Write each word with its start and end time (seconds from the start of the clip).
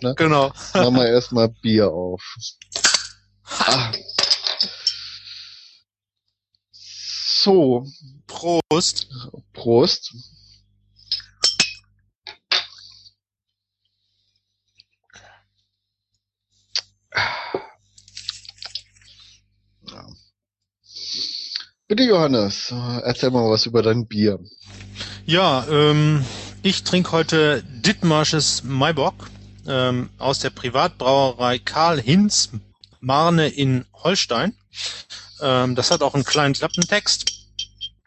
Ne? 0.00 0.14
Genau. 0.14 0.52
Machen 0.74 0.94
wir 0.94 1.08
erstmal 1.08 1.48
Bier 1.48 1.90
auf. 1.90 2.22
Ah. 3.44 3.92
So, 6.70 7.86
Prost. 8.26 9.08
Prost. 9.52 10.14
Bitte 21.88 22.02
Johannes, 22.02 22.70
erzähl 23.02 23.30
mal 23.30 23.48
was 23.50 23.64
über 23.64 23.80
dein 23.80 24.06
Bier. 24.06 24.38
Ja, 25.24 25.66
ähm, 25.70 26.22
ich 26.62 26.84
trinke 26.84 27.12
heute 27.12 27.62
Dithmarsches 27.62 28.62
Maibock 28.62 29.30
ähm, 29.68 30.10
aus 30.18 30.40
der 30.40 30.50
Privatbrauerei 30.50 31.58
Karl 31.58 32.00
Hinz 32.00 32.50
Marne 33.00 33.48
in 33.48 33.84
Holstein. 33.92 34.56
Ähm, 35.40 35.74
das 35.74 35.90
hat 35.90 36.02
auch 36.02 36.14
einen 36.14 36.24
kleinen 36.24 36.54
Klappentext. 36.54 37.32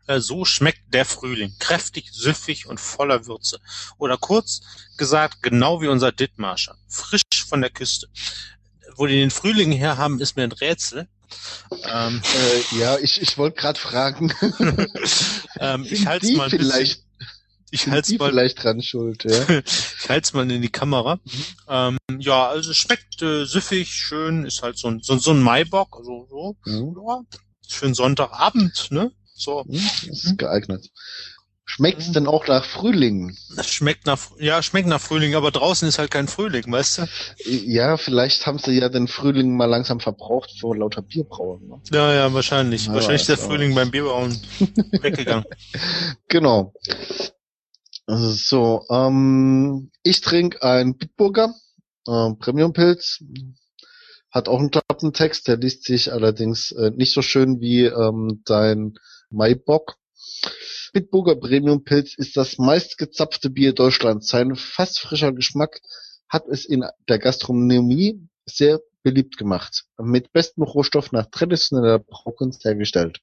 Äh, 0.08 0.20
so 0.20 0.44
schmeckt 0.44 0.94
der 0.94 1.06
Frühling. 1.06 1.54
Kräftig, 1.60 2.10
süffig 2.12 2.68
und 2.68 2.80
voller 2.80 3.26
Würze. 3.28 3.60
Oder 3.98 4.18
kurz 4.18 4.62
gesagt, 4.98 5.42
genau 5.42 5.82
wie 5.82 5.88
unser 5.88 6.12
Dithmarscher. 6.12 6.76
Frisch 6.90 7.46
von 7.48 7.62
der 7.62 7.70
Küste. 7.70 8.08
Wo 8.96 9.06
die 9.06 9.16
den 9.16 9.32
Frühling 9.32 9.72
her 9.72 9.98
haben, 9.98 10.20
ist 10.20 10.36
mir 10.36 10.44
ein 10.44 10.52
Rätsel. 10.52 11.08
Ähm, 11.90 12.22
äh, 12.36 12.78
ja, 12.78 12.98
ich, 12.98 13.22
ich 13.22 13.38
wollte 13.38 13.58
gerade 13.58 13.80
fragen. 13.80 14.34
ähm, 15.60 15.88
ich 15.90 16.06
halte 16.06 16.30
mal 16.34 16.50
ein 16.52 16.58
ich 17.72 17.88
halte 17.88 18.16
mal 18.18 18.30
vielleicht 18.30 18.64
dran 18.64 18.82
schuld. 18.82 19.24
Ja? 19.24 19.50
ich 19.66 20.10
halte 20.10 20.36
mal 20.36 20.50
in 20.50 20.62
die 20.62 20.70
Kamera. 20.70 21.16
Mhm. 21.16 21.46
Ähm, 21.68 21.98
ja, 22.20 22.48
also 22.48 22.74
schmeckt 22.74 23.22
äh, 23.22 23.46
süffig, 23.46 23.90
schön, 23.94 24.46
ist 24.46 24.62
halt 24.62 24.78
so 24.78 24.90
ein 24.90 25.00
so, 25.02 25.18
so 25.18 25.32
ein 25.32 25.42
Maibock, 25.42 25.96
also 25.98 26.28
so, 26.30 26.56
mhm. 26.66 26.96
ja, 27.08 27.22
schön 27.68 27.94
Sonntagabend, 27.94 28.90
ne? 28.92 29.12
So. 29.34 29.64
Mhm, 29.66 29.90
ist 30.10 30.38
geeignet. 30.38 30.92
Schmeckt's 31.74 32.10
mhm. 32.10 32.14
denn 32.14 32.28
auch 32.28 32.48
nach 32.48 32.66
Frühling? 32.66 33.38
Das 33.56 33.72
schmeckt 33.72 34.06
nach, 34.06 34.20
ja, 34.40 34.62
schmeckt 34.62 34.90
nach 34.90 35.00
Frühling, 35.00 35.36
aber 35.36 35.52
draußen 35.52 35.88
ist 35.88 36.00
halt 36.00 36.12
kein 36.12 36.28
Frühling, 36.28 36.70
weißt 36.70 36.98
du? 36.98 37.08
Ja, 37.46 37.96
vielleicht 37.96 38.46
haben 38.46 38.60
sie 38.60 38.78
ja 38.78 38.90
den 38.90 39.08
Frühling 39.08 39.56
mal 39.56 39.68
langsam 39.68 40.02
verbraucht 40.02 40.52
vor 40.60 40.76
lauter 40.76 41.02
Bierbrauen. 41.02 41.66
Ne? 41.70 41.82
Ja, 41.94 42.14
ja, 42.14 42.34
wahrscheinlich. 42.34 42.88
Ja, 42.88 42.94
wahrscheinlich 42.94 43.22
ist 43.22 43.30
der 43.30 43.38
Frühling 43.38 43.74
beim 43.74 43.90
Bierbrauen 43.90 44.38
weggegangen. 45.02 45.46
Genau. 46.28 46.74
So, 48.08 48.86
ähm, 48.90 49.92
ich 50.04 50.22
trinke 50.22 50.62
ein 50.64 50.98
Bitburger, 50.98 51.54
äh, 52.08 52.34
Premium-Pilz. 52.40 53.24
Hat 54.32 54.48
auch 54.48 54.60
einen 54.60 54.72
Klappentext, 54.72 55.48
der 55.48 55.58
liest 55.58 55.84
sich 55.84 56.12
allerdings 56.12 56.72
äh, 56.72 56.92
nicht 56.92 57.14
so 57.14 57.22
schön 57.22 57.60
wie 57.60 57.86
ähm, 57.86 58.42
dein 58.46 58.96
Maibock. 59.30 59.98
Bitburger 60.94 61.36
Premium 61.36 61.84
Pilz 61.84 62.16
ist 62.16 62.36
das 62.38 62.58
meistgezapfte 62.58 63.50
Bier 63.50 63.74
Deutschlands. 63.74 64.28
Sein 64.28 64.56
fast 64.56 65.00
frischer 65.00 65.32
Geschmack 65.32 65.82
hat 66.28 66.48
es 66.48 66.66
in 66.66 66.86
der 67.08 67.20
Gastronomie 67.20 68.28
sehr 68.46 68.80
beliebt 69.04 69.38
gemacht. 69.38 69.86
Mit 69.98 70.32
bestem 70.32 70.64
Rohstoff 70.64 71.12
nach 71.12 71.28
traditioneller 71.28 72.00
Braukunst 72.00 72.64
hergestellt. 72.66 73.20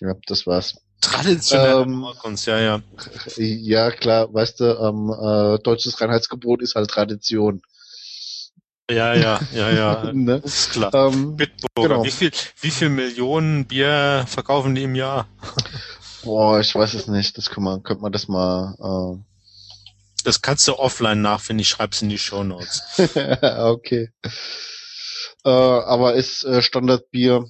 Ja, 0.00 0.14
das 0.26 0.46
war's. 0.46 0.76
Traditionelle 1.00 1.82
ähm, 1.82 2.06
ja, 2.44 2.58
ja. 2.58 2.82
Ja, 3.36 3.90
klar, 3.90 4.32
weißt 4.32 4.60
du, 4.60 4.64
ähm, 4.64 5.10
äh, 5.10 5.62
deutsches 5.62 6.00
Reinheitsgebot 6.00 6.62
ist 6.62 6.74
halt 6.74 6.90
Tradition. 6.90 7.62
Ja, 8.90 9.14
ja, 9.14 9.40
ja, 9.54 9.70
ja. 9.70 10.10
ne? 10.12 10.42
Ist 10.44 10.72
klar. 10.72 10.92
Ähm, 10.92 11.36
Bitburger. 11.36 11.88
Genau. 11.88 12.04
Wie 12.04 12.10
viel, 12.10 12.30
wie 12.60 12.70
viel 12.70 12.88
Millionen 12.88 13.66
Bier 13.66 14.24
verkaufen 14.26 14.74
die 14.74 14.82
im 14.82 14.94
Jahr? 14.94 15.28
Boah, 16.22 16.60
ich 16.60 16.74
weiß 16.74 16.94
es 16.94 17.06
nicht. 17.06 17.38
Das 17.38 17.50
kann 17.50 17.62
man, 17.62 17.82
könnte 17.82 18.02
man 18.02 18.12
das 18.12 18.28
mal. 18.28 18.74
Äh... 18.78 19.24
Das 20.24 20.42
kannst 20.42 20.66
du 20.68 20.78
offline 20.78 21.22
nachfinden. 21.22 21.60
Ich 21.60 21.68
schreib's 21.68 22.02
in 22.02 22.08
die 22.08 22.18
Show 22.18 22.42
Notes. 22.42 22.82
okay. 22.98 24.10
Äh, 25.44 25.48
aber 25.48 26.14
ist 26.14 26.44
äh, 26.44 26.60
Standardbier. 26.60 27.46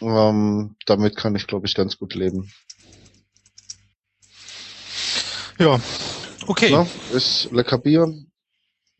Ähm, 0.00 0.76
damit 0.86 1.16
kann 1.16 1.34
ich, 1.36 1.46
glaube 1.46 1.66
ich, 1.66 1.74
ganz 1.74 1.98
gut 1.98 2.14
leben. 2.14 2.52
Ja, 5.58 5.80
okay. 6.46 6.68
Na, 6.70 6.86
ist 7.12 7.50
lecker 7.50 7.78
Bier 7.78 8.12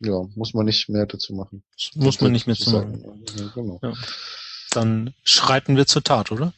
ja, 0.00 0.26
muss 0.34 0.52
man 0.54 0.66
nicht 0.66 0.88
mehr 0.88 1.06
dazu 1.06 1.34
machen. 1.34 1.62
Muss 1.94 2.20
man 2.20 2.32
nicht 2.32 2.46
mehr 2.46 2.56
zu 2.56 2.70
machen. 2.70 3.24
Ja, 3.36 3.48
genau. 3.54 3.78
Ja. 3.82 3.94
Dann 4.70 5.14
schreiten 5.24 5.76
wir 5.76 5.86
zur 5.86 6.04
Tat, 6.04 6.32
oder? 6.32 6.52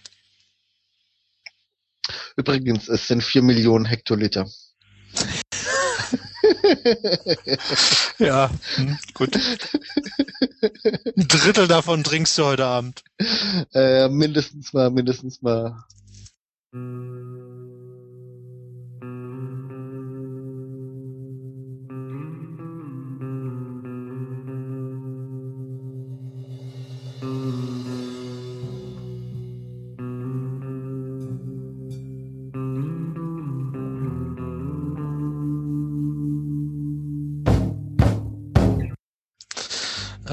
Übrigens, 2.37 2.88
es 2.88 3.06
sind 3.06 3.22
vier 3.22 3.43
Millionen 3.43 3.84
Hektoliter. 3.84 4.49
ja, 8.19 8.50
hm, 8.75 8.99
gut. 9.15 9.38
Ein 10.63 11.29
Drittel 11.29 11.69
davon 11.69 12.05
trinkst 12.05 12.37
du 12.39 12.45
heute 12.45 12.65
Abend. 12.67 13.03
Äh, 13.73 14.09
mindestens 14.09 14.73
mal, 14.73 14.91
mindestens 14.91 15.43
mal. 15.43 15.85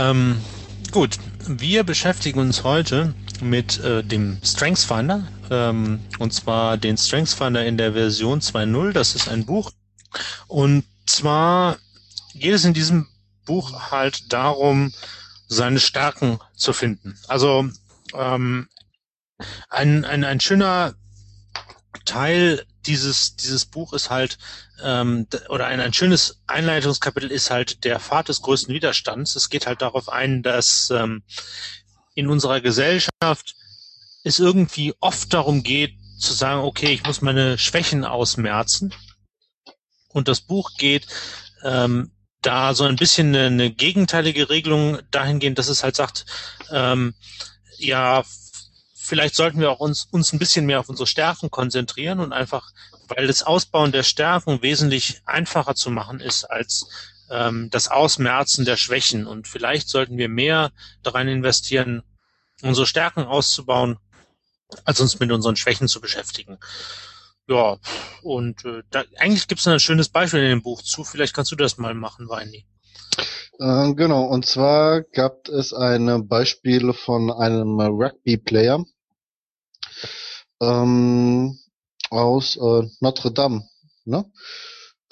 Ähm, 0.06 0.40
gut, 0.92 1.18
wir 1.48 1.84
beschäftigen 1.84 2.40
uns 2.40 2.64
heute 2.64 3.16
mit 3.42 3.80
äh, 3.80 4.04
dem 4.04 4.38
Strengths 4.44 4.86
Finder 4.86 5.28
ähm, 5.50 6.00
und 6.20 6.32
zwar 6.32 6.78
den 6.78 6.96
Strengths 6.96 7.34
Finder 7.34 7.66
in 7.66 7.78
der 7.78 7.94
Version 7.94 8.40
2.0. 8.40 8.92
Das 8.92 9.16
ist 9.16 9.28
ein 9.28 9.46
Buch 9.48 9.72
und 10.48 10.84
zwar 11.08 11.78
geht 12.36 12.54
es 12.54 12.66
in 12.66 12.76
diesem 12.76 13.08
Buch 13.46 13.92
halt 13.92 14.32
darum, 14.32 14.94
seine 15.48 15.80
Stärken 15.80 16.38
zu 16.56 16.72
finden. 16.72 17.18
Also 17.28 17.68
ähm, 18.14 18.68
ein, 19.70 20.06
ein, 20.06 20.24
ein 20.24 20.40
schöner 20.40 20.94
Teil 22.06 22.64
dieses, 22.88 23.36
dieses 23.36 23.66
Buch 23.66 23.94
ist 23.94 24.10
halt, 24.10 24.38
ähm, 24.84 25.28
oder 25.50 25.68
ein, 25.68 25.80
ein 25.80 25.94
schönes 25.94 26.42
Einleitungskapitel 26.48 27.32
ist 27.32 27.52
halt 27.52 27.84
der 27.84 28.00
Pfad 28.00 28.30
des 28.30 28.42
größten 28.42 28.74
Widerstands. 28.74 29.36
Es 29.36 29.50
geht 29.50 29.68
halt 29.68 29.82
darauf 29.82 30.10
ein, 30.10 30.44
dass 30.44 30.90
ähm, 30.92 31.24
in 32.14 32.28
unserer 32.28 32.62
Gesellschaft 32.62 33.56
es 34.24 34.40
irgendwie 34.40 34.94
oft 35.00 35.34
darum 35.34 35.64
geht, 35.64 35.94
zu 36.20 36.34
sagen, 36.34 36.62
okay, 36.62 36.94
ich 36.94 37.04
muss 37.04 37.22
meine 37.22 37.58
Schwächen 37.58 38.06
ausmerzen. 38.06 38.94
Und 40.10 40.28
das 40.28 40.42
Buch 40.42 40.72
geht 40.78 41.08
ähm, 41.64 42.12
da 42.42 42.74
so 42.74 42.86
ein 42.86 42.96
bisschen 42.96 43.30
eine, 43.36 43.48
eine 43.48 43.72
gegenteilige 43.72 44.50
Regelung 44.50 45.00
dahingehend, 45.12 45.58
dass 45.60 45.68
es 45.68 45.84
halt 45.84 45.96
sagt, 45.96 46.26
ähm, 46.72 47.14
ja, 47.78 48.24
vielleicht 49.06 49.36
sollten 49.36 49.60
wir 49.60 49.72
auch 49.72 49.80
uns, 49.80 50.08
uns 50.12 50.34
ein 50.34 50.40
bisschen 50.40 50.66
mehr 50.66 50.80
auf 50.80 50.90
unsere 50.90 51.08
Stärken 51.08 51.50
konzentrieren 51.50 52.20
und 52.20 52.34
einfach, 52.34 52.72
weil 53.08 53.28
das 53.28 53.44
Ausbauen 53.44 53.92
der 53.92 54.04
Stärken 54.04 54.62
wesentlich 54.62 55.22
einfacher 55.26 55.76
zu 55.76 55.90
machen 55.90 56.20
ist 56.20 56.44
als 56.44 56.88
ähm, 57.30 57.70
das 57.72 57.88
Ausmerzen 57.88 58.66
der 58.66 58.78
Schwächen. 58.78 59.28
Und 59.28 59.48
vielleicht 59.48 59.90
sollten 59.90 60.18
wir 60.18 60.30
mehr 60.30 60.72
daran 61.04 61.28
investieren, 61.28 62.04
unsere 62.62 62.88
Stärken 62.88 63.24
auszubauen, 63.24 63.98
als 64.84 65.00
uns 65.00 65.20
mit 65.20 65.32
unseren 65.32 65.56
Schwächen 65.56 65.88
zu 65.88 66.02
beschäftigen. 66.02 66.58
Ja, 67.48 67.78
und 68.24 68.66
äh, 68.66 68.82
da, 68.90 69.04
eigentlich 69.18 69.48
gibt 69.48 69.62
es 69.62 69.68
ein 69.68 69.80
schönes 69.80 70.10
Beispiel 70.10 70.42
in 70.42 70.50
dem 70.50 70.64
Buch 70.64 70.82
zu. 70.82 71.04
Vielleicht 71.04 71.36
kannst 71.36 71.52
du 71.52 71.56
das 71.56 71.78
mal 71.78 71.94
machen, 71.94 72.28
Weini. 72.28 72.66
Äh, 73.60 73.94
genau, 73.94 74.24
und 74.26 74.46
zwar 74.46 75.02
gab 75.02 75.48
es 75.48 75.72
ein 75.74 76.28
Beispiel 76.28 76.92
von 76.94 77.32
einem 77.32 77.80
Rugby-Player, 77.80 78.84
ähm, 80.62 81.58
aus 82.10 82.56
äh, 82.58 82.88
Notre 83.00 83.32
Dame. 83.32 83.68
Ne? 84.06 84.26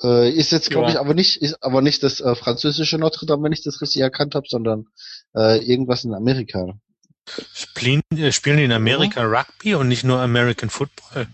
Äh, 0.02 0.32
ist 0.32 0.52
jetzt 0.52 0.70
glaube 0.70 0.88
ja. 0.88 0.94
ich 0.94 1.00
aber 1.00 1.14
nicht, 1.14 1.38
ist 1.38 1.64
aber 1.64 1.82
nicht 1.82 2.04
das 2.04 2.22
äh, 2.22 2.36
französische 2.36 2.98
Notre 2.98 3.26
Dame, 3.26 3.44
wenn 3.44 3.52
ich 3.52 3.64
das 3.64 3.82
richtig 3.82 4.02
erkannt 4.02 4.36
habe, 4.36 4.48
sondern 4.50 4.88
äh, 5.36 5.64
irgendwas 5.64 6.04
in 6.04 6.14
Amerika. 6.14 6.74
Spielen, 7.54 8.02
äh, 8.16 8.32
spielen 8.32 8.58
die 8.58 8.66
in 8.66 8.72
Amerika 8.72 9.24
mhm. 9.24 9.34
Rugby 9.34 9.76
und 9.76 9.88
nicht 9.88 10.04
nur 10.04 10.20
American 10.20 10.70
Football? 10.70 11.28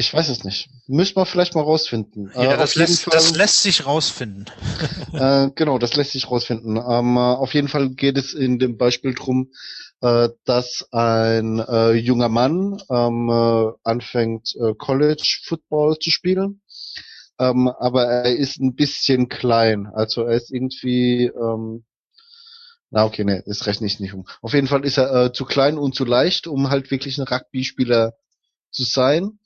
Ich 0.00 0.14
weiß 0.14 0.28
es 0.28 0.44
nicht. 0.44 0.70
Müssen 0.86 1.16
wir 1.16 1.26
vielleicht 1.26 1.56
mal 1.56 1.62
rausfinden. 1.62 2.30
Ja, 2.32 2.54
äh, 2.54 2.56
das, 2.56 2.76
lässt, 2.76 3.02
Fall, 3.02 3.12
das 3.12 3.34
lässt 3.34 3.62
sich 3.64 3.84
rausfinden. 3.84 4.46
äh, 5.12 5.50
genau, 5.56 5.78
das 5.78 5.96
lässt 5.96 6.12
sich 6.12 6.30
rausfinden. 6.30 6.76
Ähm, 6.76 7.16
äh, 7.16 7.20
auf 7.20 7.52
jeden 7.52 7.66
Fall 7.66 7.90
geht 7.90 8.16
es 8.16 8.32
in 8.32 8.60
dem 8.60 8.76
Beispiel 8.78 9.14
drum, 9.14 9.50
äh, 9.50 9.87
dass 10.00 10.88
ein 10.92 11.58
äh, 11.58 11.92
junger 11.92 12.28
Mann 12.28 12.80
ähm, 12.88 13.28
äh, 13.28 13.72
anfängt, 13.82 14.54
äh, 14.56 14.74
College 14.74 15.40
Football 15.44 15.98
zu 15.98 16.10
spielen. 16.10 16.60
Ähm, 17.38 17.68
aber 17.68 18.04
er 18.04 18.36
ist 18.36 18.60
ein 18.60 18.74
bisschen 18.74 19.28
klein. 19.28 19.86
Also 19.86 20.22
er 20.24 20.36
ist 20.36 20.50
irgendwie, 20.50 21.26
ähm, 21.26 21.84
na 22.90 23.04
okay, 23.04 23.24
ne, 23.24 23.42
das 23.46 23.66
rechne 23.66 23.86
ich 23.86 24.00
nicht 24.00 24.14
um. 24.14 24.26
Auf 24.42 24.54
jeden 24.54 24.66
Fall 24.66 24.84
ist 24.84 24.98
er 24.98 25.26
äh, 25.26 25.32
zu 25.32 25.44
klein 25.44 25.78
und 25.78 25.94
zu 25.94 26.04
leicht, 26.04 26.46
um 26.46 26.70
halt 26.70 26.90
wirklich 26.90 27.18
ein 27.18 27.26
Rugby-Spieler 27.26 28.14
zu 28.70 28.84
sein. 28.84 29.38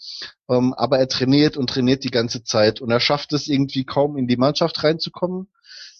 Ähm, 0.49 0.75
aber 0.75 0.99
er 0.99 1.09
trainiert 1.09 1.57
und 1.57 1.69
trainiert 1.69 2.05
die 2.05 2.11
ganze 2.11 2.45
Zeit 2.45 2.81
und 2.81 2.91
er 2.91 3.01
schafft 3.01 3.33
es 3.33 3.49
irgendwie 3.49 3.85
kaum 3.85 4.17
in 4.17 4.27
die 4.27 4.37
Mannschaft 4.37 4.83
reinzukommen 4.85 5.49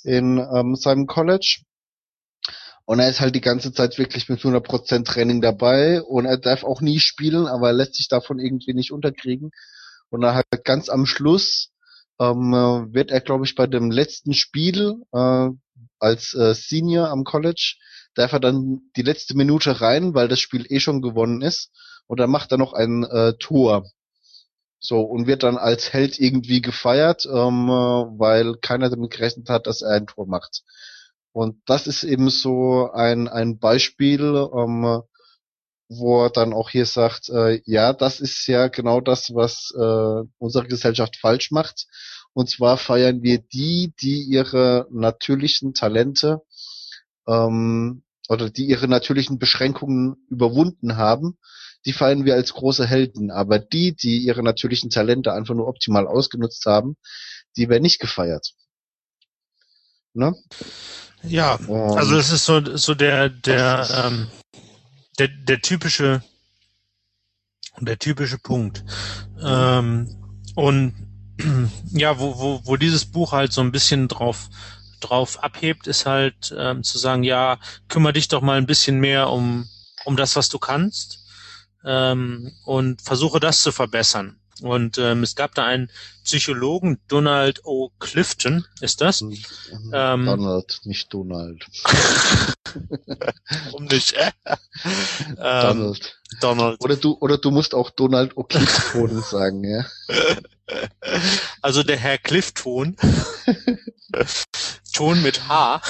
in 0.05 0.39
ähm, 0.39 0.77
seinem 0.77 1.07
College. 1.07 1.63
Und 2.85 2.99
er 2.99 3.09
ist 3.09 3.21
halt 3.21 3.35
die 3.35 3.41
ganze 3.41 3.73
Zeit 3.73 3.99
wirklich 3.99 4.29
mit 4.29 4.41
100% 4.41 5.05
Training 5.05 5.41
dabei 5.41 6.03
und 6.03 6.27
er 6.27 6.37
darf 6.37 6.65
auch 6.65 6.81
nie 6.81 6.99
spielen, 6.99 7.47
aber 7.47 7.69
er 7.69 7.73
lässt 7.75 7.95
sich 7.95 8.09
davon 8.09 8.39
irgendwie 8.39 8.75
nicht 8.75 8.93
unterkriegen. 8.93 9.51
Und 10.11 10.21
dann 10.23 10.35
halt 10.35 10.47
ganz 10.65 10.89
am 10.89 11.07
Schluss 11.07 11.71
ähm, 12.21 12.53
wird 12.93 13.11
er, 13.11 13.21
glaube 13.21 13.45
ich, 13.45 13.55
bei 13.55 13.67
dem 13.67 13.91
letzten 13.91 14.35
Spiel 14.35 14.97
äh, 15.13 15.49
als 15.99 16.35
äh, 16.35 16.55
Senior 16.55 17.09
am 17.09 17.25
College, 17.25 17.77
darf 18.15 18.33
er 18.33 18.41
dann 18.41 18.81
die 18.97 19.03
letzte 19.03 19.37
Minute 19.37 19.81
rein, 19.81 20.15
weil 20.15 20.29
das 20.29 20.41
Spiel 20.41 20.67
eh 20.69 20.81
schon 20.81 21.01
gewonnen 21.01 21.41
ist 21.41 21.71
und 22.07 22.21
dann 22.21 22.31
macht 22.31 22.53
er 22.53 22.59
noch 22.59 22.73
ein 22.73 23.05
äh, 23.05 23.35
Tor. 23.39 23.87
So, 24.81 25.01
und 25.01 25.29
wird 25.29 25.45
dann 25.45 25.57
als 25.57 25.93
Held 25.93 26.19
irgendwie 26.19 26.61
gefeiert, 26.61 27.25
ähm, 27.27 27.69
weil 27.69 28.57
keiner 28.57 28.91
damit 28.91 29.13
gerechnet 29.13 29.49
hat, 29.49 29.69
dass 29.69 29.81
er 29.81 29.93
ein 29.93 30.09
Tor 30.09 30.27
macht. 30.27 30.63
Und 31.33 31.61
das 31.67 31.87
ist 31.87 32.05
eben 32.05 32.31
so 32.31 32.91
ein, 32.93 33.29
ein 33.29 33.59
Beispiel, 33.59 34.21
ähm, 34.55 35.03
wo 35.89 36.25
er 36.25 36.31
dann 36.31 36.53
auch 36.53 36.71
hier 36.71 36.87
sagt, 36.87 37.29
äh, 37.31 37.61
ja, 37.65 37.93
das 37.93 38.21
ist 38.21 38.47
ja 38.47 38.69
genau 38.69 39.01
das, 39.01 39.35
was 39.35 39.73
äh, 39.77 40.29
unsere 40.39 40.67
Gesellschaft 40.67 41.17
falsch 41.17 41.51
macht. 41.51 41.87
Und 42.35 42.49
zwar 42.51 42.79
feiern 42.79 43.23
wir 43.23 43.39
die, 43.39 43.93
die 44.01 44.23
ihre 44.23 44.87
natürlichen 44.91 45.75
Talente 45.75 46.43
ähm, 47.27 48.05
oder 48.29 48.49
die 48.49 48.67
ihre 48.67 48.89
natürlichen 48.89 49.39
Beschränkungen 49.39 50.17
überwunden 50.29 50.97
haben 50.97 51.39
die 51.85 51.93
fallen 51.93 52.25
wir 52.25 52.35
als 52.35 52.53
große 52.53 52.87
Helden. 52.87 53.31
Aber 53.31 53.59
die, 53.59 53.95
die 53.95 54.19
ihre 54.19 54.43
natürlichen 54.43 54.91
Talente 54.91 55.33
einfach 55.33 55.55
nur 55.55 55.69
optimal 55.69 56.07
ausgenutzt 56.07 56.65
haben, 56.67 56.97
die 57.57 57.69
werden 57.69 57.83
nicht 57.83 58.01
gefeiert. 58.01 58.53
Ne? 60.15 60.35
Ja, 61.25 61.59
also 61.69 62.17
es 62.17 62.31
ist 62.33 62.45
so, 62.45 62.77
so 62.77 62.95
der, 62.95 63.29
der, 63.29 64.05
ähm, 64.05 64.29
der, 65.19 65.29
der 65.29 65.61
typische, 65.61 66.23
der 67.81 67.99
typische 67.99 68.39
Punkt. 68.39 68.85
Ähm, 69.43 70.09
und 70.55 70.95
ja, 71.93 72.19
wo, 72.19 72.39
wo, 72.39 72.61
wo 72.65 72.77
dieses 72.77 73.05
Buch 73.05 73.33
halt 73.33 73.53
so 73.53 73.61
ein 73.61 73.73
bisschen 73.73 74.09
drauf 74.09 74.49
drauf 75.01 75.43
abhebt, 75.43 75.89
ist 75.89 76.07
halt 76.07 76.55
ähm, 76.57 76.85
zu 76.85 76.97
sagen, 76.97 77.25
ja, 77.25 77.59
kümmere 77.89 78.13
dich 78.13 78.29
doch 78.29 78.41
mal 78.41 78.57
ein 78.57 78.67
bisschen 78.67 79.01
mehr 79.01 79.31
um 79.31 79.69
um 80.05 80.17
das, 80.17 80.37
was 80.37 80.49
du 80.49 80.59
kannst 80.59 81.25
ähm, 81.85 82.53
und 82.65 83.03
versuche 83.03 83.41
das 83.41 83.63
zu 83.63 83.73
verbessern. 83.73 84.39
Und 84.63 84.97
ähm, 84.99 85.23
es 85.23 85.35
gab 85.35 85.55
da 85.55 85.65
einen 85.65 85.91
Psychologen, 86.25 87.01
Donald 87.09 87.65
O. 87.65 87.91
Clifton, 87.99 88.65
ist 88.81 89.01
das? 89.01 89.21
Hm, 89.21 89.37
ähm, 89.93 90.27
Donald, 90.27 90.81
nicht 90.85 91.13
Donald. 91.13 91.67
Warum 93.65 93.85
nicht? 93.87 94.15
Donald. 95.37 96.17
Donald. 96.41 96.81
Oder 96.81 96.97
du, 96.97 97.17
oder 97.21 97.39
du 97.39 97.51
musst 97.51 97.75
auch 97.75 97.91
Donald 97.91 98.37
O. 98.37 98.45
Clifton 98.45 99.23
sagen, 99.31 99.65
ja. 99.65 99.85
Also 101.61 101.83
der 101.83 101.97
Herr 101.97 102.19
Clifton. 102.19 102.97
Ton 104.95 105.23
mit 105.23 105.49
H. 105.49 105.81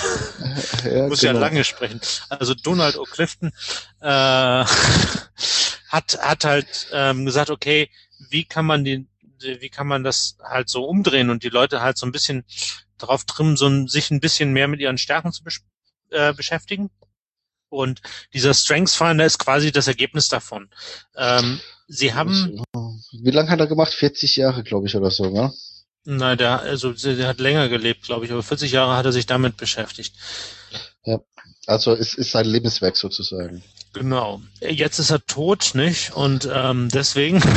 Ja, 0.84 1.08
Muss 1.08 1.20
genau. 1.20 1.34
ja 1.34 1.40
lange 1.40 1.64
sprechen. 1.64 2.00
Also 2.28 2.54
Donald 2.54 2.96
O. 2.96 3.02
Clifton 3.02 3.52
äh, 4.00 4.64
hat, 5.92 6.18
hat 6.20 6.44
halt 6.44 6.88
ähm, 6.92 7.26
gesagt, 7.26 7.50
okay, 7.50 7.90
wie 8.30 8.44
kann 8.44 8.66
man 8.66 8.84
den, 8.84 9.08
wie 9.40 9.68
kann 9.68 9.86
man 9.86 10.04
das 10.04 10.36
halt 10.42 10.68
so 10.68 10.84
umdrehen 10.84 11.30
und 11.30 11.42
die 11.42 11.48
Leute 11.48 11.80
halt 11.80 11.98
so 11.98 12.06
ein 12.06 12.12
bisschen 12.12 12.44
drauf 12.98 13.24
trimmen, 13.24 13.56
so 13.56 13.66
ein, 13.66 13.88
sich 13.88 14.10
ein 14.10 14.20
bisschen 14.20 14.52
mehr 14.52 14.68
mit 14.68 14.80
ihren 14.80 14.98
Stärken 14.98 15.32
zu 15.32 15.42
besch 15.42 15.62
äh, 16.10 16.32
beschäftigen. 16.32 16.90
Und 17.68 18.02
dieser 18.34 18.52
Strengths 18.52 18.94
Finder 18.94 19.24
ist 19.24 19.38
quasi 19.38 19.72
das 19.72 19.88
Ergebnis 19.88 20.28
davon. 20.28 20.68
Ähm, 21.16 21.58
sie 21.88 22.12
haben. 22.12 22.62
Wie 23.12 23.30
lange 23.30 23.48
hat 23.48 23.60
er 23.60 23.66
gemacht? 23.66 23.94
40 23.94 24.36
Jahre, 24.36 24.62
glaube 24.62 24.86
ich, 24.86 24.94
oder 24.94 25.10
so, 25.10 25.30
ne? 25.30 25.52
Nein, 26.04 26.36
der, 26.36 26.60
also 26.60 26.92
der 26.92 27.28
hat 27.28 27.38
länger 27.38 27.68
gelebt, 27.68 28.02
glaube 28.02 28.26
ich, 28.26 28.32
aber 28.32 28.42
40 28.42 28.72
Jahre 28.72 28.96
hat 28.96 29.06
er 29.06 29.12
sich 29.12 29.24
damit 29.24 29.56
beschäftigt. 29.56 30.14
Ja, 31.04 31.20
also 31.66 31.94
es 31.94 32.14
ist 32.14 32.32
sein 32.32 32.44
Lebenswerk 32.44 32.96
sozusagen. 32.96 33.62
Genau. 33.92 34.42
Jetzt 34.60 34.98
ist 34.98 35.10
er 35.10 35.24
tot, 35.24 35.72
nicht? 35.74 36.12
Und 36.12 36.48
ähm, 36.52 36.88
deswegen. 36.92 37.42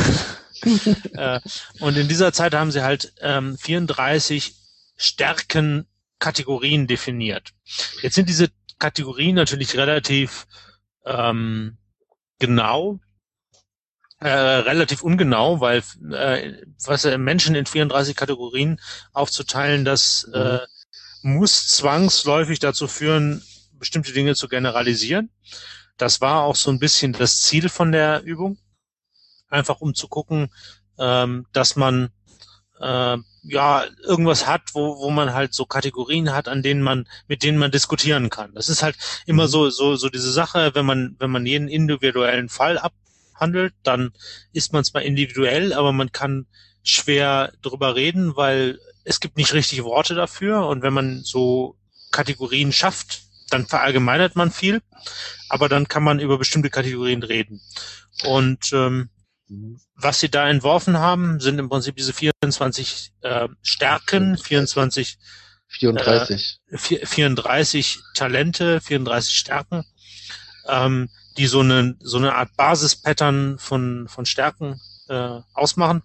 äh, 1.12 1.40
und 1.80 1.96
in 1.96 2.08
dieser 2.08 2.32
Zeit 2.32 2.54
haben 2.54 2.70
sie 2.70 2.82
halt 2.82 3.12
ähm, 3.20 3.56
34 3.58 4.54
Stärkenkategorien 4.96 6.86
definiert. 6.86 7.52
Jetzt 8.02 8.14
sind 8.14 8.28
diese 8.28 8.48
Kategorien 8.78 9.34
natürlich 9.34 9.76
relativ 9.76 10.46
ähm, 11.04 11.78
genau, 12.38 13.00
äh, 14.18 14.28
relativ 14.28 15.02
ungenau, 15.02 15.60
weil 15.60 15.82
äh, 16.12 16.52
was 16.84 17.04
äh, 17.04 17.18
Menschen 17.18 17.54
in 17.54 17.66
34 17.66 18.16
Kategorien 18.16 18.80
aufzuteilen, 19.12 19.84
das 19.84 20.24
äh, 20.32 20.60
muss 21.22 21.68
zwangsläufig 21.68 22.58
dazu 22.58 22.88
führen, 22.88 23.42
bestimmte 23.72 24.12
Dinge 24.12 24.34
zu 24.34 24.48
generalisieren. 24.48 25.30
Das 25.96 26.20
war 26.20 26.42
auch 26.42 26.56
so 26.56 26.70
ein 26.70 26.78
bisschen 26.78 27.12
das 27.12 27.42
Ziel 27.42 27.68
von 27.68 27.92
der 27.92 28.22
Übung. 28.22 28.58
Einfach 29.48 29.80
um 29.80 29.94
zu 29.94 30.08
gucken, 30.08 30.48
ähm, 30.98 31.46
dass 31.52 31.76
man 31.76 32.10
äh, 32.80 33.16
ja 33.42 33.84
irgendwas 34.02 34.46
hat, 34.46 34.62
wo, 34.74 34.98
wo 34.98 35.10
man 35.10 35.34
halt 35.34 35.54
so 35.54 35.64
Kategorien 35.64 36.32
hat, 36.32 36.48
an 36.48 36.62
denen 36.62 36.82
man, 36.82 37.06
mit 37.28 37.42
denen 37.42 37.58
man 37.58 37.70
diskutieren 37.70 38.30
kann. 38.30 38.54
Das 38.54 38.68
ist 38.68 38.82
halt 38.82 38.96
immer 39.26 39.44
mhm. 39.44 39.50
so, 39.50 39.70
so, 39.70 39.96
so 39.96 40.08
diese 40.08 40.32
Sache, 40.32 40.74
wenn 40.74 40.86
man, 40.86 41.16
wenn 41.18 41.30
man 41.30 41.46
jeden 41.46 41.68
individuellen 41.68 42.48
Fall 42.48 42.78
abhandelt, 42.78 43.74
dann 43.82 44.12
ist 44.52 44.72
man 44.72 44.84
zwar 44.84 45.02
individuell, 45.02 45.72
aber 45.72 45.92
man 45.92 46.12
kann 46.12 46.46
schwer 46.82 47.52
drüber 47.62 47.96
reden, 47.96 48.36
weil 48.36 48.78
es 49.04 49.20
gibt 49.20 49.36
nicht 49.36 49.54
richtig 49.54 49.84
Worte 49.84 50.14
dafür. 50.14 50.66
Und 50.66 50.82
wenn 50.82 50.92
man 50.92 51.22
so 51.22 51.76
Kategorien 52.10 52.72
schafft, 52.72 53.22
dann 53.50 53.66
verallgemeinert 53.66 54.34
man 54.34 54.50
viel, 54.50 54.82
aber 55.48 55.68
dann 55.68 55.86
kann 55.88 56.02
man 56.02 56.18
über 56.18 56.38
bestimmte 56.38 56.70
Kategorien 56.70 57.22
reden. 57.22 57.60
Und 58.24 58.72
ähm, 58.72 59.10
was 59.94 60.20
sie 60.20 60.28
da 60.28 60.48
entworfen 60.48 60.98
haben, 60.98 61.40
sind 61.40 61.58
im 61.58 61.68
Prinzip 61.68 61.96
diese 61.96 62.12
24 62.12 63.12
äh, 63.22 63.48
Stärken, 63.62 64.36
24 64.36 65.18
34. 65.68 66.60
Äh, 66.70 66.78
34 66.78 67.98
Talente, 68.14 68.80
34 68.80 69.36
Stärken, 69.36 69.84
ähm, 70.68 71.08
die 71.36 71.46
so 71.46 71.60
eine 71.60 71.96
so 72.00 72.18
eine 72.18 72.34
Art 72.34 72.56
Basispattern 72.56 73.58
von 73.58 74.08
von 74.08 74.26
Stärken 74.26 74.80
äh, 75.08 75.40
ausmachen 75.54 76.02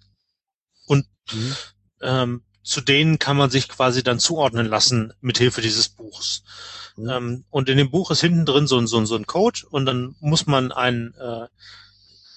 und 0.86 1.06
mhm. 1.32 1.56
ähm, 2.00 2.42
zu 2.62 2.80
denen 2.80 3.18
kann 3.18 3.36
man 3.36 3.50
sich 3.50 3.68
quasi 3.68 4.04
dann 4.04 4.20
zuordnen 4.20 4.66
lassen 4.66 5.12
mit 5.20 5.38
Hilfe 5.38 5.62
dieses 5.62 5.88
Buchs. 5.88 6.44
Mhm. 6.96 7.08
Ähm, 7.08 7.44
und 7.50 7.68
in 7.68 7.76
dem 7.76 7.90
Buch 7.90 8.10
ist 8.10 8.20
hinten 8.20 8.46
drin 8.46 8.66
so, 8.66 8.84
so, 8.86 9.04
so 9.04 9.16
ein 9.16 9.26
Code 9.26 9.60
und 9.70 9.86
dann 9.86 10.14
muss 10.20 10.46
man 10.46 10.70
einen 10.70 11.14
äh, 11.14 11.48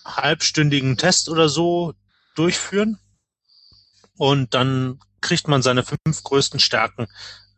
halbstündigen 0.05 0.97
Test 0.97 1.29
oder 1.29 1.49
so 1.49 1.93
durchführen 2.35 2.99
und 4.17 4.53
dann 4.53 4.99
kriegt 5.21 5.47
man 5.47 5.61
seine 5.61 5.83
fünf 5.83 6.23
größten 6.23 6.59
Stärken 6.59 7.07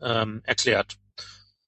ähm, 0.01 0.41
erklärt. 0.45 0.97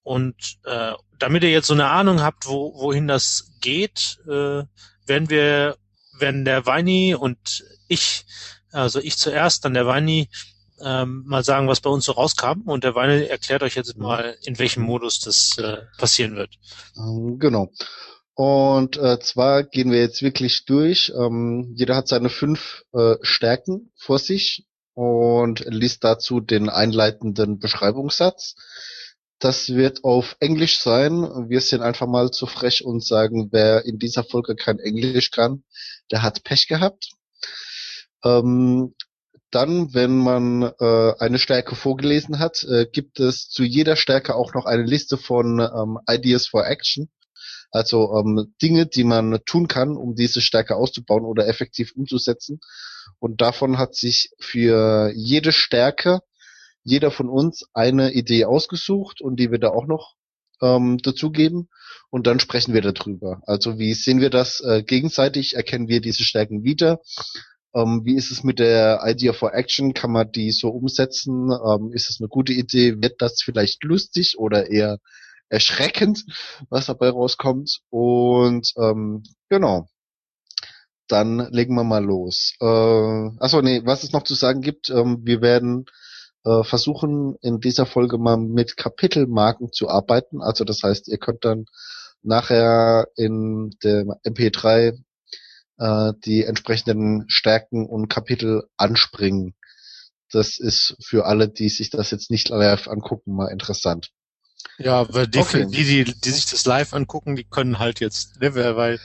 Und 0.01 0.57
äh, 0.63 0.93
damit 1.19 1.43
ihr 1.43 1.51
jetzt 1.51 1.67
so 1.67 1.74
eine 1.74 1.89
Ahnung 1.89 2.21
habt, 2.21 2.48
wo, 2.48 2.74
wohin 2.75 3.07
das 3.07 3.51
geht, 3.59 4.19
äh, 4.25 4.63
werden 5.05 5.29
wir, 5.29 5.77
werden 6.17 6.45
der 6.45 6.65
Weini 6.65 7.13
und 7.15 7.63
ich, 7.88 8.25
also 8.71 9.00
ich 9.00 9.17
zuerst, 9.17 9.65
dann 9.65 9.74
der 9.74 9.86
Weini, 9.86 10.29
ähm, 10.81 11.24
mal 11.25 11.43
sagen, 11.43 11.67
was 11.67 11.81
bei 11.81 11.89
uns 11.89 12.05
so 12.05 12.13
rauskam. 12.13 12.62
Und 12.65 12.83
der 12.83 12.95
Weine 12.95 13.27
erklärt 13.27 13.63
euch 13.63 13.75
jetzt 13.75 13.98
mal, 13.98 14.38
in 14.43 14.57
welchem 14.59 14.83
Modus 14.83 15.19
das 15.19 15.57
äh, 15.57 15.77
passieren 15.98 16.36
wird. 16.36 16.51
Ähm, 16.98 17.38
genau. 17.38 17.71
Und 18.39 18.96
äh, 18.96 19.19
zwar 19.19 19.63
gehen 19.63 19.91
wir 19.91 20.00
jetzt 20.00 20.22
wirklich 20.22 20.63
durch. 20.63 21.12
Ähm, 21.13 21.74
jeder 21.75 21.98
hat 21.98 22.08
seine 22.08 22.29
fünf 22.29 22.86
äh, 22.93 23.15
Stärken 23.22 23.91
vor 23.98 24.17
sich 24.17 24.65
und 24.93 25.65
liest 25.67 26.05
dazu 26.05 26.39
den 26.39 26.69
einleitenden 26.69 27.60
Beschreibungssatz. 27.60 28.55
Das 29.39 29.72
wird 29.72 30.05
auf 30.05 30.38
Englisch 30.39 30.79
sein. 30.79 31.50
Wir 31.50 31.60
sind 31.60 31.81
einfach 31.81 32.08
mal 32.08 32.31
zu 32.31 32.46
frech 32.46 32.86
und 32.86 33.03
sagen, 33.03 33.50
wer 33.51 33.84
in 33.84 34.00
dieser 34.00 34.24
Folge 34.24 34.55
kein 34.55 34.79
Englisch 34.79 35.31
kann, 35.31 35.65
der 36.10 36.22
hat 36.22 36.46
Pech 36.46 36.69
gehabt. 36.69 37.10
Ähm, 38.24 38.96
dann, 39.51 39.93
wenn 39.93 40.17
man 40.17 40.62
äh, 40.79 41.13
eine 41.19 41.39
Stärke 41.39 41.75
vorgelesen 41.75 42.39
hat, 42.39 42.63
äh, 42.63 42.86
gibt 42.89 43.19
es 43.19 43.50
zu 43.50 43.63
jeder 43.63 43.98
Stärke 43.98 44.34
auch 44.36 44.53
noch 44.53 44.65
eine 44.65 44.84
Liste 44.84 45.17
von 45.17 45.60
ähm, 45.60 46.00
Ideas 46.08 46.48
for 46.48 46.65
Action. 46.65 47.10
Also 47.71 48.13
ähm, 48.15 48.53
Dinge, 48.61 48.88
die 48.88 49.03
man 49.03 49.39
tun 49.45 49.67
kann, 49.67 49.95
um 49.95 50.15
diese 50.15 50.41
Stärke 50.41 50.75
auszubauen 50.75 51.23
oder 51.23 51.47
effektiv 51.47 51.93
umzusetzen. 51.95 52.59
Und 53.19 53.41
davon 53.41 53.77
hat 53.77 53.95
sich 53.95 54.31
für 54.39 55.11
jede 55.15 55.51
Stärke 55.51 56.21
jeder 56.83 57.11
von 57.11 57.29
uns 57.29 57.65
eine 57.73 58.13
Idee 58.13 58.45
ausgesucht 58.45 59.21
und 59.21 59.39
die 59.39 59.51
wir 59.51 59.59
da 59.59 59.69
auch 59.69 59.85
noch 59.85 60.15
ähm, 60.61 60.97
dazugeben. 60.97 61.69
Und 62.09 62.25
dann 62.25 62.39
sprechen 62.39 62.73
wir 62.73 62.81
darüber. 62.81 63.41
Also 63.45 63.77
wie 63.77 63.93
sehen 63.93 64.19
wir 64.19 64.29
das 64.29 64.61
äh, 64.61 64.83
gegenseitig? 64.83 65.55
Erkennen 65.55 65.88
wir 65.88 66.01
diese 66.01 66.23
Stärken 66.23 66.63
wieder? 66.63 66.99
Ähm, 67.75 68.01
wie 68.03 68.15
ist 68.15 68.31
es 68.31 68.43
mit 68.43 68.59
der 68.59 69.01
Idea 69.05 69.33
for 69.33 69.53
Action? 69.53 69.93
Kann 69.93 70.11
man 70.11 70.31
die 70.31 70.51
so 70.51 70.69
umsetzen? 70.69 71.51
Ähm, 71.51 71.91
ist 71.93 72.09
es 72.09 72.19
eine 72.19 72.27
gute 72.27 72.53
Idee? 72.53 72.95
Wird 73.01 73.21
das 73.21 73.41
vielleicht 73.43 73.83
lustig 73.83 74.39
oder 74.39 74.71
eher 74.71 74.97
erschreckend, 75.50 76.25
was 76.70 76.88
dabei 76.88 77.10
rauskommt? 77.10 77.82
Und 77.89 78.74
ähm, 78.77 79.24
genau, 79.50 79.88
dann 81.08 81.51
legen 81.51 81.75
wir 81.75 81.84
mal 81.84 82.03
los. 82.03 82.53
Äh, 82.62 82.65
achso, 82.65 83.62
nee, 83.62 83.82
was 83.84 84.03
es 84.03 84.13
noch 84.13 84.24
zu 84.24 84.36
sagen 84.36 84.62
gibt, 84.62 84.89
ähm, 84.89 85.22
wir 85.24 85.41
werden 85.41 85.86
äh, 86.46 86.63
versuchen 86.63 87.36
in 87.41 87.60
dieser 87.60 87.86
Folge 87.86 88.18
mal 88.18 88.38
mit 88.38 88.77
Kapitelmarken 88.77 89.72
zu 89.74 89.89
arbeiten. 89.89 90.41
Also 90.41 90.63
das 90.63 90.84
heißt, 90.84 91.08
ihr 91.08 91.18
könnt 91.18 91.44
dann 91.46 91.65
nachher 92.22 93.08
in 93.15 93.72
dem 93.84 94.13
MP3 94.24 95.00
äh, 95.77 96.13
die 96.25 96.44
entsprechenden 96.44 97.25
Stärken 97.29 97.88
und 97.88 98.08
Kapitel 98.08 98.63
anspringen. 98.77 99.56
Das 100.32 100.60
ist 100.60 100.96
für 101.03 101.25
alle, 101.25 101.50
die 101.50 101.70
sich 101.70 101.89
das 101.89 102.12
jetzt 102.12 102.29
nicht 102.29 102.50
live 102.50 102.88
angucken, 102.88 103.34
mal 103.36 103.48
interessant. 103.48 104.12
Ja, 104.78 105.13
weil 105.13 105.28
die, 105.28 105.39
okay. 105.39 105.66
die, 105.70 105.84
die, 105.84 106.13
die 106.13 106.30
sich 106.30 106.46
das 106.46 106.66
live 106.66 106.94
angucken, 106.94 107.36
die 107.36 107.44
können 107.44 107.80
halt 107.80 108.00
jetzt, 108.00 108.39
ne, 108.39 108.56
weil 108.56 109.00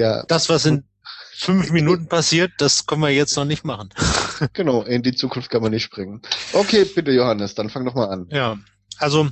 ja. 0.00 0.24
das, 0.24 0.48
was 0.48 0.66
in 0.66 0.84
fünf 1.32 1.70
Minuten 1.70 2.08
passiert, 2.08 2.52
das 2.58 2.86
können 2.86 3.02
wir 3.02 3.10
jetzt 3.10 3.36
noch 3.36 3.44
nicht 3.44 3.64
machen. 3.64 3.90
genau, 4.54 4.82
in 4.82 5.02
die 5.02 5.14
Zukunft 5.14 5.50
kann 5.50 5.62
man 5.62 5.70
nicht 5.70 5.84
springen. 5.84 6.20
Okay, 6.52 6.84
bitte 6.84 7.12
Johannes, 7.12 7.54
dann 7.54 7.70
fang 7.70 7.84
doch 7.84 7.94
mal 7.94 8.08
an. 8.08 8.26
Ja, 8.30 8.58
also 8.98 9.28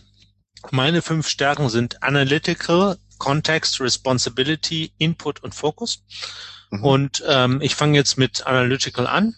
meine 0.71 1.03
fünf 1.03 1.29
Stärken 1.29 1.69
sind 1.69 2.03
Analytical, 2.03 2.97
Context, 3.19 3.81
Responsibility, 3.81 4.93
Input 4.99 5.43
und 5.43 5.55
Focus. 5.55 6.05
Mhm. 6.71 6.85
Und 6.85 7.25
ähm, 7.27 7.61
ich 7.61 7.75
fange 7.75 7.97
jetzt 7.97 8.19
mit 8.19 8.47
Analytical 8.47 9.07
an. 9.07 9.35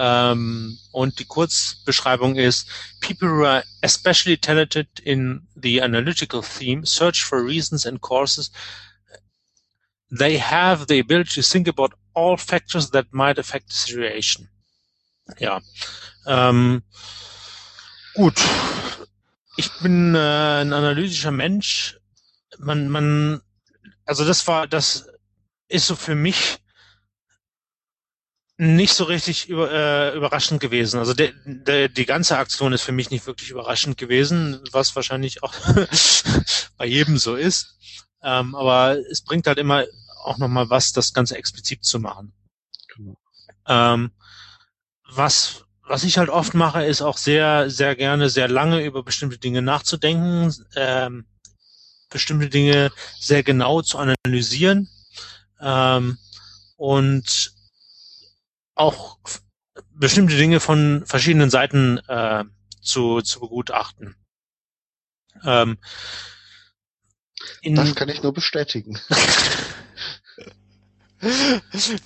Ähm, 0.00 0.78
und 0.92 1.18
die 1.18 1.24
Kurzbeschreibung 1.24 2.36
ist, 2.36 2.68
people 3.00 3.28
who 3.28 3.44
are 3.44 3.64
especially 3.82 4.38
talented 4.38 4.86
in 5.00 5.46
the 5.60 5.82
analytical 5.82 6.40
theme 6.40 6.86
search 6.86 7.24
for 7.24 7.44
reasons 7.44 7.84
and 7.84 8.00
courses 8.00 8.52
they 10.10 10.38
have 10.38 10.86
the 10.86 10.98
ability 10.98 11.30
to 11.34 11.42
think 11.42 11.68
about 11.68 11.92
all 12.14 12.36
factors 12.36 12.90
that 12.90 13.06
might 13.12 13.38
affect 13.38 13.68
the 13.68 13.74
situation. 13.74 14.48
Ja. 15.38 15.60
Ähm, 16.26 16.82
gut. 18.14 18.40
Ich 19.56 19.70
bin 19.80 20.14
äh, 20.14 20.60
ein 20.60 20.72
analytischer 20.72 21.30
Mensch. 21.30 21.98
Man, 22.58 22.88
man, 22.88 23.42
also 24.06 24.24
das 24.24 24.46
war, 24.46 24.66
das 24.66 25.08
ist 25.68 25.86
so 25.86 25.96
für 25.96 26.14
mich 26.14 26.58
nicht 28.58 28.92
so 28.92 29.04
richtig 29.04 29.48
über, 29.48 29.70
äh, 29.70 30.16
überraschend 30.16 30.60
gewesen. 30.60 30.98
Also 30.98 31.14
de, 31.14 31.32
de, 31.44 31.88
die 31.88 32.06
ganze 32.06 32.36
Aktion 32.38 32.72
ist 32.72 32.82
für 32.82 32.92
mich 32.92 33.10
nicht 33.10 33.26
wirklich 33.26 33.50
überraschend 33.50 33.96
gewesen, 33.96 34.60
was 34.72 34.96
wahrscheinlich 34.96 35.44
auch 35.44 35.54
bei 36.76 36.84
jedem 36.84 37.18
so 37.18 37.36
ist. 37.36 37.76
Ähm, 38.20 38.56
aber 38.56 38.98
es 39.10 39.22
bringt 39.22 39.46
halt 39.46 39.58
immer 39.58 39.84
auch 40.24 40.38
nochmal 40.38 40.68
was, 40.70 40.90
das 40.90 41.12
Ganze 41.12 41.38
explizit 41.38 41.84
zu 41.84 42.00
machen. 42.00 42.32
Genau. 42.96 43.16
Ähm, 43.68 44.10
was, 45.08 45.64
was 45.86 46.02
ich 46.02 46.18
halt 46.18 46.28
oft 46.28 46.54
mache, 46.54 46.84
ist 46.84 47.00
auch 47.00 47.16
sehr, 47.16 47.70
sehr 47.70 47.94
gerne, 47.94 48.28
sehr 48.28 48.48
lange 48.48 48.84
über 48.84 49.04
bestimmte 49.04 49.38
Dinge 49.38 49.62
nachzudenken, 49.62 50.52
ähm, 50.74 51.26
bestimmte 52.10 52.48
Dinge 52.48 52.90
sehr 53.20 53.44
genau 53.44 53.82
zu 53.82 53.98
analysieren 53.98 54.88
ähm, 55.60 56.18
und 56.76 57.52
auch 58.78 59.18
bestimmte 59.92 60.36
Dinge 60.36 60.60
von 60.60 61.04
verschiedenen 61.06 61.50
Seiten 61.50 61.98
äh, 62.08 62.44
zu, 62.80 63.20
zu 63.20 63.40
begutachten. 63.40 64.16
Ähm, 65.44 65.78
das 67.64 67.94
kann 67.94 68.08
ich 68.08 68.22
nur 68.22 68.32
bestätigen. 68.32 68.98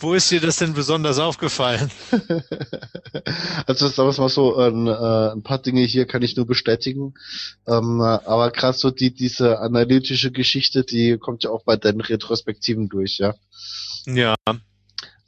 Wo 0.01 0.15
ist 0.15 0.31
dir 0.31 0.41
das 0.41 0.57
denn 0.57 0.73
besonders 0.73 1.19
aufgefallen? 1.19 1.91
also 3.67 3.89
sagen 3.89 4.11
wir 4.11 4.21
mal 4.23 4.29
so, 4.31 4.57
ein, 4.57 4.87
äh, 4.87 5.33
ein 5.33 5.43
paar 5.43 5.59
Dinge 5.59 5.83
hier 5.83 6.07
kann 6.07 6.23
ich 6.23 6.37
nur 6.37 6.47
bestätigen. 6.47 7.13
Ähm, 7.67 8.01
aber 8.01 8.51
gerade 8.53 8.79
so 8.79 8.91
die 8.91 9.13
diese 9.13 9.59
analytische 9.59 10.33
Geschichte, 10.33 10.85
die 10.85 11.19
kommt 11.19 11.45
ja 11.45 11.51
auch 11.51 11.65
bei 11.65 11.77
deinen 11.77 12.01
Retrospektiven 12.01 12.89
durch, 12.89 13.19
ja. 13.19 13.35
Ja. 14.07 14.35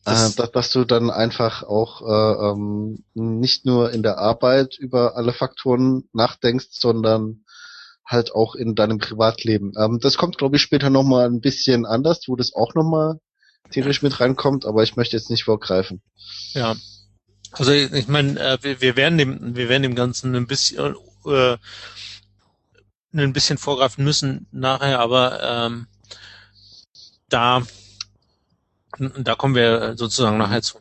Äh, 0.07 0.31
dass, 0.37 0.51
dass 0.53 0.71
du 0.71 0.85
dann 0.85 1.11
einfach 1.11 1.63
auch 1.63 2.03
äh, 2.03 2.51
ähm, 2.51 3.05
nicht 3.15 3.65
nur 3.65 3.93
in 3.93 4.03
der 4.03 4.19
Arbeit 4.19 4.77
über 4.79 5.17
alle 5.17 5.33
Faktoren 5.33 6.09
nachdenkst, 6.13 6.69
sondern 6.71 7.45
halt 8.05 8.35
auch 8.35 8.55
in 8.55 8.75
deinem 8.75 8.99
Privatleben. 8.99 9.73
Ähm, 9.79 9.99
das 10.01 10.19
kommt, 10.19 10.37
glaube 10.37 10.57
ich, 10.57 10.63
später 10.63 10.91
nochmal 10.91 11.27
ein 11.27 11.41
bisschen 11.41 11.87
anders, 11.87 12.21
wo 12.27 12.37
das 12.37 12.53
auch 12.55 12.75
nochmal 12.75 13.19
theoretisch 13.71 14.03
mit 14.03 14.21
reinkommt, 14.21 14.67
aber 14.67 14.83
ich 14.83 14.97
möchte 14.97 15.17
jetzt 15.17 15.31
nicht 15.31 15.45
vorgreifen. 15.45 16.03
Ja. 16.53 16.77
Also 17.53 17.73
ich 17.73 18.09
meine, 18.09 18.39
äh, 18.39 18.59
wir, 18.61 18.81
wir 18.81 18.97
werden 18.97 19.17
dem, 19.17 19.57
wir 19.57 19.69
werden 19.69 19.85
dem 19.85 19.95
Ganzen 19.95 20.35
ein 20.35 20.47
bisschen 20.47 20.97
äh, 21.25 21.57
ein 23.15 23.33
bisschen 23.33 23.59
vorgreifen 23.59 24.05
müssen 24.05 24.49
nachher, 24.51 24.99
aber 24.99 25.41
ähm, 25.43 25.87
da 27.29 27.63
da 28.99 29.35
kommen 29.35 29.55
wir 29.55 29.97
sozusagen 29.97 30.39
nachher 30.39 30.63
zu. 30.63 30.79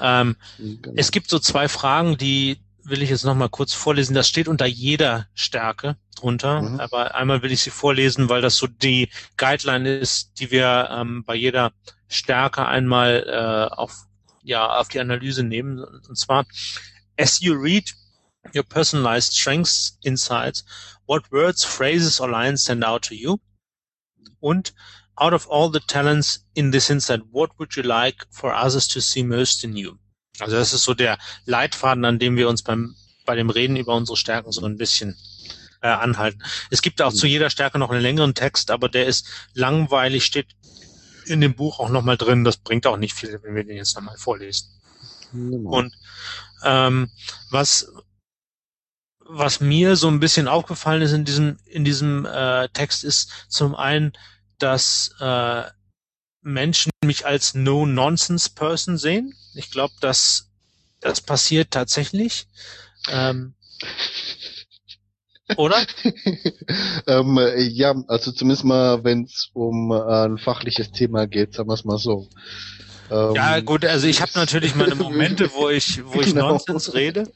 Ähm, 0.00 0.36
genau. 0.58 0.92
Es 0.96 1.10
gibt 1.10 1.30
so 1.30 1.38
zwei 1.38 1.68
Fragen, 1.68 2.16
die 2.16 2.58
will 2.84 3.02
ich 3.02 3.10
jetzt 3.10 3.24
nochmal 3.24 3.48
kurz 3.48 3.72
vorlesen. 3.72 4.14
Das 4.14 4.28
steht 4.28 4.48
unter 4.48 4.66
jeder 4.66 5.26
Stärke 5.34 5.96
drunter, 6.16 6.62
mhm. 6.62 6.80
aber 6.80 7.14
einmal 7.14 7.42
will 7.42 7.52
ich 7.52 7.62
sie 7.62 7.70
vorlesen, 7.70 8.28
weil 8.28 8.42
das 8.42 8.56
so 8.56 8.66
die 8.66 9.08
Guideline 9.36 9.96
ist, 9.96 10.38
die 10.38 10.50
wir 10.50 10.88
ähm, 10.90 11.24
bei 11.24 11.34
jeder 11.34 11.72
Stärke 12.08 12.66
einmal 12.66 13.24
äh, 13.26 13.74
auf, 13.74 14.04
ja, 14.42 14.78
auf 14.78 14.88
die 14.88 15.00
Analyse 15.00 15.42
nehmen. 15.42 15.82
Und 15.82 16.16
zwar, 16.16 16.44
as 17.18 17.40
you 17.40 17.54
read 17.54 17.92
your 18.54 18.62
personalized 18.62 19.34
strengths 19.34 19.98
insights, 20.02 20.64
what 21.06 21.30
words, 21.32 21.64
phrases 21.64 22.20
or 22.20 22.28
lines 22.28 22.62
stand 22.62 22.84
out 22.84 23.04
to 23.06 23.14
you? 23.14 23.38
Und 24.40 24.74
out 25.16 25.32
of 25.32 25.48
all 25.50 25.70
the 25.70 25.80
talents 25.80 26.44
in 26.54 26.70
this 26.70 26.90
insight, 26.90 27.20
what 27.30 27.50
would 27.58 27.76
you 27.76 27.82
like 27.82 28.26
for 28.30 28.54
others 28.54 28.88
to 28.88 29.00
see 29.00 29.22
most 29.22 29.64
in 29.64 29.76
you? 29.76 29.96
Also 30.40 30.56
das 30.56 30.72
ist 30.72 30.84
so 30.84 30.94
der 30.94 31.18
Leitfaden, 31.46 32.04
an 32.04 32.18
dem 32.18 32.36
wir 32.36 32.48
uns 32.48 32.62
beim 32.62 32.96
bei 33.26 33.36
dem 33.36 33.50
Reden 33.50 33.76
über 33.76 33.94
unsere 33.94 34.16
Stärken 34.16 34.52
so 34.52 34.64
ein 34.66 34.76
bisschen 34.76 35.16
äh, 35.80 35.88
anhalten. 35.88 36.42
Es 36.70 36.82
gibt 36.82 37.00
auch 37.00 37.12
mhm. 37.12 37.16
zu 37.16 37.26
jeder 37.26 37.50
Stärke 37.50 37.78
noch 37.78 37.90
einen 37.90 38.02
längeren 38.02 38.34
Text, 38.34 38.70
aber 38.70 38.88
der 38.88 39.06
ist 39.06 39.26
langweilig, 39.54 40.24
steht 40.24 40.48
in 41.26 41.40
dem 41.40 41.54
Buch 41.54 41.80
auch 41.80 41.88
nochmal 41.88 42.16
drin. 42.16 42.44
Das 42.44 42.56
bringt 42.58 42.86
auch 42.86 42.96
nicht 42.96 43.14
viel, 43.14 43.40
wenn 43.42 43.54
wir 43.54 43.64
den 43.64 43.76
jetzt 43.76 43.94
nochmal 43.94 44.18
vorlesen. 44.18 44.68
Mhm. 45.32 45.66
Und 45.66 45.94
ähm, 46.64 47.10
was 47.50 47.90
was 49.26 49.60
mir 49.60 49.96
so 49.96 50.08
ein 50.08 50.20
bisschen 50.20 50.48
aufgefallen 50.48 51.00
ist 51.00 51.12
in 51.12 51.24
diesem 51.24 51.58
in 51.64 51.84
diesem 51.84 52.26
äh, 52.26 52.68
Text 52.70 53.04
ist 53.04 53.30
zum 53.48 53.74
einen, 53.74 54.12
dass 54.58 55.14
äh, 55.20 55.62
Menschen 56.42 56.90
mich 57.04 57.26
als 57.26 57.54
No-Nonsense-Person 57.54 58.98
sehen. 58.98 59.34
Ich 59.54 59.70
glaube, 59.70 59.94
dass 60.00 60.50
das 61.00 61.20
passiert 61.20 61.70
tatsächlich. 61.70 62.46
Ähm, 63.08 63.54
Oder? 65.56 65.86
ähm, 67.06 67.38
ja, 67.56 67.94
also 68.08 68.32
zumindest 68.32 68.64
mal, 68.64 69.04
wenn 69.04 69.24
es 69.24 69.50
um 69.52 69.92
äh, 69.92 70.26
ein 70.26 70.38
fachliches 70.38 70.90
Thema 70.90 71.26
geht, 71.26 71.54
sagen 71.54 71.68
wir 71.68 71.74
es 71.74 71.84
mal 71.84 71.98
so. 71.98 72.28
Ähm, 73.10 73.34
ja, 73.34 73.60
gut, 73.60 73.84
also 73.84 74.06
ich 74.06 74.22
habe 74.22 74.32
natürlich 74.34 74.74
meine 74.74 74.94
Momente, 74.94 75.50
wo 75.54 75.68
ich, 75.68 76.04
wo 76.04 76.20
ich 76.20 76.28
genau. 76.28 76.50
Nonsens 76.50 76.94
rede. 76.94 77.30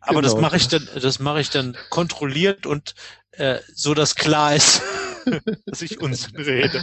Aber 0.00 0.20
genau. 0.20 0.32
das 0.32 0.40
mache 0.40 0.56
ich 0.56 0.68
dann, 0.68 0.88
das 1.00 1.18
mache 1.18 1.40
ich 1.40 1.50
dann 1.50 1.76
kontrolliert 1.90 2.66
und 2.66 2.94
äh, 3.32 3.58
so, 3.74 3.94
dass 3.94 4.14
klar 4.14 4.54
ist, 4.54 4.82
dass 5.66 5.82
ich 5.82 6.00
Unsinn 6.00 6.36
rede. 6.36 6.82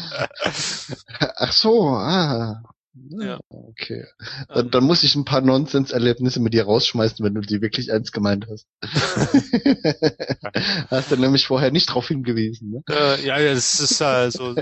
Ach 1.20 1.52
so, 1.52 1.90
ah. 1.90 2.62
Ja. 3.10 3.40
Okay. 3.50 4.06
Dann, 4.48 4.66
ähm. 4.66 4.72
dann 4.72 4.84
muss 4.84 5.04
ich 5.04 5.16
ein 5.16 5.26
paar 5.26 5.42
Nonsenserlebnisse 5.42 6.40
mit 6.40 6.54
dir 6.54 6.66
rausschmeißen, 6.66 7.24
wenn 7.24 7.36
du 7.36 7.42
die 7.42 7.62
wirklich 7.62 7.90
ernst 7.90 8.14
gemeint 8.14 8.48
hast. 8.50 8.68
hast 10.90 11.12
du 11.12 11.18
nämlich 11.18 11.46
vorher 11.46 11.72
nicht 11.72 11.88
drauf 11.88 12.08
hingewiesen. 12.08 12.72
Ne? 12.72 12.84
Äh, 12.90 13.26
ja, 13.26 13.40
das 13.40 13.80
ist 13.80 14.02
also. 14.02 14.56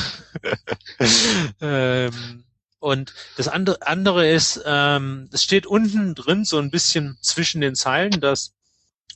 ähm, 1.60 2.44
und 2.78 3.14
das 3.36 3.48
andere, 3.48 3.86
andere 3.86 4.28
ist, 4.28 4.62
ähm, 4.66 5.28
es 5.32 5.42
steht 5.42 5.66
unten 5.66 6.14
drin 6.14 6.44
so 6.44 6.58
ein 6.58 6.70
bisschen 6.70 7.18
zwischen 7.20 7.60
den 7.60 7.74
Zeilen, 7.74 8.20
dass 8.20 8.52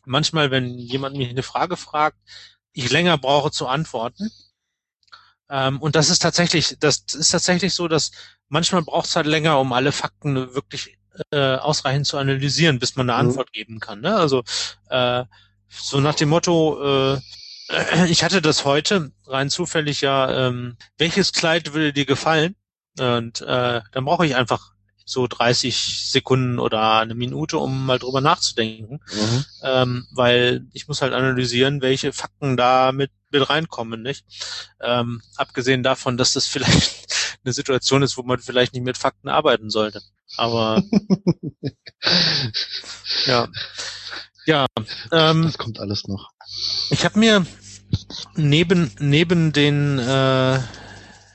manchmal, 0.05 0.51
wenn 0.51 0.79
jemand 0.79 1.17
mich 1.17 1.29
eine 1.29 1.43
Frage 1.43 1.77
fragt, 1.77 2.19
ich 2.79 2.91
länger 2.91 3.19
brauche 3.19 3.51
zu 3.51 3.67
antworten. 3.67 4.31
Ähm, 5.51 5.81
und 5.81 5.97
das 5.97 6.11
ist 6.11 6.21
tatsächlich, 6.21 6.77
das 6.79 7.05
ist 7.15 7.31
tatsächlich 7.31 7.75
so, 7.75 7.89
dass 7.89 8.13
manchmal 8.49 8.83
braucht 8.83 9.07
es 9.07 9.17
halt 9.17 9.27
länger, 9.27 9.59
um 9.59 9.73
alle 9.73 9.93
Fakten 9.93 10.55
wirklich 10.55 10.99
äh, 11.33 11.57
ausreichend 11.57 12.07
zu 12.07 12.19
analysieren, 12.19 12.79
bis 12.79 12.95
man 12.97 13.11
eine 13.11 13.23
mhm. 13.23 13.31
Antwort 13.31 13.53
geben 13.53 13.81
kann. 13.81 14.01
Ne? 14.01 14.15
Also 14.15 14.45
äh, 14.91 15.25
so 15.69 16.01
nach 16.01 16.15
dem 16.15 16.29
Motto, 16.29 17.15
äh, 17.15 17.21
ich 18.09 18.23
hatte 18.23 18.41
das 18.43 18.65
heute 18.65 19.11
rein 19.27 19.51
zufällig 19.51 20.01
ja, 20.01 20.49
ähm, 20.49 20.77
welches 20.99 21.33
Kleid 21.33 21.73
würde 21.73 21.93
dir 21.93 22.07
gefallen? 22.07 22.55
Und 22.99 23.41
äh, 23.43 23.81
dann 23.93 24.05
brauche 24.05 24.27
ich 24.27 24.37
einfach 24.37 24.73
so 25.09 25.27
30 25.27 26.11
Sekunden 26.11 26.59
oder 26.59 26.99
eine 26.99 27.15
Minute, 27.15 27.59
um 27.59 27.87
mal 27.87 27.99
drüber 27.99 28.21
nachzudenken, 28.21 29.01
mhm. 29.11 29.45
ähm, 29.63 30.07
weil 30.13 30.67
ich 30.73 30.87
muss 30.87 31.01
halt 31.01 31.15
analysieren, 31.15 31.81
welche 31.81 32.13
Fakten 32.13 32.57
da 32.57 32.93
mit, 32.93 33.11
mit 33.31 33.49
reinkommen, 33.49 34.03
nicht? 34.03 34.27
Ähm, 34.81 35.23
abgesehen 35.37 35.83
davon, 35.83 36.19
dass 36.19 36.35
das 36.35 36.47
vielleicht 36.49 37.39
eine 37.43 37.55
Situation 37.55 38.03
ist, 38.03 38.19
wo 38.19 38.23
man 38.23 38.39
vielleicht 38.39 38.75
nicht 38.75 38.85
mit 38.85 38.99
Fakten 38.99 39.29
arbeiten 39.29 39.71
sollte. 39.71 40.03
Aber 40.37 40.83
ja, 43.27 43.49
ja. 44.45 44.67
Ähm, 45.11 45.45
das 45.45 45.57
kommt 45.57 45.81
alles 45.81 46.07
noch. 46.07 46.31
Ich 46.91 47.07
habe 47.07 47.19
mir 47.19 47.47
neben 48.37 48.91
neben 48.99 49.53
den 49.53 49.99
äh, 49.99 50.61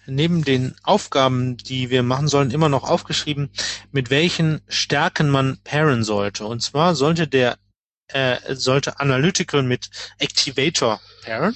neben 0.06 0.44
den 0.44 0.76
Aufgaben, 0.84 1.58
die 1.58 1.90
wir 1.90 2.04
machen 2.04 2.28
sollen, 2.28 2.52
immer 2.52 2.70
noch 2.70 2.84
aufgeschrieben, 2.84 3.50
mit 3.92 4.10
welchen 4.10 4.62
Stärken 4.68 5.30
man 5.30 5.58
pairen 5.64 6.04
sollte. 6.04 6.46
Und 6.46 6.62
zwar 6.62 6.96
sollte 6.96 7.28
der 7.28 7.58
äh, 8.08 8.56
sollte 8.56 9.00
Analytical 9.00 9.64
mit 9.64 9.90
Activator 10.20 11.00
pairen. 11.24 11.56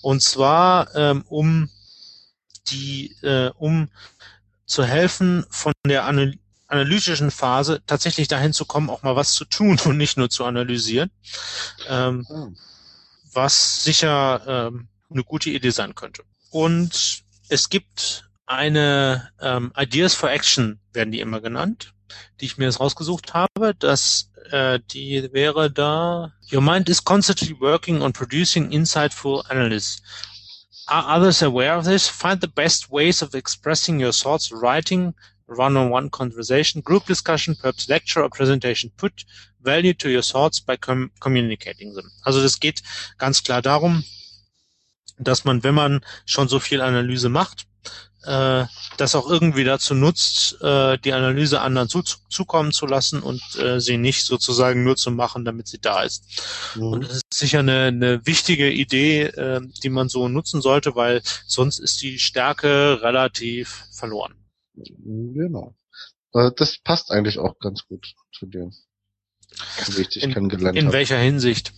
Und 0.00 0.22
zwar 0.22 0.94
ähm, 0.94 1.24
um 1.28 1.70
die 2.68 3.16
äh, 3.22 3.50
um 3.56 3.88
zu 4.64 4.84
helfen, 4.84 5.44
von 5.50 5.72
der 5.86 6.04
Anal 6.04 6.34
analytischen 6.68 7.30
Phase 7.30 7.82
tatsächlich 7.86 8.28
dahin 8.28 8.54
zu 8.54 8.64
kommen, 8.64 8.88
auch 8.88 9.02
mal 9.02 9.14
was 9.14 9.34
zu 9.34 9.44
tun 9.44 9.78
und 9.84 9.98
nicht 9.98 10.16
nur 10.16 10.30
zu 10.30 10.46
analysieren. 10.46 11.10
Ähm, 11.86 12.26
oh. 12.30 12.48
Was 13.34 13.84
sicher 13.84 14.42
ähm, 14.46 14.88
eine 15.10 15.22
gute 15.22 15.50
Idee 15.50 15.70
sein 15.70 15.94
könnte. 15.94 16.22
Und 16.50 17.24
es 17.52 17.68
gibt 17.68 18.24
eine 18.46 19.30
ähm, 19.40 19.72
Ideas 19.76 20.14
for 20.14 20.30
Action, 20.30 20.80
werden 20.94 21.12
die 21.12 21.20
immer 21.20 21.42
genannt, 21.42 21.92
die 22.40 22.46
ich 22.46 22.56
mir 22.56 22.64
jetzt 22.64 22.80
rausgesucht 22.80 23.34
habe. 23.34 23.74
Das 23.78 24.30
äh, 24.50 24.80
die 24.90 25.28
wäre 25.32 25.70
da. 25.70 26.32
Your 26.50 26.62
mind 26.62 26.88
is 26.88 27.04
constantly 27.04 27.54
working 27.60 28.00
on 28.00 28.12
producing 28.14 28.72
insightful 28.72 29.44
analysis. 29.50 30.02
Are 30.86 31.06
others 31.06 31.42
aware 31.42 31.76
of 31.76 31.84
this? 31.84 32.08
Find 32.08 32.40
the 32.40 32.48
best 32.48 32.90
ways 32.90 33.22
of 33.22 33.34
expressing 33.34 34.02
your 34.02 34.12
thoughts, 34.12 34.50
writing, 34.50 35.14
one-on-one 35.46 36.10
conversation, 36.10 36.80
group 36.80 37.04
discussion, 37.04 37.54
perhaps 37.54 37.88
lecture 37.88 38.22
or 38.22 38.30
presentation. 38.30 38.90
Put 38.96 39.26
value 39.60 39.92
to 39.94 40.08
your 40.08 40.22
thoughts 40.22 40.58
by 40.58 40.78
com 40.78 41.10
communicating 41.20 41.94
them. 41.94 42.10
Also 42.22 42.42
das 42.42 42.58
geht 42.58 42.82
ganz 43.18 43.42
klar 43.42 43.60
darum, 43.60 44.04
dass 45.18 45.44
man, 45.44 45.62
wenn 45.62 45.74
man 45.74 46.00
schon 46.26 46.48
so 46.48 46.58
viel 46.58 46.80
Analyse 46.80 47.28
macht, 47.28 47.66
äh, 48.24 48.66
das 48.96 49.14
auch 49.14 49.28
irgendwie 49.28 49.64
dazu 49.64 49.94
nutzt, 49.94 50.60
äh, 50.62 50.98
die 50.98 51.12
Analyse 51.12 51.60
anderen 51.60 51.88
zu, 51.88 52.02
zukommen 52.02 52.72
zu 52.72 52.86
lassen 52.86 53.22
und 53.22 53.42
äh, 53.56 53.80
sie 53.80 53.96
nicht 53.96 54.24
sozusagen 54.24 54.84
nur 54.84 54.96
zu 54.96 55.10
machen, 55.10 55.44
damit 55.44 55.66
sie 55.66 55.80
da 55.80 56.02
ist. 56.02 56.24
Mhm. 56.76 56.82
Und 56.82 57.04
das 57.04 57.16
ist 57.16 57.34
sicher 57.34 57.60
eine, 57.60 57.86
eine 57.86 58.26
wichtige 58.26 58.70
Idee, 58.70 59.22
äh, 59.22 59.60
die 59.82 59.88
man 59.88 60.08
so 60.08 60.28
nutzen 60.28 60.60
sollte, 60.60 60.94
weil 60.94 61.22
sonst 61.46 61.78
ist 61.80 62.02
die 62.02 62.18
Stärke 62.18 63.00
relativ 63.02 63.86
verloren. 63.92 64.34
Genau. 64.74 65.74
Äh, 66.32 66.50
das 66.56 66.78
passt 66.78 67.10
eigentlich 67.10 67.38
auch 67.38 67.58
ganz 67.58 67.86
gut 67.86 68.14
zu 68.32 68.46
dir. 68.46 68.70
Wichtig 69.88 70.22
in, 70.22 70.32
kennengelernt. 70.32 70.78
In 70.78 70.92
welcher 70.92 71.18
Hinsicht? 71.18 71.72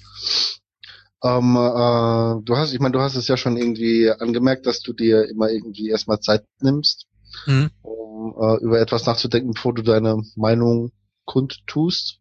Ähm, 1.24 1.56
äh, 1.56 2.44
du 2.44 2.56
hast, 2.56 2.74
ich 2.74 2.80
meine, 2.80 2.92
du 2.92 3.00
hast 3.00 3.16
es 3.16 3.28
ja 3.28 3.38
schon 3.38 3.56
irgendwie 3.56 4.10
angemerkt, 4.10 4.66
dass 4.66 4.80
du 4.80 4.92
dir 4.92 5.26
immer 5.30 5.48
irgendwie 5.48 5.88
erstmal 5.88 6.20
Zeit 6.20 6.44
nimmst, 6.60 7.06
mhm. 7.46 7.70
um 7.80 8.34
äh, 8.38 8.62
über 8.62 8.78
etwas 8.78 9.06
nachzudenken, 9.06 9.54
bevor 9.54 9.72
du 9.72 9.82
deine 9.82 10.22
Meinung 10.36 10.92
kundtust. 11.24 12.18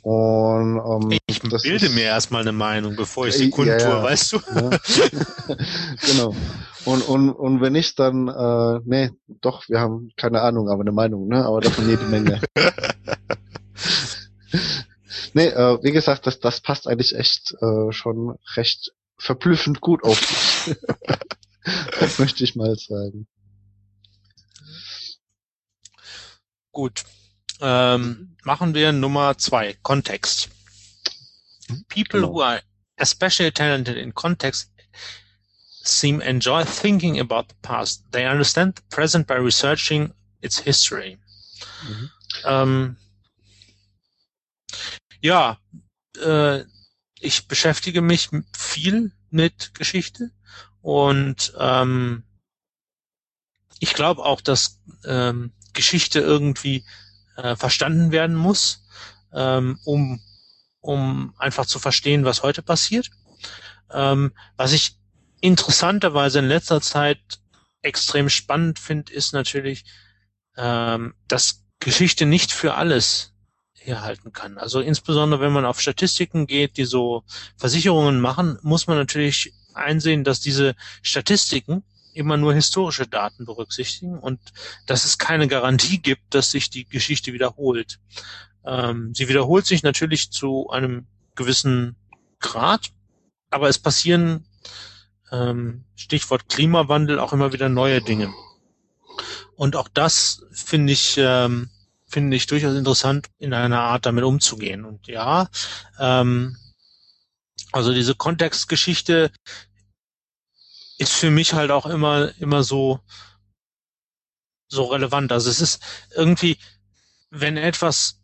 Und 0.00 0.78
ähm, 0.78 1.18
ich 1.26 1.42
bilde 1.42 1.86
ist, 1.86 1.94
mir 1.94 2.04
erstmal 2.04 2.40
eine 2.40 2.52
Meinung, 2.52 2.96
bevor 2.96 3.26
ich 3.26 3.34
sie 3.34 3.50
kundtue, 3.50 3.78
ja, 3.78 3.98
ja. 3.98 4.02
weißt 4.02 4.32
du? 4.32 4.40
Ja. 4.54 4.70
genau. 6.06 6.34
Und, 6.86 7.06
und, 7.06 7.30
und 7.30 7.60
wenn 7.60 7.74
nicht, 7.74 7.98
dann, 7.98 8.28
äh, 8.28 8.80
nee, 8.86 9.10
doch, 9.42 9.68
wir 9.68 9.80
haben 9.80 10.12
keine 10.16 10.40
Ahnung, 10.40 10.70
aber 10.70 10.80
eine 10.80 10.92
Meinung, 10.92 11.28
ne? 11.28 11.44
Aber 11.44 11.60
davon 11.60 11.86
jede 11.86 12.04
Menge. 12.04 12.40
Nee, 15.34 15.48
äh, 15.48 15.82
wie 15.82 15.92
gesagt, 15.92 16.26
das, 16.26 16.40
das 16.40 16.60
passt 16.60 16.86
eigentlich 16.86 17.14
echt 17.14 17.54
äh, 17.60 17.92
schon 17.92 18.38
recht 18.56 18.92
verblüffend 19.16 19.80
gut 19.80 20.04
auf 20.04 20.18
dich. 20.20 20.76
das 22.00 22.18
möchte 22.18 22.44
ich 22.44 22.56
mal 22.56 22.76
sagen. 22.76 23.26
Gut. 26.72 27.04
Ähm, 27.60 28.36
machen 28.44 28.74
wir 28.74 28.92
Nummer 28.92 29.36
zwei, 29.36 29.74
Kontext. 29.82 30.48
People 31.88 32.20
genau. 32.20 32.32
who 32.32 32.42
are 32.42 32.62
especially 32.96 33.50
talented 33.50 33.96
in 33.96 34.14
context 34.14 34.70
seem 35.88 36.20
enjoy 36.20 36.64
thinking 36.64 37.18
about 37.18 37.48
the 37.48 37.54
past. 37.62 38.04
They 38.12 38.26
understand 38.26 38.76
the 38.76 38.82
present 38.90 39.26
by 39.26 39.36
researching 39.36 40.12
its 40.40 40.58
history. 40.58 41.18
Mhm. 41.82 42.10
Ähm, 42.44 42.96
ja, 45.20 45.58
äh, 46.22 46.64
ich 47.20 47.48
beschäftige 47.48 48.00
mich 48.00 48.30
viel 48.56 49.12
mit 49.30 49.74
Geschichte 49.74 50.30
und 50.80 51.52
ähm, 51.58 52.22
ich 53.80 53.94
glaube 53.94 54.24
auch, 54.24 54.40
dass 54.40 54.80
ähm, 55.04 55.52
Geschichte 55.72 56.20
irgendwie 56.20 56.84
äh, 57.36 57.56
verstanden 57.56 58.10
werden 58.10 58.36
muss, 58.36 58.84
ähm, 59.32 59.78
um, 59.84 60.20
um 60.80 61.34
einfach 61.38 61.66
zu 61.66 61.78
verstehen, 61.78 62.24
was 62.24 62.42
heute 62.42 62.62
passiert. 62.62 63.10
Ähm, 63.90 64.32
was 64.56 64.72
ich 64.72 64.96
interessanterweise 65.40 66.40
in 66.40 66.48
letzter 66.48 66.80
Zeit 66.80 67.20
extrem 67.82 68.28
spannend 68.28 68.78
finde, 68.78 69.12
ist 69.12 69.32
natürlich, 69.32 69.84
ähm, 70.56 71.14
dass 71.28 71.64
Geschichte 71.78 72.26
nicht 72.26 72.52
für 72.52 72.74
alles 72.74 73.34
herhalten 73.80 74.32
kann. 74.32 74.58
Also 74.58 74.80
insbesondere 74.80 75.40
wenn 75.40 75.52
man 75.52 75.64
auf 75.64 75.80
Statistiken 75.80 76.46
geht, 76.46 76.76
die 76.76 76.84
so 76.84 77.24
Versicherungen 77.56 78.20
machen, 78.20 78.58
muss 78.62 78.86
man 78.86 78.96
natürlich 78.96 79.52
einsehen, 79.74 80.24
dass 80.24 80.40
diese 80.40 80.74
Statistiken 81.02 81.82
immer 82.12 82.36
nur 82.36 82.52
historische 82.52 83.06
Daten 83.06 83.44
berücksichtigen 83.44 84.18
und 84.18 84.40
dass 84.86 85.04
es 85.04 85.18
keine 85.18 85.46
Garantie 85.46 85.98
gibt, 85.98 86.34
dass 86.34 86.50
sich 86.50 86.68
die 86.68 86.84
Geschichte 86.84 87.32
wiederholt. 87.32 88.00
Ähm, 88.64 89.14
sie 89.14 89.28
wiederholt 89.28 89.66
sich 89.66 89.82
natürlich 89.82 90.30
zu 90.30 90.68
einem 90.70 91.06
gewissen 91.36 91.96
Grad, 92.40 92.90
aber 93.50 93.68
es 93.68 93.78
passieren 93.78 94.44
ähm, 95.30 95.84
Stichwort 95.94 96.48
Klimawandel 96.48 97.18
auch 97.18 97.32
immer 97.32 97.52
wieder 97.52 97.68
neue 97.68 98.02
Dinge. 98.02 98.32
Und 99.56 99.76
auch 99.76 99.88
das 99.88 100.44
finde 100.52 100.92
ich 100.92 101.16
ähm, 101.18 101.70
finde 102.08 102.36
ich 102.36 102.46
durchaus 102.46 102.74
interessant, 102.76 103.28
in 103.38 103.52
einer 103.54 103.80
Art 103.80 104.06
damit 104.06 104.24
umzugehen. 104.24 104.84
Und 104.84 105.06
ja, 105.08 105.48
ähm, 105.98 106.56
Also 107.72 107.92
diese 107.92 108.14
Kontextgeschichte 108.14 109.30
ist 110.98 111.12
für 111.12 111.30
mich 111.30 111.52
halt 111.54 111.70
auch 111.70 111.86
immer, 111.86 112.32
immer 112.38 112.62
so, 112.62 113.00
so 114.68 114.84
relevant. 114.86 115.32
Also 115.32 115.50
es 115.50 115.60
ist 115.60 115.82
irgendwie, 116.14 116.58
wenn 117.30 117.56
etwas 117.56 118.20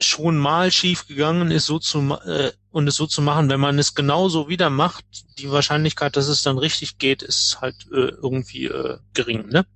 schon 0.00 0.36
mal 0.38 0.72
schief 0.72 1.06
gegangen 1.06 1.50
ist, 1.50 1.66
so 1.66 1.78
zu 1.78 2.00
äh, 2.24 2.52
und 2.70 2.88
es 2.88 2.96
so 2.96 3.06
zu 3.06 3.22
machen, 3.22 3.48
wenn 3.48 3.60
man 3.60 3.78
es 3.78 3.94
genauso 3.94 4.48
wieder 4.48 4.70
macht, 4.70 5.04
die 5.38 5.50
Wahrscheinlichkeit, 5.50 6.16
dass 6.16 6.26
es 6.28 6.42
dann 6.42 6.58
richtig 6.58 6.98
geht, 6.98 7.22
ist 7.22 7.60
halt 7.60 7.76
äh, 7.92 8.10
irgendwie 8.10 8.66
äh, 8.66 8.98
gering, 9.14 9.48
ne? 9.48 9.66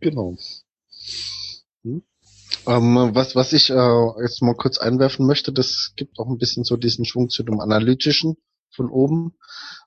Genau. 0.00 0.36
Hm. 2.66 2.96
Ähm, 2.96 3.14
was, 3.14 3.34
was 3.34 3.52
ich 3.52 3.70
äh, 3.70 4.22
jetzt 4.22 4.42
mal 4.42 4.54
kurz 4.54 4.78
einwerfen 4.78 5.26
möchte, 5.26 5.52
das 5.52 5.92
gibt 5.96 6.18
auch 6.18 6.28
ein 6.28 6.38
bisschen 6.38 6.64
so 6.64 6.76
diesen 6.76 7.04
Schwung 7.04 7.28
zu 7.28 7.42
dem 7.42 7.60
Analytischen 7.60 8.36
von 8.70 8.88
oben. 8.88 9.34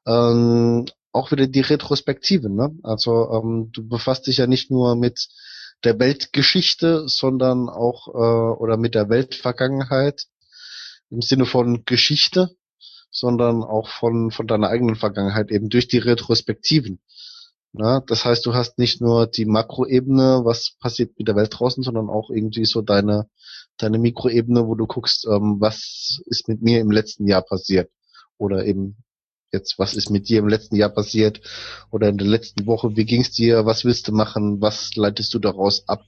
Ähm, 0.05 0.85
auch 1.11 1.31
wieder 1.31 1.47
die 1.47 1.61
Retrospektive, 1.61 2.49
ne? 2.49 2.77
Also 2.83 3.31
ähm, 3.31 3.69
du 3.71 3.87
befasst 3.87 4.27
dich 4.27 4.37
ja 4.37 4.47
nicht 4.47 4.69
nur 4.69 4.95
mit 4.95 5.29
der 5.83 5.97
Weltgeschichte, 5.99 7.07
sondern 7.07 7.69
auch 7.69 8.07
äh, 8.09 8.57
oder 8.59 8.77
mit 8.77 8.95
der 8.95 9.09
Weltvergangenheit 9.09 10.25
im 11.09 11.21
Sinne 11.21 11.45
von 11.45 11.85
Geschichte, 11.85 12.55
sondern 13.11 13.63
auch 13.63 13.87
von 13.87 14.31
von 14.31 14.47
deiner 14.47 14.67
eigenen 14.67 14.95
Vergangenheit 14.95 15.51
eben 15.51 15.69
durch 15.69 15.87
die 15.87 15.99
Retrospektiven. 15.99 16.99
Na, 17.77 17.99
das 17.99 18.23
heißt, 18.23 18.45
du 18.45 18.53
hast 18.53 18.77
nicht 18.77 19.01
nur 19.01 19.27
die 19.27 19.45
Makroebene, 19.45 20.41
was 20.43 20.75
passiert 20.79 21.17
mit 21.17 21.27
der 21.27 21.35
Welt 21.35 21.53
draußen, 21.57 21.83
sondern 21.83 22.09
auch 22.09 22.29
irgendwie 22.29 22.65
so 22.65 22.81
deine 22.81 23.27
deine 23.77 23.99
Mikroebene, 23.99 24.67
wo 24.67 24.75
du 24.75 24.87
guckst, 24.87 25.27
ähm, 25.29 25.57
was 25.59 26.21
ist 26.25 26.47
mit 26.47 26.61
mir 26.61 26.79
im 26.79 26.91
letzten 26.91 27.27
Jahr 27.27 27.41
passiert 27.41 27.89
oder 28.37 28.65
eben 28.65 28.97
jetzt, 29.51 29.77
was 29.77 29.93
ist 29.93 30.09
mit 30.09 30.27
dir 30.29 30.39
im 30.39 30.47
letzten 30.47 30.75
Jahr 30.75 30.89
passiert 30.89 31.41
oder 31.91 32.09
in 32.09 32.17
der 32.17 32.27
letzten 32.27 32.65
Woche, 32.65 32.95
wie 32.95 33.05
ging's 33.05 33.31
dir, 33.31 33.65
was 33.65 33.85
willst 33.85 34.07
du 34.07 34.11
machen, 34.11 34.61
was 34.61 34.95
leitest 34.95 35.33
du 35.33 35.39
daraus 35.39 35.87
ab? 35.87 36.03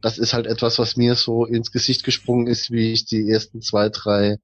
Das 0.00 0.18
ist 0.18 0.34
halt 0.34 0.46
etwas, 0.46 0.78
was 0.78 0.96
mir 0.96 1.14
so 1.14 1.44
ins 1.44 1.72
Gesicht 1.72 2.04
gesprungen 2.04 2.46
ist, 2.46 2.70
wie 2.70 2.92
ich 2.92 3.06
die 3.06 3.28
ersten 3.28 3.62
zwei, 3.62 3.88
drei 3.88 4.38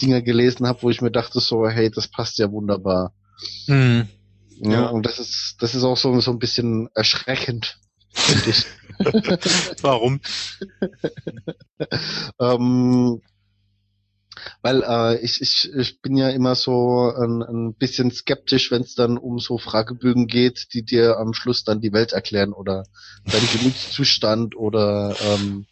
Dinge 0.00 0.22
gelesen 0.22 0.66
habe, 0.66 0.82
wo 0.82 0.90
ich 0.90 1.02
mir 1.02 1.10
dachte 1.10 1.40
so, 1.40 1.68
hey, 1.68 1.90
das 1.90 2.08
passt 2.08 2.38
ja 2.38 2.50
wunderbar. 2.50 3.14
Mhm. 3.66 4.08
Ja, 4.64 4.72
ja, 4.72 4.86
und 4.88 5.04
das 5.04 5.18
ist, 5.18 5.56
das 5.58 5.74
ist 5.74 5.82
auch 5.82 5.96
so, 5.96 6.20
so 6.20 6.30
ein 6.30 6.38
bisschen 6.38 6.88
erschreckend, 6.94 7.78
finde 8.12 8.50
ich. 8.50 8.66
Warum? 9.82 10.20
ähm, 12.40 13.20
weil 14.62 14.82
äh, 14.82 15.18
ich, 15.20 15.40
ich, 15.40 15.70
ich 15.74 16.00
bin 16.00 16.16
ja 16.16 16.28
immer 16.28 16.54
so 16.54 17.12
ein, 17.12 17.42
ein 17.42 17.74
bisschen 17.74 18.12
skeptisch, 18.12 18.70
wenn 18.70 18.82
es 18.82 18.94
dann 18.94 19.18
um 19.18 19.40
so 19.40 19.58
Fragebögen 19.58 20.28
geht, 20.28 20.68
die 20.74 20.84
dir 20.84 21.18
am 21.18 21.34
Schluss 21.34 21.64
dann 21.64 21.80
die 21.80 21.92
Welt 21.92 22.12
erklären 22.12 22.52
oder 22.52 22.84
deinen 23.24 23.48
Gemütszustand 23.52 24.56
oder 24.56 25.16
ähm, 25.20 25.66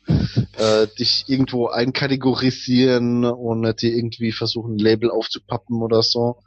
äh, 0.59 0.89
dich 0.99 1.25
irgendwo 1.29 1.69
einkategorisieren 1.69 3.25
und 3.25 3.81
dir 3.83 3.95
irgendwie 3.95 4.33
versuchen, 4.33 4.75
ein 4.75 4.79
Label 4.79 5.11
aufzupappen 5.11 5.81
oder 5.81 6.03
so. 6.03 6.43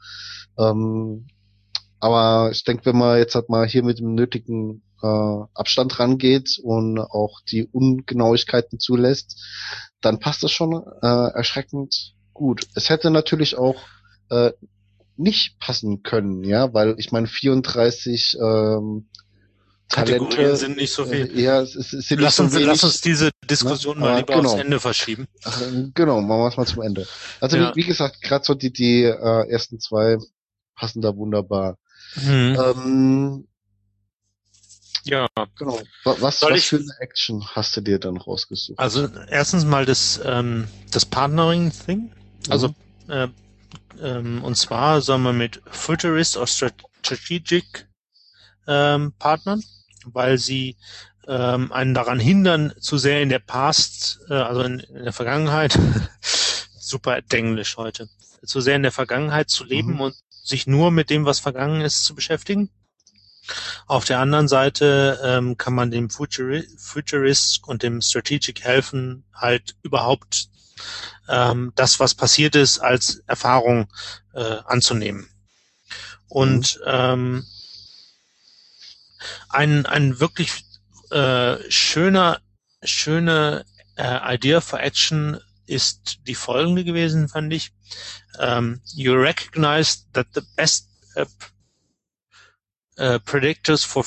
Ähm, 0.58 1.28
aber 2.04 2.52
ich 2.52 2.66
denke, 2.66 2.86
wenn 2.88 2.98
man 2.98 3.18
jetzt 3.18 3.34
halt 3.34 3.48
mal 3.48 3.66
hier 3.66 3.82
mit 3.82 4.00
dem 4.00 4.14
nötigen 4.14 4.84
äh, 5.02 5.08
Abstand 5.54 5.98
rangeht 6.00 6.60
und 6.62 7.00
auch 7.00 7.40
die 7.50 7.66
Ungenauigkeiten 7.66 8.78
zulässt, 8.78 9.42
dann 10.02 10.20
passt 10.20 10.44
das 10.44 10.52
schon 10.52 10.84
äh, 11.02 11.08
erschreckend 11.34 12.14
gut. 12.34 12.68
Es 12.76 12.90
hätte 12.90 13.10
natürlich 13.10 13.58
auch 13.58 13.78
äh, 14.30 14.52
nicht 15.16 15.58
passen 15.60 16.04
können, 16.04 16.44
ja, 16.44 16.74
weil 16.74 16.96
ich 16.98 17.14
meine 17.14 17.28
34 17.28 18.38
ähm, 18.38 19.08
Talente 19.88 20.58
sind 20.58 20.76
nicht 20.76 20.92
so 20.92 21.06
viel. 21.06 21.32
Äh, 21.38 21.42
ja, 21.42 21.62
es, 21.62 21.74
es 21.74 21.90
sind 21.90 22.20
lass, 22.20 22.38
uns, 22.38 22.54
wenig, 22.54 22.68
lass 22.68 22.84
uns 22.84 23.00
diese 23.00 23.30
Diskussion 23.50 24.00
ne? 24.00 24.04
mal 24.04 24.18
lieber 24.18 24.36
genau. 24.36 24.50
aufs 24.50 24.60
Ende 24.60 24.82
verschieben. 24.82 25.30
Ach, 25.46 25.62
genau, 25.94 26.20
machen 26.20 26.42
wir 26.42 26.48
es 26.50 26.58
mal 26.58 26.68
zum 26.68 26.82
Ende. 26.82 27.08
Also 27.40 27.56
ja. 27.56 27.72
wie, 27.72 27.82
wie, 27.82 27.88
gesagt, 27.88 28.22
gerade 28.22 28.44
so 28.44 28.56
die 28.56 28.74
die 28.74 29.04
äh, 29.04 29.50
ersten 29.50 29.80
zwei 29.80 30.18
passen 30.76 31.02
da 31.02 31.16
wunderbar. 31.16 31.78
Hm. 32.16 32.58
Ähm, 32.60 33.48
ja. 35.04 35.28
Genau. 35.58 35.82
Was, 36.06 36.40
Soll 36.40 36.54
was 36.54 36.60
ich, 36.60 36.68
für 36.68 36.78
eine 36.78 36.94
Action 37.00 37.46
hast 37.48 37.76
du 37.76 37.82
dir 37.82 38.00
dann 38.00 38.18
rausgesucht? 38.18 38.80
Also 38.80 39.10
erstens 39.30 39.66
mal 39.66 39.86
das, 39.86 40.22
ähm, 40.24 40.68
das 40.92 41.06
Partnering-Thing. 41.06 42.12
Also 42.50 42.70
mhm. 42.70 43.12
äh, 43.12 43.28
ähm, 44.02 44.44
und 44.44 44.56
zwar 44.56 45.02
soll 45.02 45.20
man 45.20 45.38
mit 45.38 45.62
Futurist 45.70 46.38
oder 46.38 46.48
Strategic 46.48 47.88
ähm, 48.68 49.14
partnern, 49.20 49.64
weil 50.06 50.38
sie 50.38 50.78
ähm, 51.28 51.72
einen 51.72 51.94
daran 51.94 52.20
hindern, 52.20 52.74
zu 52.80 52.98
sehr 52.98 53.22
in 53.22 53.30
der 53.30 53.40
Past, 53.40 54.20
äh, 54.30 54.34
also 54.34 54.62
in, 54.62 54.80
in 54.80 55.04
der 55.04 55.14
Vergangenheit, 55.14 55.78
super 56.80 57.20
Englisch 57.30 57.78
heute, 57.78 58.10
zu 58.46 58.62
sehr 58.62 58.76
in 58.76 58.84
der 58.84 58.92
Vergangenheit 58.92 59.50
zu 59.50 59.64
leben 59.64 59.94
mhm. 59.94 60.02
und 60.02 60.16
sich 60.44 60.68
nur 60.68 60.92
mit 60.92 61.10
dem, 61.10 61.26
was 61.26 61.40
vergangen 61.40 61.82
ist, 61.82 62.04
zu 62.04 62.14
beschäftigen. 62.14 62.70
Auf 63.88 64.06
der 64.06 64.20
anderen 64.20 64.48
Seite 64.48 65.20
ähm, 65.24 65.58
kann 65.58 65.74
man 65.74 65.92
dem 65.92 66.10
Futuri 66.10 66.68
Futurist 66.78 67.62
und 67.66 67.84
dem 67.84 68.02
Strategic 68.02 68.64
helfen, 68.64 69.26
halt 69.34 69.76
überhaupt 69.82 70.50
ähm, 71.28 71.74
das, 71.76 72.00
was 72.00 72.16
passiert 72.16 72.56
ist, 72.56 72.80
als 72.80 73.22
Erfahrung 73.28 73.92
äh, 74.34 74.58
anzunehmen. 74.66 75.30
Und 76.28 76.78
mhm. 76.78 76.84
ähm, 76.86 77.46
ein, 79.50 79.86
ein 79.86 80.20
wirklich 80.20 80.66
äh, 81.12 81.58
schöner, 81.70 82.40
schöne 82.82 83.66
äh, 83.96 84.36
Idea 84.36 84.62
for 84.62 84.80
Action 84.80 85.40
ist 85.66 86.20
die 86.28 86.36
folgende 86.36 86.84
gewesen, 86.84 87.30
fand 87.30 87.54
ich. 87.54 87.72
Um, 88.40 88.82
you 88.96 89.18
recognize 89.18 90.06
that 90.14 90.34
the 90.34 90.46
best 90.58 90.88
uh, 91.16 91.26
uh, 92.98 93.20
predictors 93.20 93.86
for 93.86 94.04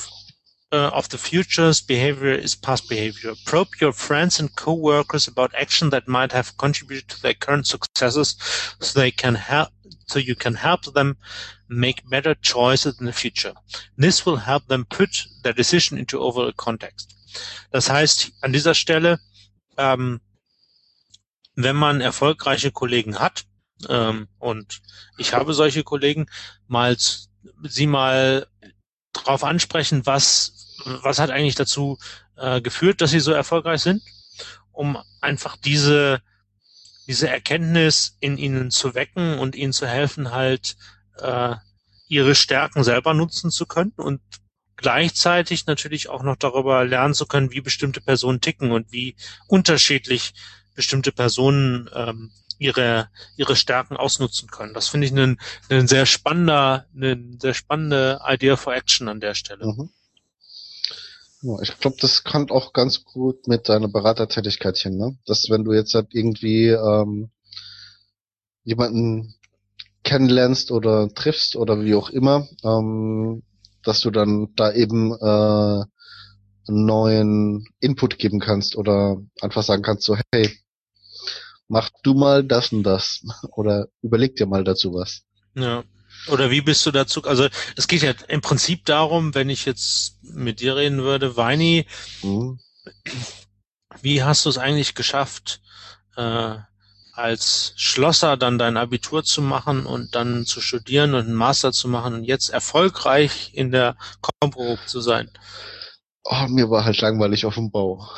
uh, 0.71 0.89
of 0.93 1.07
the 1.09 1.17
future's 1.17 1.81
behavior 1.81 2.31
is 2.31 2.55
past 2.55 2.89
behavior. 2.89 3.33
Probe 3.45 3.69
your 3.79 3.93
friends 3.93 4.39
and 4.39 4.53
co-workers 4.55 5.27
about 5.27 5.55
action 5.55 5.89
that 5.91 6.07
might 6.07 6.31
have 6.33 6.57
contributed 6.57 7.07
to 7.09 7.21
their 7.21 7.33
current 7.33 7.67
successes, 7.67 8.35
so 8.79 8.99
they 8.99 9.11
can 9.11 9.35
help, 9.35 9.69
so 10.07 10.19
you 10.19 10.35
can 10.35 10.55
help 10.55 10.93
them 10.93 11.17
make 11.69 12.09
better 12.09 12.35
choices 12.35 12.99
in 12.99 13.05
the 13.05 13.13
future. 13.13 13.53
This 13.97 14.25
will 14.25 14.37
help 14.37 14.67
them 14.67 14.85
put 14.85 15.25
their 15.43 15.53
decision 15.53 15.97
into 15.97 16.19
overall 16.19 16.51
context. 16.53 17.13
Das 17.71 17.89
heißt, 17.89 18.31
an 18.41 18.53
dieser 18.53 18.73
Stelle, 18.73 19.19
ähm, 19.77 20.21
wenn 21.55 21.75
man 21.75 22.01
erfolgreiche 22.01 22.71
Kollegen 22.71 23.19
hat, 23.19 23.45
ähm, 23.89 24.27
und 24.39 24.81
ich 25.17 25.33
habe 25.33 25.53
solche 25.53 25.83
Kollegen, 25.83 26.27
mal 26.67 26.97
sie 27.63 27.87
mal 27.87 28.47
drauf 29.13 29.43
ansprechen, 29.43 30.05
was, 30.05 30.75
was 30.85 31.19
hat 31.19 31.29
eigentlich 31.29 31.55
dazu 31.55 31.97
äh, 32.35 32.61
geführt, 32.61 33.01
dass 33.01 33.11
sie 33.11 33.19
so 33.19 33.31
erfolgreich 33.31 33.81
sind, 33.81 34.01
um 34.71 34.97
einfach 35.21 35.57
diese, 35.57 36.21
diese 37.07 37.29
Erkenntnis 37.29 38.17
in 38.19 38.37
ihnen 38.37 38.71
zu 38.71 38.95
wecken 38.95 39.39
und 39.39 39.55
ihnen 39.55 39.73
zu 39.73 39.87
helfen, 39.87 40.31
halt 40.31 40.75
äh, 41.17 41.55
ihre 42.07 42.35
Stärken 42.35 42.83
selber 42.83 43.13
nutzen 43.13 43.51
zu 43.51 43.65
können 43.65 43.93
und 43.95 44.21
gleichzeitig 44.75 45.65
natürlich 45.65 46.09
auch 46.09 46.23
noch 46.23 46.35
darüber 46.35 46.85
lernen 46.85 47.15
zu 47.15 47.25
können, 47.25 47.51
wie 47.51 47.61
bestimmte 47.61 47.99
Personen 47.99 48.41
ticken 48.41 48.71
und 48.71 48.91
wie 48.91 49.15
unterschiedlich 49.47 50.33
bestimmte 50.75 51.11
Personen 51.11 51.89
ähm, 51.93 52.31
ihre, 52.57 53.09
ihre 53.35 53.55
Stärken 53.55 53.97
ausnutzen 53.97 54.49
können. 54.49 54.73
Das 54.73 54.87
finde 54.87 55.07
ich 55.07 55.13
einen, 55.13 55.39
einen 55.69 55.87
sehr 55.87 56.05
spannender, 56.05 56.85
eine 56.95 57.21
sehr 57.39 57.53
spannende 57.53 58.19
Idea 58.25 58.55
for 58.55 58.75
Action 58.75 59.07
an 59.07 59.19
der 59.19 59.35
Stelle. 59.35 59.65
Mhm. 59.65 59.89
Ja, 61.43 61.61
ich 61.61 61.77
glaube, 61.79 61.97
das 62.01 62.23
kann 62.23 62.49
auch 62.49 62.73
ganz 62.73 63.03
gut 63.03 63.47
mit 63.47 63.69
deiner 63.69 63.87
Beratertätigkeit 63.87 64.77
hin, 64.77 64.97
ne? 64.97 65.17
Dass 65.25 65.49
wenn 65.49 65.63
du 65.63 65.73
jetzt 65.73 65.93
halt 65.93 66.07
irgendwie 66.13 66.69
ähm, 66.69 67.29
jemanden 68.63 69.35
kennenlernst 70.03 70.71
oder 70.71 71.13
triffst 71.13 71.55
oder 71.55 71.83
wie 71.83 71.93
auch 71.93 72.09
immer, 72.09 72.47
ähm, 72.63 73.43
dass 73.83 74.01
du 74.01 74.09
dann 74.09 74.53
da 74.55 74.71
eben 74.71 75.13
äh, 75.13 75.85
einen 76.67 76.85
neuen 76.85 77.67
Input 77.79 78.17
geben 78.17 78.39
kannst 78.39 78.75
oder 78.75 79.17
einfach 79.41 79.63
sagen 79.63 79.83
kannst 79.83 80.03
so, 80.03 80.17
hey, 80.33 80.51
mach 81.67 81.89
du 82.03 82.13
mal 82.13 82.43
das 82.43 82.71
und 82.71 82.83
das 82.83 83.23
oder 83.51 83.87
überleg 84.01 84.35
dir 84.35 84.45
mal 84.45 84.63
dazu 84.63 84.93
was. 84.93 85.23
Ja. 85.55 85.83
Oder 86.27 86.51
wie 86.51 86.61
bist 86.61 86.85
du 86.85 86.91
dazu? 86.91 87.23
Also 87.23 87.47
es 87.75 87.87
geht 87.87 88.01
ja 88.01 88.13
im 88.27 88.41
Prinzip 88.41 88.85
darum, 88.85 89.33
wenn 89.35 89.49
ich 89.49 89.65
jetzt 89.65 90.17
mit 90.23 90.59
dir 90.59 90.75
reden 90.75 91.03
würde, 91.03 91.37
Weini, 91.37 91.85
mhm. 92.21 92.59
wie 94.01 94.23
hast 94.23 94.45
du 94.45 94.49
es 94.49 94.57
eigentlich 94.57 94.95
geschafft, 94.95 95.61
äh, 96.15 96.55
als 97.13 97.73
Schlosser 97.77 98.35
dann 98.37 98.57
dein 98.57 98.77
Abitur 98.77 99.23
zu 99.23 99.41
machen 99.41 99.85
und 99.85 100.15
dann 100.15 100.45
zu 100.45 100.61
studieren 100.61 101.13
und 101.13 101.25
einen 101.25 101.33
Master 101.33 101.71
zu 101.71 101.87
machen 101.87 102.13
und 102.13 102.23
jetzt 102.23 102.49
erfolgreich 102.49 103.51
in 103.53 103.71
der 103.71 103.95
Kompro 104.21 104.77
zu 104.85 105.01
sein? 105.01 105.31
Oh, 106.23 106.47
mir 106.49 106.69
war 106.69 106.83
halt 106.83 106.99
langweilig 106.99 107.45
auf 107.45 107.55
dem 107.55 107.71
Bau. 107.71 108.09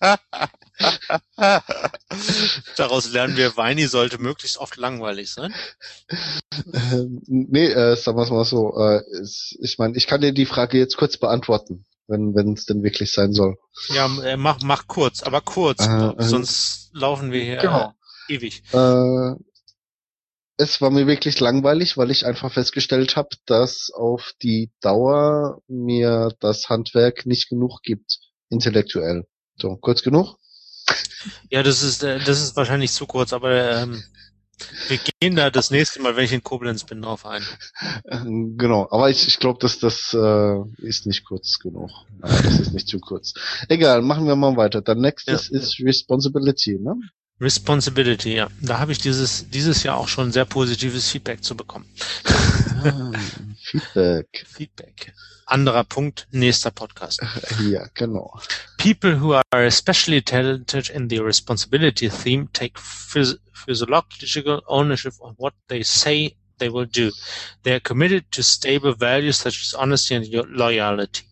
Daraus 2.76 3.10
lernen 3.10 3.36
wir, 3.36 3.56
Weini 3.56 3.86
sollte 3.86 4.18
möglichst 4.18 4.58
oft 4.58 4.76
langweilig 4.76 5.30
sein. 5.32 5.54
Ähm, 6.72 7.22
nee, 7.26 7.66
äh, 7.66 7.96
sagen 7.96 8.16
wir 8.16 8.22
es 8.24 8.30
mal 8.30 8.44
so. 8.44 8.76
Äh, 8.78 9.02
ich 9.60 9.76
meine, 9.78 9.96
ich 9.96 10.06
kann 10.06 10.20
dir 10.20 10.32
die 10.32 10.46
Frage 10.46 10.78
jetzt 10.78 10.96
kurz 10.96 11.16
beantworten, 11.16 11.84
wenn 12.06 12.52
es 12.52 12.66
denn 12.66 12.82
wirklich 12.82 13.12
sein 13.12 13.32
soll. 13.32 13.56
Ja, 13.88 14.06
äh, 14.22 14.36
mach, 14.36 14.60
mach 14.62 14.86
kurz, 14.86 15.22
aber 15.22 15.40
kurz, 15.40 15.86
Äh, 15.86 16.12
sonst 16.18 16.90
laufen 16.92 17.32
wir 17.32 17.42
hier 17.42 17.56
genau. 17.56 17.94
äh, 18.28 18.34
ewig. 18.34 18.62
Äh, 18.72 19.34
es 20.56 20.80
war 20.80 20.90
mir 20.90 21.06
wirklich 21.06 21.40
langweilig, 21.40 21.96
weil 21.96 22.10
ich 22.10 22.26
einfach 22.26 22.52
festgestellt 22.52 23.16
habe, 23.16 23.30
dass 23.46 23.90
auf 23.90 24.32
die 24.42 24.70
Dauer 24.80 25.60
mir 25.66 26.30
das 26.40 26.68
Handwerk 26.68 27.26
nicht 27.26 27.48
genug 27.48 27.80
gibt, 27.82 28.18
intellektuell. 28.48 29.26
So, 29.56 29.76
kurz 29.76 30.02
genug? 30.02 30.36
Ja, 31.50 31.62
das 31.62 31.82
ist, 31.82 32.02
äh, 32.02 32.18
das 32.18 32.42
ist 32.42 32.56
wahrscheinlich 32.56 32.92
zu 32.92 33.06
kurz, 33.06 33.32
aber 33.32 33.70
ähm, 33.82 34.02
wir 34.88 34.98
gehen 35.20 35.36
da 35.36 35.50
das 35.50 35.70
nächste 35.70 36.00
Mal, 36.00 36.16
wenn 36.16 36.24
ich 36.24 36.32
in 36.32 36.42
Koblenz 36.42 36.84
bin, 36.84 37.02
drauf 37.02 37.26
ein. 37.26 37.42
Äh, 38.04 38.18
Genau, 38.56 38.88
aber 38.90 39.10
ich, 39.10 39.26
ich 39.26 39.38
glaube, 39.38 39.58
dass 39.60 39.78
das 39.78 40.14
äh, 40.14 40.58
ist 40.78 41.06
nicht 41.06 41.24
kurz 41.24 41.58
genug. 41.58 41.90
Das 42.20 42.60
ist 42.60 42.72
nicht 42.72 42.88
zu 42.88 43.00
kurz. 43.00 43.34
Egal, 43.68 44.02
machen 44.02 44.26
wir 44.26 44.36
mal 44.36 44.56
weiter. 44.56 44.80
Dann 44.82 45.00
nächstes 45.00 45.48
ist 45.48 45.80
Responsibility, 45.80 46.78
ne? 46.78 46.94
Responsibility, 47.42 48.34
ja. 48.36 48.48
Da 48.60 48.78
habe 48.78 48.92
ich 48.92 48.98
dieses, 48.98 49.50
dieses 49.50 49.82
Jahr 49.82 49.96
auch 49.98 50.06
schon 50.08 50.30
sehr 50.30 50.44
positives 50.44 51.10
Feedback 51.10 51.42
zu 51.42 51.56
bekommen. 51.56 51.86
Ah, 52.24 53.10
Feedback. 53.60 54.46
Feedback. 54.48 55.12
Anderer 55.46 55.82
Punkt, 55.84 56.28
nächster 56.30 56.70
Podcast. 56.70 57.20
Ja, 57.68 57.86
genau. 57.94 58.40
People 58.78 59.20
who 59.20 59.34
are 59.34 59.66
especially 59.66 60.22
talented 60.22 60.88
in 60.88 61.08
the 61.10 61.18
responsibility 61.18 62.08
theme 62.08 62.48
take 62.52 62.78
phys- 62.78 63.38
physiological 63.52 64.62
ownership 64.68 65.14
of 65.18 65.34
what 65.38 65.52
they 65.68 65.82
say 65.82 66.36
they 66.58 66.72
will 66.72 66.86
do. 66.86 67.10
They 67.64 67.72
are 67.72 67.80
committed 67.80 68.30
to 68.30 68.42
stable 68.42 68.94
values 68.94 69.38
such 69.38 69.60
as 69.62 69.74
honesty 69.74 70.14
and 70.14 70.26
lo- 70.32 70.46
loyalty. 70.48 71.24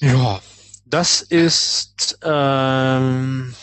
Ja, 0.00 0.40
das 0.86 1.22
ist 1.22 2.18
ähm, 2.22 3.54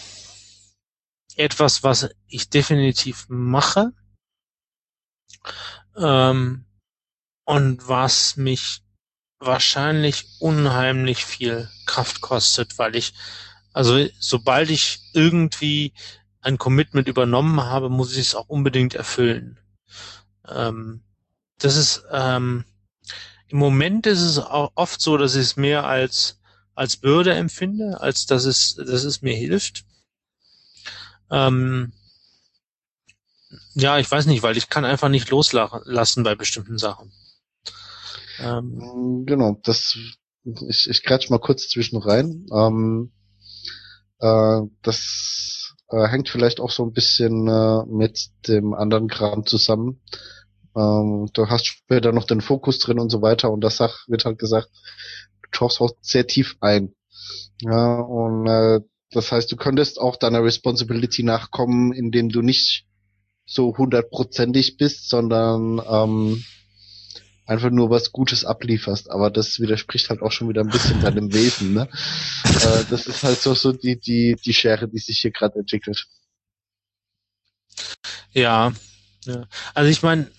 etwas, 1.39 1.83
was 1.83 2.09
ich 2.27 2.49
definitiv 2.49 3.25
mache 3.29 3.93
ähm, 5.95 6.65
und 7.45 7.87
was 7.87 8.35
mich 8.37 8.81
wahrscheinlich 9.39 10.25
unheimlich 10.39 11.25
viel 11.25 11.69
Kraft 11.85 12.21
kostet, 12.21 12.77
weil 12.77 12.95
ich, 12.95 13.13
also 13.71 14.05
sobald 14.19 14.69
ich 14.69 14.99
irgendwie 15.13 15.93
ein 16.41 16.57
Commitment 16.57 17.07
übernommen 17.07 17.61
habe, 17.61 17.89
muss 17.89 18.13
ich 18.13 18.19
es 18.19 18.35
auch 18.35 18.49
unbedingt 18.49 18.93
erfüllen. 18.93 19.59
Ähm, 20.47 21.03
das 21.57 21.75
ist 21.75 22.03
ähm, 22.11 22.65
im 23.47 23.57
Moment 23.57 24.05
ist 24.07 24.21
es 24.21 24.39
auch 24.39 24.71
oft 24.75 25.01
so, 25.01 25.17
dass 25.17 25.35
ich 25.35 25.41
es 25.41 25.55
mehr 25.55 25.85
als 25.85 26.39
als 26.75 26.97
Bürde 26.97 27.33
empfinde, 27.33 27.99
als 27.99 28.25
dass 28.25 28.45
es 28.45 28.75
dass 28.75 29.03
es 29.03 29.21
mir 29.21 29.35
hilft. 29.35 29.85
Ähm, 31.31 31.91
ja, 33.73 33.97
ich 33.97 34.09
weiß 34.11 34.27
nicht, 34.27 34.43
weil 34.43 34.57
ich 34.57 34.69
kann 34.69 34.85
einfach 34.85 35.09
nicht 35.09 35.29
loslassen 35.31 36.23
bei 36.23 36.35
bestimmten 36.35 36.77
Sachen. 36.77 37.11
Ähm, 38.39 39.25
Genau, 39.25 39.59
das 39.63 39.97
ich, 40.67 40.89
ich 40.89 41.03
kratsch 41.03 41.29
mal 41.29 41.39
kurz 41.39 41.69
zwischen 41.69 41.97
rein. 41.97 42.45
Ähm, 42.53 43.11
äh, 44.19 44.61
das 44.81 45.75
äh, 45.89 46.07
hängt 46.07 46.29
vielleicht 46.29 46.59
auch 46.59 46.71
so 46.71 46.83
ein 46.83 46.93
bisschen 46.93 47.47
äh, 47.47 47.85
mit 47.87 48.29
dem 48.47 48.73
anderen 48.73 49.07
Kram 49.07 49.45
zusammen. 49.45 50.01
Ähm, 50.75 51.29
du 51.33 51.47
hast 51.49 51.67
später 51.67 52.11
noch 52.11 52.25
den 52.25 52.41
Fokus 52.41 52.79
drin 52.79 52.99
und 52.99 53.09
so 53.09 53.21
weiter 53.21 53.51
und 53.51 53.61
das 53.61 53.79
wird 54.07 54.25
halt 54.25 54.39
gesagt, 54.39 54.69
du 55.43 55.49
tauchst 55.51 55.81
auch 55.81 55.91
sehr 56.01 56.27
tief 56.27 56.57
ein. 56.61 56.95
Ja, 57.61 57.99
und 58.01 58.47
äh, 58.47 58.81
das 59.11 59.31
heißt, 59.31 59.51
du 59.51 59.55
könntest 59.55 59.99
auch 59.99 60.15
deiner 60.15 60.43
Responsibility 60.43 61.23
nachkommen, 61.23 61.93
indem 61.93 62.29
du 62.29 62.41
nicht 62.41 62.85
so 63.45 63.75
hundertprozentig 63.75 64.77
bist, 64.77 65.09
sondern 65.09 65.81
ähm, 65.89 66.43
einfach 67.47 67.71
nur 67.71 67.89
was 67.89 68.11
Gutes 68.11 68.45
ablieferst. 68.45 69.09
Aber 69.09 69.31
das 69.31 69.59
widerspricht 69.59 70.09
halt 70.09 70.21
auch 70.21 70.31
schon 70.31 70.49
wieder 70.49 70.61
ein 70.61 70.69
bisschen 70.69 71.01
deinem 71.01 71.33
Wesen, 71.33 71.73
ne? 71.73 71.89
äh, 72.61 72.83
das 72.89 73.07
ist 73.07 73.23
halt 73.23 73.39
so, 73.39 73.55
so 73.55 73.71
die, 73.71 73.99
die, 73.99 74.35
die 74.45 74.53
Schere, 74.53 74.87
die 74.87 74.99
sich 74.99 75.19
hier 75.19 75.31
gerade 75.31 75.59
entwickelt. 75.59 76.05
ja, 78.33 78.71
ja. 79.25 79.47
Also 79.73 79.89
ich 79.89 80.03
meine, 80.03 80.29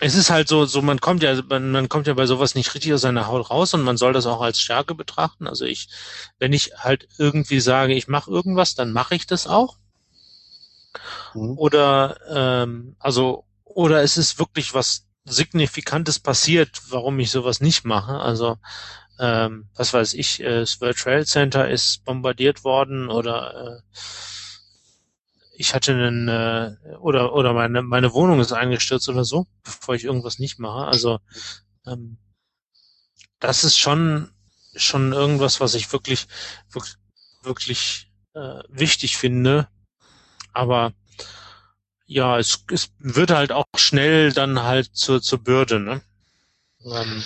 es 0.00 0.14
ist 0.14 0.30
halt 0.30 0.48
so, 0.48 0.64
so 0.64 0.82
man 0.82 1.00
kommt 1.00 1.22
ja, 1.22 1.40
man, 1.48 1.70
man 1.70 1.88
kommt 1.88 2.06
ja 2.06 2.14
bei 2.14 2.26
sowas 2.26 2.54
nicht 2.54 2.74
richtig 2.74 2.92
aus 2.92 3.00
seiner 3.00 3.26
Haut 3.26 3.50
raus 3.50 3.74
und 3.74 3.82
man 3.82 3.96
soll 3.96 4.12
das 4.12 4.26
auch 4.26 4.40
als 4.40 4.60
Stärke 4.60 4.94
betrachten. 4.94 5.46
Also 5.46 5.64
ich, 5.64 5.88
wenn 6.38 6.52
ich 6.52 6.72
halt 6.76 7.08
irgendwie 7.18 7.60
sage, 7.60 7.94
ich 7.94 8.08
mache 8.08 8.30
irgendwas, 8.30 8.74
dann 8.74 8.92
mache 8.92 9.14
ich 9.14 9.26
das 9.26 9.46
auch. 9.46 9.76
Mhm. 11.34 11.58
Oder 11.58 12.18
ähm, 12.30 12.96
also 12.98 13.44
oder 13.64 14.02
es 14.02 14.16
ist 14.16 14.38
wirklich 14.38 14.74
was 14.74 15.06
Signifikantes 15.24 16.18
passiert, 16.18 16.80
warum 16.88 17.18
ich 17.18 17.30
sowas 17.30 17.60
nicht 17.60 17.84
mache. 17.84 18.18
Also 18.20 18.56
ähm, 19.18 19.68
was 19.74 19.92
weiß 19.92 20.14
ich, 20.14 20.40
äh, 20.40 20.60
das 20.60 20.80
World 20.80 20.96
Trade 20.96 21.26
Center 21.26 21.68
ist 21.68 22.04
bombardiert 22.04 22.64
worden 22.64 23.08
oder 23.10 23.82
äh, 23.82 23.98
ich 25.60 25.74
hatte 25.74 25.92
einen 25.92 26.28
äh, 26.28 26.76
oder 27.00 27.34
oder 27.34 27.52
meine 27.52 27.82
meine 27.82 28.12
Wohnung 28.12 28.38
ist 28.40 28.52
eingestürzt 28.52 29.08
oder 29.08 29.24
so, 29.24 29.48
bevor 29.64 29.96
ich 29.96 30.04
irgendwas 30.04 30.38
nicht 30.38 30.60
mache. 30.60 30.86
Also 30.86 31.18
ähm, 31.84 32.16
das 33.40 33.64
ist 33.64 33.76
schon 33.76 34.30
schon 34.76 35.12
irgendwas, 35.12 35.58
was 35.60 35.74
ich 35.74 35.92
wirklich 35.92 36.28
wirklich, 36.70 36.94
wirklich 37.42 38.12
äh, 38.34 38.62
wichtig 38.68 39.16
finde. 39.16 39.66
Aber 40.52 40.92
ja, 42.06 42.38
es, 42.38 42.64
es 42.72 42.90
wird 43.00 43.32
halt 43.32 43.50
auch 43.50 43.64
schnell 43.76 44.32
dann 44.32 44.62
halt 44.62 44.94
zur 44.94 45.20
zur 45.20 45.42
Bürde, 45.42 45.80
ne? 45.80 46.02
Ähm, 46.84 47.24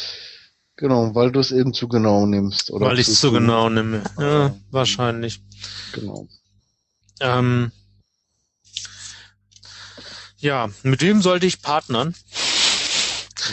Genau, 0.77 1.15
weil 1.15 1.31
du 1.31 1.39
es 1.39 1.53
eben 1.53 1.75
zu 1.75 1.87
genau 1.87 2.25
nimmst. 2.25 2.71
Oder 2.71 2.87
weil 2.87 2.99
ich 2.99 3.07
es 3.07 3.21
zu 3.21 3.31
genau 3.31 3.69
nehme. 3.69 4.03
Ja, 4.19 4.47
Ja. 4.47 4.55
wahrscheinlich. 4.71 5.41
Genau. 5.93 6.27
Ähm, 7.21 7.71
ja, 10.43 10.69
mit 10.83 11.01
wem 11.01 11.23
sollte 11.23 11.47
ich 11.47 11.63
partnern? 11.63 12.15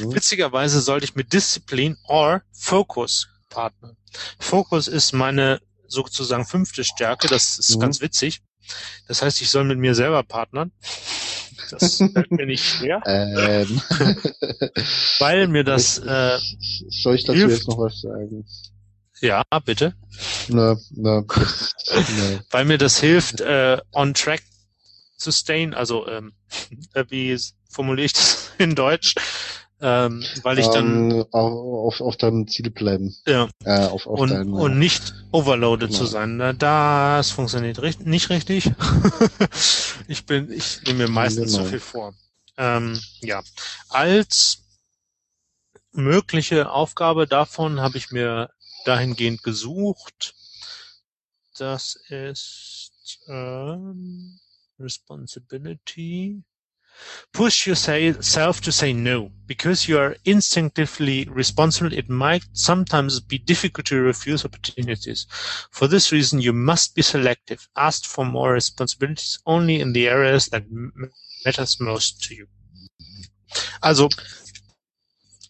Mhm. 0.02 0.14
Witzigerweise 0.14 0.82
sollte 0.82 1.06
ich 1.06 1.16
mit 1.16 1.34
Disziplin 1.34 1.98
or 2.08 2.42
Focus 2.52 3.28
partnern. 3.50 3.96
Focus 4.40 4.88
ist 4.88 5.14
meine 5.14 5.62
sozusagen 5.88 6.46
fünfte 6.46 6.84
Stärke, 6.84 7.28
das 7.28 7.58
ist 7.58 7.76
Mhm. 7.76 7.80
ganz 7.80 8.02
witzig. 8.02 8.42
Das 9.08 9.22
heißt, 9.22 9.42
ich 9.42 9.50
soll 9.50 9.64
mit 9.64 9.80
mir 9.80 9.96
selber 9.96 10.22
partnern. 10.24 10.72
Das 11.72 11.98
fällt 12.14 12.32
mir 12.32 12.46
nicht 12.46 12.64
schwer, 12.64 13.02
Ähm. 13.06 13.82
weil 15.20 15.48
mir 15.48 15.64
das, 15.64 15.98
äh, 16.00 16.38
Soll 16.90 17.16
ich 17.16 17.24
dazu 17.24 17.34
hilft. 17.40 17.58
jetzt 17.58 17.68
noch 17.68 17.78
was 17.80 18.02
sagen? 18.02 18.46
ja, 19.22 19.44
bitte, 19.66 19.94
nö, 20.48 20.76
das, 20.92 21.74
nö. 22.18 22.40
weil 22.52 22.66
mir 22.66 22.78
das 22.78 23.00
hilft, 23.00 23.42
äh, 23.42 23.78
on 23.92 24.14
track 24.14 24.42
zu 25.20 25.32
stay, 25.32 25.72
also 25.74 26.08
ähm, 26.08 26.34
äh, 26.94 27.06
wie 27.10 27.38
formuliere 27.70 28.06
ich 28.06 28.14
das 28.14 28.52
in 28.58 28.76
Deutsch? 28.76 29.16
Ähm, 29.82 30.26
weil 30.42 30.60
ich 30.60 30.68
dann 30.68 31.12
ähm, 31.12 31.26
auf, 31.32 32.02
auf, 32.02 32.18
deinem 32.18 32.48
Ziel 32.50 32.70
bleiben. 32.70 33.16
ja, 33.26 33.48
Äh, 33.64 33.86
auf, 33.86 34.08
auf 34.08 34.20
und, 34.20 34.30
dein, 34.30 34.52
und 34.52 34.78
nicht 34.78 35.14
overloaded 35.32 35.90
Genau. 35.90 36.00
zu 36.00 36.06
sein. 36.06 36.36
Na, 36.36 36.52
Das 36.52 37.32
funktioniert 37.32 37.82
richt 37.82 38.06
nicht 38.06 38.30
richtig. 38.30 38.70
ich 40.10 40.26
bin, 40.26 40.52
ich 40.52 40.82
nehme 40.84 41.06
mir 41.06 41.08
meistens 41.08 41.54
Genau. 41.54 41.64
zu 41.64 41.70
viel 41.70 41.80
vor. 41.80 42.14
Ähm, 42.58 43.00
ja, 43.22 43.42
als 43.88 44.64
mögliche 45.94 46.72
Aufgabe 46.72 47.26
davon 47.26 47.80
habe 47.80 47.98
ich 47.98 48.12
mir 48.12 48.50
dahingehend 48.84 49.44
gesucht. 49.44 50.36
Das 51.58 51.96
ist 52.10 53.20
ähm, 53.28 54.40
Responsibility. 54.80 56.44
push 57.34 57.68
yourself 57.68 58.62
to 58.62 58.72
say 58.72 58.94
no 58.94 59.32
because 59.46 59.88
you 59.88 59.98
are 59.98 60.16
instinctively 60.26 61.26
responsible. 61.30 61.94
It 61.94 62.10
might 62.10 62.44
sometimes 62.54 63.20
be 63.20 63.38
difficult 63.38 63.88
to 63.88 64.02
refuse 64.02 64.46
opportunities. 64.46 65.28
For 65.72 65.88
this 65.88 66.12
reason, 66.12 66.42
you 66.42 66.54
must 66.54 66.96
be 66.96 67.02
selective. 67.02 67.68
Ask 67.76 68.06
for 68.06 68.26
more 68.26 68.54
responsibilities 68.54 69.40
only 69.46 69.80
in 69.80 69.94
the 69.94 70.08
areas 70.08 70.48
that 70.48 70.66
matters 71.46 71.80
most 71.80 72.24
to 72.24 72.36
you. 72.36 72.48
Also, 73.82 74.10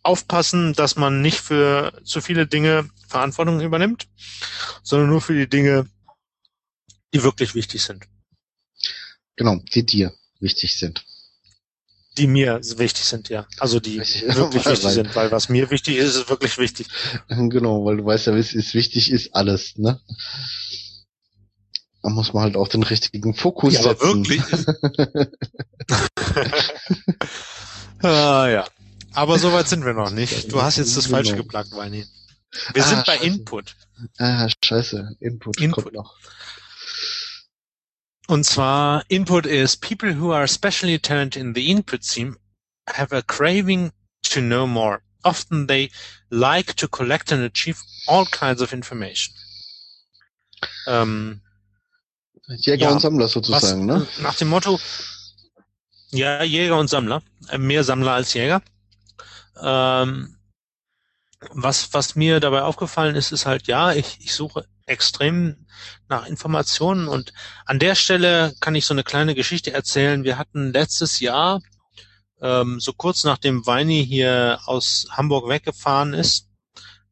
aufpassen, 0.04 0.74
dass 0.74 0.96
man 0.96 1.22
nicht 1.22 1.40
für 1.40 2.02
zu 2.04 2.22
viele 2.22 2.48
Dinge 2.48 2.90
Verantwortung 3.08 3.60
übernimmt, 3.60 4.08
sondern 4.84 5.10
nur 5.10 5.22
für 5.22 5.34
die 5.34 5.50
Dinge, 5.50 5.90
die 7.14 7.24
wirklich 7.24 7.56
wichtig 7.56 7.84
sind. 7.84 8.08
Genau, 9.40 9.56
die 9.74 9.86
dir 9.86 10.14
wichtig 10.42 10.78
sind. 10.78 11.06
Die 12.18 12.28
mir 12.28 12.60
wichtig 12.76 13.06
sind, 13.06 13.30
ja. 13.30 13.48
Also 13.58 13.80
die 13.80 14.00
wirklich 14.36 14.66
wichtig 14.66 14.90
sind, 14.90 15.16
weil 15.16 15.32
was 15.32 15.48
mir 15.48 15.72
wichtig 15.72 15.96
ist, 15.96 16.18
ist 16.18 16.30
wirklich 16.30 16.58
wichtig. 16.58 16.88
Genau, 17.30 17.86
weil 17.86 17.96
du 17.98 18.06
weißt 18.06 18.28
ja, 18.28 18.36
es 18.36 18.54
ist 18.54 18.74
wichtig 18.74 19.10
ist 19.10 19.34
alles, 19.34 19.78
ne? 19.78 20.02
Da 22.04 22.10
muss 22.10 22.34
man 22.34 22.44
halt 22.44 22.58
auch 22.58 22.68
den 22.68 22.84
richtigen 22.84 23.34
Fokus 23.34 23.76
ja, 23.76 23.84
setzen. 23.84 24.02
Aber 24.02 24.16
wirklich? 24.18 24.42
ah, 28.04 28.48
ja. 28.50 28.68
Aber 29.14 29.40
soweit 29.40 29.70
sind 29.70 29.86
wir 29.86 29.94
noch 29.94 30.12
nicht. 30.12 30.52
Du 30.52 30.62
hast 30.62 30.76
jetzt 30.76 30.98
das 30.98 31.08
Falsche 31.08 31.32
genau. 31.32 31.44
geplagt, 31.44 31.72
Weini. 31.72 32.06
Wir 32.74 32.84
ah, 32.84 32.88
sind 32.88 33.06
bei 33.06 33.16
scheiße. 33.16 33.26
Input. 33.26 33.76
Ah, 34.18 34.50
scheiße. 34.66 35.16
Input, 35.22 35.62
Input. 35.62 35.84
kommt 35.84 35.96
noch. 35.96 36.18
Und 38.30 38.44
zwar 38.44 39.04
Input 39.08 39.48
is 39.48 39.76
people 39.76 40.14
who 40.14 40.32
are 40.32 40.44
especially 40.44 41.00
talented 41.00 41.42
in 41.42 41.56
the 41.56 41.72
input 41.72 42.04
team 42.04 42.38
have 42.88 43.12
a 43.12 43.24
craving 43.24 43.92
to 44.22 44.40
know 44.40 44.68
more. 44.68 45.02
Often 45.24 45.66
they 45.66 45.90
like 46.30 46.76
to 46.76 46.88
collect 46.88 47.32
and 47.32 47.42
achieve 47.44 47.82
all 48.08 48.28
kinds 48.28 48.62
of 48.62 48.72
information. 48.72 49.34
Ähm, 50.86 51.42
Jäger 52.50 52.86
ja, 52.86 52.92
und 52.92 53.00
Sammler 53.00 53.28
sozusagen, 53.28 53.88
was, 53.88 54.00
ne? 54.00 54.08
Nach 54.22 54.36
dem 54.36 54.50
Motto, 54.50 54.80
ja, 56.12 56.44
Jäger 56.44 56.78
und 56.78 56.88
Sammler, 56.88 57.24
äh, 57.50 57.58
mehr 57.58 57.84
Sammler 57.84 58.12
als 58.12 58.36
Jäger. 58.36 58.62
Ähm, 59.60 60.38
was, 61.50 61.94
was 61.94 62.14
mir 62.14 62.40
dabei 62.40 62.62
aufgefallen 62.62 63.16
ist, 63.16 63.32
ist 63.32 63.48
halt, 63.48 63.66
ja, 63.66 63.92
ich, 63.92 64.20
ich 64.20 64.36
suche 64.36 64.68
extrem 64.90 65.66
nach 66.08 66.26
Informationen 66.26 67.08
und 67.08 67.34
an 67.66 67.80
der 67.80 67.96
Stelle 67.96 68.54
kann 68.60 68.76
ich 68.76 68.86
so 68.86 68.94
eine 68.94 69.04
kleine 69.04 69.36
Geschichte 69.36 69.72
erzählen. 69.72 70.24
Wir 70.24 70.38
hatten 70.38 70.74
letztes 70.74 71.20
Jahr, 71.20 71.62
ähm, 72.42 72.80
so 72.80 72.94
kurz 72.94 73.24
nachdem 73.24 73.66
Weini 73.66 74.06
hier 74.06 74.60
aus 74.66 75.08
Hamburg 75.12 75.48
weggefahren 75.48 76.14
ist, 76.14 76.48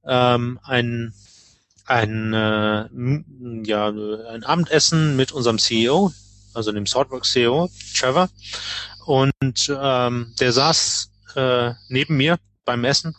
ähm, 0.06 0.60
ein 0.64 1.14
ein 1.86 2.34
äh, 2.34 2.90
ja 3.66 3.88
ein 3.88 4.44
Abendessen 4.44 5.16
mit 5.16 5.32
unserem 5.32 5.58
CEO, 5.58 6.12
also 6.54 6.72
dem 6.72 6.86
Swordworks 6.86 7.32
CEO 7.32 7.70
Trevor, 7.96 8.30
und 9.06 9.74
ähm, 9.74 10.34
der 10.40 10.52
saß 10.52 11.12
äh, 11.36 11.74
neben 11.88 12.18
mir 12.18 12.38
beim 12.66 12.84
Essen 12.84 13.16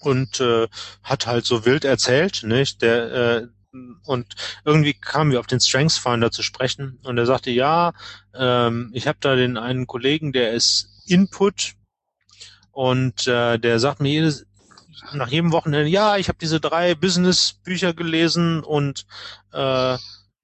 und 0.00 0.40
äh, 0.40 0.68
hat 1.02 1.26
halt 1.26 1.44
so 1.44 1.64
wild 1.66 1.84
erzählt, 1.84 2.42
nicht? 2.44 2.80
Der 2.80 3.12
äh, 3.12 3.46
und 4.04 4.34
irgendwie 4.64 4.94
kamen 4.94 5.30
wir 5.30 5.40
auf 5.40 5.46
den 5.46 5.60
Strengths 5.60 5.98
Finder 5.98 6.30
zu 6.30 6.42
sprechen. 6.42 6.98
Und 7.04 7.18
er 7.18 7.26
sagte, 7.26 7.50
ja, 7.50 7.92
ähm, 8.34 8.90
ich 8.92 9.06
habe 9.06 9.18
da 9.20 9.34
den 9.36 9.56
einen 9.56 9.86
Kollegen, 9.86 10.32
der 10.32 10.52
ist 10.52 10.88
Input. 11.06 11.74
Und 12.72 13.26
äh, 13.26 13.58
der 13.58 13.78
sagt 13.78 14.00
mir 14.00 14.10
jedes, 14.10 14.46
nach 15.12 15.28
jedem 15.28 15.52
Wochenende, 15.52 15.88
ja, 15.88 16.16
ich 16.16 16.28
habe 16.28 16.38
diese 16.40 16.60
drei 16.60 16.94
Business-Bücher 16.94 17.94
gelesen 17.94 18.62
und 18.62 19.06
äh, 19.52 19.96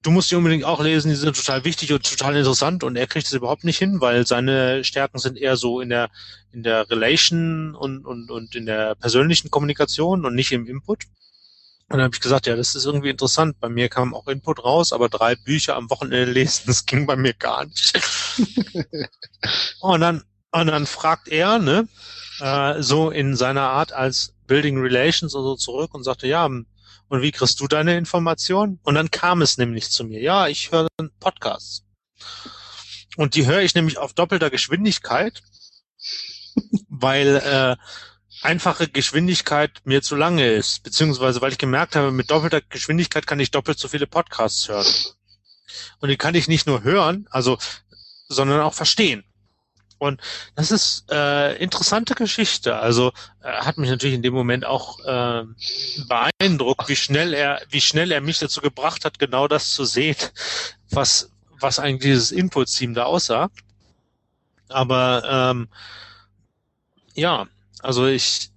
du 0.03 0.11
musst 0.11 0.29
die 0.29 0.35
unbedingt 0.35 0.65
auch 0.65 0.81
lesen, 0.81 1.09
die 1.09 1.15
sind 1.15 1.35
total 1.35 1.65
wichtig 1.65 1.91
und 1.93 2.03
total 2.03 2.35
interessant. 2.35 2.83
Und 2.83 2.95
er 2.95 3.07
kriegt 3.07 3.25
es 3.25 3.33
überhaupt 3.33 3.63
nicht 3.63 3.77
hin, 3.77 4.01
weil 4.01 4.27
seine 4.27 4.83
Stärken 4.83 5.17
sind 5.17 5.37
eher 5.37 5.57
so 5.57 5.81
in 5.81 5.89
der 5.89 6.09
in 6.51 6.61
der 6.61 6.89
Relation 6.89 7.73
und 7.73 8.05
und 8.05 8.29
und 8.29 8.55
in 8.55 8.65
der 8.65 8.95
persönlichen 8.95 9.49
Kommunikation 9.49 10.25
und 10.25 10.35
nicht 10.35 10.51
im 10.51 10.67
Input. 10.67 11.05
Und 11.93 11.99
dann 11.99 12.05
habe 12.05 12.15
ich 12.15 12.21
gesagt, 12.21 12.47
ja, 12.47 12.55
das 12.55 12.73
ist 12.73 12.85
irgendwie 12.85 13.11
interessant. 13.11 13.59
Bei 13.59 13.69
mir 13.69 13.87
kam 13.87 14.15
auch 14.15 14.27
Input 14.27 14.63
raus, 14.63 14.93
aber 14.93 15.09
drei 15.09 15.35
Bücher 15.35 15.75
am 15.75 15.91
Wochenende 15.91 16.31
lesen, 16.31 16.63
das 16.65 16.87
ging 16.87 17.05
bei 17.05 17.15
mir 17.15 17.35
gar 17.35 17.65
nicht. 17.65 18.01
und 19.79 20.01
dann 20.01 20.23
und 20.49 20.67
dann 20.67 20.87
fragt 20.87 21.27
er, 21.27 21.59
ne, 21.59 21.87
äh, 22.39 22.81
so 22.81 23.11
in 23.11 23.35
seiner 23.35 23.69
Art 23.69 23.93
als 23.93 24.33
Building 24.47 24.79
Relations 24.79 25.35
und 25.35 25.43
so 25.43 25.55
zurück 25.55 25.93
und 25.93 26.03
sagte, 26.03 26.25
ja, 26.25 26.45
und 26.45 26.65
wie 27.09 27.31
kriegst 27.31 27.59
du 27.59 27.67
deine 27.67 27.95
Informationen? 27.95 28.79
Und 28.81 28.95
dann 28.95 29.11
kam 29.11 29.43
es 29.43 29.59
nämlich 29.59 29.91
zu 29.91 30.03
mir. 30.03 30.19
Ja, 30.19 30.47
ich 30.47 30.71
höre 30.71 30.87
Podcasts. 31.19 31.85
Und 33.17 33.35
die 33.35 33.45
höre 33.45 33.61
ich 33.61 33.75
nämlich 33.75 33.99
auf 33.99 34.13
doppelter 34.13 34.49
Geschwindigkeit, 34.49 35.43
weil 36.89 37.35
äh, 37.35 37.75
einfache 38.43 38.87
Geschwindigkeit 38.87 39.81
mir 39.85 40.01
zu 40.01 40.15
lange 40.15 40.51
ist, 40.51 40.83
beziehungsweise 40.83 41.41
weil 41.41 41.51
ich 41.51 41.57
gemerkt 41.57 41.95
habe, 41.95 42.11
mit 42.11 42.31
doppelter 42.31 42.61
Geschwindigkeit 42.61 43.27
kann 43.27 43.39
ich 43.39 43.51
doppelt 43.51 43.79
so 43.79 43.87
viele 43.87 44.07
Podcasts 44.07 44.67
hören. 44.67 44.85
Und 45.99 46.09
die 46.09 46.17
kann 46.17 46.35
ich 46.35 46.47
nicht 46.47 46.67
nur 46.67 46.83
hören, 46.83 47.27
also, 47.31 47.57
sondern 48.27 48.61
auch 48.61 48.73
verstehen. 48.73 49.23
Und 49.97 50.19
das 50.55 50.71
ist 50.71 51.05
äh, 51.09 51.55
interessante 51.55 52.13
Geschichte. 52.13 52.77
Also 52.77 53.13
äh, 53.41 53.49
hat 53.49 53.77
mich 53.77 53.89
natürlich 53.89 54.15
in 54.15 54.21
dem 54.21 54.33
Moment 54.33 54.65
auch 54.65 54.99
äh, 55.05 55.43
beeindruckt, 56.09 56.89
wie 56.89 56.97
schnell 56.97 57.33
er, 57.33 57.61
wie 57.69 57.79
schnell 57.79 58.11
er 58.11 58.19
mich 58.19 58.39
dazu 58.39 58.59
gebracht 58.59 59.05
hat, 59.05 59.17
genau 59.17 59.47
das 59.47 59.71
zu 59.71 59.85
sehen, 59.85 60.17
was 60.89 61.29
was 61.63 61.79
eigentlich 61.79 62.11
dieses 62.11 62.31
Input-Team 62.31 62.93
da 62.93 63.05
aussah. 63.05 63.49
Aber 64.67 65.23
ähm, 65.25 65.69
ja, 67.15 67.47
also 67.83 68.07
ich 68.07 68.49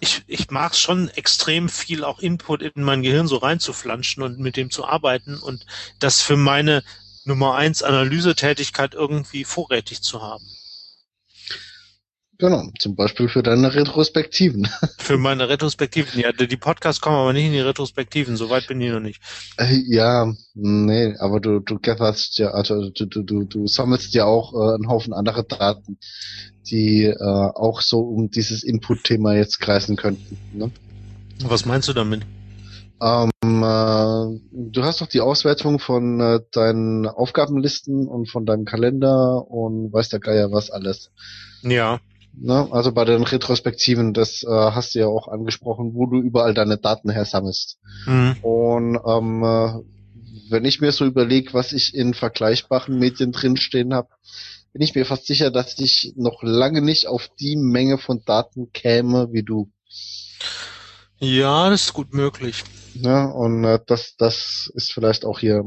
ich, 0.00 0.22
ich 0.28 0.50
mag 0.50 0.76
schon 0.76 1.08
extrem 1.08 1.68
viel 1.68 2.04
auch 2.04 2.20
Input 2.20 2.62
in 2.62 2.82
mein 2.82 3.02
Gehirn 3.02 3.26
so 3.26 3.38
reinzuflanschen 3.38 4.22
und 4.22 4.38
mit 4.38 4.56
dem 4.56 4.70
zu 4.70 4.84
arbeiten 4.84 5.38
und 5.38 5.66
das 5.98 6.20
für 6.20 6.36
meine 6.36 6.84
Nummer 7.24 7.56
eins 7.56 7.82
Analysetätigkeit 7.82 8.94
irgendwie 8.94 9.44
vorrätig 9.44 10.02
zu 10.02 10.22
haben. 10.22 10.46
Genau, 12.40 12.68
zum 12.78 12.94
Beispiel 12.94 13.28
für 13.28 13.42
deine 13.42 13.74
Retrospektiven. 13.74 14.68
Für 14.98 15.18
meine 15.18 15.48
Retrospektiven, 15.48 16.20
ja. 16.20 16.30
Die 16.30 16.56
Podcasts 16.56 17.00
kommen 17.00 17.16
aber 17.16 17.32
nicht 17.32 17.46
in 17.46 17.52
die 17.52 17.58
Retrospektiven, 17.60 18.36
soweit 18.36 18.68
bin 18.68 18.80
ich 18.80 18.92
noch 18.92 19.00
nicht. 19.00 19.20
Äh, 19.56 19.82
ja, 19.86 20.32
nee, 20.54 21.16
aber 21.18 21.40
du, 21.40 21.58
du 21.58 21.80
gatherst 21.80 22.38
ja, 22.38 22.50
also 22.50 22.90
du, 22.90 23.06
du, 23.06 23.22
du, 23.24 23.42
du 23.42 23.66
sammelst 23.66 24.14
ja 24.14 24.24
auch 24.24 24.54
äh, 24.54 24.74
einen 24.74 24.88
Haufen 24.88 25.14
andere 25.14 25.42
Daten, 25.42 25.98
die 26.70 27.06
äh, 27.06 27.16
auch 27.18 27.80
so 27.80 28.00
um 28.00 28.30
dieses 28.30 28.62
Input-Thema 28.62 29.34
jetzt 29.34 29.58
kreisen 29.58 29.96
könnten. 29.96 30.38
Ne? 30.52 30.70
Was 31.42 31.66
meinst 31.66 31.88
du 31.88 31.92
damit? 31.92 32.22
Ähm, 33.00 33.30
äh, 33.42 34.40
du 34.52 34.82
hast 34.84 35.00
doch 35.00 35.08
die 35.08 35.20
Auswertung 35.20 35.80
von 35.80 36.20
äh, 36.20 36.40
deinen 36.52 37.08
Aufgabenlisten 37.08 38.06
und 38.06 38.30
von 38.30 38.46
deinem 38.46 38.64
Kalender 38.64 39.50
und 39.50 39.92
weiß 39.92 40.10
der 40.10 40.20
Geier 40.20 40.52
was 40.52 40.70
alles. 40.70 41.10
Ja. 41.62 41.98
Ne? 42.34 42.68
Also 42.70 42.92
bei 42.92 43.04
den 43.04 43.22
Retrospektiven, 43.22 44.14
das 44.14 44.42
äh, 44.42 44.48
hast 44.48 44.94
du 44.94 45.00
ja 45.00 45.06
auch 45.06 45.28
angesprochen, 45.28 45.94
wo 45.94 46.06
du 46.06 46.20
überall 46.20 46.54
deine 46.54 46.78
Daten 46.78 47.10
hersammelst. 47.10 47.78
Mhm. 48.06 48.36
Und 48.42 49.00
ähm, 49.06 49.42
äh, 49.44 50.50
wenn 50.50 50.64
ich 50.64 50.80
mir 50.80 50.92
so 50.92 51.04
überlege, 51.04 51.54
was 51.54 51.72
ich 51.72 51.94
in 51.94 52.14
vergleichbaren 52.14 52.98
Medien 52.98 53.32
drinstehen 53.32 53.94
habe, 53.94 54.08
bin 54.72 54.82
ich 54.82 54.94
mir 54.94 55.06
fast 55.06 55.26
sicher, 55.26 55.50
dass 55.50 55.78
ich 55.78 56.12
noch 56.16 56.42
lange 56.42 56.82
nicht 56.82 57.06
auf 57.06 57.28
die 57.40 57.56
Menge 57.56 57.98
von 57.98 58.22
Daten 58.24 58.72
käme 58.72 59.32
wie 59.32 59.42
du. 59.42 59.70
Ja, 61.18 61.68
das 61.68 61.86
ist 61.86 61.94
gut 61.94 62.14
möglich. 62.14 62.64
Ja, 62.94 63.24
und 63.24 63.64
äh, 63.64 63.80
das, 63.86 64.14
das 64.16 64.70
ist 64.74 64.92
vielleicht 64.92 65.24
auch 65.24 65.40
hier, 65.40 65.64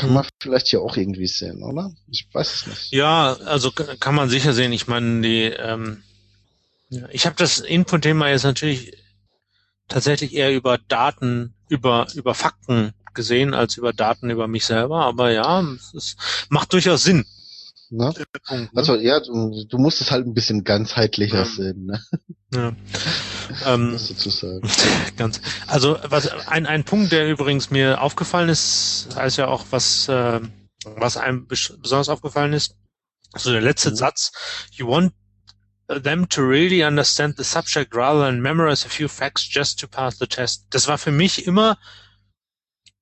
kann 0.00 0.14
man 0.14 0.26
vielleicht 0.38 0.68
hier 0.68 0.80
auch 0.80 0.96
irgendwie 0.96 1.26
sehen, 1.26 1.62
oder? 1.62 1.92
Ich 2.08 2.26
weiß 2.32 2.54
es 2.54 2.66
nicht. 2.66 2.92
Ja, 2.92 3.34
also 3.44 3.70
kann 3.70 4.14
man 4.14 4.28
sicher 4.28 4.52
sehen. 4.52 4.72
Ich 4.72 4.88
meine, 4.88 5.20
die, 5.20 5.44
ähm, 5.44 6.02
ich 7.10 7.26
habe 7.26 7.36
das 7.36 7.60
Input-Thema 7.60 8.28
jetzt 8.28 8.44
natürlich 8.44 8.96
tatsächlich 9.88 10.34
eher 10.34 10.52
über 10.54 10.78
Daten, 10.78 11.54
über, 11.68 12.06
über 12.14 12.34
Fakten 12.34 12.94
gesehen, 13.12 13.54
als 13.54 13.76
über 13.76 13.92
Daten 13.92 14.30
über 14.30 14.48
mich 14.48 14.64
selber. 14.64 15.04
Aber 15.04 15.30
ja, 15.30 15.64
es 15.94 16.16
macht 16.48 16.72
durchaus 16.72 17.02
Sinn. 17.02 17.26
Ne? 17.90 18.12
Punkt, 18.46 18.72
ne? 18.72 18.78
Also 18.78 18.94
ja, 18.94 19.20
du, 19.20 19.64
du, 19.68 19.78
musst 19.78 20.00
es 20.00 20.10
halt 20.10 20.26
ein 20.26 20.34
bisschen 20.34 20.62
ganzheitlicher 20.62 21.38
ja. 21.38 21.44
sehen. 21.44 21.86
Ne? 21.86 22.04
Ja. 22.54 22.72
ähm, 23.66 23.98
sozusagen. 23.98 24.68
Ganz. 25.16 25.40
Also 25.66 25.98
was 26.04 26.28
ein, 26.46 26.66
ein 26.66 26.84
Punkt, 26.84 27.10
der 27.10 27.28
übrigens 27.28 27.70
mir 27.70 28.00
aufgefallen 28.00 28.48
ist, 28.48 29.08
heißt 29.16 29.38
ja 29.38 29.48
auch, 29.48 29.66
was 29.70 30.08
äh, 30.08 30.40
was 30.84 31.16
einem 31.16 31.46
besonders 31.46 32.08
aufgefallen 32.08 32.52
ist, 32.52 32.76
so 33.36 33.52
der 33.52 33.60
letzte 33.60 33.90
mhm. 33.90 33.96
Satz, 33.96 34.32
you 34.72 34.86
want 34.86 35.12
them 35.88 36.28
to 36.28 36.42
really 36.42 36.84
understand 36.84 37.36
the 37.36 37.44
subject 37.44 37.94
rather 37.94 38.20
than 38.20 38.40
memorize 38.40 38.86
a 38.86 38.88
few 38.88 39.08
facts 39.08 39.46
just 39.48 39.78
to 39.80 39.88
pass 39.88 40.18
the 40.18 40.26
test. 40.26 40.66
Das 40.70 40.86
war 40.86 40.98
für 40.98 41.10
mich 41.10 41.46
immer, 41.46 41.78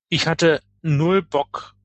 ich 0.09 0.27
hatte 0.27 0.61
null 0.81 1.21
Bock, 1.21 1.75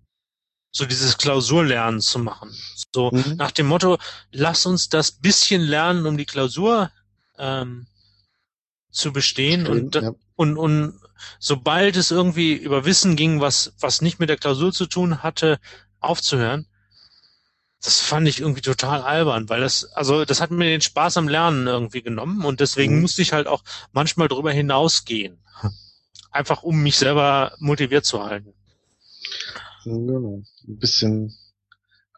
so 0.77 0.85
dieses 0.87 1.17
Klausurlernen 1.17 2.01
zu 2.01 2.19
machen. 2.19 2.55
So 2.93 3.11
mhm. 3.13 3.37
nach 3.37 3.53
dem 3.53 3.67
Motto, 3.67 3.99
lass 4.33 4.67
uns 4.67 4.89
das 4.89 5.13
bisschen 5.13 5.63
lernen, 5.63 6.05
um 6.07 6.19
die 6.19 6.27
Klausur 6.27 6.91
ähm, 7.39 7.87
zu 8.91 9.13
bestehen 9.13 9.67
Stimmt, 9.67 9.97
und, 9.97 10.03
ja. 10.03 10.13
und, 10.37 10.59
und 10.59 11.01
sobald 11.39 11.97
es 11.97 12.11
irgendwie 12.11 12.53
über 12.53 12.85
Wissen 12.85 13.17
ging, 13.17 13.41
was, 13.41 13.73
was 13.81 14.03
nicht 14.03 14.19
mit 14.19 14.29
der 14.29 14.37
Klausur 14.37 14.73
zu 14.73 14.87
tun 14.87 15.23
hatte, 15.23 15.59
aufzuhören 16.01 16.67
das 17.85 18.01
fand 18.01 18.27
ich 18.27 18.41
irgendwie 18.41 18.63
total 18.63 19.03
albern, 19.03 19.49
weil 19.51 19.61
das, 19.61 19.85
also 19.93 20.25
das 20.25 20.41
hat 20.41 20.51
mir 20.51 20.65
den 20.65 20.81
Spaß 20.81 21.19
am 21.19 21.29
Lernen 21.29 21.67
irgendwie 21.67 22.03
genommen 22.03 22.45
und 22.45 22.61
deswegen 22.61 22.97
mhm. 22.97 23.03
musste 23.03 23.21
ich 23.21 23.35
halt 23.35 23.47
auch 23.47 23.63
manchmal 23.93 24.29
drüber 24.29 24.51
hinausgehen. 24.53 25.39
Einfach 26.31 26.63
um 26.63 26.83
mich 26.83 26.97
selber 26.97 27.53
motiviert 27.59 28.07
zu 28.07 28.25
halten. 28.25 28.54
Genau. 29.85 30.43
Ein 30.67 30.79
bisschen 30.79 31.35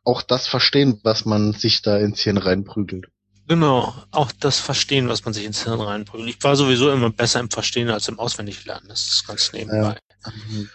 auch 0.05 0.23
das 0.23 0.47
verstehen, 0.47 1.01
was 1.03 1.25
man 1.25 1.53
sich 1.53 1.83
da 1.83 1.99
ins 1.99 2.21
Hirn 2.21 2.39
reinprügelt. 2.39 3.07
Genau, 3.49 3.95
auch 4.11 4.33
das 4.33 4.59
Verstehen, 4.59 5.09
was 5.09 5.25
man 5.25 5.33
sich 5.33 5.45
ins 5.45 5.63
Hirn 5.63 5.81
reinprügelt. 5.81 6.31
Ich 6.31 6.43
war 6.43 6.57
sowieso 6.57 6.91
immer 6.91 7.11
besser 7.11 7.39
im 7.39 7.51
Verstehen 7.51 7.91
als 7.91 8.09
im 8.09 8.19
Auswendiglernen. 8.19 8.89
Das 8.89 9.07
ist 9.07 9.27
ganz 9.27 9.53
nebenbei. 9.53 9.97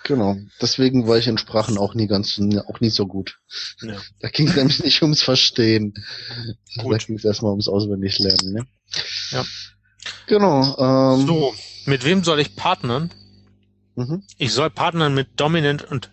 Genau. 0.05 0.37
Deswegen 0.61 1.05
war 1.05 1.17
ich 1.17 1.27
in 1.27 1.37
Sprachen 1.37 1.77
auch 1.77 1.93
nie 1.95 2.07
ganz, 2.07 2.39
auch 2.67 2.79
nie 2.79 2.89
so 2.89 3.07
gut. 3.07 3.39
Ja. 3.81 3.97
Da 4.19 4.29
ging 4.29 4.47
es 4.47 4.55
nämlich 4.55 4.81
nicht 4.81 5.01
ums 5.01 5.21
Verstehen. 5.21 5.93
Gut. 6.77 6.93
Da 6.93 6.97
ging 6.97 7.17
es 7.17 7.25
erstmal 7.25 7.51
ums 7.51 7.67
Auswendiglernen, 7.67 8.53
ne? 8.53 8.67
Ja. 9.31 9.43
Genau. 10.27 11.15
Ähm, 11.17 11.27
so, 11.27 11.53
mit 11.85 12.05
wem 12.05 12.23
soll 12.23 12.39
ich 12.39 12.55
partnern? 12.55 13.11
Mhm. 13.95 14.23
Ich 14.37 14.53
soll 14.53 14.69
partnern 14.69 15.13
mit 15.13 15.37
Dominant 15.39 15.83
und 15.83 16.11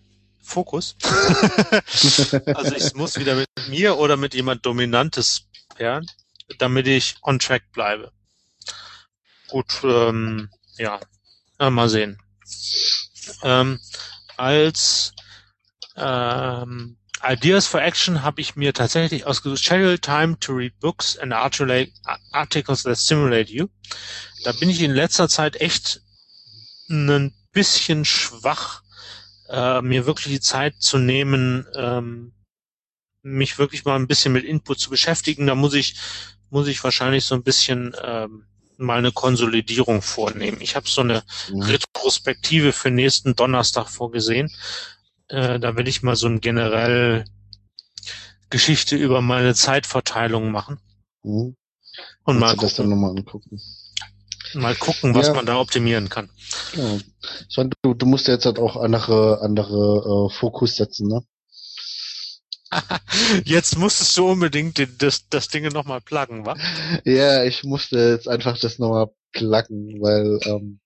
Fokus. 0.48 0.96
also 2.54 2.74
ich 2.74 2.94
muss 2.94 3.18
wieder 3.18 3.34
mit 3.34 3.48
mir 3.68 3.98
oder 3.98 4.16
mit 4.16 4.34
jemand 4.34 4.66
Dominantes 4.66 5.42
pairen, 5.74 6.06
damit 6.58 6.86
ich 6.86 7.16
on 7.22 7.38
track 7.38 7.70
bleibe. 7.72 8.12
Gut, 9.48 9.80
ähm, 9.84 10.50
ja, 10.76 11.00
mal 11.58 11.88
sehen 11.88 12.18
ähm, 13.42 13.80
als 14.36 15.12
ähm, 15.96 16.96
Ideas 17.22 17.66
for 17.66 17.82
Action 17.82 18.22
habe 18.22 18.40
ich 18.40 18.54
mir 18.54 18.72
tatsächlich 18.72 19.26
ausgesucht, 19.26 19.64
Schedule 19.64 19.98
Time 19.98 20.38
to 20.38 20.52
Read 20.52 20.78
Books 20.78 21.18
and 21.18 21.32
Articles 21.32 22.84
that 22.84 22.96
Stimulate 22.96 23.52
You. 23.52 23.66
Da 24.44 24.52
bin 24.52 24.70
ich 24.70 24.80
in 24.80 24.92
letzter 24.92 25.28
Zeit 25.28 25.60
echt 25.60 26.00
ein 26.88 27.34
bisschen 27.52 28.04
schwach, 28.04 28.82
äh, 29.48 29.82
mir 29.82 30.06
wirklich 30.06 30.34
die 30.34 30.40
Zeit 30.40 30.74
zu 30.78 30.98
nehmen, 30.98 31.66
ähm, 31.74 32.32
mich 33.22 33.58
wirklich 33.58 33.84
mal 33.84 33.96
ein 33.96 34.06
bisschen 34.06 34.32
mit 34.32 34.44
Input 34.44 34.78
zu 34.78 34.90
beschäftigen. 34.90 35.46
Da 35.46 35.54
muss 35.54 35.74
ich, 35.74 35.96
muss 36.50 36.68
ich 36.68 36.82
wahrscheinlich 36.84 37.24
so 37.24 37.34
ein 37.34 37.42
bisschen 37.42 37.94
ähm, 38.02 38.44
mal 38.76 38.98
eine 38.98 39.12
Konsolidierung 39.12 40.02
vornehmen. 40.02 40.58
Ich 40.60 40.76
habe 40.76 40.88
so 40.88 41.00
eine 41.00 41.22
mhm. 41.50 41.62
Retrospektive 41.62 42.72
für 42.72 42.90
nächsten 42.90 43.34
Donnerstag 43.34 43.88
vorgesehen. 43.88 44.50
Äh, 45.28 45.58
da 45.58 45.76
will 45.76 45.88
ich 45.88 46.02
mal 46.02 46.16
so 46.16 46.26
ein 46.28 46.40
generell 46.40 47.24
Geschichte 48.50 48.96
über 48.96 49.20
meine 49.20 49.54
Zeitverteilung 49.54 50.50
machen. 50.50 50.80
Mhm. 51.22 51.56
Und 52.22 52.38
mal 52.38 52.56
das 52.56 52.74
dann 52.74 52.88
nochmal 52.88 53.10
angucken. 53.10 53.60
Mal 54.54 54.74
gucken, 54.74 55.14
was 55.14 55.28
ja. 55.28 55.34
man 55.34 55.46
da 55.46 55.58
optimieren 55.58 56.08
kann. 56.08 56.30
Ja. 56.74 57.64
Du, 57.82 57.94
du 57.94 58.06
musst 58.06 58.28
jetzt 58.28 58.46
halt 58.46 58.58
auch 58.58 58.76
andere, 58.76 59.40
andere 59.42 60.28
äh, 60.30 60.34
Fokus 60.34 60.76
setzen, 60.76 61.08
ne? 61.08 61.22
Jetzt 63.44 63.78
musstest 63.78 64.16
du 64.16 64.30
unbedingt 64.30 64.78
den, 64.78 64.94
das, 64.98 65.28
das 65.28 65.48
Ding 65.48 65.64
nochmal 65.68 66.00
pluggen, 66.00 66.44
wa? 66.44 66.54
Ja, 67.04 67.44
ich 67.44 67.64
musste 67.64 67.98
jetzt 67.98 68.28
einfach 68.28 68.58
das 68.58 68.78
nochmal 68.78 69.08
pluggen, 69.32 70.00
weil 70.00 70.38
ähm, 70.44 70.80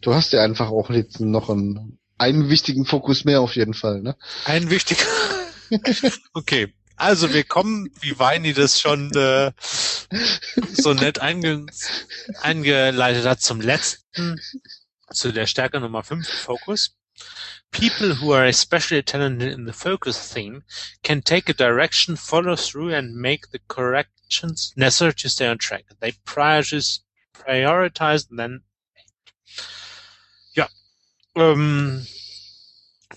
du 0.00 0.14
hast 0.14 0.32
ja 0.32 0.42
einfach 0.42 0.70
auch 0.70 0.90
jetzt 0.90 1.20
noch 1.20 1.50
einen, 1.50 1.98
einen 2.16 2.48
wichtigen 2.48 2.86
Fokus 2.86 3.24
mehr 3.24 3.40
auf 3.40 3.56
jeden 3.56 3.74
Fall, 3.74 4.00
ne? 4.02 4.16
Einen 4.44 4.70
wichtigen. 4.70 5.02
okay. 6.32 6.72
Also 6.98 7.32
wir 7.32 7.44
kommen, 7.44 7.90
wie 8.00 8.18
Weini 8.18 8.52
das 8.52 8.80
schon 8.80 9.12
äh, 9.14 9.52
so 10.72 10.94
nett 10.94 11.20
einge 11.20 11.64
eingeleitet 12.42 13.24
hat, 13.24 13.40
zum 13.40 13.60
letzten, 13.60 14.40
zu 15.12 15.32
der 15.32 15.46
Stärke 15.46 15.78
Nummer 15.78 16.02
5, 16.02 16.28
Fokus. 16.28 16.96
People 17.70 18.20
who 18.20 18.32
are 18.32 18.46
especially 18.48 19.02
talented 19.02 19.52
in 19.52 19.64
the 19.64 19.72
focus 19.72 20.32
theme 20.32 20.64
can 21.04 21.22
take 21.22 21.48
a 21.48 21.54
direction, 21.54 22.16
follow 22.16 22.56
through, 22.56 22.92
and 22.92 23.14
make 23.14 23.50
the 23.52 23.60
corrections 23.68 24.72
necessary 24.76 25.14
to 25.14 25.28
stay 25.28 25.46
on 25.46 25.58
track. 25.58 25.84
They 26.00 26.12
prioritize, 26.24 27.00
prioritize 27.32 28.26
then. 28.28 28.64
Ja, 30.54 30.68
ähm, 31.36 32.06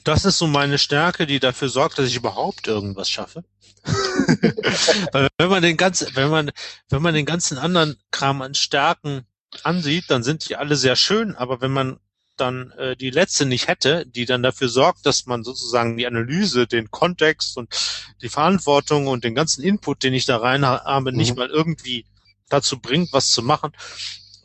das 0.04 0.26
ist 0.26 0.38
so 0.38 0.48
meine 0.48 0.78
Stärke, 0.78 1.28
die 1.28 1.40
dafür 1.40 1.70
sorgt, 1.70 1.98
dass 1.98 2.08
ich 2.08 2.16
überhaupt 2.16 2.68
irgendwas 2.68 3.10
schaffe. 3.10 3.44
Weil 5.12 5.28
wenn 5.38 5.50
man 5.50 5.64
den 5.64 5.78
ganzen, 5.78 6.16
wenn 6.16 6.30
man, 6.30 6.52
wenn 6.90 7.02
man 7.02 7.14
den 7.14 7.26
ganzen 7.26 7.58
anderen 7.58 7.98
Kram 8.12 8.42
an 8.42 8.54
Stärken 8.54 9.26
ansieht, 9.64 10.06
dann 10.10 10.24
sind 10.24 10.48
die 10.48 10.56
alle 10.56 10.76
sehr 10.76 10.96
schön, 10.96 11.36
aber 11.36 11.62
wenn 11.62 11.72
man 11.72 12.00
dann 12.38 12.72
äh, 12.72 12.96
die 12.96 13.10
letzte 13.10 13.46
nicht 13.46 13.68
hätte, 13.68 14.06
die 14.06 14.26
dann 14.26 14.42
dafür 14.42 14.70
sorgt, 14.70 15.06
dass 15.06 15.26
man 15.26 15.44
sozusagen 15.44 15.98
die 15.98 16.08
Analyse, 16.08 16.66
den 16.66 16.90
Kontext 16.90 17.58
und 17.58 17.74
die 18.22 18.30
Verantwortung 18.30 19.08
und 19.08 19.24
den 19.24 19.36
ganzen 19.36 19.64
Input, 19.64 20.04
den 20.04 20.14
ich 20.14 20.26
da 20.26 20.38
rein 20.38 20.66
habe, 20.66 21.12
mhm. 21.12 21.18
nicht 21.18 21.36
mal 21.36 21.50
irgendwie 21.50 22.06
dazu 22.50 22.80
bringt, 22.80 23.14
was 23.14 23.30
zu 23.32 23.44
machen, 23.44 23.72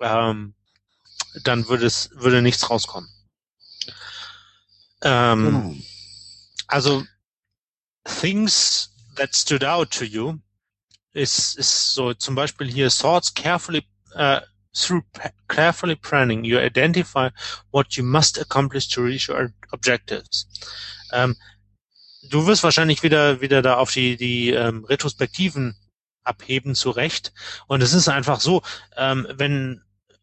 ähm, 0.00 0.54
dann 1.42 1.68
würde 1.68 1.86
es 1.86 2.10
würde 2.14 2.42
nichts 2.42 2.68
rauskommen. 2.68 3.08
Ähm, 5.02 5.52
mhm. 5.52 5.82
Also 6.68 7.04
things 8.04 8.90
that 9.16 9.34
stood 9.34 9.64
out 9.64 9.90
to 9.90 10.04
you 10.04 10.38
ist 11.12 11.56
ist 11.56 11.94
so 11.94 12.12
zum 12.14 12.34
Beispiel 12.34 12.70
hier 12.70 12.90
thoughts 12.90 13.32
carefully 13.32 13.86
uh, 14.14 14.40
Through 14.76 15.04
carefully 15.48 15.96
planning, 15.96 16.44
you 16.44 16.58
identify 16.58 17.30
what 17.70 17.96
you 17.96 18.04
must 18.04 18.38
accomplish 18.38 18.88
to 18.88 19.00
reach 19.00 19.30
your 19.30 19.54
objectives. 19.72 20.46
Ähm, 21.12 21.34
du 22.28 22.46
wirst 22.46 22.62
wahrscheinlich 22.62 23.02
wieder 23.02 23.40
wieder 23.40 23.62
da 23.62 23.78
auf 23.78 23.90
die 23.92 24.18
die 24.18 24.50
ähm, 24.50 24.84
Retrospektiven 24.84 25.76
abheben 26.24 26.74
zurecht. 26.74 27.32
Und 27.68 27.82
es 27.82 27.94
ist 27.94 28.08
einfach 28.08 28.40
so, 28.40 28.62
ähm, 28.98 29.26
wenn 29.30 29.80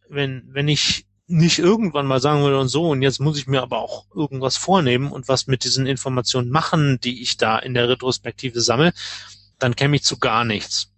wenn 0.08 0.44
wenn 0.54 0.68
ich 0.68 1.08
nicht 1.28 1.60
irgendwann 1.60 2.06
mal 2.06 2.20
sagen 2.20 2.44
würde 2.44 2.60
und 2.60 2.68
so 2.68 2.90
und 2.90 3.02
jetzt 3.02 3.20
muss 3.20 3.38
ich 3.38 3.48
mir 3.48 3.62
aber 3.62 3.80
auch 3.80 4.06
irgendwas 4.14 4.58
vornehmen 4.58 5.12
und 5.12 5.28
was 5.28 5.48
mit 5.48 5.64
diesen 5.64 5.86
Informationen 5.86 6.50
machen, 6.50 7.00
die 7.02 7.22
ich 7.22 7.38
da 7.38 7.58
in 7.58 7.74
der 7.74 7.90
Retrospektive 7.90 8.62
sammle, 8.62 8.94
dann 9.60 9.76
käme 9.76 9.96
ich 9.96 10.04
zu 10.04 10.20
gar 10.20 10.44
nichts. 10.44 10.90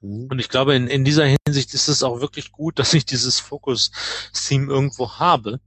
Mhm. 0.00 0.28
Und 0.30 0.38
ich 0.38 0.48
glaube, 0.48 0.74
in, 0.74 0.86
in 0.86 1.04
dieser 1.04 1.26
Hinsicht 1.26 1.74
ist 1.74 1.88
es 1.88 2.02
auch 2.02 2.20
wirklich 2.20 2.52
gut, 2.52 2.78
dass 2.78 2.94
ich 2.94 3.04
dieses 3.04 3.40
Focus-Theme 3.40 4.72
irgendwo 4.72 5.12
habe, 5.18 5.60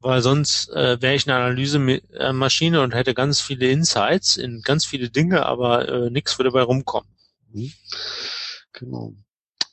weil 0.00 0.22
sonst 0.22 0.70
äh, 0.70 1.00
wäre 1.00 1.14
ich 1.14 1.28
eine 1.28 1.36
Analysemaschine 1.36 2.80
und 2.80 2.94
hätte 2.94 3.14
ganz 3.14 3.40
viele 3.40 3.68
Insights 3.70 4.36
in 4.36 4.62
ganz 4.62 4.84
viele 4.84 5.10
Dinge, 5.10 5.44
aber 5.46 5.88
äh, 5.88 6.10
nichts 6.10 6.38
würde 6.38 6.50
dabei 6.50 6.62
rumkommen. 6.62 7.08
Mhm. 7.52 7.72
Genau. 8.72 9.14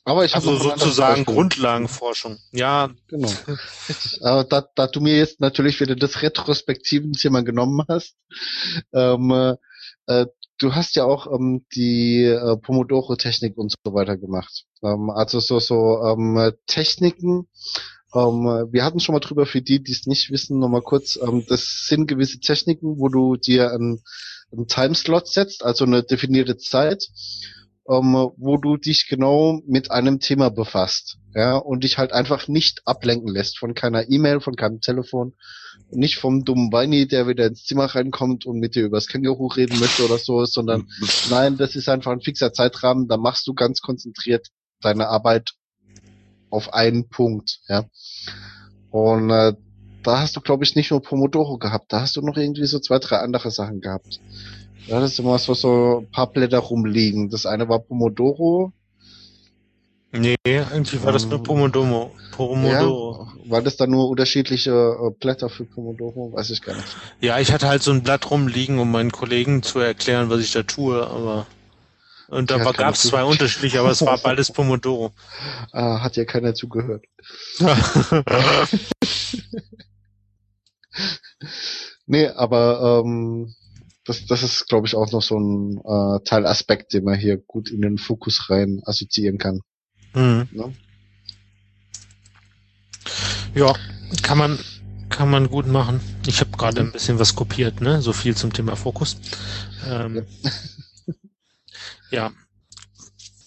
Aber 0.04 0.24
ich 0.24 0.34
also 0.34 0.56
sozusagen 0.56 1.24
Grundlagenforschung. 1.24 2.38
Ja. 2.52 2.90
Genau. 3.08 3.30
Aber 4.20 4.44
da, 4.44 4.68
da 4.74 4.86
du 4.86 5.00
mir 5.00 5.16
jetzt 5.16 5.40
natürlich 5.40 5.80
wieder 5.80 5.96
das 5.96 6.20
retrospektiven 6.20 7.12
Thema 7.12 7.42
genommen 7.42 7.82
hast, 7.88 8.16
ähm, 8.92 9.56
äh, 10.06 10.26
du 10.58 10.74
hast 10.74 10.96
ja 10.96 11.04
auch 11.04 11.26
ähm, 11.32 11.64
die 11.74 12.24
äh, 12.24 12.56
Pomodoro-Technik 12.56 13.56
und 13.56 13.72
so 13.84 13.94
weiter 13.94 14.16
gemacht. 14.16 14.64
Ähm, 14.82 15.10
also 15.10 15.40
so, 15.40 15.58
so 15.58 16.02
ähm, 16.04 16.52
Techniken. 16.66 17.48
Ähm, 18.14 18.68
wir 18.70 18.84
hatten 18.84 19.00
schon 19.00 19.14
mal 19.14 19.20
drüber, 19.20 19.46
für 19.46 19.62
die, 19.62 19.82
die 19.82 19.92
es 19.92 20.06
nicht 20.06 20.30
wissen, 20.30 20.58
nochmal 20.58 20.82
kurz. 20.82 21.16
Ähm, 21.16 21.44
das 21.48 21.86
sind 21.88 22.06
gewisse 22.06 22.40
Techniken, 22.40 22.98
wo 22.98 23.08
du 23.08 23.36
dir 23.36 23.72
einen, 23.72 24.02
einen 24.52 24.68
Timeslot 24.68 25.28
setzt, 25.28 25.64
also 25.64 25.84
eine 25.84 26.02
definierte 26.02 26.58
Zeit. 26.58 27.08
Ähm, 27.88 28.30
wo 28.36 28.56
du 28.56 28.76
dich 28.76 29.08
genau 29.08 29.60
mit 29.66 29.90
einem 29.90 30.20
Thema 30.20 30.50
befasst, 30.50 31.18
ja, 31.34 31.56
und 31.56 31.84
dich 31.84 31.98
halt 31.98 32.12
einfach 32.12 32.48
nicht 32.48 32.82
ablenken 32.86 33.28
lässt 33.28 33.58
von 33.58 33.74
keiner 33.74 34.08
E-Mail, 34.08 34.40
von 34.40 34.56
keinem 34.56 34.80
Telefon, 34.80 35.34
nicht 35.90 36.16
vom 36.16 36.44
dummen 36.44 36.72
Weini, 36.72 37.06
der 37.06 37.28
wieder 37.28 37.46
ins 37.46 37.64
Zimmer 37.64 37.86
reinkommt 37.86 38.46
und 38.46 38.58
mit 38.58 38.74
dir 38.74 38.84
übers 38.84 39.08
Känguru 39.08 39.48
reden 39.48 39.78
möchte 39.80 40.04
oder 40.04 40.18
so, 40.18 40.44
sondern 40.44 40.88
nein, 41.30 41.56
das 41.56 41.76
ist 41.76 41.88
einfach 41.88 42.12
ein 42.12 42.20
fixer 42.20 42.52
Zeitrahmen, 42.52 43.08
da 43.08 43.16
machst 43.16 43.46
du 43.46 43.54
ganz 43.54 43.80
konzentriert 43.80 44.48
deine 44.80 45.08
Arbeit 45.08 45.52
auf 46.50 46.72
einen 46.72 47.08
Punkt, 47.08 47.60
ja. 47.68 47.84
Und 48.90 49.30
äh, 49.30 49.54
da 50.04 50.20
hast 50.20 50.36
du, 50.36 50.40
glaube 50.40 50.64
ich, 50.64 50.76
nicht 50.76 50.90
nur 50.90 51.02
Pomodoro 51.02 51.58
gehabt, 51.58 51.92
da 51.92 52.02
hast 52.02 52.16
du 52.16 52.22
noch 52.22 52.36
irgendwie 52.36 52.66
so 52.66 52.78
zwei, 52.78 52.98
drei 52.98 53.18
andere 53.18 53.50
Sachen 53.50 53.80
gehabt. 53.80 54.20
Da 54.88 54.96
hattest 54.96 55.18
du 55.18 55.22
immer 55.22 55.38
so, 55.38 55.54
so 55.54 56.00
ein 56.00 56.10
paar 56.10 56.30
Blätter 56.30 56.58
rumliegen. 56.58 57.30
Das 57.30 57.46
eine 57.46 57.68
war 57.68 57.78
Pomodoro. 57.78 58.72
Nee, 60.12 60.36
eigentlich 60.44 61.02
war 61.02 61.12
das 61.12 61.24
nur 61.24 61.38
Ähm, 61.38 61.42
Pomodoro. 61.42 62.14
Pomodoro. 62.32 63.28
Ja, 63.44 63.50
war 63.50 63.62
das 63.62 63.76
dann 63.76 63.90
nur 63.90 64.08
unterschiedliche 64.08 64.70
äh, 64.70 65.10
Blätter 65.18 65.48
für 65.48 65.64
Pomodoro? 65.64 66.32
Weiß 66.32 66.50
ich 66.50 66.62
gar 66.62 66.76
nicht. 66.76 66.86
Ja. 67.20 67.40
ich 67.40 67.52
hatte 67.52 67.66
halt 67.66 67.82
so 67.82 67.90
ein 67.90 68.02
Blatt 68.02 68.30
rumliegen, 68.30 68.78
um 68.78 68.92
meinen 68.92 69.10
Kollegen 69.10 69.62
zu 69.62 69.80
erklären, 69.80 70.30
was 70.30 70.40
ich 70.40 70.52
da 70.52 70.62
tue, 70.62 71.04
aber 71.04 71.46
und 72.28 72.50
da 72.50 72.58
gab 72.72 72.94
es 72.94 73.02
zwei 73.02 73.22
unterschiedliche, 73.24 73.80
aber 73.80 73.90
es 73.90 74.00
war 74.02 74.16
beides 74.22 74.50
Pomodoro. 74.50 75.12
Ah, 75.72 76.02
hat 76.02 76.16
ja 76.16 76.24
keiner 76.24 76.54
zugehört. 76.54 77.04
Nee, 82.06 82.28
aber 82.28 83.02
ähm, 83.04 83.54
das, 84.04 84.26
das 84.26 84.42
ist, 84.42 84.68
glaube 84.68 84.86
ich, 84.86 84.94
auch 84.94 85.10
noch 85.12 85.22
so 85.22 85.38
ein 85.38 85.78
äh, 85.78 86.20
Teilaspekt, 86.24 86.92
den 86.92 87.04
man 87.04 87.18
hier 87.18 87.36
gut 87.38 87.70
in 87.70 87.80
den 87.82 87.98
Fokus 87.98 88.50
rein 88.50 88.82
assoziieren 88.84 89.38
kann. 89.38 89.60
hm. 90.12 90.48
Ne? 90.52 90.72
Ja, 93.54 93.72
kann 94.22 94.38
man 94.38 94.58
kann 95.10 95.30
man 95.30 95.48
gut 95.48 95.66
machen. 95.68 96.00
Ich 96.26 96.40
habe 96.40 96.50
gerade 96.50 96.82
Mhm. 96.82 96.88
ein 96.88 96.92
bisschen 96.92 97.18
was 97.20 97.36
kopiert, 97.36 97.80
ne? 97.80 98.02
So 98.02 98.12
viel 98.12 98.36
zum 98.36 98.52
Thema 98.52 98.74
Fokus. 98.74 99.16
Ähm, 99.88 100.26
ja. 102.10 102.32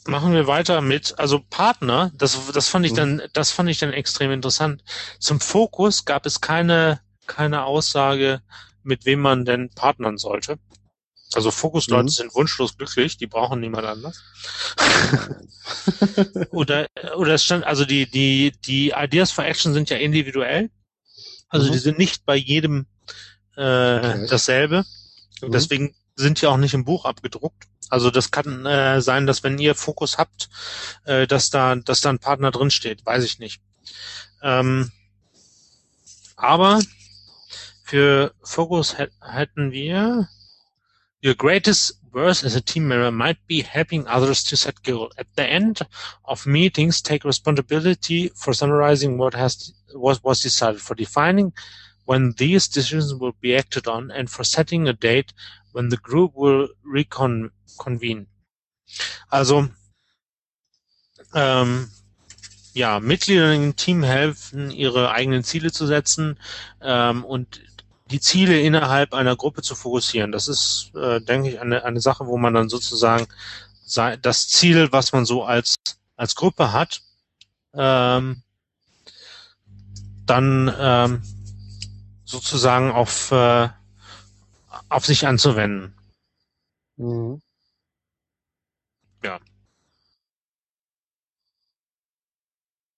Machen 0.05 0.31
wir 0.31 0.47
weiter 0.47 0.79
mit, 0.79 1.19
also 1.19 1.41
Partner, 1.49 2.11
das, 2.15 2.37
das 2.53 2.69
fand 2.69 2.85
ich 2.85 2.93
Mhm. 2.93 2.95
dann, 2.95 3.21
das 3.33 3.51
fand 3.51 3.69
ich 3.69 3.79
dann 3.79 3.91
extrem 3.91 4.31
interessant. 4.31 4.81
Zum 5.19 5.41
Fokus 5.41 6.05
gab 6.05 6.25
es 6.25 6.39
keine, 6.39 7.01
keine 7.25 7.65
Aussage, 7.65 8.41
mit 8.87 9.05
wem 9.05 9.19
man 9.19 9.45
denn 9.45 9.69
partnern 9.69 10.17
sollte. 10.17 10.57
Also 11.33 11.51
Fokusleute 11.51 12.05
Mhm. 12.05 12.09
sind 12.09 12.35
wunschlos 12.35 12.77
glücklich, 12.77 13.17
die 13.17 13.27
brauchen 13.27 13.59
niemand 13.59 13.85
anders. 13.85 14.23
oder, 16.51 16.87
oder 17.17 17.33
es 17.33 17.43
stand, 17.43 17.65
also 17.65 17.83
die, 17.85 18.09
die, 18.09 18.53
die 18.65 18.93
Ideas 18.95 19.31
for 19.31 19.43
Action 19.45 19.73
sind 19.73 19.89
ja 19.89 19.97
individuell. 19.97 20.69
Also 21.49 21.67
Mhm. 21.67 21.71
die 21.73 21.79
sind 21.79 21.97
nicht 21.97 22.25
bei 22.25 22.35
jedem 22.35 22.85
äh, 23.55 23.99
Gleich. 23.99 24.29
dasselbe. 24.29 24.85
Mhm. 25.41 25.51
Deswegen 25.51 25.95
sind 26.15 26.41
die 26.41 26.47
auch 26.47 26.57
nicht 26.57 26.73
im 26.73 26.85
Buch 26.85 27.05
abgedruckt. 27.05 27.67
Also 27.89 28.09
das 28.09 28.31
kann 28.31 28.65
äh, 28.65 29.01
sein, 29.01 29.27
dass 29.27 29.43
wenn 29.43 29.59
ihr 29.59 29.75
Fokus 29.75 30.17
habt, 30.17 30.49
äh, 31.05 31.27
dass 31.27 31.49
da, 31.49 31.75
dass 31.75 32.01
da 32.01 32.09
ein 32.09 32.19
Partner 32.19 32.51
drin 32.51 32.71
steht. 32.71 33.05
Weiß 33.05 33.23
ich 33.23 33.39
nicht. 33.39 33.61
Ähm, 34.41 34.91
aber 36.35 36.81
für 37.87 38.33
Fokus 38.43 38.97
hä- 38.97 39.11
hätten 39.21 39.71
wir 39.71 40.27
Your 41.23 41.33
greatest 41.33 41.99
worth 42.11 42.43
as 42.43 42.55
a 42.55 42.61
team 42.61 42.87
member 42.87 43.11
might 43.11 43.39
be 43.47 43.61
helping 43.63 44.05
others 44.07 44.43
to 44.43 44.55
set 44.55 44.83
goals. 44.83 45.13
At 45.17 45.27
the 45.35 45.43
end 45.43 45.81
of 46.23 46.45
meetings, 46.45 47.01
take 47.01 47.25
responsibility 47.25 48.31
for 48.35 48.53
summarizing 48.53 49.17
what 49.17 49.33
has 49.33 49.73
was 49.95 50.23
was 50.23 50.41
decided, 50.41 50.79
for 50.79 50.95
defining 50.95 51.53
when 52.05 52.33
these 52.37 52.67
decisions 52.67 53.15
will 53.15 53.33
be 53.41 53.57
acted 53.57 53.87
on, 53.87 54.11
and 54.11 54.29
for 54.29 54.43
setting 54.43 54.87
a 54.87 54.93
date 54.93 55.33
when 55.71 55.89
the 55.89 55.97
group 55.97 56.33
will 56.35 56.69
reconvene. 56.83 58.27
Also 59.31 59.69
ähm, 61.33 61.89
ja, 62.73 62.99
Mitglieder 62.99 63.53
im 63.53 63.75
Team 63.75 64.03
helfen, 64.03 64.69
ihre 64.69 65.11
eigenen 65.11 65.43
Ziele 65.43 65.71
zu 65.71 65.87
setzen 65.87 66.39
ähm, 66.79 67.25
und 67.25 67.61
die 68.09 68.19
Ziele 68.19 68.59
innerhalb 68.59 69.13
einer 69.13 69.35
Gruppe 69.35 69.61
zu 69.61 69.75
fokussieren. 69.75 70.31
Das 70.31 70.47
ist, 70.47 70.91
äh, 70.95 71.21
denke 71.21 71.49
ich, 71.49 71.59
eine, 71.59 71.83
eine 71.83 72.01
Sache, 72.01 72.27
wo 72.27 72.37
man 72.37 72.53
dann 72.53 72.69
sozusagen 72.69 73.27
das 74.21 74.47
Ziel, 74.49 74.91
was 74.91 75.13
man 75.13 75.25
so 75.25 75.43
als, 75.43 75.75
als 76.17 76.35
Gruppe 76.35 76.73
hat, 76.73 77.01
ähm, 77.73 78.43
dann 80.25 80.73
ähm, 80.77 81.21
sozusagen 82.25 82.91
auf, 82.91 83.31
äh, 83.31 83.69
auf 84.89 85.05
sich 85.05 85.25
anzuwenden. 85.25 85.95
Mhm. 86.97 87.41
Ja. 89.23 89.39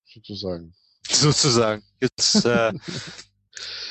Sozusagen. 0.05 0.73
Sozusagen. 1.07 1.83
Jetzt, 2.01 2.45
äh, 2.45 2.73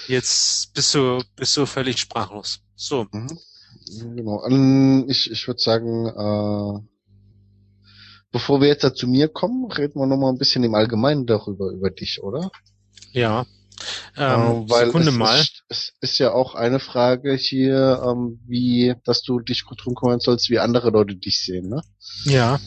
jetzt 0.09 0.73
bist 0.75 0.95
du, 0.95 1.23
bist 1.37 1.57
du 1.57 1.67
völlig 1.67 1.99
sprachlos. 1.99 2.61
So. 2.77 3.07
Mhm. 3.13 3.39
Genau. 4.15 4.45
Ähm, 4.47 5.07
ich 5.09 5.31
ich 5.31 5.47
würde 5.47 5.61
sagen, 5.61 6.07
äh, 6.07 6.81
bevor 8.33 8.61
wir 8.61 8.69
jetzt 8.69 8.85
da 8.85 8.95
zu 8.95 9.07
mir 9.07 9.29
kommen, 9.29 9.71
reden 9.71 9.99
wir 10.01 10.07
noch 10.07 10.17
mal 10.19 10.31
ein 10.31 10.39
bisschen 10.39 10.65
im 10.65 10.75
Allgemeinen 10.75 11.27
darüber, 11.27 11.71
über 11.71 11.91
dich, 11.91 12.23
oder? 12.23 12.51
Ja. 13.13 13.47
Ähm, 14.17 14.65
Äh, 14.67 14.71
weil 14.71 14.87
Sekunde 14.87 15.11
es, 15.11 15.15
mal. 15.15 15.39
Ist, 15.41 15.63
es 15.69 15.93
ist 16.01 16.19
ja 16.19 16.33
auch 16.33 16.55
eine 16.55 16.81
Frage 16.81 17.35
hier, 17.35 18.03
ähm, 18.05 18.41
wie, 18.47 18.95
dass 19.05 19.23
du 19.23 19.41
dich 19.41 19.65
gut 19.65 19.85
drum 19.85 19.95
kümmern 19.95 20.21
sollst, 20.21 20.51
wie 20.51 20.59
andere 20.59 20.91
Leute 20.91 21.15
dich 21.15 21.41
sehen, 21.41 21.69
ne? 21.69 21.83
Ja. 22.25 22.59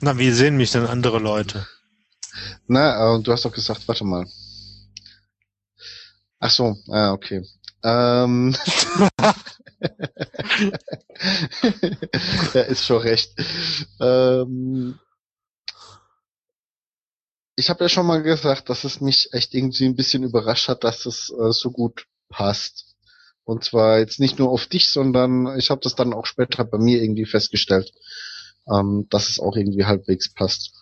Na, 0.00 0.18
wie 0.18 0.30
sehen 0.30 0.56
mich 0.56 0.72
denn 0.72 0.86
andere 0.86 1.18
Leute? 1.18 1.66
Na, 2.66 3.16
äh, 3.16 3.22
du 3.22 3.30
hast 3.32 3.44
doch 3.44 3.52
gesagt, 3.52 3.86
warte 3.86 4.04
mal. 4.04 4.26
Ach 6.40 6.50
so, 6.50 6.76
ah, 6.90 7.12
okay. 7.12 7.42
Ähm, 7.82 8.54
ja, 12.54 12.62
ist 12.62 12.84
schon 12.84 13.02
recht. 13.02 13.32
Ähm, 14.00 14.98
ich 17.56 17.70
habe 17.70 17.84
ja 17.84 17.88
schon 17.88 18.06
mal 18.06 18.22
gesagt, 18.22 18.68
dass 18.68 18.84
es 18.84 19.00
mich 19.00 19.28
echt 19.32 19.54
irgendwie 19.54 19.84
ein 19.86 19.96
bisschen 19.96 20.24
überrascht 20.24 20.68
hat, 20.68 20.84
dass 20.84 21.06
es 21.06 21.30
äh, 21.30 21.52
so 21.52 21.70
gut 21.70 22.06
passt. 22.28 22.94
Und 23.44 23.64
zwar 23.64 23.98
jetzt 23.98 24.20
nicht 24.20 24.38
nur 24.38 24.50
auf 24.50 24.66
dich, 24.66 24.90
sondern 24.90 25.58
ich 25.58 25.70
habe 25.70 25.80
das 25.82 25.94
dann 25.94 26.14
auch 26.14 26.26
später 26.26 26.64
bei 26.64 26.78
mir 26.78 27.02
irgendwie 27.02 27.26
festgestellt, 27.26 27.92
ähm, 28.72 29.06
dass 29.10 29.28
es 29.28 29.38
auch 29.38 29.56
irgendwie 29.56 29.84
halbwegs 29.84 30.32
passt. 30.32 30.72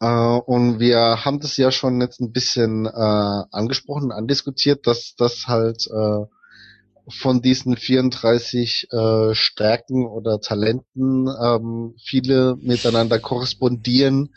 Äh, 0.00 0.06
und 0.06 0.80
wir 0.80 1.24
haben 1.24 1.40
das 1.40 1.56
ja 1.56 1.70
schon 1.72 2.00
jetzt 2.00 2.20
ein 2.20 2.32
bisschen 2.32 2.86
äh, 2.86 2.90
angesprochen, 2.90 4.12
andiskutiert, 4.12 4.86
dass 4.86 5.14
das 5.16 5.46
halt 5.46 5.86
äh, 5.88 6.24
von 7.08 7.40
diesen 7.40 7.76
34 7.76 8.88
äh, 8.92 9.34
Stärken 9.34 10.06
oder 10.06 10.40
Talenten 10.40 11.28
ähm, 11.28 11.94
viele 12.04 12.56
miteinander 12.62 13.20
korrespondieren, 13.20 14.34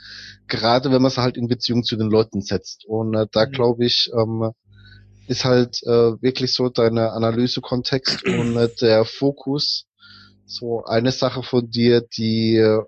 gerade 0.48 0.92
wenn 0.92 1.02
man 1.02 1.10
es 1.10 1.18
halt 1.18 1.36
in 1.38 1.48
Beziehung 1.48 1.84
zu 1.84 1.96
den 1.98 2.10
Leuten 2.12 2.42
setzt. 2.42 2.86
Und 2.86 3.16
äh, 3.16 3.26
da 3.32 3.46
Mhm. 3.46 3.52
glaube 3.52 3.86
ich, 3.86 4.12
ähm, 4.16 4.52
ist 5.28 5.46
halt 5.46 5.82
äh, 5.84 6.22
wirklich 6.22 6.54
so 6.54 6.70
deine 6.70 7.12
Analysekontext 7.14 8.24
und 8.24 8.56
äh, 8.58 8.70
der 8.82 9.06
Fokus 9.06 9.86
so 10.46 10.84
eine 10.86 11.12
Sache 11.12 11.44
von 11.44 11.70
dir, 11.70 12.02
die 12.02 12.58
äh, 12.58 12.82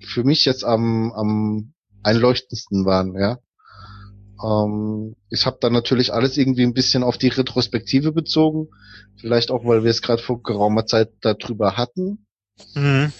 für 0.00 0.24
mich 0.24 0.44
jetzt 0.44 0.64
am, 0.64 1.12
am 1.12 1.74
einleuchtendsten 2.02 2.84
waren, 2.84 3.14
ja. 3.18 3.38
Ähm, 4.42 5.16
ich 5.30 5.46
habe 5.46 5.58
dann 5.60 5.72
natürlich 5.72 6.12
alles 6.12 6.36
irgendwie 6.36 6.62
ein 6.62 6.74
bisschen 6.74 7.02
auf 7.02 7.18
die 7.18 7.28
Retrospektive 7.28 8.12
bezogen, 8.12 8.68
vielleicht 9.16 9.50
auch, 9.50 9.64
weil 9.64 9.82
wir 9.82 9.90
es 9.90 10.02
gerade 10.02 10.22
vor 10.22 10.42
geraumer 10.42 10.86
Zeit 10.86 11.10
darüber 11.20 11.76
hatten. 11.76 12.26
Mhm. 12.74 13.12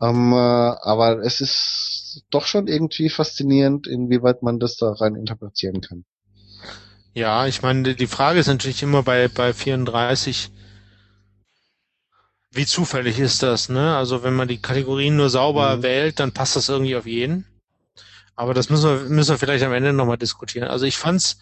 Ähm, 0.00 0.32
äh, 0.32 0.36
aber 0.36 1.20
es 1.20 1.40
ist 1.40 2.24
doch 2.30 2.46
schon 2.46 2.66
irgendwie 2.66 3.08
faszinierend, 3.08 3.86
inwieweit 3.86 4.42
man 4.42 4.58
das 4.58 4.76
da 4.76 4.92
rein 4.92 5.14
interpretieren 5.14 5.80
kann. 5.80 6.04
Ja, 7.14 7.46
ich 7.46 7.62
meine, 7.62 7.94
die 7.94 8.06
Frage 8.06 8.40
ist 8.40 8.46
natürlich 8.46 8.82
immer 8.82 9.02
bei, 9.02 9.28
bei 9.28 9.52
34, 9.52 10.50
wie 12.50 12.66
zufällig 12.66 13.18
ist 13.18 13.42
das, 13.42 13.68
ne? 13.68 13.96
Also 13.96 14.22
wenn 14.22 14.34
man 14.34 14.48
die 14.48 14.58
Kategorien 14.60 15.16
nur 15.16 15.30
sauber 15.30 15.76
Mhm. 15.76 15.82
wählt, 15.82 16.20
dann 16.20 16.32
passt 16.32 16.56
das 16.56 16.68
irgendwie 16.68 16.96
auf 16.96 17.06
jeden. 17.06 17.46
Aber 18.34 18.54
das 18.54 18.70
müssen 18.70 18.88
wir, 18.88 19.08
müssen 19.08 19.30
wir 19.30 19.38
vielleicht 19.38 19.64
am 19.64 19.72
Ende 19.72 19.92
nochmal 19.92 20.18
diskutieren. 20.18 20.68
Also 20.68 20.86
ich 20.86 20.96
fand's, 20.96 21.38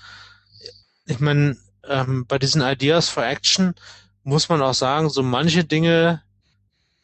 ich 1.06 1.20
meine, 1.20 1.56
ähm, 1.88 2.26
bei 2.26 2.38
diesen 2.38 2.62
Ideas 2.62 3.08
for 3.08 3.24
Action 3.24 3.74
muss 4.22 4.48
man 4.48 4.62
auch 4.62 4.74
sagen, 4.74 5.08
so 5.08 5.22
manche 5.22 5.64
Dinge 5.64 6.22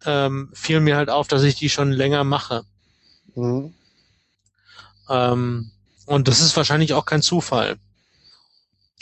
ähm, 0.05 0.51
fiel 0.53 0.81
mir 0.81 0.97
halt 0.97 1.11
auf, 1.11 1.29
dass 1.29 1.43
ich 1.43 1.55
die 1.57 1.69
schon 1.69 1.93
länger 1.93 2.25
mache. 2.25 2.65
Mhm. 3.35 3.75
Ähm, 5.09 5.71
und 6.07 6.29
das 6.29 6.41
ist 6.41 6.57
wahrscheinlich 6.57 6.93
auch 6.95 7.05
kein 7.05 7.23
Zufall. 7.23 7.79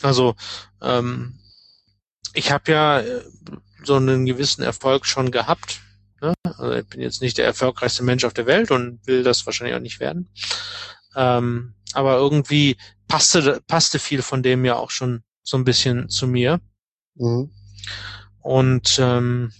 Also 0.02 0.36
ähm, 0.80 1.38
ich 2.32 2.50
habe 2.50 2.70
ja 2.72 3.00
äh, 3.00 3.22
so 3.82 3.96
einen 3.96 4.26
gewissen 4.26 4.62
Erfolg 4.62 5.06
schon 5.06 5.30
gehabt. 5.30 5.80
Ne? 6.24 6.34
Also 6.44 6.72
ich 6.72 6.86
bin 6.86 7.02
jetzt 7.02 7.20
nicht 7.20 7.36
der 7.36 7.44
erfolgreichste 7.44 8.02
Mensch 8.02 8.24
auf 8.24 8.32
der 8.32 8.46
Welt 8.46 8.70
und 8.70 9.06
will 9.06 9.22
das 9.22 9.44
wahrscheinlich 9.44 9.76
auch 9.76 9.80
nicht 9.80 10.00
werden. 10.00 10.30
Ähm, 11.14 11.74
aber 11.92 12.16
irgendwie 12.16 12.78
passte, 13.08 13.62
passte 13.66 13.98
viel 13.98 14.22
von 14.22 14.42
dem 14.42 14.64
ja 14.64 14.76
auch 14.76 14.90
schon 14.90 15.22
so 15.42 15.58
ein 15.58 15.64
bisschen 15.64 16.08
zu 16.08 16.26
mir. 16.26 16.60
Mhm. 17.14 17.50
Und 18.40 18.98
ähm, 18.98 19.52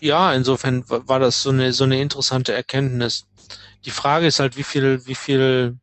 ja, 0.00 0.32
insofern 0.32 0.88
war 0.88 1.18
das 1.18 1.42
so 1.42 1.50
eine 1.50 1.72
so 1.72 1.84
eine 1.84 2.00
interessante 2.00 2.52
Erkenntnis. 2.52 3.26
Die 3.84 3.90
Frage 3.90 4.26
ist 4.26 4.38
halt, 4.38 4.56
wie 4.56 4.62
viel, 4.62 5.04
wie 5.06 5.14
viel, 5.16 5.78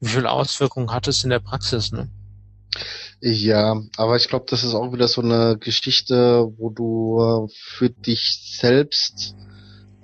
wie 0.00 0.08
viel 0.08 0.26
Auswirkungen 0.26 0.92
hat 0.92 1.08
es 1.08 1.24
in 1.24 1.30
der 1.30 1.40
Praxis, 1.40 1.90
ne? 1.90 2.10
Ja, 3.20 3.82
aber 3.96 4.16
ich 4.16 4.28
glaube, 4.28 4.46
das 4.48 4.62
ist 4.62 4.74
auch 4.74 4.92
wieder 4.92 5.08
so 5.08 5.22
eine 5.22 5.58
Geschichte, 5.58 6.46
wo 6.56 6.70
du 6.70 7.48
äh, 7.48 7.52
für 7.52 7.90
dich 7.90 8.38
selbst 8.60 9.34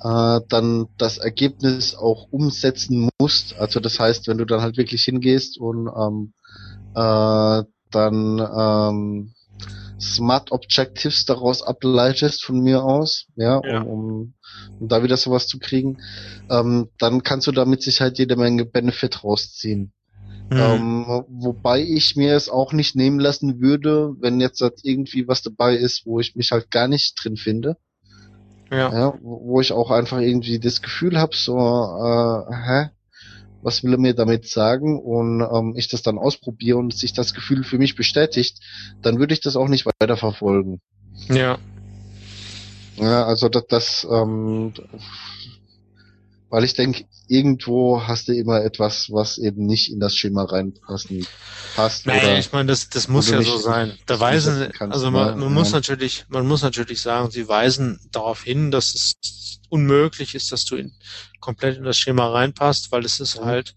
äh, 0.02 0.40
dann 0.48 0.86
das 0.98 1.18
Ergebnis 1.18 1.94
auch 1.94 2.26
umsetzen 2.30 3.08
musst. 3.20 3.56
Also 3.56 3.78
das 3.78 4.00
heißt, 4.00 4.26
wenn 4.26 4.38
du 4.38 4.44
dann 4.44 4.62
halt 4.62 4.76
wirklich 4.76 5.04
hingehst 5.04 5.58
und 5.58 5.88
ähm, 5.88 6.32
äh, 6.94 7.62
dann 7.90 8.38
ähm, 8.56 9.34
Smart 10.00 10.50
Objectives 10.50 11.24
daraus 11.24 11.62
ableitest 11.62 12.44
von 12.44 12.60
mir 12.60 12.82
aus, 12.82 13.26
ja, 13.36 13.60
ja. 13.64 13.82
Um, 13.82 13.88
um, 13.88 14.34
um 14.80 14.88
da 14.88 15.02
wieder 15.02 15.16
sowas 15.16 15.46
zu 15.46 15.58
kriegen, 15.58 15.98
ähm, 16.50 16.88
dann 16.98 17.22
kannst 17.22 17.46
du 17.46 17.52
da 17.52 17.64
mit 17.64 17.82
Sicherheit 17.82 18.18
jede 18.18 18.36
Menge 18.36 18.64
Benefit 18.64 19.22
rausziehen. 19.22 19.92
Mhm. 20.50 20.58
Ähm, 20.58 21.24
wobei 21.28 21.82
ich 21.82 22.16
mir 22.16 22.34
es 22.34 22.48
auch 22.48 22.72
nicht 22.72 22.96
nehmen 22.96 23.18
lassen 23.18 23.60
würde, 23.60 24.14
wenn 24.20 24.40
jetzt 24.40 24.60
halt 24.60 24.80
irgendwie 24.82 25.26
was 25.26 25.42
dabei 25.42 25.76
ist, 25.76 26.06
wo 26.06 26.20
ich 26.20 26.36
mich 26.36 26.50
halt 26.50 26.70
gar 26.70 26.88
nicht 26.88 27.14
drin 27.22 27.36
finde. 27.36 27.76
Ja. 28.70 28.92
ja 28.92 29.14
wo 29.20 29.60
ich 29.60 29.72
auch 29.72 29.90
einfach 29.90 30.18
irgendwie 30.18 30.58
das 30.58 30.82
Gefühl 30.82 31.18
habe, 31.18 31.34
so, 31.36 31.56
äh, 31.56 32.54
hä? 32.54 32.90
Was 33.62 33.82
will 33.82 33.92
er 33.92 33.98
mir 33.98 34.14
damit 34.14 34.46
sagen? 34.46 35.00
Und 35.00 35.40
ähm, 35.40 35.74
ich 35.76 35.88
das 35.88 36.02
dann 36.02 36.18
ausprobiere 36.18 36.76
und 36.76 36.94
sich 36.94 37.14
das 37.14 37.32
Gefühl 37.32 37.64
für 37.64 37.78
mich 37.78 37.96
bestätigt, 37.96 38.60
dann 39.00 39.18
würde 39.18 39.32
ich 39.32 39.40
das 39.40 39.56
auch 39.56 39.68
nicht 39.68 39.86
weiter 39.86 40.18
verfolgen. 40.18 40.80
Ja. 41.30 41.56
Ja, 42.96 43.24
also 43.24 43.48
das, 43.48 43.66
das 43.68 44.06
ähm, 44.10 44.74
weil 46.54 46.62
ich 46.62 46.74
denke, 46.74 47.04
irgendwo 47.26 48.06
hast 48.06 48.28
du 48.28 48.32
immer 48.32 48.62
etwas, 48.62 49.10
was 49.10 49.38
eben 49.38 49.66
nicht 49.66 49.90
in 49.90 49.98
das 49.98 50.14
Schema 50.14 50.44
reinpassen 50.44 51.26
passt. 51.74 52.06
Nein, 52.06 52.20
oder, 52.20 52.38
ich 52.38 52.52
meine, 52.52 52.68
das, 52.68 52.88
das 52.88 53.08
muss 53.08 53.28
ja 53.28 53.42
so 53.42 53.58
sein. 53.58 53.98
Da 54.06 54.20
weisen, 54.20 54.70
also 54.78 55.10
man, 55.10 55.36
man 55.36 55.52
muss 55.52 55.72
natürlich, 55.72 56.26
man 56.28 56.46
muss 56.46 56.62
natürlich 56.62 57.00
sagen, 57.00 57.32
sie 57.32 57.48
weisen 57.48 57.98
darauf 58.12 58.44
hin, 58.44 58.70
dass 58.70 58.94
es 58.94 59.62
unmöglich 59.68 60.36
ist, 60.36 60.52
dass 60.52 60.64
du 60.64 60.76
in, 60.76 60.92
komplett 61.40 61.76
in 61.76 61.82
das 61.82 61.98
Schema 61.98 62.28
reinpasst, 62.28 62.92
weil 62.92 63.04
es 63.04 63.18
ist 63.18 63.40
halt, 63.40 63.74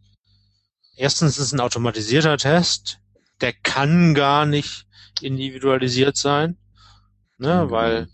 erstens 0.96 1.40
ist 1.40 1.46
es 1.46 1.54
ein 1.54 1.62
automatisierter 1.62 2.38
Test, 2.38 3.00
der 3.42 3.54
kann 3.54 4.14
gar 4.14 4.46
nicht 4.46 4.86
individualisiert 5.20 6.16
sein, 6.16 6.58
ne, 7.40 7.66
mhm. 7.66 7.72
weil, 7.72 8.08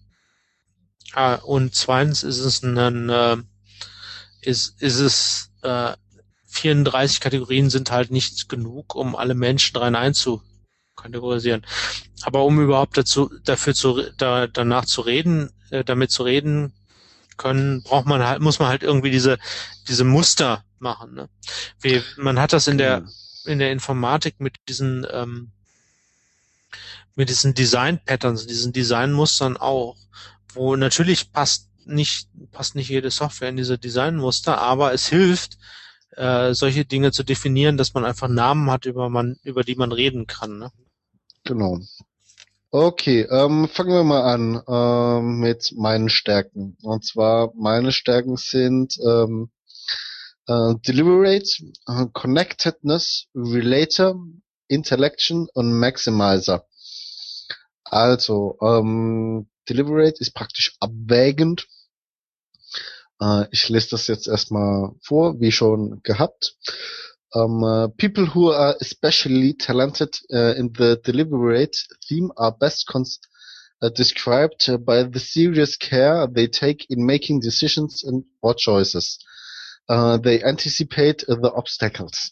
ah, 1.11 1.35
und 1.35 1.75
zweitens 1.75 2.23
ist 2.23 2.39
es 2.39 2.63
ein, 2.63 2.77
ein 2.77 3.09
äh, 3.09 3.43
ist, 4.45 4.81
ist 4.81 4.99
es 4.99 5.51
äh, 5.61 5.93
34 6.47 7.19
Kategorien 7.19 7.69
sind 7.69 7.91
halt 7.91 8.11
nicht 8.11 8.47
genug, 8.47 8.95
um 8.95 9.15
alle 9.15 9.33
Menschen 9.33 9.77
rein 9.77 9.95
einzukategorisieren. 9.95 11.65
Aber 12.21 12.45
um 12.45 12.61
überhaupt 12.61 12.97
dazu, 12.97 13.31
dafür 13.43 13.73
zu, 13.73 14.03
da, 14.17 14.47
danach 14.47 14.85
zu 14.85 15.01
reden, 15.01 15.49
äh, 15.71 15.83
damit 15.83 16.11
zu 16.11 16.23
reden 16.23 16.73
können, 17.37 17.81
braucht 17.81 18.05
man 18.05 18.23
halt, 18.23 18.41
muss 18.41 18.59
man 18.59 18.69
halt 18.69 18.83
irgendwie 18.83 19.09
diese, 19.09 19.39
diese 19.87 20.03
Muster 20.03 20.63
machen. 20.79 21.15
Ne? 21.15 21.29
Wie, 21.81 22.01
man 22.17 22.39
hat 22.39 22.53
das 22.53 22.67
in 22.67 22.77
der, 22.77 22.99
genau. 22.99 23.11
in 23.45 23.59
der 23.59 23.71
Informatik 23.71 24.39
mit 24.39 24.55
diesen, 24.69 25.07
ähm, 25.11 25.51
mit 27.15 27.29
diesen 27.29 27.53
Design-Patterns, 27.53 28.45
diesen 28.45 28.73
Design-Mustern 28.73 29.57
auch, 29.57 29.97
wo 30.53 30.75
natürlich 30.75 31.31
passt 31.31 31.69
nicht, 31.85 32.29
passt 32.51 32.75
nicht 32.75 32.89
jede 32.89 33.11
Software 33.11 33.49
in 33.49 33.57
diese 33.57 33.77
Designmuster, 33.77 34.59
aber 34.59 34.93
es 34.93 35.07
hilft, 35.07 35.57
äh, 36.11 36.53
solche 36.53 36.85
Dinge 36.85 37.11
zu 37.11 37.23
definieren, 37.23 37.77
dass 37.77 37.93
man 37.93 38.05
einfach 38.05 38.27
Namen 38.27 38.69
hat, 38.69 38.85
über 38.85 39.09
man, 39.09 39.37
über 39.43 39.63
die 39.63 39.75
man 39.75 39.91
reden 39.91 40.27
kann. 40.27 40.59
Ne? 40.59 40.71
Genau. 41.43 41.79
Okay, 42.71 43.21
ähm, 43.29 43.67
fangen 43.67 43.91
wir 43.91 44.03
mal 44.03 44.23
an 44.23 44.61
ähm, 44.67 45.39
mit 45.39 45.73
meinen 45.75 46.09
Stärken. 46.09 46.75
Und 46.81 47.05
zwar 47.05 47.51
meine 47.55 47.91
Stärken 47.91 48.35
sind 48.35 48.97
ähm, 49.05 49.51
äh, 50.47 50.73
Deliberate, 50.87 51.71
Connectedness, 52.13 53.27
Relator, 53.35 54.15
Intellection 54.67 55.47
und 55.53 55.77
Maximizer. 55.77 56.65
Also, 57.83 58.57
ähm, 58.61 59.47
Deliberate 59.69 60.19
ist 60.19 60.33
praktisch 60.33 60.75
abwägend. 60.79 61.67
Äh, 63.21 63.45
ich 63.51 63.69
lese 63.69 63.89
das 63.91 64.07
jetzt 64.07 64.27
erstmal 64.27 64.91
vor, 65.01 65.39
wie 65.39 65.51
schon 65.51 66.01
gehabt. 66.03 66.55
Um, 67.35 67.63
uh, 67.63 67.87
people 67.87 68.27
who 68.35 68.51
are 68.51 68.77
especially 68.79 69.55
talented 69.55 70.21
uh, 70.31 70.53
in 70.55 70.71
the 70.77 71.01
deliberate 71.03 71.75
theme 72.07 72.31
are 72.35 72.55
best 72.55 72.85
uh, 72.93 73.89
described 73.89 74.69
by 74.85 75.03
the 75.03 75.19
serious 75.19 75.75
care 75.75 76.27
they 76.27 76.47
take 76.47 76.85
in 76.91 77.03
making 77.03 77.39
decisions 77.39 78.03
and 78.03 78.23
or 78.43 78.53
choices. 78.53 79.17
They 79.89 80.43
anticipate 80.43 81.25
the 81.27 81.51
obstacles. 81.55 82.31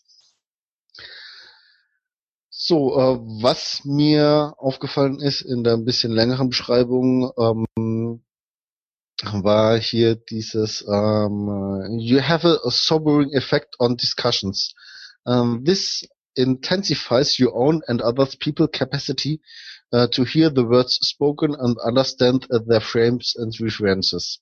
So, 2.72 2.98
äh, 2.98 3.20
was 3.44 3.84
mir 3.84 4.54
aufgefallen 4.58 5.20
ist 5.20 5.42
in 5.42 5.66
der 5.66 5.74
ein 5.74 5.84
bisschen 5.84 6.14
längeren 6.14 6.48
Beschreibung, 6.48 7.30
ähm, 7.38 8.24
war 9.44 9.78
hier 9.78 10.16
dieses 10.16 10.82
ähm, 10.88 12.00
You 12.00 12.22
have 12.22 12.48
a, 12.48 12.72
sobering 12.72 13.34
effect 13.34 13.76
on 13.78 13.98
discussions. 13.98 14.74
Um, 15.26 15.66
this 15.66 16.08
intensifies 16.36 17.38
your 17.42 17.54
own 17.54 17.82
and 17.88 18.02
others 18.02 18.38
people 18.38 18.70
capacity 18.70 19.42
uh, 19.92 20.08
to 20.08 20.24
hear 20.24 20.50
the 20.50 20.64
words 20.64 20.98
spoken 21.02 21.54
and 21.54 21.78
understand 21.80 22.48
their 22.70 22.80
frames 22.80 23.36
and 23.38 23.54
references. 23.60 24.40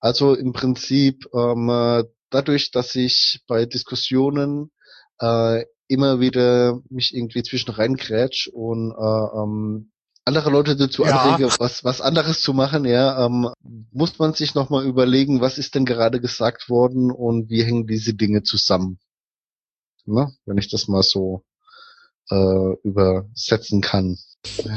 Also 0.00 0.34
im 0.34 0.52
Prinzip 0.52 1.24
ähm, 1.32 1.68
äh, 1.68 2.02
dadurch, 2.30 2.72
dass 2.72 2.96
ich 2.96 3.44
bei 3.46 3.64
Diskussionen 3.64 4.72
äh, 5.20 5.64
immer 5.88 6.20
wieder 6.20 6.80
mich 6.90 7.14
irgendwie 7.14 7.42
zwischen 7.42 7.70
reingrätsch 7.70 8.48
und 8.48 8.92
äh, 8.92 9.42
ähm, 9.42 9.90
andere 10.28 10.50
Leute 10.50 10.76
dazu 10.76 11.04
ja. 11.04 11.22
anrege, 11.22 11.50
was, 11.58 11.84
was 11.84 12.00
anderes 12.00 12.42
zu 12.42 12.52
machen, 12.52 12.84
ja, 12.84 13.24
ähm, 13.24 13.50
muss 13.90 14.18
man 14.18 14.34
sich 14.34 14.54
nochmal 14.54 14.84
überlegen, 14.84 15.40
was 15.40 15.58
ist 15.58 15.74
denn 15.74 15.86
gerade 15.86 16.20
gesagt 16.20 16.68
worden 16.68 17.10
und 17.10 17.48
wie 17.48 17.64
hängen 17.64 17.86
diese 17.86 18.14
Dinge 18.14 18.42
zusammen. 18.42 18.98
Ne? 20.04 20.30
Wenn 20.44 20.58
ich 20.58 20.68
das 20.68 20.86
mal 20.86 21.02
so 21.02 21.44
äh, 22.30 22.74
übersetzen 22.82 23.80
kann. 23.80 24.18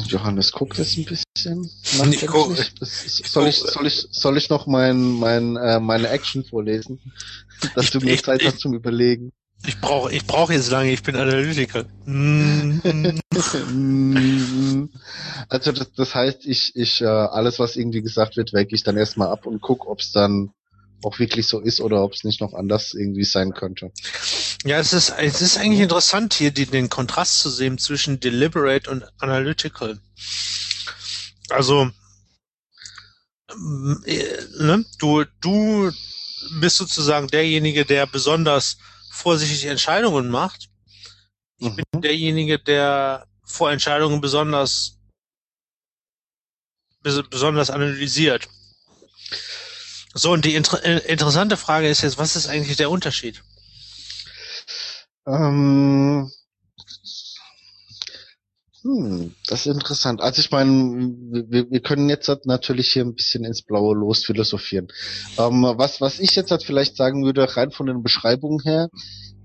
Johannes 0.07 0.51
guckt 0.51 0.77
jetzt 0.77 0.97
ein 0.97 1.05
bisschen. 1.05 1.69
Ich 2.11 2.25
guck, 2.25 2.55
soll 2.81 3.47
ich 3.47 3.57
soll 3.57 3.87
ich 3.87 4.07
soll 4.11 4.37
ich 4.37 4.49
noch 4.49 4.67
mein 4.67 5.11
mein 5.11 5.55
äh, 5.55 5.79
meine 5.79 6.09
Action 6.09 6.43
vorlesen, 6.43 6.99
dass 7.75 7.91
du 7.91 7.99
mir 7.99 8.17
Zeit 8.17 8.43
hast 8.43 8.59
zum 8.59 8.73
Überlegen. 8.73 9.31
Ich 9.65 9.79
brauche 9.79 10.11
ich 10.11 10.25
brauche 10.25 10.53
jetzt 10.53 10.71
lange, 10.71 10.91
ich 10.91 11.03
bin 11.03 11.15
Analytiker. 11.15 11.85
also 15.49 15.71
das, 15.71 15.91
das 15.93 16.15
heißt, 16.15 16.45
ich, 16.45 16.75
ich 16.75 17.01
äh, 17.01 17.05
alles, 17.05 17.59
was 17.59 17.75
irgendwie 17.75 18.01
gesagt 18.01 18.37
wird, 18.37 18.53
wecke 18.53 18.73
ich 18.73 18.83
dann 18.83 18.97
erstmal 18.97 19.29
ab 19.29 19.45
und 19.45 19.61
guck, 19.61 19.87
ob 19.87 19.99
es 19.99 20.11
dann 20.11 20.51
auch 21.03 21.19
wirklich 21.19 21.47
so 21.47 21.59
ist 21.59 21.79
oder 21.79 22.03
ob 22.03 22.13
es 22.13 22.23
nicht 22.23 22.41
noch 22.41 22.53
anders 22.53 22.93
irgendwie 22.93 23.23
sein 23.23 23.53
könnte. 23.53 23.91
Ja, 24.65 24.79
es 24.79 24.93
ist, 24.93 25.13
es 25.17 25.41
ist 25.41 25.57
eigentlich 25.57 25.81
interessant, 25.81 26.33
hier 26.33 26.51
die, 26.51 26.65
den 26.65 26.89
Kontrast 26.89 27.39
zu 27.39 27.49
sehen 27.49 27.77
zwischen 27.77 28.19
deliberate 28.19 28.89
und 28.89 29.03
analytical. 29.19 29.99
Also, 31.49 31.89
äh, 34.05 34.23
ne, 34.59 34.85
du, 34.99 35.25
du 35.41 35.91
bist 36.59 36.77
sozusagen 36.77 37.27
derjenige, 37.27 37.85
der 37.85 38.05
besonders 38.05 38.77
vorsichtig 39.11 39.65
Entscheidungen 39.65 40.29
macht. 40.29 40.69
Ich 41.57 41.69
mhm. 41.69 41.75
bin 41.91 42.01
derjenige, 42.01 42.57
der 42.57 43.27
vor 43.43 43.71
Entscheidungen 43.71 44.21
besonders 44.21 44.97
besonders 47.03 47.69
analysiert. 47.69 48.47
So, 50.13 50.31
und 50.31 50.45
die 50.45 50.55
inter 50.55 50.83
äh, 50.83 50.99
interessante 51.11 51.57
Frage 51.57 51.89
ist 51.89 52.01
jetzt, 52.01 52.17
was 52.17 52.35
ist 52.35 52.47
eigentlich 52.47 52.77
der 52.77 52.91
Unterschied? 52.91 53.43
Ähm, 55.25 56.31
hm, 58.83 59.35
das 59.47 59.65
ist 59.65 59.73
interessant. 59.73 60.21
Also 60.21 60.39
ich 60.39 60.49
meine, 60.49 61.13
wir, 61.49 61.69
wir 61.69 61.79
können 61.81 62.09
jetzt 62.09 62.27
halt 62.27 62.45
natürlich 62.45 62.91
hier 62.91 63.03
ein 63.03 63.13
bisschen 63.13 63.43
ins 63.43 63.61
Blaue 63.61 63.95
los 63.95 64.25
philosophieren. 64.25 64.87
Ähm, 65.37 65.63
was, 65.75 66.01
was 66.01 66.19
ich 66.19 66.35
jetzt 66.35 66.51
halt 66.51 66.63
vielleicht 66.63 66.95
sagen 66.95 67.23
würde, 67.23 67.55
rein 67.55 67.71
von 67.71 67.85
den 67.85 68.01
Beschreibungen 68.01 68.59
her, 68.63 68.89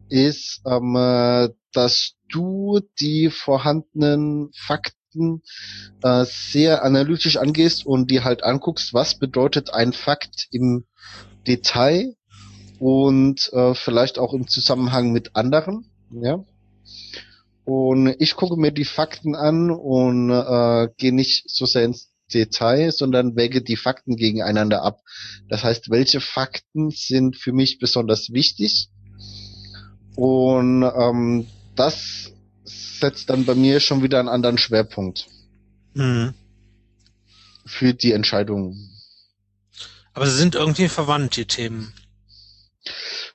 ist, 0.09 0.63
ähm, 0.67 0.97
äh, 0.97 1.51
dass 1.73 2.13
du 2.31 2.81
die 2.99 3.31
vorhandenen 3.31 4.51
Fakten 4.55 5.43
äh, 6.03 6.25
sehr 6.25 6.83
analytisch 6.85 7.37
angehst 7.37 7.85
und 7.85 8.11
dir 8.11 8.25
halt 8.25 8.43
anguckst, 8.43 8.95
was 8.95 9.19
bedeutet 9.19 9.75
ein 9.75 9.93
Fakt 9.93 10.49
im 10.51 10.87
Detail 11.47 12.15
und 12.79 13.51
äh, 13.53 13.75
vielleicht 13.75 14.19
auch 14.19 14.33
im 14.33 14.49
Zusammenhang 14.49 15.13
mit 15.13 15.37
anderen, 15.37 15.91
ja. 16.11 16.45
Und 17.67 18.15
ich 18.21 18.37
gucke 18.37 18.57
mir 18.57 18.71
die 18.71 18.85
Fakten 18.85 19.35
an 19.35 19.73
und 19.73 20.31
äh, 20.31 20.89
gehe 20.99 21.13
nicht 21.13 21.51
so 21.51 21.67
sehr 21.67 21.83
ins 21.85 22.13
Detail, 22.33 22.93
sondern 22.93 23.35
wäge 23.35 23.61
die 23.61 23.77
Fakten 23.77 24.15
gegeneinander 24.15 24.83
ab. 24.83 25.01
Das 25.49 25.65
heißt, 25.65 25.91
welche 25.91 26.21
Fakten 26.21 26.91
sind 26.91 27.37
für 27.37 27.53
mich 27.53 27.81
besonders 27.81 28.33
wichtig? 28.33 28.89
Und 30.15 30.85
ähm, 30.85 31.49
das 31.75 32.33
setzt 32.65 33.31
dann 33.31 33.45
bei 33.45 33.57
mir 33.57 33.81
schon 33.81 34.01
wieder 34.01 34.21
einen 34.21 34.29
anderen 34.29 34.59
Schwerpunkt 34.59 35.27
mhm. 35.95 36.35
für 37.65 37.95
die 37.95 38.13
Entscheidung. 38.13 38.77
Aber 40.15 40.27
sie 40.29 40.37
sind 40.37 40.55
irgendwie 40.55 40.89
verwandt, 40.89 41.37
die 41.37 41.47
Themen. 41.47 41.93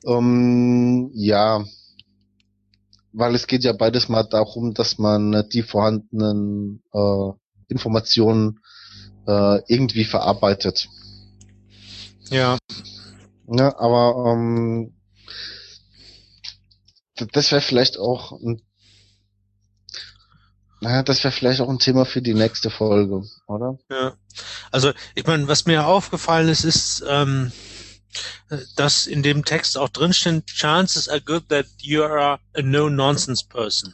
Ähm, 0.06 1.12
ja, 1.14 1.66
weil 3.14 3.36
es 3.36 3.48
geht 3.48 3.64
ja 3.64 3.74
beides 3.74 4.10
mal 4.10 4.24
darum, 4.24 4.74
dass 4.74 4.98
man 4.98 5.48
die 5.50 5.64
vorhandenen 5.64 6.84
äh, 6.94 7.32
Informationen 7.68 8.60
äh, 9.28 9.62
irgendwie 9.68 10.06
verarbeitet. 10.06 10.90
Ja. 12.30 12.58
Ja, 13.48 13.78
aber 13.78 14.32
ähm, 14.32 14.94
das 17.34 17.52
wäre 17.52 17.62
vielleicht 17.62 17.98
auch 18.00 18.32
ein 18.32 18.62
naja, 20.84 21.04
das 21.04 21.24
wäre 21.24 21.32
vielleicht 21.32 21.62
auch 21.62 21.70
ein 21.70 21.78
Thema 21.78 22.06
für 22.06 22.24
die 22.24 22.34
nächste 22.34 22.72
Folge, 22.72 23.24
oder? 23.46 23.78
Ja. 23.92 24.14
Also, 24.72 24.92
ich 25.14 25.28
meine, 25.28 25.48
was 25.48 25.68
mir 25.68 25.86
aufgefallen 25.86 26.50
ist, 26.50 26.64
ist, 26.64 27.04
ähm, 27.08 27.52
dass 28.76 29.08
in 29.08 29.24
dem 29.24 29.46
Text 29.46 29.78
auch 29.78 29.90
drinsteht, 29.90 30.48
chances 30.48 31.08
are 31.08 31.22
good 31.22 31.48
that 31.50 31.66
you 31.82 32.04
are 32.04 32.40
a 32.54 32.62
no-nonsense 32.62 33.46
person. 33.48 33.94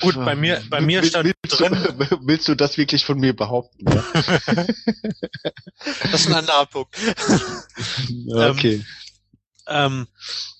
Gut, 0.00 0.14
bei 0.14 0.34
mir, 0.34 0.62
bei 0.70 0.80
mir 0.80 1.04
stand 1.04 1.34
willst 1.42 1.60
drin. 1.60 1.72
Du, 1.72 2.18
willst 2.26 2.48
du 2.48 2.54
das 2.54 2.76
wirklich 2.78 3.04
von 3.04 3.18
mir 3.18 3.34
behaupten? 3.34 3.90
Ja? 3.90 4.04
das 6.10 6.20
ist 6.20 6.26
ein 6.28 6.34
anderer 6.34 6.66
Punkt. 6.66 6.96
okay. 8.28 8.84
Ähm, 9.66 10.06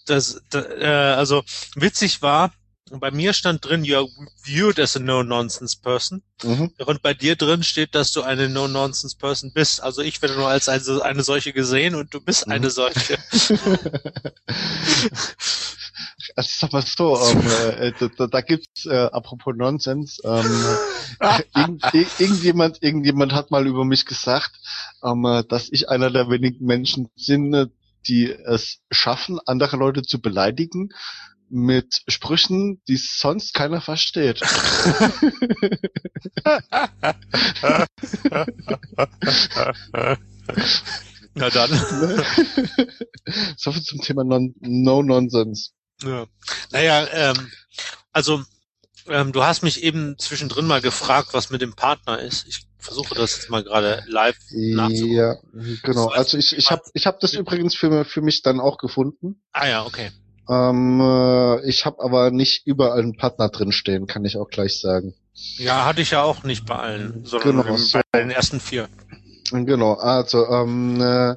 das, 0.07 0.42
das 0.51 0.66
äh, 0.66 0.86
also 0.86 1.45
witzig 1.76 2.22
war, 2.22 2.53
bei 2.91 3.11
mir 3.11 3.32
stand 3.32 3.64
drin, 3.64 3.85
you 3.85 3.97
are 3.97 4.09
viewed 4.43 4.78
as 4.78 4.97
a 4.97 5.01
no-nonsense 5.01 5.76
person. 5.80 6.22
Mhm. 6.43 6.72
Und 6.85 7.03
bei 7.03 7.14
dir 7.14 7.35
drin 7.37 7.62
steht, 7.62 7.95
dass 7.95 8.12
du 8.12 8.22
eine 8.22 8.49
no-nonsense 8.49 9.16
person 9.16 9.53
bist. 9.53 9.82
Also 9.82 10.03
ich 10.03 10.20
werde 10.20 10.35
nur 10.35 10.49
als 10.49 10.68
eine, 10.68 11.03
eine 11.03 11.22
solche 11.22 11.53
gesehen 11.53 11.95
und 11.95 12.12
du 12.12 12.20
bist 12.20 12.47
mhm. 12.47 12.53
eine 12.53 12.70
solche. 12.70 13.18
Also 16.37 16.49
ich 16.49 16.57
sag 16.57 16.72
mal 16.72 16.82
so, 16.82 17.16
ähm, 17.16 17.43
äh, 17.78 17.93
da, 18.16 18.26
da 18.26 18.41
gibt's 18.41 18.87
äh, 18.87 19.09
apropos 19.12 19.55
Nonsens, 19.55 20.20
ähm, 20.24 20.64
irgend, 21.55 21.85
irgendjemand, 22.18 22.82
irgendjemand 22.82 23.32
hat 23.32 23.51
mal 23.51 23.66
über 23.66 23.85
mich 23.85 24.05
gesagt, 24.07 24.51
ähm, 25.05 25.24
äh, 25.26 25.45
dass 25.45 25.68
ich 25.70 25.91
einer 25.91 26.11
der 26.11 26.28
wenigen 26.30 26.64
Menschen 26.64 27.11
bin, 27.26 27.70
die 28.09 28.30
es 28.30 28.80
schaffen, 28.91 29.39
andere 29.47 29.76
Leute 29.76 30.03
zu 30.03 30.20
beleidigen 30.20 30.91
mit 31.55 32.02
Sprüchen, 32.09 32.82
die 32.88 32.96
sonst 32.96 33.55
keiner 33.55 33.80
versteht. 33.80 34.40
Na 41.34 41.50
dann. 41.50 41.70
so 43.57 43.70
viel 43.70 43.82
zum 43.82 44.00
Thema 44.00 44.24
non 44.24 44.52
No 44.61 45.02
Nonsense. 45.02 45.70
Ja. 46.02 46.26
Naja, 46.72 47.07
ähm, 47.12 47.52
also 48.12 48.42
ähm, 49.07 49.30
du 49.32 49.44
hast 49.44 49.62
mich 49.62 49.84
eben 49.84 50.18
zwischendrin 50.18 50.66
mal 50.66 50.80
gefragt, 50.80 51.28
was 51.32 51.50
mit 51.50 51.61
dem 51.61 51.76
Partner 51.76 52.18
ist. 52.18 52.48
Ich 52.48 52.66
versuche 52.78 53.14
das 53.14 53.36
jetzt 53.36 53.50
mal 53.50 53.62
gerade 53.62 54.02
live 54.09 54.36
nachzugucken. 54.50 55.16
Ja, 55.16 55.36
genau. 55.84 56.09
Also 56.09 56.36
ich, 56.36 56.57
ich 56.57 56.72
habe 56.72 56.82
ich 56.94 57.07
hab 57.07 57.20
das 57.20 57.34
übrigens 57.34 57.76
für, 57.76 58.05
für 58.05 58.22
mich 58.22 58.42
dann 58.42 58.59
auch 58.59 58.78
gefunden. 58.78 59.40
Ah 59.52 59.68
ja, 59.68 59.84
okay. 59.86 60.11
Ähm, 60.49 61.01
äh, 61.01 61.68
ich 61.68 61.86
habe 61.86 62.03
aber 62.03 62.30
nicht 62.30 62.66
überall 62.66 63.01
einen 63.01 63.16
Partner 63.16 63.49
drin 63.49 63.72
stehen, 63.72 64.07
kann 64.07 64.24
ich 64.24 64.36
auch 64.36 64.49
gleich 64.49 64.80
sagen. 64.80 65.14
Ja, 65.57 65.84
hatte 65.84 66.03
ich 66.03 66.11
ja 66.11 66.22
auch 66.22 66.45
nicht 66.45 66.66
bei 66.66 66.76
allen, 66.76 67.24
sondern 67.24 67.62
genau, 67.62 67.76
so. 67.76 67.99
bei 68.12 68.20
den 68.20 68.30
ersten 68.30 68.61
vier. 68.61 68.88
Genau, 69.51 69.95
also 69.95 70.47
ähm, 70.47 71.01
äh, 71.01 71.34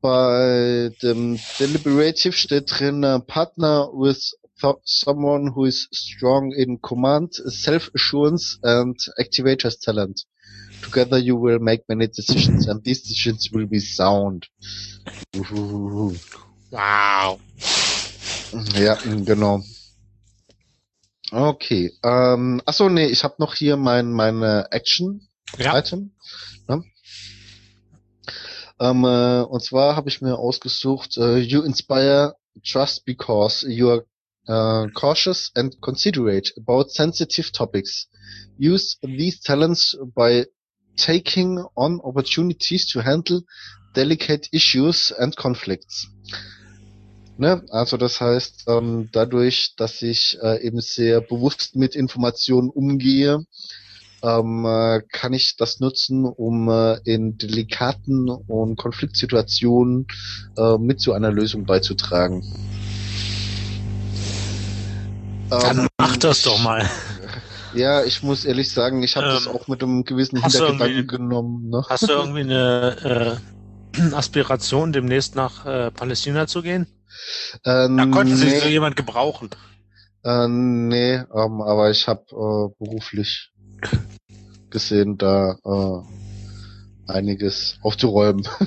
bei 0.00 0.90
dem 1.02 1.38
Deliberative 1.58 2.32
steht 2.32 2.78
drin 2.78 3.04
uh, 3.04 3.18
Partner 3.20 3.88
with 3.92 4.34
someone 4.84 5.54
who 5.54 5.66
is 5.66 5.88
strong 5.92 6.52
in 6.52 6.80
command, 6.80 7.34
self-assurance 7.34 8.58
and 8.62 8.96
activator's 9.18 9.78
talent. 9.78 10.24
Together 10.82 11.18
you 11.18 11.36
will 11.36 11.58
make 11.58 11.82
many 11.88 12.06
decisions 12.08 12.68
and 12.68 12.82
these 12.84 13.02
decisions 13.02 13.50
will 13.52 13.66
be 13.66 13.80
sound. 13.80 14.46
Wow. 16.70 17.40
Ja, 18.74 18.98
genau. 19.04 19.62
Okay. 21.30 21.92
Ähm, 22.02 22.62
achso, 22.64 22.88
nee, 22.88 23.06
ich 23.06 23.24
habe 23.24 23.34
noch 23.38 23.54
hier 23.54 23.76
mein 23.76 24.10
meine 24.12 24.68
Action-Item. 24.70 26.12
Ja. 26.68 26.76
Ne? 26.76 26.84
Ähm, 28.80 29.04
äh, 29.04 29.42
und 29.42 29.62
zwar 29.62 29.96
habe 29.96 30.08
ich 30.08 30.22
mir 30.22 30.38
ausgesucht, 30.38 31.18
uh, 31.18 31.36
you 31.36 31.62
inspire 31.62 32.34
trust 32.64 33.04
because 33.04 33.66
you 33.68 33.90
are 33.90 34.04
uh, 34.48 34.88
cautious 34.94 35.50
and 35.54 35.80
considerate 35.80 36.52
about 36.56 36.90
sensitive 36.90 37.52
topics. 37.52 38.08
Use 38.58 38.96
these 39.02 39.40
talents 39.40 39.96
by 40.14 40.46
taking 40.96 41.64
on 41.74 42.00
opportunities 42.00 42.86
to 42.88 43.02
handle 43.02 43.42
delicate 43.94 44.48
issues 44.52 45.12
and 45.12 45.36
conflicts. 45.36 46.08
Ne? 47.38 47.62
Also 47.70 47.96
das 47.96 48.20
heißt, 48.20 48.64
ähm, 48.66 49.10
dadurch, 49.12 49.74
dass 49.76 50.02
ich 50.02 50.38
äh, 50.42 50.60
eben 50.66 50.80
sehr 50.80 51.20
bewusst 51.20 51.76
mit 51.76 51.94
Informationen 51.94 52.68
umgehe, 52.68 53.44
ähm, 54.24 54.64
äh, 54.66 55.02
kann 55.12 55.32
ich 55.32 55.56
das 55.56 55.78
nutzen, 55.78 56.24
um 56.24 56.68
äh, 56.68 56.98
in 57.04 57.38
delikaten 57.38 58.28
und 58.28 58.74
Konfliktsituationen 58.74 60.08
äh, 60.56 60.78
mit 60.78 61.00
zu 61.00 61.12
einer 61.12 61.30
Lösung 61.30 61.64
beizutragen. 61.64 62.42
Dann 65.48 65.78
ähm, 65.78 65.88
mach 65.96 66.16
das 66.16 66.42
doch 66.42 66.60
mal. 66.62 66.84
Ja, 67.74 68.02
ich 68.02 68.22
muss 68.22 68.46
ehrlich 68.46 68.72
sagen, 68.72 69.02
ich 69.02 69.14
habe 69.14 69.26
ähm, 69.26 69.34
das 69.34 69.46
auch 69.46 69.68
mit 69.68 69.82
einem 69.82 70.02
gewissen 70.02 70.42
Hintergedanken 70.42 71.06
genommen. 71.06 71.68
Ne? 71.68 71.84
Hast 71.86 72.08
du 72.08 72.12
irgendwie 72.14 72.40
eine 72.40 73.38
äh, 73.94 74.12
Aspiration, 74.14 74.90
demnächst 74.90 75.36
nach 75.36 75.66
äh, 75.66 75.90
Palästina 75.90 76.46
zu 76.46 76.62
gehen? 76.62 76.86
Äh, 77.64 77.88
da 77.88 78.06
konnte 78.06 78.32
nee, 78.32 78.36
sich 78.36 78.60
so 78.60 78.68
jemand 78.68 78.96
gebrauchen. 78.96 79.50
Äh, 80.24 80.48
nee, 80.48 81.14
ähm, 81.14 81.62
aber 81.62 81.90
ich 81.90 82.08
habe 82.08 82.22
äh, 82.30 82.84
beruflich 82.84 83.52
gesehen, 84.70 85.16
da 85.18 85.56
äh, 85.64 86.02
einiges 87.10 87.78
aufzuräumen. 87.82 88.46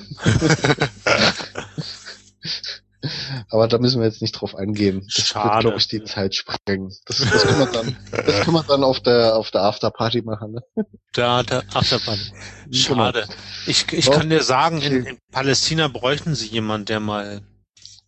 Aber 3.49 3.67
da 3.67 3.79
müssen 3.79 3.99
wir 3.99 4.07
jetzt 4.07 4.21
nicht 4.21 4.33
drauf 4.33 4.55
eingehen. 4.55 5.07
Das 5.15 5.27
Schade. 5.27 5.49
wird, 5.49 5.61
glaube 5.61 5.77
ich, 5.77 5.87
die 5.87 6.03
Zeit 6.03 6.35
sprengen. 6.35 6.93
Das, 7.05 7.17
das, 7.17 7.43
können 7.43 7.59
wir 7.59 7.65
dann, 7.65 7.97
das 8.11 8.41
können 8.41 8.55
wir 8.55 8.63
dann 8.63 8.83
auf 8.83 8.99
der 8.99 9.35
auf 9.35 9.49
der 9.51 9.63
Afterparty 9.63 10.21
machen. 10.21 10.53
Ne? 10.53 10.85
Da, 11.13 11.41
der 11.43 11.63
Afterparty. 11.73 12.31
Schade. 12.71 13.27
Ich, 13.65 13.91
ich 13.91 14.09
kann 14.09 14.29
dir 14.29 14.43
sagen, 14.43 14.81
in, 14.81 15.05
in 15.05 15.17
Palästina 15.31 15.87
bräuchten 15.87 16.35
sie 16.35 16.47
jemanden, 16.47 16.85
der 16.85 16.99
mal 16.99 17.41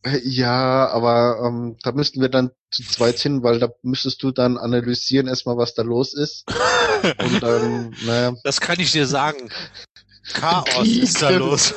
Ja, 0.06 0.90
aber 0.90 1.40
ähm, 1.46 1.78
da 1.82 1.94
müssten 1.94 2.20
wir 2.20 2.28
dann 2.28 2.52
zu 2.72 2.84
zweit 2.84 3.20
hin, 3.20 3.42
weil 3.42 3.60
da 3.60 3.70
müsstest 3.84 4.22
du 4.22 4.32
dann 4.32 4.58
analysieren 4.58 5.28
erstmal, 5.28 5.56
was 5.56 5.76
da 5.76 5.82
los 5.82 6.14
ist. 6.14 6.46
Und 7.20 7.42
dann, 7.42 7.96
naja. 8.06 8.36
Das 8.44 8.60
kann 8.60 8.80
ich 8.80 8.92
dir 8.92 9.08
sagen. 9.08 9.50
Chaos 10.34 10.66
Krieg. 10.66 11.04
ist 11.04 11.22
da 11.22 11.30
los. 11.30 11.74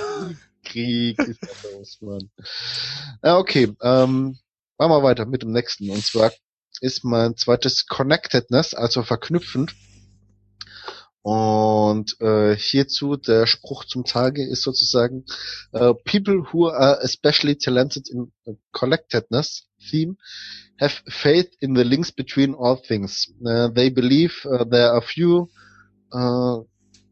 Krieg 0.64 1.18
ist 1.18 1.40
da 1.42 1.68
los, 1.78 1.98
Mann. 2.00 2.30
Ja, 3.22 3.38
okay. 3.38 3.72
Ähm, 3.80 4.38
machen 4.78 4.90
wir 4.90 5.02
weiter 5.04 5.26
mit 5.26 5.42
dem 5.42 5.52
nächsten. 5.52 5.90
Und 5.90 6.04
zwar 6.04 6.32
ist 6.80 7.04
mein 7.04 7.36
zweites 7.36 7.86
Connectedness, 7.86 8.74
also 8.74 9.02
verknüpfend. 9.04 9.74
Und 11.26 12.20
äh, 12.20 12.54
hierzu 12.54 13.16
der 13.16 13.48
Spruch 13.48 13.84
zum 13.86 14.04
Tage 14.04 14.48
ist 14.48 14.62
sozusagen 14.62 15.24
uh, 15.72 15.92
People 16.04 16.44
who 16.52 16.68
are 16.68 17.00
especially 17.02 17.56
talented 17.56 18.08
in 18.08 18.30
collectedness 18.70 19.66
theme 19.90 20.18
have 20.78 21.02
faith 21.08 21.50
in 21.58 21.74
the 21.74 21.82
links 21.82 22.12
between 22.12 22.54
all 22.54 22.76
things. 22.80 23.26
Uh, 23.44 23.66
they 23.74 23.90
believe 23.90 24.46
uh, 24.46 24.62
there 24.70 24.92
are 24.92 25.02
few 25.02 25.50
uh, 26.12 26.58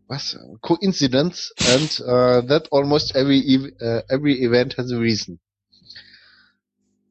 was 0.08 0.38
coincidence 0.62 1.50
and 1.70 2.00
uh, 2.06 2.40
that 2.42 2.68
almost 2.70 3.16
every 3.16 3.42
uh, 3.82 4.02
every 4.08 4.44
event 4.44 4.74
has 4.74 4.92
a 4.92 4.96
reason. 4.96 5.40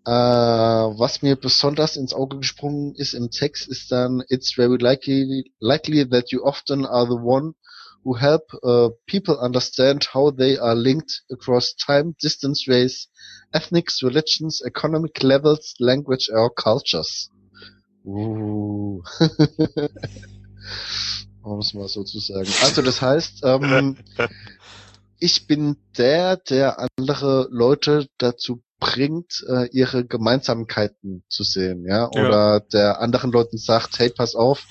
Äh, 0.05 0.11
was 0.11 1.21
mir 1.21 1.37
besonders 1.37 1.95
ins 1.95 2.13
Auge 2.13 2.37
gesprungen 2.37 2.93
ist 2.95 3.13
im 3.13 3.31
Text, 3.31 3.67
ist 3.69 3.91
dann 3.91 4.21
It's 4.27 4.53
very 4.55 4.77
likely, 4.77 5.51
likely 5.59 6.09
that 6.09 6.31
you 6.31 6.43
often 6.43 6.85
are 6.85 7.05
the 7.05 7.21
one 7.23 7.53
who 8.03 8.17
help 8.17 8.53
uh, 8.63 8.89
people 9.07 9.35
understand 9.39 10.13
how 10.13 10.29
they 10.29 10.57
are 10.59 10.75
linked 10.75 11.23
across 11.31 11.75
time, 11.75 12.15
distance, 12.21 12.67
race, 12.67 13.07
ethnics, 13.53 14.03
religions, 14.03 14.61
economic 14.65 15.23
levels, 15.23 15.73
language 15.79 16.29
or 16.33 16.49
cultures. 16.53 17.29
Uh. 18.05 18.99
um 21.43 21.59
es 21.59 21.73
mal 21.73 21.87
so 21.87 22.03
zu 22.03 22.19
sagen. 22.19 22.49
Also 22.61 22.81
das 22.81 23.01
heißt, 23.01 23.41
ähm, 23.43 23.97
ich 25.19 25.47
bin 25.47 25.77
der, 25.97 26.37
der 26.37 26.77
andere 26.97 27.47
Leute 27.51 28.07
dazu 28.17 28.61
bringt, 28.83 29.43
äh, 29.47 29.67
ihre 29.71 30.05
Gemeinsamkeiten 30.05 31.23
zu 31.29 31.43
sehen, 31.43 31.85
ja, 31.87 32.09
oder 32.09 32.55
ja. 32.55 32.59
der 32.59 32.99
anderen 32.99 33.31
Leuten 33.31 33.57
sagt, 33.57 33.97
hey, 33.99 34.09
pass 34.09 34.35
auf, 34.35 34.65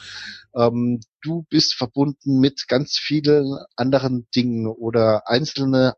ähm, 0.54 1.00
du 1.22 1.46
bist 1.48 1.74
verbunden 1.74 2.38
mit 2.38 2.68
ganz 2.68 2.98
vielen 2.98 3.56
anderen 3.76 4.26
Dingen 4.34 4.66
oder 4.66 5.28
einzelne 5.28 5.94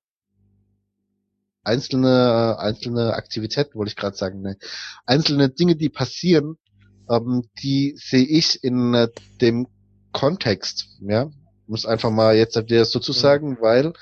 einzelne 1.65 2.59
einzelne 2.59 3.15
Aktivitäten, 3.15 3.75
wollte 3.75 3.91
ich 3.91 3.97
gerade 3.97 4.17
sagen, 4.17 4.43
ne? 4.43 4.59
einzelne 5.07 5.49
Dinge, 5.49 5.77
die 5.77 5.89
passieren, 5.89 6.57
ähm, 7.11 7.49
die 7.63 7.97
sehe 7.97 8.27
ich 8.27 8.63
in 8.63 8.95
äh, 8.95 9.09
dem 9.41 9.67
Kontext, 10.13 10.87
ja, 11.01 11.31
muss 11.67 11.87
einfach 11.87 12.11
mal 12.11 12.37
jetzt 12.37 12.61
dir 12.69 12.85
sozusagen, 12.85 13.53
mhm. 13.53 13.59
weil 13.61 13.93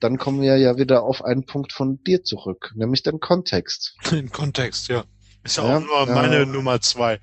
dann 0.00 0.18
kommen 0.18 0.40
wir 0.40 0.56
ja 0.56 0.76
wieder 0.76 1.02
auf 1.02 1.24
einen 1.24 1.44
Punkt 1.44 1.72
von 1.72 2.02
dir 2.02 2.24
zurück, 2.24 2.72
nämlich 2.74 3.02
den 3.02 3.20
Kontext. 3.20 3.96
Den 4.10 4.30
Kontext, 4.30 4.88
ja. 4.88 5.04
Ist 5.42 5.56
ja, 5.56 5.62
auch 5.62 5.80
nur 5.80 6.06
meine 6.06 6.40
äh, 6.40 6.46
Nummer 6.46 6.80
zwei. 6.82 7.18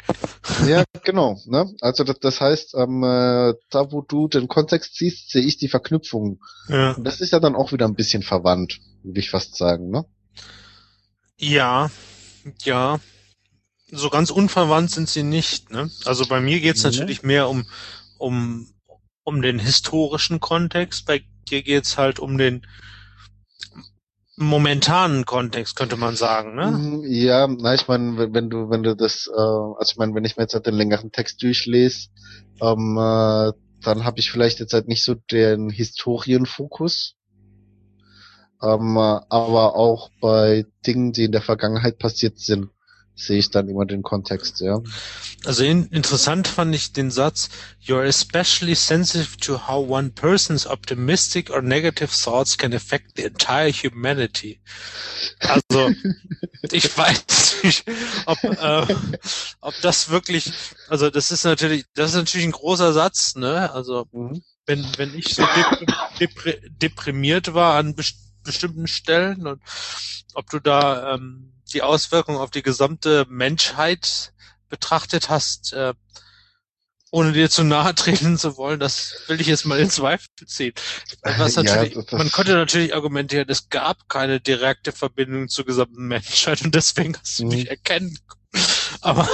Ja, 0.65 0.84
genau. 1.03 1.39
Ne? 1.45 1.71
Also 1.82 2.03
das, 2.03 2.19
das 2.19 2.41
heißt, 2.41 2.73
ähm, 2.75 3.03
äh, 3.03 3.53
da 3.69 3.91
wo 3.91 4.01
du 4.01 4.28
den 4.28 4.47
Kontext 4.47 4.95
siehst, 4.95 5.30
sehe 5.30 5.43
ich 5.43 5.57
die 5.57 5.67
Verknüpfung. 5.67 6.39
Ja. 6.67 6.93
Und 6.93 7.03
das 7.03 7.21
ist 7.21 7.32
ja 7.32 7.39
dann 7.39 7.55
auch 7.55 7.73
wieder 7.73 7.88
ein 7.88 7.93
bisschen 7.93 8.23
verwandt, 8.23 8.80
würde 9.03 9.19
ich 9.19 9.30
fast 9.30 9.55
sagen, 9.55 9.91
ne? 9.91 10.05
Ja, 11.39 11.91
ja. 12.63 12.99
So 13.91 14.09
ganz 14.09 14.32
unverwandt 14.32 14.89
sind 14.89 15.07
sie 15.07 15.23
nicht. 15.23 15.71
Ne? 15.71 15.91
Also 16.05 16.25
bei 16.25 16.41
mir 16.41 16.59
geht's 16.59 16.82
ja. 16.82 16.89
natürlich 16.89 17.21
mehr 17.21 17.47
um, 17.47 17.67
um, 18.17 18.67
um 19.23 19.41
den 19.43 19.59
historischen 19.59 20.39
Kontext. 20.39 21.05
Bei 21.05 21.23
hier 21.49 21.63
geht's 21.63 21.97
halt 21.97 22.19
um 22.19 22.37
den 22.37 22.65
momentanen 24.37 25.25
Kontext, 25.25 25.75
könnte 25.75 25.97
man 25.97 26.15
sagen, 26.15 26.55
ne? 26.55 26.71
Mhm, 26.71 27.03
ja, 27.05 27.47
na, 27.47 27.73
ich 27.73 27.87
meine, 27.87 28.33
wenn 28.33 28.49
du, 28.49 28.69
wenn 28.69 28.83
du 28.83 28.95
das, 28.95 29.27
äh, 29.27 29.39
also 29.39 29.91
ich 29.91 29.97
meine, 29.97 30.13
wenn 30.13 30.25
ich 30.25 30.37
mir 30.37 30.43
jetzt 30.43 30.53
halt 30.53 30.67
den 30.67 30.75
längeren 30.75 31.11
Text 31.11 31.41
durchlese, 31.41 32.09
ähm, 32.61 32.97
äh, 32.97 33.51
dann 33.81 34.03
habe 34.03 34.19
ich 34.19 34.31
vielleicht 34.31 34.59
jetzt 34.59 34.73
halt 34.73 34.87
nicht 34.87 35.03
so 35.03 35.15
den 35.15 35.69
Historienfokus. 35.69 37.15
Ähm, 38.61 38.95
äh, 38.95 39.19
aber 39.29 39.75
auch 39.75 40.09
bei 40.21 40.65
Dingen, 40.85 41.13
die 41.13 41.25
in 41.25 41.31
der 41.31 41.41
Vergangenheit 41.41 41.97
passiert 41.97 42.39
sind, 42.39 42.69
sehe 43.18 43.39
ich 43.39 43.49
dann 43.49 43.68
immer 43.68 43.86
den 43.86 44.03
Kontext, 44.03 44.61
ja. 44.61 44.80
Also 45.43 45.63
in, 45.63 45.88
interessant 45.88 46.47
fand 46.47 46.74
ich 46.76 46.93
den 46.93 47.09
Satz, 47.09 47.49
you're 47.84 48.05
especially 48.05 48.76
sensitive 48.76 49.38
to 49.38 49.68
how 49.68 49.89
one 49.89 50.11
person's 50.11 50.68
optimistic 50.68 51.49
or 51.49 51.61
negative 51.61 52.11
thoughts 52.11 52.57
can 52.57 52.74
affect 52.74 53.18
the 53.18 53.24
entire 53.24 53.72
humanity. 53.72 54.61
Also 55.39 55.91
ich 56.72 56.95
weiß 56.95 57.63
nicht, 57.63 57.86
ob, 58.28 58.43
äh, 58.43 58.95
ob 59.61 59.74
das 59.82 60.09
wirklich, 60.09 60.51
also 60.88 61.09
das 61.09 61.32
ist 61.32 61.43
natürlich, 61.43 61.86
das 61.95 62.11
ist 62.11 62.18
natürlich 62.18 62.47
ein 62.47 62.51
großer 62.51 62.93
Satz, 62.93 63.36
ne? 63.36 63.72
Also 63.72 64.07
mhm. 64.11 64.43
wenn, 64.68 64.86
wenn 64.97 65.15
ich 65.15 65.34
so 65.34 65.43
depri 66.20 66.59
deprimiert 66.70 67.53
war 67.55 67.76
an 67.76 67.95
best 67.95 68.18
bestimmten 68.43 68.88
Stellen 68.88 69.45
und 69.45 69.61
ob 70.34 70.49
du 70.49 70.59
da 70.59 71.15
ähm, 71.15 71.51
die 71.68 71.82
Auswirkungen 71.82 72.38
auf 72.38 72.51
die 72.51 72.63
gesamte 72.63 73.26
Menschheit 73.30 74.34
betrachtet 74.70 75.30
hast, 75.30 75.74
äh, 75.74 75.93
ohne 77.11 77.32
dir 77.32 77.49
zu 77.49 77.63
nahe 77.63 77.95
treten 77.95 78.38
zu 78.38 78.57
wollen, 78.57 78.80
das 78.80 79.13
will 79.28 79.39
ich 79.39 79.47
jetzt 79.47 79.65
mal 79.65 79.80
in 79.80 79.89
Zweifel 79.89 80.28
ziehen. 80.45 80.74
Was 81.22 81.55
natürlich, 81.55 81.95
ja, 81.95 82.18
man 82.18 82.32
konnte 82.32 82.53
natürlich 82.53 82.93
argumentieren, 82.93 83.47
es 83.49 83.70
gab 83.70 84.09
keine 84.09 84.41
direkte 84.41 84.91
Verbindung 84.91 85.47
zur 85.47 85.65
gesamten 85.65 86.07
Menschheit 86.07 86.61
und 86.63 86.76
deswegen 86.76 87.18
hast 87.18 87.39
du 87.39 87.43
mhm. 87.43 87.49
nicht 87.49 87.68
erkennen. 87.68 88.18
Aber 89.01 89.30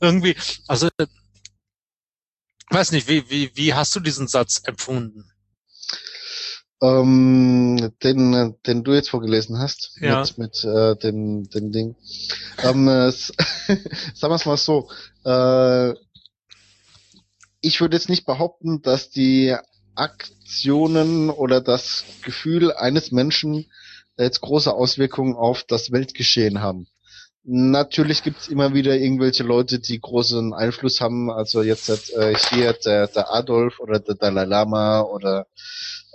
irgendwie, 0.00 0.36
also 0.68 0.88
weiß 2.70 2.92
nicht, 2.92 3.08
wie, 3.08 3.28
wie, 3.30 3.50
wie 3.54 3.74
hast 3.74 3.94
du 3.96 4.00
diesen 4.00 4.28
Satz 4.28 4.62
empfunden? 4.64 5.31
Ähm, 6.82 7.92
den, 8.02 8.56
den 8.66 8.82
du 8.82 8.92
jetzt 8.92 9.10
vorgelesen 9.10 9.58
hast, 9.58 9.96
ja. 10.00 10.20
mit, 10.20 10.38
mit 10.38 10.64
äh, 10.64 10.96
dem, 10.96 11.48
dem 11.48 11.70
Ding. 11.70 11.94
Ähm, 12.58 12.88
äh, 12.88 13.10
sagen 13.12 13.40
wir 14.20 14.34
es 14.34 14.46
mal 14.46 14.56
so, 14.56 14.90
äh, 15.24 15.94
ich 17.60 17.80
würde 17.80 17.96
jetzt 17.96 18.08
nicht 18.08 18.26
behaupten, 18.26 18.82
dass 18.82 19.10
die 19.10 19.54
Aktionen 19.94 21.30
oder 21.30 21.60
das 21.60 22.04
Gefühl 22.24 22.72
eines 22.72 23.12
Menschen 23.12 23.70
jetzt 24.18 24.40
große 24.40 24.72
Auswirkungen 24.72 25.36
auf 25.36 25.62
das 25.62 25.92
Weltgeschehen 25.92 26.60
haben. 26.60 26.88
Natürlich 27.44 28.22
gibt's 28.22 28.48
immer 28.48 28.74
wieder 28.74 28.96
irgendwelche 28.96 29.42
Leute, 29.42 29.78
die 29.78 30.00
großen 30.00 30.52
Einfluss 30.52 31.00
haben. 31.00 31.30
Also 31.30 31.62
jetzt 31.62 31.88
hat 31.88 32.10
äh, 32.10 32.34
hier 32.50 32.72
der, 32.72 33.08
der 33.08 33.32
Adolf 33.32 33.80
oder 33.80 33.98
der 34.00 34.14
Dalai 34.14 34.44
Lama 34.44 35.00
oder 35.02 35.46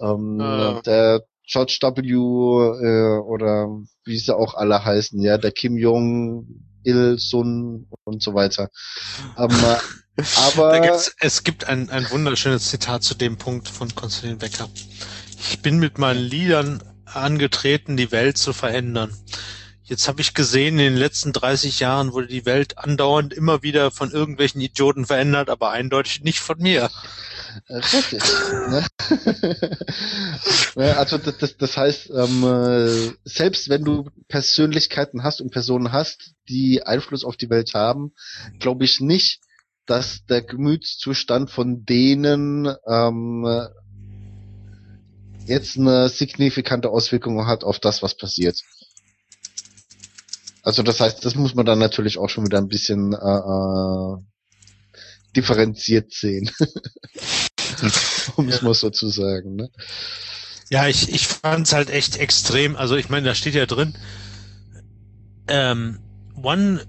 ähm, 0.02 0.39
ah. 0.41 0.82
Der 0.86 1.24
George 1.48 1.80
W. 1.82 2.02
Äh, 2.12 3.20
oder 3.20 3.70
wie 4.04 4.18
sie 4.18 4.36
auch 4.36 4.54
alle 4.56 4.84
heißen, 4.84 5.22
ja, 5.22 5.38
der 5.38 5.52
Kim 5.52 5.78
Jong 5.78 6.45
Il 6.84 7.18
Sun 7.18 7.88
und 8.04 8.22
so 8.22 8.34
weiter. 8.34 8.70
Ähm, 9.38 9.50
aber 10.48 11.00
es 11.20 11.43
gibt 11.43 11.68
ein, 11.68 11.89
ein 11.89 12.10
wunderschönes 12.10 12.70
Zitat 12.70 13.04
zu 13.04 13.16
dem 13.16 13.38
Punkt 13.38 13.68
von 13.68 13.93
Konstantin 13.95 14.38
Becker. 14.38 14.70
Ich 15.39 15.62
bin 15.62 15.80
mit 15.80 15.98
meinen 15.98 16.20
Liedern 16.20 16.82
angetreten, 17.06 17.98
die 17.98 18.12
Welt 18.12 18.38
zu 18.38 18.54
verändern. 18.54 19.14
Jetzt 19.84 20.10
habe 20.10 20.20
ich 20.20 20.34
gesehen, 20.34 20.80
in 20.80 20.93
den 20.93 20.98
letzten 20.98 21.32
30 21.32 21.80
Jahren 21.80 22.12
wurde 22.12 22.28
die 22.28 22.45
Welt 22.45 22.78
andauernd 22.78 23.34
immer 23.34 23.64
wieder 23.64 23.89
von 23.89 24.12
irgendwelchen 24.12 24.60
Idioten 24.60 25.06
verändert, 25.06 25.50
aber 25.50 25.72
eindeutig 25.72 26.24
nicht 26.24 26.39
von 26.39 26.58
mir. 26.58 26.89
Richtig. 27.70 28.22
ne? 30.76 30.98
also 30.98 31.18
das, 31.18 31.38
das, 31.38 31.58
das 31.58 31.78
heißt, 31.78 32.10
ähm, 32.10 32.43
äh, 32.43 33.12
selbst 33.24 33.70
wenn 33.70 33.84
du 33.84 34.10
Persönlichkeiten 34.28 35.24
hast 35.24 35.41
und 35.41 35.52
Personen 35.52 35.91
hast, 35.91 36.34
die 36.50 36.84
Einfluss 36.84 37.24
auf 37.24 37.38
die 37.38 37.50
Welt 37.50 37.74
haben, 37.74 38.14
glaube 38.60 38.86
ich 38.86 39.00
nicht, 39.00 39.41
dass 39.86 40.26
der 40.26 40.41
Gemütszustand 40.41 41.50
von 41.50 41.86
denen 41.86 42.74
ähm, 42.88 43.68
jetzt 45.45 45.78
eine 45.78 46.10
signifikante 46.10 46.89
Auswirkung 46.89 47.48
hat 47.48 47.64
auf 47.64 47.80
das, 47.80 48.04
was 48.04 48.16
passiert. 48.16 48.60
Also 50.62 50.84
das 50.84 51.00
heißt, 51.00 51.24
das 51.24 51.36
muss 51.36 51.56
man 51.56 51.66
dann 51.66 51.80
natürlich 51.80 52.18
auch 52.18 52.30
schon 52.30 52.45
wieder 52.45 52.58
ein 52.58 52.68
bisschen 52.68 53.14
äh, 53.14 53.18
äh 53.18 54.18
differenziert 55.36 56.12
sehen. 56.12 56.50
um 58.36 58.47
es 58.49 58.61
mal 58.61 58.73
so 58.73 58.89
zu 58.89 59.09
sagen. 59.09 59.55
Ne? 59.55 59.69
Ja, 60.69 60.88
ich, 60.88 61.13
ich 61.13 61.28
fand 61.28 61.67
es 61.67 61.73
halt 61.73 61.89
echt 61.89 62.17
extrem. 62.17 62.75
Also 62.75 62.95
ich 62.95 63.09
meine, 63.09 63.28
da 63.28 63.36
steht 63.36 63.55
ja 63.55 63.65
drin, 63.65 63.97
ähm, 65.47 65.99
one 66.36 66.86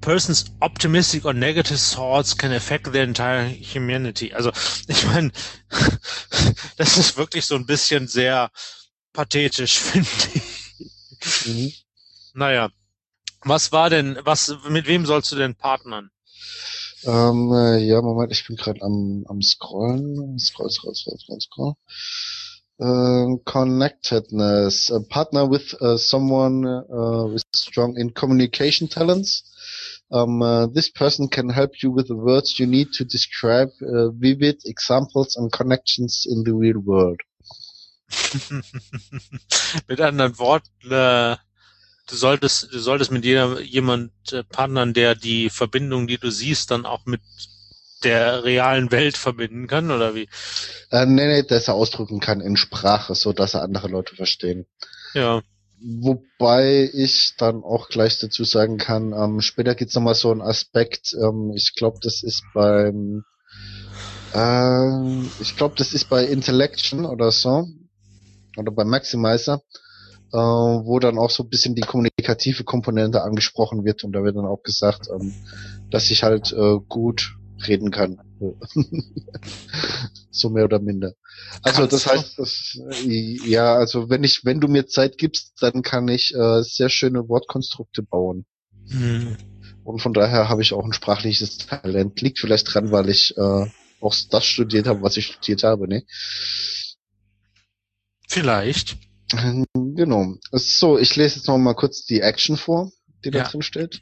person's 0.00 0.46
optimistic 0.60 1.24
or 1.24 1.32
negative 1.32 1.78
thoughts 1.78 2.36
can 2.36 2.52
affect 2.52 2.92
the 2.92 2.98
entire 2.98 3.48
humanity. 3.48 4.34
Also 4.34 4.52
ich 4.86 5.04
meine, 5.06 5.32
das 6.76 6.98
ist 6.98 7.16
wirklich 7.16 7.46
so 7.46 7.54
ein 7.54 7.66
bisschen 7.66 8.08
sehr 8.08 8.50
pathetisch, 9.12 9.78
finde 9.78 10.08
ich. 10.34 11.46
Mhm. 11.46 11.72
Naja, 12.34 12.70
was 13.42 13.72
war 13.72 13.90
denn, 13.90 14.18
was, 14.24 14.54
mit 14.68 14.86
wem 14.86 15.06
sollst 15.06 15.32
du 15.32 15.36
denn 15.36 15.54
partnern? 15.54 16.10
Ähm, 17.04 17.52
äh, 17.52 17.78
ja, 17.78 18.00
Moment, 18.00 18.32
ich 18.32 18.46
bin 18.46 18.56
gerade 18.56 18.82
am, 18.82 19.24
am 19.28 19.42
Scrollen. 19.42 20.38
Scroll, 20.38 20.70
scroll, 20.70 20.94
scroll, 20.94 21.18
scroll, 21.18 21.40
scroll. 21.40 21.74
Uh, 22.78 23.36
connectedness. 23.44 24.90
A 24.90 25.00
partner 25.00 25.48
with 25.48 25.74
uh, 25.80 25.96
someone 25.96 26.64
uh, 26.64 27.26
with 27.32 27.44
strong 27.54 27.96
in 27.96 28.12
communication 28.12 28.88
talents. 28.88 29.44
Um, 30.10 30.42
uh, 30.42 30.66
this 30.66 30.90
person 30.90 31.28
can 31.28 31.48
help 31.48 31.82
you 31.82 31.90
with 31.90 32.08
the 32.08 32.16
words 32.16 32.58
you 32.58 32.66
need 32.66 32.88
to 32.94 33.04
describe 33.04 33.70
uh, 33.82 34.10
vivid 34.10 34.60
examples 34.66 35.36
and 35.36 35.50
connections 35.52 36.26
in 36.28 36.44
the 36.44 36.54
real 36.54 36.80
world. 36.80 37.20
mit 39.88 40.00
anderen 40.00 40.38
Worten, 40.38 40.90
äh, 40.90 41.36
du 42.08 42.16
solltest, 42.16 42.72
du 42.72 42.78
solltest 42.78 43.10
mit 43.10 43.24
jeder, 43.24 43.60
jemand 43.60 44.12
äh, 44.32 44.44
partnern, 44.44 44.94
der 44.94 45.14
die 45.14 45.50
Verbindung, 45.50 46.06
die 46.06 46.18
du 46.18 46.30
siehst, 46.30 46.70
dann 46.70 46.86
auch 46.86 47.06
mit 47.06 47.20
der 48.04 48.44
realen 48.44 48.90
Welt 48.90 49.16
verbinden 49.16 49.66
kann, 49.66 49.90
oder 49.90 50.14
wie? 50.14 50.28
Äh, 50.90 51.06
nee, 51.06 51.26
nee, 51.26 51.42
dass 51.42 51.68
er 51.68 51.74
ausdrücken 51.74 52.20
kann 52.20 52.40
in 52.40 52.56
Sprache, 52.56 53.14
so 53.14 53.32
dass 53.32 53.54
er 53.54 53.62
andere 53.62 53.88
Leute 53.88 54.16
verstehen. 54.16 54.66
Ja. 55.14 55.42
Wobei 55.80 56.90
ich 56.92 57.34
dann 57.38 57.64
auch 57.64 57.88
gleich 57.88 58.18
dazu 58.18 58.44
sagen 58.44 58.78
kann, 58.78 59.12
ähm, 59.12 59.40
später 59.40 59.74
gibt's 59.74 59.94
noch 59.94 60.02
mal 60.02 60.14
so 60.14 60.30
einen 60.30 60.42
Aspekt, 60.42 61.12
ähm, 61.14 61.52
ich 61.54 61.74
glaube, 61.74 61.98
das 62.00 62.22
ist 62.22 62.42
beim 62.54 63.24
äh, 64.32 65.22
ich 65.40 65.56
glaube, 65.56 65.74
das 65.76 65.92
ist 65.92 66.08
bei 66.08 66.24
Intellection 66.24 67.04
oder 67.04 67.32
so, 67.32 67.68
oder 68.56 68.72
bei 68.72 68.84
Maximizer, 68.84 69.62
äh, 70.32 70.36
wo 70.36 70.98
dann 70.98 71.18
auch 71.18 71.30
so 71.30 71.42
ein 71.42 71.48
bisschen 71.48 71.74
die 71.74 71.82
kommunikative 71.82 72.64
Komponente 72.64 73.22
angesprochen 73.22 73.84
wird 73.84 74.02
und 74.04 74.12
da 74.12 74.22
wird 74.24 74.36
dann 74.36 74.46
auch 74.46 74.62
gesagt, 74.62 75.08
ähm, 75.12 75.34
dass 75.90 76.10
ich 76.10 76.22
halt 76.22 76.52
äh, 76.52 76.78
gut 76.88 77.36
reden 77.66 77.90
kann. 77.90 78.20
so 80.30 80.50
mehr 80.50 80.64
oder 80.64 80.80
minder. 80.80 81.12
Also 81.62 81.82
Kannst 81.82 81.92
das 81.92 82.06
heißt, 82.06 82.38
das, 82.38 82.78
ja, 83.04 83.74
also 83.74 84.10
wenn 84.10 84.24
ich, 84.24 84.44
wenn 84.44 84.60
du 84.60 84.68
mir 84.68 84.86
Zeit 84.86 85.18
gibst, 85.18 85.52
dann 85.60 85.82
kann 85.82 86.08
ich 86.08 86.34
äh, 86.34 86.62
sehr 86.62 86.88
schöne 86.88 87.28
Wortkonstrukte 87.28 88.02
bauen. 88.02 88.46
Hm. 88.88 89.36
Und 89.84 90.00
von 90.00 90.12
daher 90.12 90.48
habe 90.48 90.62
ich 90.62 90.72
auch 90.72 90.84
ein 90.84 90.92
sprachliches 90.92 91.58
Talent. 91.58 92.20
Liegt 92.20 92.38
vielleicht 92.38 92.72
dran, 92.72 92.90
weil 92.90 93.08
ich 93.08 93.36
äh, 93.36 93.66
auch 94.00 94.14
das 94.30 94.44
studiert 94.44 94.86
habe, 94.86 95.02
was 95.02 95.16
ich 95.16 95.26
studiert 95.26 95.62
habe, 95.62 95.88
ne? 95.88 96.04
Vielleicht. 98.28 98.96
Genau. 99.74 100.34
So, 100.52 100.98
ich 100.98 101.16
lese 101.16 101.36
jetzt 101.36 101.48
noch 101.48 101.58
mal 101.58 101.74
kurz 101.74 102.04
die 102.04 102.20
Action 102.20 102.56
vor, 102.56 102.92
die 103.24 103.30
ja. 103.30 103.42
da 103.42 103.48
drin 103.48 103.62
steht. 103.62 104.00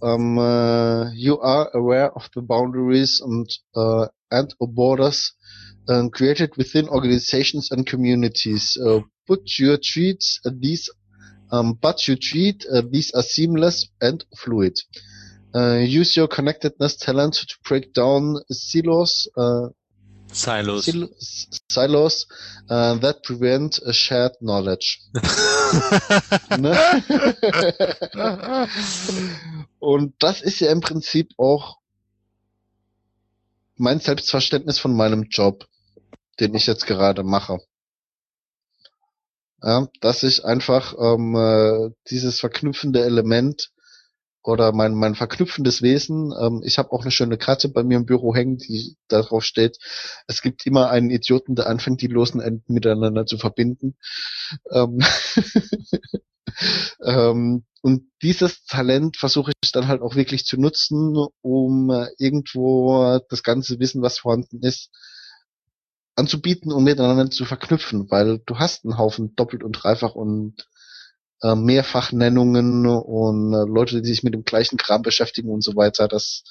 Um, 0.00 0.38
uh, 0.38 1.10
you 1.14 1.40
are 1.40 1.74
aware 1.74 2.14
of 2.14 2.28
the 2.34 2.40
boundaries 2.40 3.20
and 3.20 3.50
uh, 3.74 4.06
and 4.30 4.54
borders 4.60 5.34
uh, 5.88 6.08
created 6.10 6.56
within 6.56 6.88
organizations 6.88 7.72
and 7.72 7.84
communities. 7.84 8.76
Uh, 8.76 9.00
but 9.26 9.58
your 9.58 9.76
treats 9.76 10.40
uh, 10.44 10.50
these, 10.54 10.88
um, 11.50 11.76
but 11.80 12.06
you 12.06 12.14
treat 12.14 12.64
uh, 12.72 12.82
these 12.88 13.10
are 13.12 13.22
seamless 13.22 13.88
and 14.00 14.24
fluid. 14.36 14.78
Uh, 15.54 15.78
use 15.78 16.16
your 16.16 16.28
connectedness 16.28 16.96
talent 16.96 17.34
to 17.34 17.56
break 17.64 17.92
down 17.92 18.36
silos, 18.50 19.26
uh, 19.36 19.68
Silos. 20.32 20.84
Sil 20.84 21.08
silos 21.70 22.26
uh, 22.70 22.96
that 22.98 23.22
prevent 23.22 23.80
a 23.84 23.92
shared 23.92 24.36
knowledge. 24.40 25.00
ne? 26.58 26.76
Und 29.78 30.14
das 30.18 30.42
ist 30.42 30.60
ja 30.60 30.70
im 30.70 30.80
Prinzip 30.80 31.32
auch 31.38 31.78
mein 33.76 34.00
Selbstverständnis 34.00 34.78
von 34.78 34.94
meinem 34.94 35.24
Job, 35.24 35.66
den 36.40 36.54
ich 36.54 36.66
jetzt 36.66 36.86
gerade 36.86 37.22
mache. 37.22 37.58
Ja, 39.62 39.88
dass 40.00 40.22
ich 40.22 40.44
einfach 40.44 40.94
ähm, 40.98 41.34
äh, 41.34 41.90
dieses 42.10 42.38
verknüpfende 42.38 43.04
Element 43.04 43.70
oder 44.48 44.72
mein, 44.72 44.94
mein 44.94 45.14
verknüpfendes 45.14 45.82
Wesen. 45.82 46.32
Ähm, 46.40 46.62
ich 46.64 46.78
habe 46.78 46.92
auch 46.92 47.02
eine 47.02 47.10
schöne 47.10 47.36
Karte 47.36 47.68
bei 47.68 47.82
mir 47.82 47.98
im 47.98 48.06
Büro 48.06 48.34
hängen, 48.34 48.56
die 48.56 48.96
darauf 49.06 49.44
steht, 49.44 49.78
es 50.26 50.40
gibt 50.40 50.64
immer 50.66 50.88
einen 50.88 51.10
Idioten, 51.10 51.54
der 51.54 51.66
anfängt, 51.66 52.00
die 52.00 52.06
losen 52.06 52.40
Enden 52.40 52.72
miteinander 52.72 53.26
zu 53.26 53.36
verbinden. 53.36 53.96
Ähm, 54.70 55.00
ähm, 57.04 57.64
und 57.82 58.04
dieses 58.22 58.64
Talent 58.64 59.18
versuche 59.18 59.52
ich 59.62 59.70
dann 59.70 59.86
halt 59.86 60.00
auch 60.00 60.16
wirklich 60.16 60.46
zu 60.46 60.58
nutzen, 60.58 61.14
um 61.42 61.90
äh, 61.90 62.08
irgendwo 62.16 63.20
das 63.28 63.42
ganze 63.42 63.78
Wissen, 63.78 64.00
was 64.00 64.18
vorhanden 64.18 64.62
ist, 64.62 64.90
anzubieten 66.16 66.72
und 66.72 66.84
miteinander 66.84 67.30
zu 67.30 67.44
verknüpfen, 67.44 68.10
weil 68.10 68.38
du 68.46 68.58
hast 68.58 68.86
einen 68.86 68.96
Haufen 68.96 69.36
doppelt 69.36 69.62
und 69.62 69.72
dreifach 69.72 70.14
und 70.14 70.66
äh, 71.42 71.54
Mehrfachnennungen 71.54 72.86
und 72.86 73.52
äh, 73.52 73.64
Leute, 73.64 74.02
die 74.02 74.08
sich 74.08 74.22
mit 74.22 74.34
dem 74.34 74.44
gleichen 74.44 74.76
Kram 74.76 75.02
beschäftigen 75.02 75.50
und 75.50 75.62
so 75.62 75.76
weiter. 75.76 76.08
Das 76.08 76.42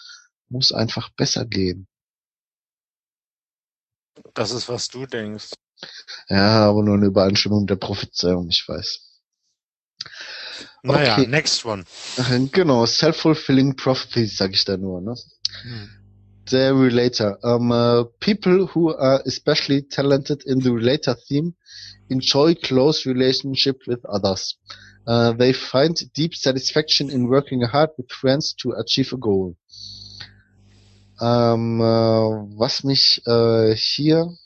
muss 0.50 0.72
einfach 0.72 1.10
besser 1.10 1.46
gehen. 1.46 1.88
Das 4.34 4.52
ist, 4.52 4.70
was 4.70 4.88
du 4.88 5.06
denkst. 5.06 5.54
Ja, 6.30 6.66
aber 6.70 6.84
nur 6.84 6.96
eine 6.96 7.08
Übereinstimmung 7.08 7.68
der 7.68 7.76
Prophezeiung, 7.76 8.50
ich 8.50 8.68
weiß. 8.68 9.22
Naja, 10.84 11.14
okay. 11.14 11.28
next 11.28 11.66
one. 11.66 11.84
Genau, 12.52 12.86
self-fulfilling 12.86 13.76
prophecy, 13.76 14.26
sag 14.26 14.54
ich 14.54 14.66
da 14.66 14.78
nur, 14.78 15.02
ne? 15.02 15.16
Hm. 15.62 15.97
The 16.50 16.74
relator. 16.74 17.38
Um, 17.44 17.72
uh, 17.72 18.04
people 18.20 18.68
who 18.68 18.96
are 18.96 19.22
especially 19.26 19.82
talented 19.82 20.44
in 20.46 20.60
the 20.60 20.72
relator 20.72 21.16
theme 21.28 21.56
enjoy 22.10 22.56
close 22.56 23.06
relationship 23.06 23.82
with 23.88 24.04
others. 24.06 24.56
Uh, 25.06 25.32
they 25.34 25.54
find 25.54 25.96
deep 26.14 26.36
satisfaction 26.36 27.10
in 27.10 27.28
working 27.28 27.62
hard 27.62 27.90
with 27.98 28.12
friends 28.12 28.54
to 28.62 28.74
achieve 28.74 29.14
a 29.14 29.18
goal. 29.18 29.56
Ähm, 31.20 31.82
äh, 31.82 31.84
was 31.84 32.84
mich 32.84 33.22
äh, 33.26 33.76
hier 33.76 34.38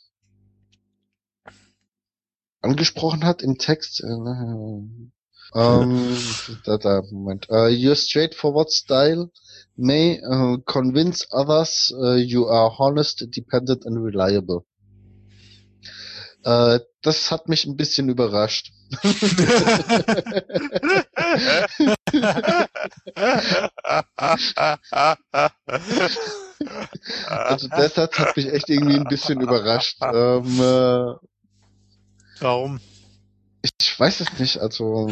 angesprochen 2.62 3.26
hat 3.26 3.42
im 3.42 3.58
Text, 3.58 4.02
äh, 4.02 4.08
ähm, 4.08 5.12
da, 6.66 6.78
da, 6.78 7.02
Moment, 7.12 7.50
uh, 7.50 7.68
your 7.68 7.96
straightforward 7.96 8.72
style 8.72 9.30
may 9.82 10.22
uh, 10.22 10.58
convince 10.66 11.28
others 11.32 11.92
uh, 11.98 12.14
you 12.14 12.48
are 12.48 12.70
honest, 12.70 13.26
dependent 13.32 13.86
and 13.86 14.04
reliable. 14.04 14.66
Äh, 16.44 16.80
das 17.02 17.32
hat 17.32 17.48
mich 17.50 17.66
ein 17.66 17.78
bisschen 17.78 18.10
überrascht. 18.10 18.72
also 27.28 27.68
der 27.68 27.90
Satz 27.90 28.20
hat 28.20 28.36
mich 28.36 28.52
echt 28.52 28.70
irgendwie 28.70 28.96
ein 28.96 29.06
bisschen 29.06 29.40
überrascht. 29.42 29.98
Ähm, 30.02 30.60
äh, 30.60 31.14
Warum? 32.40 32.80
Ich 33.62 34.00
weiß 34.00 34.22
es 34.22 34.40
nicht. 34.40 34.60
Also 34.60 35.12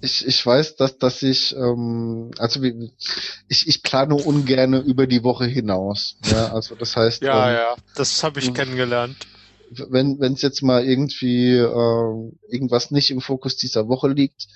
ich, 0.00 0.26
ich 0.26 0.44
weiß, 0.44 0.76
dass, 0.76 0.98
dass 0.98 1.22
ich, 1.22 1.54
ähm, 1.56 2.30
also 2.38 2.62
ich, 2.62 3.68
ich 3.68 3.82
plane 3.82 4.14
ungerne 4.14 4.78
über 4.78 5.06
die 5.06 5.22
Woche 5.22 5.46
hinaus. 5.46 6.16
Ja, 6.26 6.52
also 6.52 6.74
das 6.74 6.96
heißt. 6.96 7.22
Ja, 7.22 7.48
ähm, 7.48 7.54
ja, 7.54 7.76
das 7.94 8.22
habe 8.22 8.40
ich 8.40 8.52
kennengelernt 8.52 9.26
wenn 9.70 10.20
wenn 10.20 10.34
es 10.34 10.42
jetzt 10.42 10.62
mal 10.62 10.84
irgendwie 10.84 11.56
äh, 11.56 12.32
irgendwas 12.48 12.90
nicht 12.90 13.10
im 13.10 13.20
Fokus 13.20 13.56
dieser 13.56 13.88
Woche 13.88 14.08
liegt, 14.08 14.48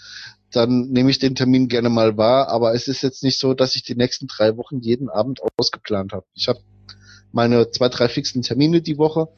dann 0.53 0.89
nehme 0.91 1.11
ich 1.11 1.19
den 1.19 1.35
Termin 1.35 1.69
gerne 1.69 1.91
mal 1.91 2.17
wahr. 2.17 2.49
Aber 2.49 2.75
es 2.75 2.89
ist 2.89 3.03
jetzt 3.03 3.23
nicht 3.23 3.39
so, 3.39 3.55
dass 3.55 3.75
ich 3.77 3.83
die 3.83 3.95
nächsten 3.95 4.27
drei 4.27 4.57
Wochen 4.57 4.81
jeden 4.81 5.09
Abend 5.09 5.41
ausgeplant 5.57 6.13
habe. 6.13 6.27
Ich 6.35 6.49
habe 6.49 6.61
meine 7.33 7.71
zwei, 7.71 7.89
drei 7.89 8.09
fixen 8.09 8.43
Termine 8.43 8.83
die 8.83 8.99
Woche, 8.99 9.29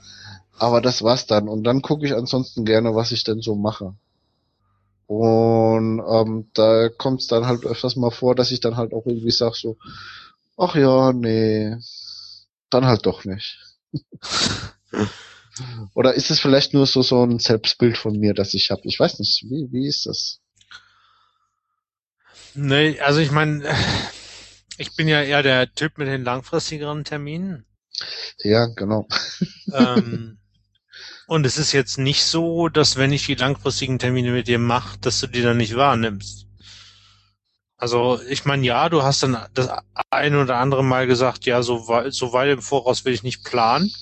aber 0.59 0.81
das 0.81 1.03
war's 1.03 1.27
dann. 1.27 1.49
Und 1.49 1.65
dann 1.65 1.83
gucke 1.83 2.07
ich 2.07 2.15
ansonsten 2.15 2.65
gerne, 2.65 2.95
was 2.95 3.13
ich 3.13 3.25
denn 3.25 3.41
so 3.41 3.55
mache. 3.55 3.95
Und 5.15 6.01
ähm, 6.09 6.51
da 6.55 6.89
kommt 6.89 7.21
es 7.21 7.27
dann 7.27 7.45
halt 7.45 7.67
öfters 7.67 7.97
mal 7.97 8.11
vor, 8.11 8.35
dass 8.35 8.51
ich 8.51 8.61
dann 8.61 8.79
halt 8.79 8.95
auch 8.95 9.05
irgendwie 9.05 9.31
sag 9.31 9.55
so, 9.55 9.77
ach 10.57 10.75
ja, 10.75 11.13
nee, 11.13 11.77
dann 12.71 12.87
halt 12.87 13.05
doch 13.05 13.27
nicht. 13.27 13.59
Oder 15.95 16.15
ist 16.15 16.31
es 16.31 16.41
vielleicht 16.41 16.73
nur 16.73 16.87
so, 16.87 17.03
so 17.03 17.23
ein 17.25 17.39
Selbstbild 17.39 17.99
von 17.99 18.19
mir, 18.19 18.33
das 18.33 18.55
ich 18.55 18.71
habe? 18.71 18.81
Ich 18.85 18.99
weiß 18.99 19.19
nicht, 19.19 19.45
wie, 19.51 19.69
wie 19.71 19.87
ist 19.87 20.07
das? 20.07 20.41
Nee, 22.55 22.99
also 23.01 23.21
ich 23.21 23.33
meine, 23.33 23.69
ich 24.79 24.97
bin 24.97 25.09
ja 25.09 25.21
eher 25.21 25.43
der 25.43 25.75
Typ 25.75 25.99
mit 25.99 26.09
den 26.09 26.25
langfristigeren 26.25 27.05
Terminen. 27.05 27.67
Ja, 28.39 28.65
genau. 28.65 29.07
Ähm, 29.75 30.39
und 31.27 31.47
es 31.47 31.59
ist 31.59 31.73
jetzt 31.73 31.99
nicht 31.99 32.25
so, 32.25 32.69
dass 32.69 32.97
wenn 32.97 33.13
ich 33.13 33.27
die 33.27 33.35
langfristigen 33.35 33.99
Termine 33.99 34.33
mit 34.33 34.49
dir 34.49 34.59
mache, 34.59 34.99
dass 34.99 35.21
du 35.21 35.27
die 35.27 35.43
dann 35.43 35.57
nicht 35.57 35.77
wahrnimmst. 35.77 36.47
Also 37.77 38.21
ich 38.29 38.45
meine, 38.45 38.65
ja, 38.65 38.89
du 38.89 39.03
hast 39.03 39.25
dann 39.25 39.45
das 39.55 39.69
ein 40.11 40.37
oder 40.37 40.59
andere 40.59 40.85
Mal 40.85 41.09
gesagt, 41.09 41.47
ja, 41.47 41.63
so, 41.63 41.89
weit, 41.89 42.15
so 42.15 42.33
weit 42.33 42.51
im 42.51 42.63
Voraus 42.63 43.05
will 43.05 43.13
ich 43.13 43.25
nicht 43.25 43.45
planen. 43.45 43.93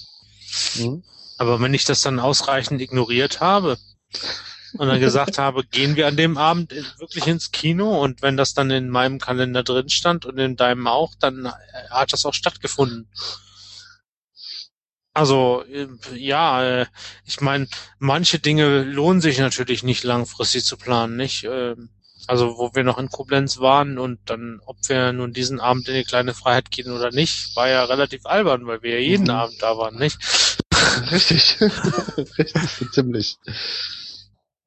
Mhm. 0.74 1.02
Aber 1.38 1.60
wenn 1.60 1.72
ich 1.72 1.84
das 1.84 2.02
dann 2.02 2.18
ausreichend 2.18 2.82
ignoriert 2.82 3.40
habe 3.40 3.78
und 4.74 4.86
dann 4.86 5.00
gesagt 5.00 5.38
habe, 5.38 5.64
gehen 5.64 5.96
wir 5.96 6.06
an 6.06 6.16
dem 6.18 6.36
Abend 6.36 6.74
wirklich 6.98 7.26
ins 7.26 7.52
Kino 7.52 8.02
und 8.02 8.20
wenn 8.20 8.36
das 8.36 8.52
dann 8.52 8.70
in 8.70 8.90
meinem 8.90 9.18
Kalender 9.18 9.62
drin 9.62 9.88
stand 9.88 10.26
und 10.26 10.36
in 10.36 10.56
deinem 10.56 10.86
auch, 10.86 11.14
dann 11.18 11.50
hat 11.88 12.12
das 12.12 12.26
auch 12.26 12.34
stattgefunden. 12.34 13.08
Also 15.12 15.64
äh, 15.64 15.88
ja, 16.14 16.82
äh, 16.82 16.86
ich 17.24 17.40
meine, 17.40 17.66
manche 17.98 18.38
Dinge 18.38 18.84
lohnen 18.84 19.20
sich 19.20 19.38
natürlich 19.38 19.82
nicht 19.82 20.04
langfristig 20.04 20.64
zu 20.64 20.76
planen, 20.76 21.16
nicht? 21.16 21.44
Ähm, 21.44 21.90
also 22.26 22.58
wo 22.58 22.70
wir 22.74 22.84
noch 22.84 22.98
in 22.98 23.08
Koblenz 23.08 23.58
waren 23.58 23.98
und 23.98 24.20
dann, 24.26 24.60
ob 24.64 24.76
wir 24.88 25.12
nun 25.12 25.32
diesen 25.32 25.58
Abend 25.58 25.88
in 25.88 25.94
die 25.94 26.04
kleine 26.04 26.32
Freiheit 26.32 26.70
gehen 26.70 26.92
oder 26.92 27.10
nicht, 27.10 27.56
war 27.56 27.68
ja 27.68 27.84
relativ 27.84 28.24
albern, 28.24 28.66
weil 28.66 28.82
wir 28.82 28.94
ja 28.94 29.00
jeden 29.00 29.24
mhm. 29.24 29.30
Abend 29.30 29.60
da 29.60 29.76
waren, 29.76 29.96
nicht? 29.98 30.16
Richtig, 31.10 31.56
richtig, 32.38 32.92
ziemlich. 32.92 33.36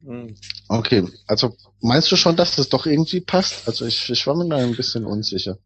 Mhm. 0.02 0.36
Okay, 0.68 1.08
also 1.28 1.56
meinst 1.80 2.12
du 2.12 2.18
schon, 2.18 2.36
dass 2.36 2.58
das 2.58 2.68
doch 2.68 2.86
irgendwie 2.86 3.22
passt? 3.22 3.66
Also 3.68 3.86
ich, 3.86 4.10
ich 4.10 4.28
war 4.28 4.36
mir 4.36 4.50
da 4.50 4.58
ein 4.58 4.76
bisschen 4.76 5.06
unsicher. 5.06 5.58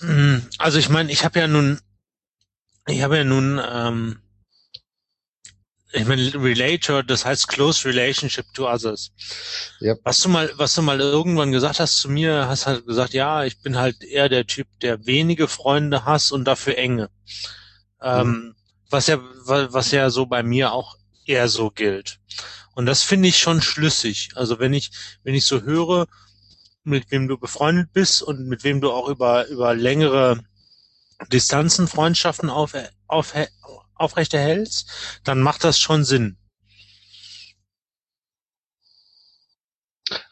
Mhm. 0.00 0.46
Also 0.56 0.78
ich 0.78 0.88
meine, 0.88 1.12
ich 1.12 1.24
habe 1.24 1.38
ja 1.38 1.48
nun 1.48 1.80
ich 2.86 3.02
habe 3.02 3.18
ja 3.18 3.24
nun, 3.24 3.60
ähm, 3.64 4.20
ich 5.92 6.06
meine, 6.06 6.32
Relator, 6.34 7.02
das 7.02 7.24
heißt 7.24 7.48
Close 7.48 7.88
Relationship 7.88 8.46
to 8.54 8.68
Others. 8.68 9.10
Ja. 9.80 9.96
Was 10.04 10.20
du 10.20 10.28
mal, 10.28 10.50
was 10.54 10.74
du 10.74 10.82
mal 10.82 11.00
irgendwann 11.00 11.50
gesagt 11.50 11.80
hast 11.80 11.98
zu 11.98 12.08
mir, 12.08 12.46
hast 12.46 12.66
halt 12.66 12.86
gesagt, 12.86 13.12
ja, 13.12 13.44
ich 13.44 13.60
bin 13.60 13.76
halt 13.76 14.02
eher 14.04 14.28
der 14.28 14.46
Typ, 14.46 14.68
der 14.82 15.04
wenige 15.06 15.48
Freunde 15.48 16.04
hast 16.04 16.30
und 16.30 16.44
dafür 16.44 16.78
enge. 16.78 17.10
Ähm, 18.00 18.28
mhm. 18.28 18.54
was 18.88 19.08
ja, 19.08 19.18
was 19.44 19.90
ja 19.90 20.10
so 20.10 20.26
bei 20.26 20.42
mir 20.42 20.72
auch 20.72 20.96
eher 21.26 21.48
so 21.48 21.70
gilt. 21.70 22.18
Und 22.74 22.86
das 22.86 23.02
finde 23.02 23.28
ich 23.28 23.38
schon 23.38 23.60
schlüssig. 23.60 24.30
Also 24.36 24.58
wenn 24.58 24.72
ich, 24.72 24.90
wenn 25.24 25.34
ich 25.34 25.44
so 25.44 25.62
höre, 25.62 26.06
mit 26.84 27.10
wem 27.10 27.28
du 27.28 27.36
befreundet 27.36 27.92
bist 27.92 28.22
und 28.22 28.46
mit 28.46 28.64
wem 28.64 28.80
du 28.80 28.90
auch 28.90 29.08
über, 29.08 29.46
über 29.48 29.74
längere 29.74 30.40
Distanzen, 31.28 31.86
Freundschaften 31.88 32.50
auf, 32.50 32.74
auf, 33.06 33.34
aufrechterhältst, 33.94 34.88
dann 35.24 35.40
macht 35.40 35.64
das 35.64 35.78
schon 35.78 36.04
Sinn. 36.04 36.36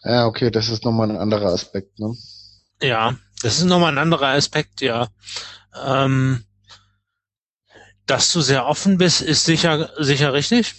Ja, 0.02 0.26
okay, 0.26 0.50
das 0.50 0.68
ist 0.68 0.84
nochmal 0.84 1.10
ein 1.10 1.16
anderer 1.16 1.52
Aspekt, 1.52 1.98
ne? 1.98 2.16
Ja, 2.80 3.16
das 3.42 3.58
ist 3.58 3.64
nochmal 3.64 3.92
ein 3.92 3.98
anderer 3.98 4.28
Aspekt, 4.28 4.80
ja. 4.80 5.08
Ähm, 5.84 6.44
dass 8.06 8.32
du 8.32 8.40
sehr 8.40 8.66
offen 8.66 8.98
bist, 8.98 9.20
ist 9.20 9.44
sicher, 9.44 9.90
sicher 9.98 10.32
richtig. 10.32 10.74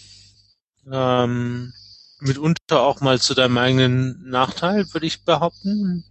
Ähm, 0.91 1.71
mitunter 2.19 2.81
auch 2.81 3.01
mal 3.01 3.19
zu 3.19 3.33
deinem 3.35 3.57
eigenen 3.57 4.29
Nachteil, 4.29 4.91
würde 4.93 5.05
ich 5.05 5.23
behaupten. 5.23 6.03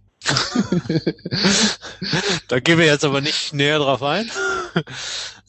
Da 2.47 2.59
gehen 2.59 2.77
wir 2.77 2.85
jetzt 2.85 3.05
aber 3.05 3.21
nicht 3.21 3.53
näher 3.53 3.79
drauf 3.79 4.03
ein. 4.03 4.29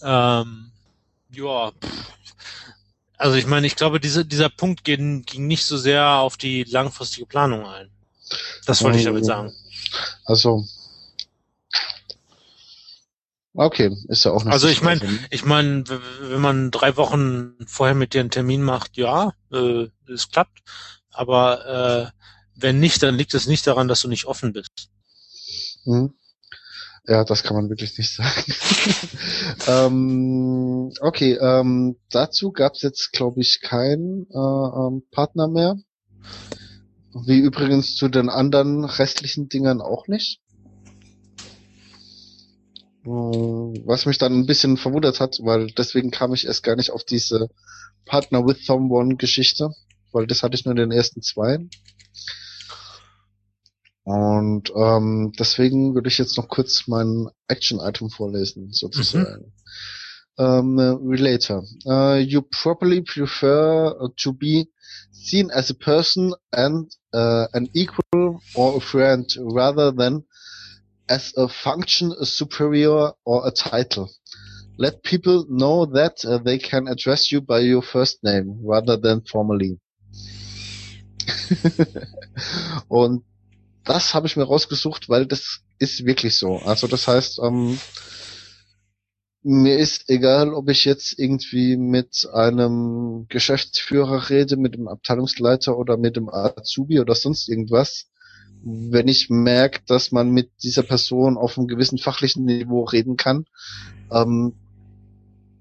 ähm, 0.03 0.71
ja, 1.31 1.73
also 3.17 3.37
ich 3.37 3.47
meine, 3.47 3.67
ich 3.67 3.77
glaube, 3.77 4.01
diese, 4.01 4.25
dieser 4.25 4.49
Punkt 4.49 4.85
ging, 4.85 5.23
ging 5.23 5.47
nicht 5.47 5.65
so 5.65 5.77
sehr 5.77 6.07
auf 6.07 6.37
die 6.37 6.65
langfristige 6.65 7.27
Planung 7.27 7.67
ein. 7.67 7.91
Das 8.67 8.83
wollte 8.83 8.99
ich 8.99 9.05
damit 9.05 9.25
sagen. 9.25 9.53
Also 10.25 10.65
Okay, 13.55 13.95
ist 14.09 14.25
ja 14.25 14.31
auch 14.31 14.45
nicht 14.45 14.53
Also 14.53 14.69
ich 14.69 14.81
meine, 14.81 15.01
ich 15.31 15.45
meine, 15.45 15.85
wenn 16.21 16.41
man 16.41 16.71
drei 16.71 16.97
Wochen 16.97 17.57
vorher 17.67 17.97
mit 17.97 18.15
dir 18.15 18.21
einen 18.21 18.31
Termin 18.31 18.63
macht, 18.63 18.97
ja, 18.97 19.35
äh, 19.53 19.89
es 20.09 20.31
klappt. 20.31 20.61
Aber 21.11 22.13
äh, 22.13 22.20
wenn 22.61 22.81
nicht, 22.81 23.03
dann 23.03 23.17
liegt 23.17 23.35
es 23.35 23.47
nicht 23.47 23.67
daran, 23.67 23.89
dass 23.89 24.03
du 24.03 24.09
nicht 24.09 24.27
offen 24.27 24.53
bist. 24.53 24.91
Hm. 25.85 26.15
Ja, 27.07 27.25
das 27.25 27.43
kann 27.43 27.57
man 27.57 27.69
wirklich 27.71 27.97
nicht 27.97 28.15
sagen. 28.15 28.55
ähm, 29.67 30.93
okay, 31.01 31.33
ähm, 31.41 31.97
dazu 32.11 32.53
gab 32.53 32.75
es 32.75 32.83
jetzt, 32.83 33.13
glaube 33.13 33.41
ich, 33.41 33.61
keinen 33.63 34.27
äh, 34.31 34.37
ähm, 34.37 35.03
Partner 35.11 35.49
mehr. 35.49 35.77
Wie 37.27 37.39
übrigens 37.39 37.97
zu 37.97 38.09
den 38.09 38.29
anderen 38.29 38.85
restlichen 38.85 39.49
Dingern 39.49 39.81
auch 39.81 40.07
nicht. 40.07 40.41
Was 43.03 44.05
mich 44.07 44.19
dann 44.19 44.35
ein 44.35 44.47
bisschen 44.47 44.77
verwundert 44.77 45.21
hat, 45.21 45.39
weil 45.43 45.69
deswegen 45.69 46.11
kam 46.11 46.35
ich 46.35 46.47
erst 46.47 46.63
gar 46.63 46.77
nicht 46.77 46.91
auf 46.91 47.03
diese 47.03 47.49
Partner 48.05 48.47
with 48.47 48.65
Someone 48.67 49.17
Geschichte, 49.17 49.71
weil 50.13 50.27
das 50.27 50.43
hatte 50.43 50.55
ich 50.55 50.65
nur 50.65 50.73
in 50.73 50.91
den 50.91 50.93
ersten 50.93 51.23
zwei. 51.23 51.59
Und 54.05 54.73
ähm, 54.75 55.33
deswegen 55.39 55.95
würde 55.95 56.09
ich 56.09 56.19
jetzt 56.19 56.37
noch 56.37 56.49
kurz 56.49 56.85
mein 56.87 57.29
Action-Item 57.49 58.11
vorlesen, 58.11 58.73
sozusagen. 58.73 59.45
Mhm. 59.47 59.53
Um, 60.39 60.79
relator. 60.79 61.65
Uh, 61.85 62.15
you 62.15 62.41
probably 62.41 63.03
prefer 63.03 63.95
to 64.17 64.33
be 64.33 64.71
seen 65.13 65.51
as 65.51 65.69
a 65.69 65.75
person 65.75 66.33
and 66.51 66.91
uh, 67.13 67.47
an 67.53 67.69
equal 67.75 68.41
or 68.55 68.79
a 68.79 68.81
friend 68.81 69.27
rather 69.39 69.93
than 69.93 70.25
as 71.11 71.35
a 71.37 71.47
function, 71.47 72.15
a 72.19 72.25
superior 72.25 73.13
or 73.27 73.47
a 73.47 73.51
title. 73.51 74.09
Let 74.79 75.03
people 75.03 75.45
know 75.51 75.85
that 75.85 76.25
uh, 76.25 76.39
they 76.39 76.57
can 76.57 76.89
address 76.89 77.31
you 77.31 77.43
by 77.43 77.59
your 77.59 77.83
first 77.83 78.25
name 78.25 78.61
rather 78.65 78.97
than 78.97 79.21
formally. 79.31 79.79
Und 82.89 83.25
das 83.85 84.15
habe 84.15 84.27
ich 84.27 84.37
mir 84.37 84.45
rausgesucht, 84.45 85.09
weil 85.09 85.27
das 85.27 85.61
ist 85.79 86.05
wirklich 86.05 86.37
so. 86.37 86.59
Also 86.59 86.87
das 86.87 87.09
heißt, 87.09 87.41
ähm, 87.43 87.79
mir 89.43 89.79
ist 89.79 90.11
egal, 90.11 90.53
ob 90.53 90.69
ich 90.69 90.85
jetzt 90.85 91.19
irgendwie 91.19 91.77
mit 91.77 92.29
einem 92.33 93.27
Geschäftsführer 93.29 94.29
rede, 94.29 94.57
mit 94.57 94.75
dem 94.75 94.87
Abteilungsleiter 94.87 95.79
oder 95.79 95.97
mit 95.97 96.17
dem 96.17 96.29
Azubi 96.29 97.01
oder 97.01 97.15
sonst 97.15 97.49
irgendwas. 97.49 98.11
Wenn 98.63 99.09
ich 99.09 99.31
merke, 99.31 99.81
dass 99.87 100.13
man 100.13 100.31
mit 100.31 100.51
dieser 100.63 100.83
Person 100.83 101.39
auf 101.39 101.57
einem 101.57 101.69
gewissen 101.69 101.97
fachlichen 101.97 102.45
Niveau 102.45 102.85
reden 102.85 103.17
kann, 103.17 103.47
ähm, 104.13 104.53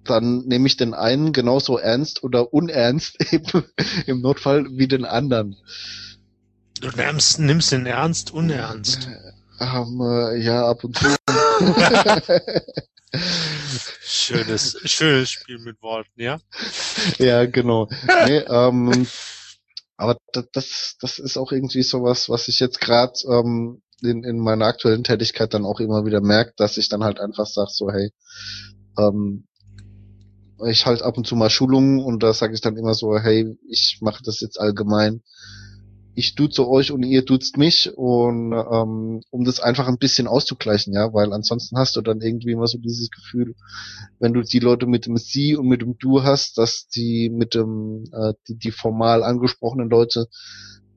dann 0.04 0.40
nehme 0.48 0.68
ich 0.68 0.76
den 0.76 0.94
einen 0.94 1.32
genauso 1.32 1.78
ernst 1.78 2.24
oder 2.24 2.54
unernst 2.54 3.18
eben 3.32 3.64
im 4.08 4.22
Notfall 4.22 4.66
wie 4.72 4.88
den 4.90 5.06
anderen. 5.06 5.56
Du 6.82 6.88
nimmst, 6.96 7.40
nimmst 7.40 7.72
den 7.74 7.86
Ernst 7.86 8.32
unernst. 8.32 9.10
Ähm, 9.60 10.02
äh, 10.02 10.38
ja, 10.38 10.66
ab 10.70 10.84
und 10.86 10.98
zu. 10.98 11.14
schönes, 14.02 14.78
schönes 14.86 15.30
Spiel 15.30 15.60
mit 15.60 15.82
Worten, 15.82 16.22
ja? 16.22 16.40
Ja, 17.18 17.46
genau. 17.46 17.90
Nee, 18.26 18.38
ähm, 18.48 19.08
aber 19.98 20.18
das, 20.54 20.96
das 21.02 21.20
ist 21.20 21.36
auch 21.38 21.52
irgendwie 21.52 21.84
sowas, 21.84 22.30
was 22.30 22.48
ich 22.48 22.62
jetzt 22.62 22.80
gerade 22.80 23.14
ähm, 23.30 23.82
in, 24.02 24.24
in 24.24 24.40
meiner 24.40 24.66
aktuellen 24.66 25.04
Tätigkeit 25.04 25.54
dann 25.54 25.66
auch 25.66 25.82
immer 25.82 26.06
wieder 26.06 26.22
merke, 26.22 26.54
dass 26.56 26.78
ich 26.78 26.88
dann 26.88 27.04
halt 27.04 27.20
einfach 27.20 27.48
sage, 27.48 27.72
so 27.72 27.92
hey, 27.92 28.12
ähm, 28.98 29.46
ich 30.66 30.86
halt 30.86 31.02
ab 31.02 31.18
und 31.18 31.28
zu 31.28 31.36
mal 31.36 31.50
Schulungen 31.50 32.00
und 32.00 32.24
da 32.24 32.34
sage 32.34 32.54
ich 32.54 32.62
dann 32.62 32.78
immer 32.78 32.94
so, 32.94 33.18
hey, 33.18 33.58
ich 33.70 33.98
mache 34.02 34.24
das 34.24 34.40
jetzt 34.40 34.58
allgemein 34.60 35.22
ich 36.20 36.36
duze 36.36 36.68
euch 36.68 36.92
und 36.92 37.04
ihr 37.04 37.24
duzt 37.24 37.56
mich 37.56 37.92
und 37.96 38.52
ähm, 38.52 39.22
um 39.30 39.46
das 39.46 39.62
einfach 39.62 39.88
ein 39.88 39.98
bisschen 39.98 40.28
auszugleichen, 40.28 40.94
ja, 40.94 41.14
weil 41.14 41.32
ansonsten 41.32 41.78
hast 41.78 41.96
du 41.96 42.02
dann 42.02 42.20
irgendwie 42.20 42.52
immer 42.52 42.68
so 42.68 42.78
dieses 42.78 43.10
Gefühl, 43.10 43.56
wenn 44.20 44.34
du 44.34 44.42
die 44.42 44.60
Leute 44.60 44.86
mit 44.86 45.06
dem 45.06 45.16
Sie 45.16 45.56
und 45.56 45.68
mit 45.68 45.82
dem 45.82 45.98
Du 45.98 46.22
hast, 46.22 46.58
dass 46.58 46.90
die 46.90 47.30
mit 47.30 47.56
dem 47.56 48.04
äh, 48.12 48.34
die, 48.50 48.58
die 48.58 48.72
formal 48.72 49.24
angesprochenen 49.24 49.90
Leute 49.90 50.28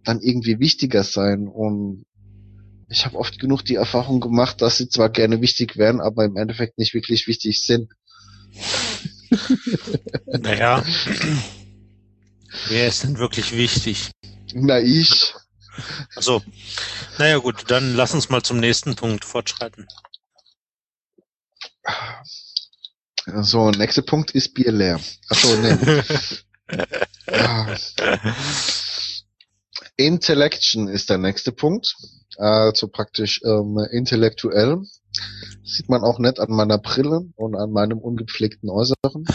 dann 0.02 0.20
irgendwie 0.20 0.58
wichtiger 0.58 1.04
sein 1.04 1.46
und 1.46 2.04
ich 2.88 3.06
habe 3.06 3.16
oft 3.16 3.38
genug 3.38 3.64
die 3.64 3.76
Erfahrung 3.76 4.20
gemacht, 4.20 4.60
dass 4.60 4.76
sie 4.76 4.88
zwar 4.88 5.08
gerne 5.08 5.40
wichtig 5.40 5.76
wären, 5.76 6.00
aber 6.00 6.24
im 6.24 6.36
Endeffekt 6.36 6.78
nicht 6.78 6.94
wirklich 6.94 7.28
wichtig 7.28 7.64
sind. 7.64 7.92
naja, 10.26 10.84
wer 12.68 12.88
ist 12.88 13.04
denn 13.04 13.18
wirklich 13.18 13.56
wichtig? 13.56 14.10
Na, 14.54 14.80
ich. 14.80 15.34
Also, 16.16 16.42
naja 17.18 17.38
gut, 17.38 17.70
dann 17.70 17.94
lass 17.94 18.14
uns 18.14 18.28
mal 18.28 18.42
zum 18.42 18.58
nächsten 18.58 18.94
Punkt 18.94 19.24
fortschreiten. 19.24 19.86
So, 23.26 23.70
nächster 23.70 24.02
Punkt 24.02 24.32
ist 24.32 24.54
Bier 24.54 24.72
leer. 24.72 25.00
Achso, 25.28 25.56
nee. 25.56 26.02
ja. 27.30 27.76
Intellection 29.96 30.88
ist 30.88 31.10
der 31.10 31.18
nächste 31.18 31.52
Punkt. 31.52 31.94
Also 32.38 32.88
praktisch 32.88 33.42
ähm, 33.44 33.78
intellektuell. 33.90 34.82
Sieht 35.62 35.88
man 35.88 36.02
auch 36.02 36.18
nicht 36.18 36.40
an 36.40 36.50
meiner 36.50 36.78
Brille 36.78 37.28
und 37.36 37.54
an 37.54 37.70
meinem 37.70 37.98
ungepflegten 37.98 38.70
Äußeren. 38.70 39.26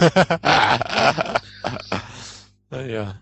ja. 2.70 3.20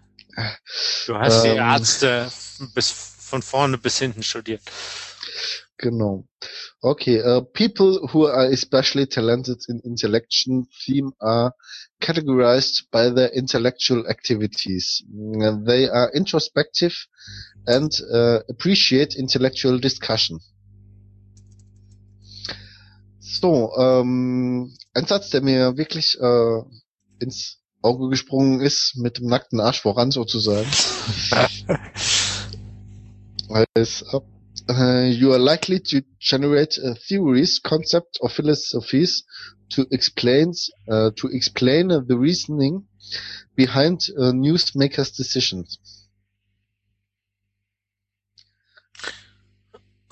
Du 1.06 1.16
hast 1.16 1.44
ähm, 1.44 1.52
die 1.52 1.58
Ärzte 1.58 2.30
bis 2.74 2.90
von 2.90 3.42
vorne 3.42 3.78
bis 3.78 3.98
hinten 3.98 4.22
studiert. 4.22 4.62
Genau. 5.78 6.26
Okay, 6.80 7.20
uh, 7.22 7.42
people 7.42 8.08
who 8.12 8.26
are 8.26 8.46
especially 8.46 9.06
talented 9.06 9.62
in 9.68 9.80
intellection 9.80 10.66
theme 10.84 11.12
are 11.20 11.52
categorized 12.00 12.90
by 12.90 13.10
their 13.10 13.32
intellectual 13.34 14.06
activities. 14.06 15.04
They 15.66 15.88
are 15.88 16.10
introspective 16.14 16.94
and 17.66 17.92
uh, 18.12 18.40
appreciate 18.48 19.16
intellectual 19.16 19.78
discussion. 19.78 20.40
So, 23.18 23.72
ähm, 23.76 24.72
ein 24.94 25.06
Satz, 25.06 25.30
der 25.30 25.42
mir 25.42 25.76
wirklich 25.76 26.16
äh, 26.20 26.62
ins 27.18 27.58
Auge 27.86 28.10
gesprungen 28.10 28.60
ist, 28.60 28.96
mit 28.96 29.18
dem 29.18 29.26
nackten 29.26 29.60
Arsch 29.60 29.80
voran 29.80 30.10
sozusagen. 30.10 30.66
ist, 33.74 34.04
uh, 34.12 34.20
you 35.08 35.32
are 35.32 35.38
likely 35.38 35.80
to 35.80 36.00
generate 36.18 36.78
uh, 36.82 36.94
theories, 37.06 37.62
concepts, 37.62 38.20
or 38.20 38.28
philosophies 38.28 39.24
to 39.70 39.86
explain 39.90 40.52
uh, 40.88 41.10
to 41.16 41.28
explain 41.28 41.88
the 41.88 42.16
reasoning 42.16 42.86
behind 43.54 44.00
uh, 44.18 44.32
newsmakers' 44.32 45.16
decisions. 45.16 45.78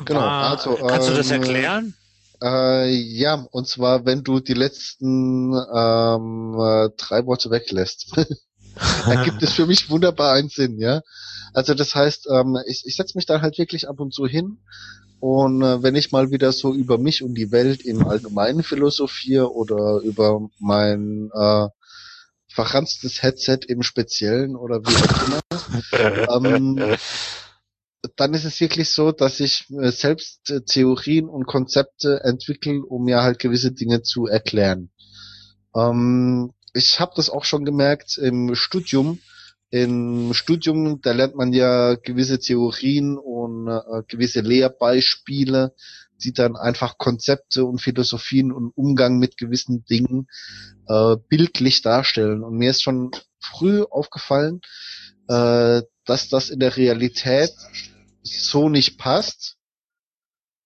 Genau. 0.05 0.21
also, 0.21 0.77
kannst 0.77 1.09
ähm, 1.09 1.15
du 1.15 1.19
das 1.19 1.31
ähm, 1.31 1.43
erklären? 1.43 1.95
Äh, 2.43 2.91
ja, 2.91 3.47
und 3.51 3.69
zwar, 3.69 4.05
wenn 4.05 4.25
du 4.25 4.41
die 4.41 4.55
letzten 4.55 5.53
ähm, 5.55 6.55
äh, 6.59 6.91
drei 6.97 7.27
Worte 7.27 7.51
weglässt. 7.51 8.17
da 9.07 9.25
gibt 9.25 9.43
es 9.43 9.53
für 9.53 9.67
mich 9.67 9.91
wunderbar 9.91 10.33
einen 10.33 10.49
Sinn, 10.49 10.79
ja. 10.79 11.03
Also 11.53 11.75
das 11.75 11.95
heißt, 11.95 12.29
ähm, 12.31 12.59
ich, 12.67 12.83
ich 12.85 12.97
setze 12.97 13.17
mich 13.17 13.27
dann 13.27 13.43
halt 13.43 13.59
wirklich 13.59 13.89
ab 13.89 14.01
und 14.01 14.13
zu 14.13 14.27
hin 14.27 14.59
und 15.21 15.63
äh, 15.63 15.83
wenn 15.83 15.95
ich 15.95 16.13
mal 16.13 16.31
wieder 16.31 16.53
so 16.53 16.75
über 16.75 16.99
mich 16.99 17.23
und 17.23 17.35
die 17.35 17.51
Welt 17.51 17.83
im 17.83 18.07
Allgemeinen 18.07 18.63
philosophiere 18.63 19.55
oder 19.55 20.01
über 20.03 20.51
mein 20.59 21.31
äh, 21.33 21.69
verranstes 22.49 23.23
Headset 23.23 23.61
im 23.67 23.83
Speziellen 23.83 24.55
oder 24.55 24.83
wie 24.83 24.95
auch 24.95 25.27
immer, 25.27 26.47
ähm, 26.47 26.97
dann 28.17 28.35
ist 28.35 28.45
es 28.45 28.61
wirklich 28.61 28.93
so, 28.93 29.13
dass 29.13 29.41
ich 29.41 29.67
selbst 29.69 30.51
äh, 30.51 30.63
Theorien 30.63 31.29
und 31.29 31.47
Konzepte 31.47 32.21
entwickle, 32.25 32.83
um 32.83 33.05
mir 33.05 33.23
halt 33.23 33.39
gewisse 33.39 33.73
Dinge 33.73 34.03
zu 34.03 34.27
erklären. 34.27 34.91
Ähm, 35.75 36.53
ich 36.73 37.01
habe 37.01 37.13
das 37.17 37.31
auch 37.31 37.45
schon 37.45 37.65
gemerkt 37.65 38.19
im 38.19 38.55
Studium. 38.55 39.21
Im 39.71 40.35
Studium, 40.35 41.01
da 41.01 41.13
lernt 41.13 41.35
man 41.35 41.53
ja 41.53 41.95
gewisse 41.95 42.39
Theorien 42.39 43.17
und 43.19 43.69
äh, 43.69 44.03
gewisse 44.07 44.41
Lehrbeispiele, 44.41 45.75
die 46.23 46.33
dann 46.33 46.57
einfach 46.57 46.97
Konzepte 46.99 47.65
und 47.65 47.81
Philosophien 47.81 48.53
und 48.53 48.71
Umgang 48.77 49.19
mit 49.19 49.37
gewissen 49.37 49.85
Dingen 49.85 50.29
äh, 50.89 51.17
bildlich 51.29 51.83
darstellen. 51.83 52.45
Und 52.45 52.57
mir 52.57 52.71
ist 52.71 52.83
schon 52.83 53.11
früh 53.41 53.83
aufgefallen, 53.83 54.61
äh, 55.29 55.83
dass 56.05 56.29
das 56.29 56.51
in 56.51 56.61
der 56.61 56.77
Realität 56.77 57.53
so 58.25 58.69
nicht 58.69 58.99
passt 58.99 59.57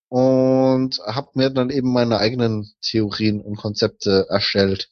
und 0.09 0.98
habe 1.01 1.30
mir 1.35 1.51
dann 1.51 1.70
eben 1.70 1.93
meine 1.93 2.18
eigenen 2.18 2.72
Theorien 2.80 3.40
und 3.40 3.56
Konzepte 3.56 4.26
erstellt. 4.28 4.89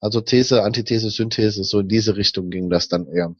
Also 0.00 0.20
These, 0.20 0.62
Antithese, 0.62 1.10
Synthese, 1.10 1.64
so 1.64 1.80
in 1.80 1.88
diese 1.88 2.16
Richtung 2.16 2.50
ging 2.50 2.70
das 2.70 2.88
dann 2.88 3.06
eher. 3.06 3.34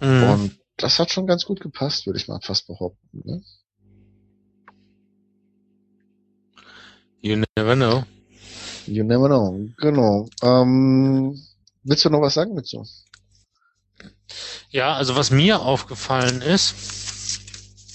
Mhm. 0.00 0.22
Und 0.22 0.58
das 0.76 0.98
hat 0.98 1.10
schon 1.10 1.26
ganz 1.26 1.44
gut 1.44 1.60
gepasst, 1.60 2.06
würde 2.06 2.18
ich 2.18 2.28
mal 2.28 2.40
fast 2.40 2.66
behaupten. 2.66 3.22
Ne? 3.24 3.42
You 7.22 7.44
never 7.56 7.76
know. 7.76 8.04
You 8.86 9.04
never 9.04 9.28
know, 9.28 9.68
genau. 9.76 10.28
Ähm, 10.42 11.38
willst 11.82 12.04
du 12.04 12.10
noch 12.10 12.22
was 12.22 12.34
sagen 12.34 12.56
dazu? 12.56 12.86
Ja, 14.70 14.94
also 14.94 15.16
was 15.16 15.30
mir 15.30 15.60
aufgefallen 15.60 16.42
ist, 16.42 16.74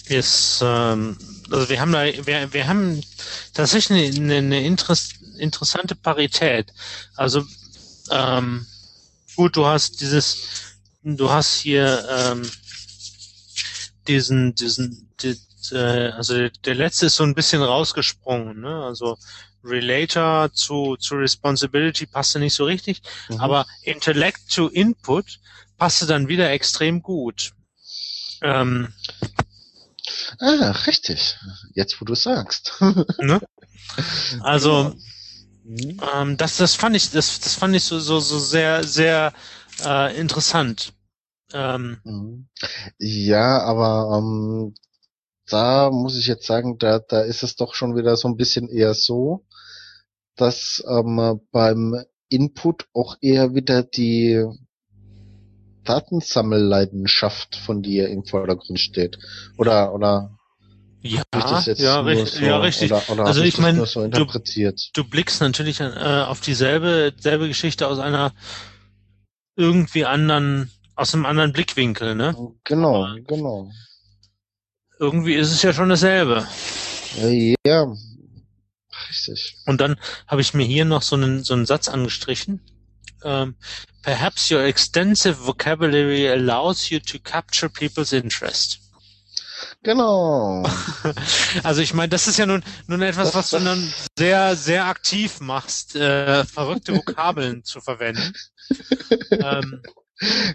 ist, 0.07 0.61
ähm, 0.63 1.17
also 1.51 1.69
wir 1.69 1.79
haben 1.79 1.91
da, 1.91 2.05
wir, 2.05 2.53
wir 2.53 2.67
haben 2.67 3.01
tatsächlich 3.53 4.17
eine, 4.17 4.35
eine 4.35 4.65
Interess 4.65 5.09
interessante 5.37 5.95
Parität. 5.95 6.73
Also 7.15 7.43
ähm, 8.11 8.65
gut, 9.35 9.55
du 9.55 9.65
hast 9.65 10.01
dieses, 10.01 10.37
du 11.03 11.29
hast 11.29 11.55
hier 11.55 12.07
ähm, 12.09 12.49
diesen, 14.07 14.55
diesen, 14.55 15.09
die, 15.21 15.39
äh, 15.71 16.11
also 16.11 16.47
der 16.49 16.75
letzte 16.75 17.07
ist 17.07 17.15
so 17.15 17.23
ein 17.23 17.35
bisschen 17.35 17.61
rausgesprungen, 17.61 18.61
ne? 18.61 18.83
Also 18.83 19.17
Relator 19.63 20.53
zu, 20.53 20.95
zu 20.97 21.15
Responsibility 21.15 22.05
passte 22.05 22.39
nicht 22.39 22.53
so 22.53 22.65
richtig, 22.65 23.01
mhm. 23.29 23.39
aber 23.39 23.65
Intellect 23.81 24.53
to 24.53 24.67
Input 24.67 25.39
passte 25.77 26.05
dann 26.05 26.27
wieder 26.27 26.51
extrem 26.51 27.01
gut. 27.01 27.53
Ähm, 28.41 28.93
ah, 30.39 30.71
richtig. 30.87 31.37
Jetzt, 31.73 31.99
wo 31.99 32.05
du 32.05 32.15
sagst. 32.15 32.73
ne? 33.19 33.41
Also, 34.41 34.95
mhm. 35.63 36.01
ähm, 36.13 36.37
das, 36.37 36.57
das 36.57 36.75
fand 36.75 36.95
ich, 36.95 37.11
das, 37.11 37.39
das 37.39 37.55
fand 37.55 37.75
ich 37.75 37.83
so, 37.83 37.99
so, 37.99 38.19
so 38.19 38.39
sehr, 38.39 38.83
sehr 38.83 39.33
äh, 39.83 40.17
interessant. 40.19 40.93
Ähm, 41.53 41.99
mhm. 42.03 42.47
ja, 42.97 43.61
aber 43.61 44.17
ähm, 44.17 44.75
da 45.47 45.91
muss 45.91 46.17
ich 46.17 46.27
jetzt 46.27 46.47
sagen, 46.47 46.77
da, 46.79 46.99
da 46.99 47.21
ist 47.21 47.43
es 47.43 47.55
doch 47.55 47.75
schon 47.75 47.95
wieder 47.95 48.17
so 48.17 48.27
ein 48.27 48.37
bisschen 48.37 48.67
eher 48.67 48.93
so, 48.93 49.45
dass 50.35 50.83
ähm, 50.87 51.39
beim 51.51 52.03
Input 52.29 52.87
auch 52.93 53.17
eher 53.21 53.53
wieder 53.53 53.83
die 53.83 54.43
Datensammelleidenschaft 55.85 57.55
von 57.55 57.81
dir 57.81 58.09
im 58.09 58.25
Vordergrund 58.25 58.79
steht. 58.79 59.17
Oder, 59.57 59.93
oder 59.93 60.37
ja, 61.01 61.21
ja, 61.77 62.01
recht, 62.01 62.27
so, 62.27 62.43
ja, 62.43 62.57
richtig. 62.57 62.91
Oder, 62.91 63.09
oder 63.09 63.25
also 63.27 63.43
ich 63.43 63.59
meine, 63.59 63.85
so 63.85 64.07
du, 64.07 64.25
du 64.25 65.03
blickst 65.03 65.39
natürlich 65.39 65.79
äh, 65.79 66.23
auf 66.27 66.41
dieselbe 66.41 67.13
selbe 67.19 67.47
Geschichte 67.47 67.87
aus 67.87 67.99
einer 67.99 68.33
irgendwie 69.55 70.05
anderen, 70.05 70.71
aus 70.95 71.13
einem 71.13 71.27
anderen 71.27 71.53
Blickwinkel, 71.53 72.15
ne? 72.15 72.35
Genau, 72.63 73.05
Aber 73.05 73.19
genau. 73.21 73.71
Irgendwie 74.97 75.35
ist 75.35 75.51
es 75.51 75.61
ja 75.61 75.73
schon 75.73 75.89
dasselbe. 75.89 76.47
Ja, 77.65 77.93
richtig. 79.09 79.57
Und 79.67 79.79
dann 79.79 79.97
habe 80.27 80.41
ich 80.41 80.55
mir 80.55 80.65
hier 80.65 80.85
noch 80.85 81.03
so 81.03 81.15
einen, 81.15 81.43
so 81.43 81.53
einen 81.53 81.67
Satz 81.67 81.87
angestrichen 81.87 82.61
um, 83.23 83.55
perhaps 84.01 84.51
your 84.51 84.63
extensive 84.63 85.37
vocabulary 85.37 86.27
allows 86.27 86.91
you 86.91 86.99
to 86.99 87.19
capture 87.19 87.69
people's 87.69 88.13
interest. 88.13 88.79
Genau. 89.83 90.67
Also 91.63 91.81
ich 91.81 91.93
meine, 91.93 92.09
das 92.09 92.27
ist 92.27 92.37
ja 92.37 92.45
nun, 92.45 92.63
nun 92.87 93.01
etwas, 93.01 93.33
was 93.33 93.51
du 93.51 93.59
dann 93.59 93.93
sehr, 94.17 94.55
sehr 94.55 94.85
aktiv 94.85 95.39
machst, 95.39 95.95
äh, 95.95 96.43
verrückte 96.43 96.93
Vokabeln 96.95 97.63
zu 97.63 97.79
verwenden. 97.79 98.33
ähm, 99.31 99.81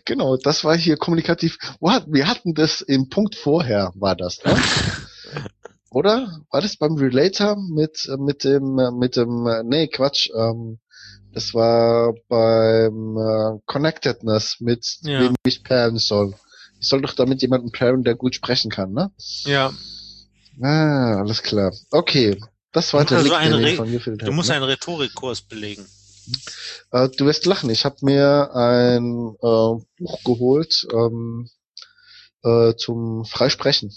genau, 0.04 0.36
das 0.36 0.64
war 0.64 0.76
hier 0.76 0.96
kommunikativ. 0.96 1.58
Wir 1.80 2.28
hatten 2.28 2.54
das 2.54 2.80
im 2.80 3.08
Punkt 3.08 3.36
vorher, 3.36 3.92
war 3.94 4.16
das, 4.16 4.42
ne? 4.44 4.56
Oder? 5.90 6.44
War 6.50 6.60
das 6.60 6.76
beim 6.76 6.94
Relator 6.94 7.56
mit, 7.56 8.08
mit 8.18 8.44
dem, 8.44 8.76
mit 8.98 9.16
dem, 9.16 9.48
nee, 9.64 9.88
Quatsch, 9.88 10.28
ähm, 10.36 10.78
das 11.32 11.54
war 11.54 12.14
beim 12.28 13.16
äh, 13.16 13.60
Connectedness 13.66 14.56
mit 14.60 14.98
ja. 15.02 15.20
wem 15.20 15.34
ich 15.44 15.62
pairen 15.62 15.98
soll. 15.98 16.34
Ich 16.80 16.88
soll 16.88 17.02
doch 17.02 17.14
damit 17.14 17.42
jemanden 17.42 17.72
pairen, 17.72 18.04
der 18.04 18.14
gut 18.14 18.34
sprechen 18.34 18.70
kann, 18.70 18.92
ne? 18.92 19.10
Ja. 19.44 19.72
Ah, 20.60 21.20
alles 21.20 21.42
klar. 21.42 21.72
Okay. 21.90 22.40
Das 22.72 22.92
war 22.94 23.04
der 23.04 23.18
also 23.18 23.56
Link, 23.56 23.64
den 23.64 23.76
von 23.76 23.90
mir 23.90 23.98
Du 23.98 24.26
hat, 24.26 24.32
musst 24.32 24.48
ne? 24.48 24.56
einen 24.56 24.64
Rhetorikkurs 24.64 25.42
belegen. 25.42 25.86
Äh, 26.92 27.08
du 27.08 27.26
wirst 27.26 27.46
lachen. 27.46 27.70
Ich 27.70 27.84
habe 27.84 27.96
mir 28.02 28.54
ein 28.54 29.34
äh, 29.42 29.84
Buch 29.98 30.24
geholt, 30.24 30.86
ähm, 30.92 31.48
äh, 32.42 32.74
zum 32.76 33.24
Freisprechen. 33.24 33.92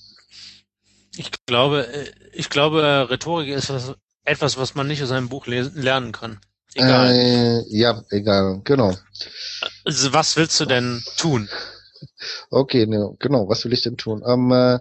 Ich 1.15 1.31
glaube, 1.45 1.87
äh, 1.87 2.11
ich 2.33 2.49
glaube, 2.49 3.07
Rhetorik 3.09 3.49
ist 3.49 3.69
was, 3.69 3.93
etwas, 4.23 4.57
was 4.57 4.75
man 4.75 4.87
nicht 4.87 5.03
aus 5.03 5.11
einem 5.11 5.29
Buch 5.29 5.47
lesen, 5.47 5.79
lernen 5.79 6.11
kann. 6.11 6.39
Egal. 6.75 7.11
Äh, 7.11 7.63
ja, 7.69 8.03
egal, 8.09 8.61
genau. 8.63 8.95
Also 9.85 10.13
was 10.13 10.35
willst 10.35 10.59
du 10.59 10.65
denn 10.65 11.03
tun? 11.17 11.49
Okay, 12.49 12.85
ne, 12.85 13.15
genau, 13.19 13.47
was 13.47 13.63
will 13.63 13.73
ich 13.73 13.81
denn 13.81 13.97
tun? 13.97 14.23
Um, 14.23 14.51
uh, 14.51 14.79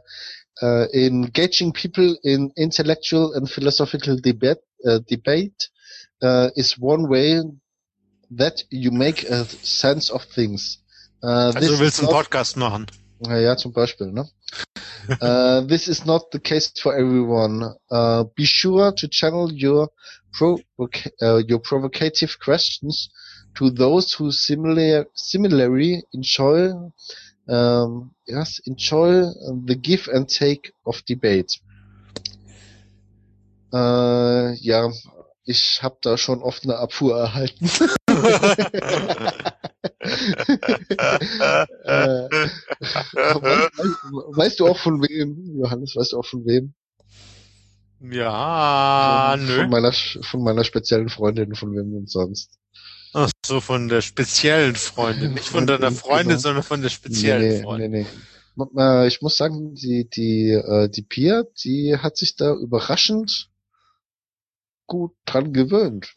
uh, 0.63 0.87
engaging 0.93 1.73
people 1.73 2.17
in 2.23 2.51
intellectual 2.57 3.35
and 3.35 3.49
philosophical 3.49 4.21
debate, 4.21 4.61
uh, 4.85 5.01
debate 5.09 5.71
uh, 6.23 6.51
is 6.57 6.79
one 6.79 7.09
way 7.09 7.43
that 8.31 8.65
you 8.71 8.91
make 8.91 9.29
a 9.31 9.45
sense 9.63 10.11
of 10.11 10.25
things. 10.25 10.79
Uh, 11.23 11.53
also 11.55 11.61
du 11.61 11.79
willst 11.79 12.01
einen 12.01 12.09
Podcast 12.09 12.57
machen? 12.57 12.87
Ja, 13.29 13.57
zum 13.57 13.73
Beispiel, 13.73 14.13
ne? 14.13 14.29
uh, 15.21 15.61
this 15.69 15.89
is 15.89 16.05
not 16.05 16.31
the 16.33 16.41
case 16.41 16.73
for 16.81 16.95
everyone. 16.95 17.75
Uh, 17.91 18.25
be 18.35 18.45
sure 18.45 18.93
to 18.93 19.09
channel 19.09 19.51
your 19.53 19.91
provoc 20.33 21.09
uh, 21.21 21.43
your 21.47 21.61
provocative 21.61 22.39
questions 22.39 23.11
to 23.55 23.71
those 23.71 24.13
who 24.13 24.31
similar 24.33 25.07
similarly 25.15 26.03
enjoy 26.13 26.73
um, 27.49 28.11
yes 28.27 28.61
enjoy 28.67 29.23
the 29.67 29.75
give 29.75 30.09
and 30.13 30.29
take 30.29 30.73
of 30.85 31.03
debate. 31.07 31.61
Uh, 33.73 34.53
ja, 34.61 34.91
ich 35.45 35.83
habe 35.83 35.97
da 36.03 36.19
schon 36.19 36.43
oft 36.43 36.65
eine 36.65 36.77
Abfuhr 36.77 37.17
erhalten. 37.17 37.71
äh, 41.85 42.29
weißt, 44.37 44.61
du 44.61 44.67
auch 44.67 44.79
von 44.79 45.03
wem, 45.03 45.59
Johannes, 45.59 45.97
weißt 45.97 46.13
du 46.13 46.19
auch 46.19 46.27
von 46.27 46.45
wem? 46.47 46.75
Ja, 48.01 49.37
von, 49.37 49.47
nö. 49.47 49.57
Von 49.61 49.71
meiner, 49.71 49.93
von 49.93 50.43
meiner 50.43 50.65
speziellen 50.65 51.09
Freundin, 51.09 51.55
von 51.55 51.75
wem 51.75 51.95
und 51.95 52.11
sonst. 52.11 52.59
Ach 53.15 53.31
so, 53.45 53.61
von 53.61 53.89
der 53.89 54.01
speziellen 54.01 54.75
Freundin. 54.75 55.35
Nicht 55.35 55.49
von 55.49 55.67
deiner 55.67 55.93
Freundin, 55.93 56.29
genau. 56.29 56.41
sondern 56.41 56.63
von 56.63 56.81
der 56.83 56.89
speziellen 56.89 57.57
nee, 57.57 57.63
Freundin. 57.63 57.91
Nee, 57.91 58.07
nee. 58.57 58.81
Äh, 58.81 59.07
ich 59.07 59.23
muss 59.23 59.37
sagen, 59.37 59.75
die, 59.75 60.09
die, 60.09 60.51
äh, 60.51 60.89
die 60.89 61.03
Pia, 61.03 61.45
die 61.63 61.97
hat 61.99 62.17
sich 62.17 62.37
da 62.37 62.55
überraschend 62.55 63.51
gut 64.93 65.13
dran 65.25 65.55
gewöhnt. 65.55 66.13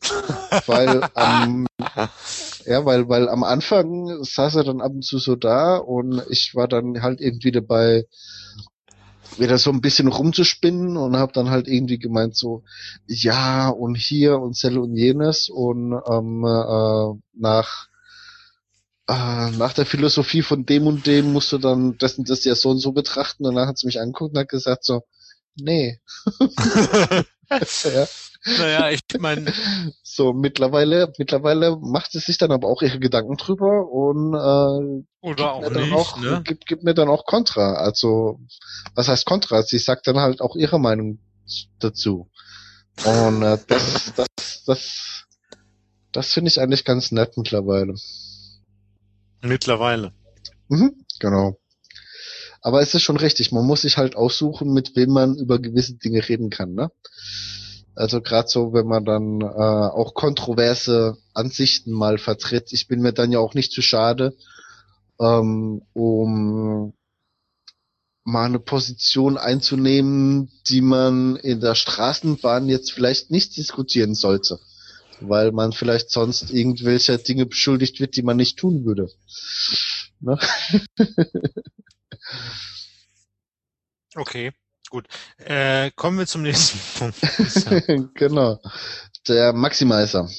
weil 0.65 1.07
am, 1.14 1.65
ja, 2.65 2.85
weil, 2.85 3.07
weil 3.07 3.30
am 3.30 3.45
Anfang 3.45 4.22
saß 4.22 4.56
er 4.56 4.65
dann 4.65 4.81
ab 4.81 4.91
und 4.91 5.06
zu 5.06 5.18
so 5.18 5.38
da 5.38 5.77
und 5.77 6.22
ich 6.30 6.56
war 6.56 6.68
dann 6.68 7.02
halt 7.02 7.22
irgendwie 7.22 7.53
dabei, 7.53 8.06
wieder 9.38 9.57
so 9.57 9.69
ein 9.72 9.80
bisschen 9.80 10.10
rumzuspinnen 10.10 10.97
und 10.97 11.15
habe 11.15 11.31
dann 11.31 11.49
halt 11.49 11.69
irgendwie 11.69 11.99
gemeint 11.99 12.35
so, 12.35 12.64
ja 13.07 13.69
und 13.69 13.95
hier 13.95 14.39
und 14.39 14.57
Zelle 14.57 14.81
und 14.81 14.97
jenes 14.97 15.47
und 15.47 15.93
ähm, 16.10 16.43
äh, 16.43 17.19
nach 17.34 17.88
äh, 19.07 19.52
nach 19.52 19.72
der 19.72 19.85
Philosophie 19.85 20.41
von 20.41 20.65
dem 20.65 20.85
und 20.88 21.07
dem 21.07 21.31
musst 21.31 21.53
du 21.53 21.60
dann 21.60 21.97
das 21.97 22.18
und 22.18 22.30
das 22.30 22.43
ja 22.43 22.56
so 22.56 22.72
und 22.72 22.80
so 22.80 22.91
betrachten 22.91 23.45
und 23.45 23.56
dann 23.56 23.69
hat 23.69 23.77
sie 23.77 23.85
mich 23.85 24.02
angeguckt 24.02 24.34
und 24.34 24.39
hat 24.39 24.49
gesagt 24.49 24.84
so, 24.84 25.03
nee. 25.56 25.99
ja. 27.49 28.07
Naja, 28.45 28.91
ich 28.91 29.02
meine. 29.19 29.52
So, 30.03 30.32
mittlerweile, 30.32 31.11
mittlerweile 31.18 31.77
macht 31.77 32.11
sie 32.11 32.19
sich 32.19 32.38
dann 32.38 32.52
aber 32.52 32.68
auch 32.68 32.84
ihre 32.84 32.99
Gedanken 32.99 33.38
drüber 33.38 33.90
und 33.90 34.34
äh, 34.36 35.27
Oder 35.27 35.53
auch 35.53 35.69
nicht, 35.69 35.94
auch, 35.94 36.18
ne? 36.19 36.41
gibt, 36.44 36.68
gibt 36.68 36.84
mir 36.84 36.94
dann 36.94 37.10
auch 37.10 37.26
Kontra. 37.26 37.73
Also, 37.73 38.40
was 38.94 39.07
heißt 39.07 39.26
Kontra? 39.26 39.64
Sie 39.64 39.80
sagt 39.80 40.06
dann 40.06 40.19
halt 40.19 40.41
auch 40.41 40.56
ihre 40.56 40.80
Meinung 40.80 41.19
dazu. 41.80 42.30
Und 43.03 43.41
äh, 43.41 43.57
das, 43.68 44.14
das, 44.15 44.64
das, 44.65 45.26
das 46.11 46.34
finde 46.34 46.49
ich 46.49 46.61
eigentlich 46.61 46.86
ganz 46.86 47.11
nett 47.11 47.36
mittlerweile. 47.38 47.95
Mittlerweile. 49.41 50.14
Mhm, 50.69 51.03
genau. 51.19 51.57
Aber 52.66 52.82
es 52.82 52.96
ist 52.96 53.04
schon 53.04 53.18
richtig, 53.18 53.52
man 53.52 53.64
muss 53.64 53.82
sich 53.82 53.98
halt 53.98 54.16
aussuchen, 54.16 54.74
mit 54.74 54.96
wem 54.96 55.12
man 55.12 55.38
über 55.38 55.60
gewisse 55.60 55.98
Dinge 55.98 56.28
reden 56.28 56.50
kann, 56.50 56.74
ne? 56.74 56.90
Also 57.94 58.22
gerade 58.22 58.48
so, 58.48 58.74
wenn 58.74 58.88
man 58.88 59.06
dann 59.06 59.42
äh, 59.42 59.46
auch 59.46 60.16
kontroverse 60.16 61.16
Ansichten 61.36 61.92
mal 61.92 62.18
vertritt. 62.18 62.74
Ich 62.74 62.88
bin 62.88 63.02
mir 63.02 63.14
dann 63.14 63.32
ja 63.32 63.38
auch 63.38 63.54
nicht 63.54 63.72
zu 63.72 63.84
schade, 63.84 64.36
ähm, 65.20 65.84
um 65.94 66.94
mal 68.24 68.46
eine 68.46 68.60
Position 68.60 69.38
einzunehmen, 69.38 70.50
die 70.68 70.82
man 70.82 71.36
in 71.36 71.60
der 71.60 71.76
Straßenbahn 71.76 72.68
jetzt 72.68 72.92
vielleicht 72.92 73.30
nicht 73.30 73.56
diskutieren 73.58 74.16
sollte, 74.16 74.60
weil 75.22 75.52
man 75.52 75.72
vielleicht 75.72 76.10
sonst 76.10 76.50
irgendwelcher 76.50 77.20
Dinge 77.20 77.46
beschuldigt 77.46 78.00
wird, 78.00 78.16
die 78.16 78.24
man 78.24 78.38
nicht 78.38 78.58
tun 78.58 78.86
würde. 78.86 79.12
Ne? 80.20 80.40
okay. 84.15 84.52
Gut. 84.89 85.07
Äh, 85.38 85.91
kommen 85.95 86.19
wir 86.19 86.27
zum 86.27 86.43
nächsten 86.43 86.80
Punkt. 86.99 88.15
genau. 88.15 88.60
Der 89.27 89.52
Maximizer. 89.53 90.30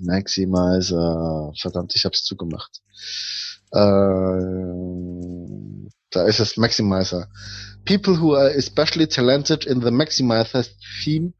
Maximizer. 0.00 1.52
Verdammt, 1.60 1.94
ich 1.94 2.04
hab's 2.04 2.24
zugemacht. 2.24 2.80
Äh, 3.72 4.40
da 6.10 6.26
ist 6.26 6.40
es 6.40 6.56
Maximizer. 6.56 7.28
People 7.84 8.18
who 8.18 8.34
are 8.34 8.50
especially 8.56 9.06
talented 9.06 9.64
in 9.64 9.80
the 9.80 9.90
Maximizer 9.90 10.64
theme 11.02 11.32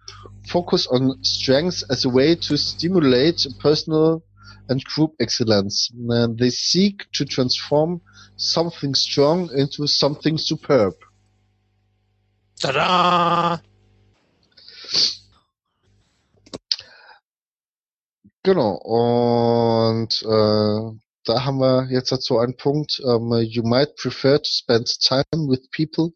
focus 0.46 0.86
on 0.86 1.18
strengths 1.24 1.82
as 1.90 2.04
a 2.04 2.08
way 2.12 2.36
to 2.36 2.56
stimulate 2.56 3.48
personal 3.58 4.22
and 4.68 4.84
group 4.84 5.14
excellence. 5.18 5.90
And 6.08 6.38
they 6.38 6.50
seek 6.50 7.10
to 7.12 7.24
transform 7.24 8.00
something 8.40 8.94
strong 8.94 9.50
into 9.50 9.86
something 9.86 10.38
superb. 10.38 10.94
Tada! 12.60 13.60
Genau, 18.42 18.76
und 18.76 20.22
äh, 20.22 20.98
da 21.24 21.44
haben 21.44 21.58
wir 21.58 21.88
jetzt 21.90 22.10
dazu 22.10 22.38
einen 22.38 22.56
Punkt. 22.56 22.98
Um, 23.00 23.34
you 23.42 23.62
might 23.62 23.94
prefer 23.96 24.38
to 24.38 24.48
spend 24.48 24.88
time 25.00 25.46
with 25.46 25.70
people 25.72 26.14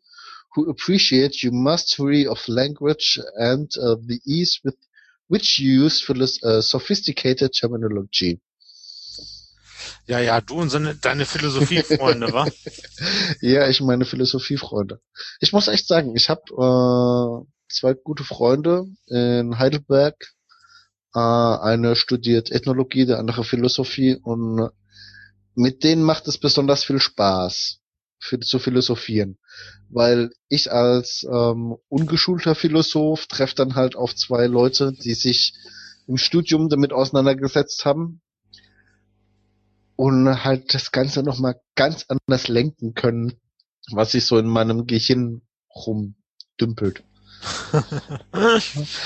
who 0.54 0.70
appreciate 0.70 1.42
your 1.44 1.52
mastery 1.52 2.26
of 2.26 2.48
language 2.48 3.20
and 3.36 3.70
uh, 3.76 3.96
the 4.06 4.20
ease 4.24 4.58
with 4.64 4.76
which 5.28 5.58
you 5.58 5.84
use 5.84 6.00
for 6.00 6.16
uh, 6.16 6.62
sophisticated 6.62 7.52
terminology. 7.52 8.40
Ja, 10.06 10.18
ja, 10.18 10.40
du 10.40 10.60
und 10.60 10.68
seine, 10.68 10.94
deine 10.96 11.24
Philosophiefreunde, 11.24 12.32
wa? 12.32 12.46
ja, 13.40 13.68
ich 13.68 13.80
meine 13.80 14.04
Philosophiefreunde. 14.04 15.00
Ich 15.40 15.52
muss 15.52 15.68
echt 15.68 15.86
sagen, 15.86 16.14
ich 16.14 16.28
habe 16.28 16.42
äh, 16.50 17.46
zwei 17.72 17.94
gute 17.94 18.22
Freunde 18.24 18.86
in 19.06 19.58
Heidelberg. 19.58 20.32
Äh, 21.14 21.18
eine 21.18 21.96
studiert 21.96 22.50
Ethnologie, 22.50 23.06
der 23.06 23.18
andere 23.18 23.44
Philosophie 23.44 24.16
und 24.22 24.68
mit 25.54 25.84
denen 25.84 26.02
macht 26.02 26.28
es 26.28 26.36
besonders 26.38 26.84
viel 26.84 27.00
Spaß, 27.00 27.78
zu 28.42 28.58
philosophieren. 28.58 29.38
Weil 29.88 30.30
ich 30.48 30.70
als 30.70 31.26
ähm, 31.30 31.76
ungeschulter 31.88 32.54
Philosoph 32.54 33.26
treffe 33.26 33.54
dann 33.54 33.74
halt 33.74 33.96
auf 33.96 34.14
zwei 34.14 34.46
Leute, 34.46 34.92
die 34.92 35.14
sich 35.14 35.54
im 36.06 36.18
Studium 36.18 36.68
damit 36.68 36.92
auseinandergesetzt 36.92 37.84
haben 37.84 38.20
und 39.96 40.44
halt 40.44 40.74
das 40.74 40.92
Ganze 40.92 41.22
nochmal 41.22 41.60
ganz 41.74 42.06
anders 42.08 42.48
lenken 42.48 42.94
können, 42.94 43.34
was 43.92 44.12
sich 44.12 44.26
so 44.26 44.38
in 44.38 44.46
meinem 44.46 44.86
Gehirn 44.86 45.42
rumdümpelt. 45.74 47.04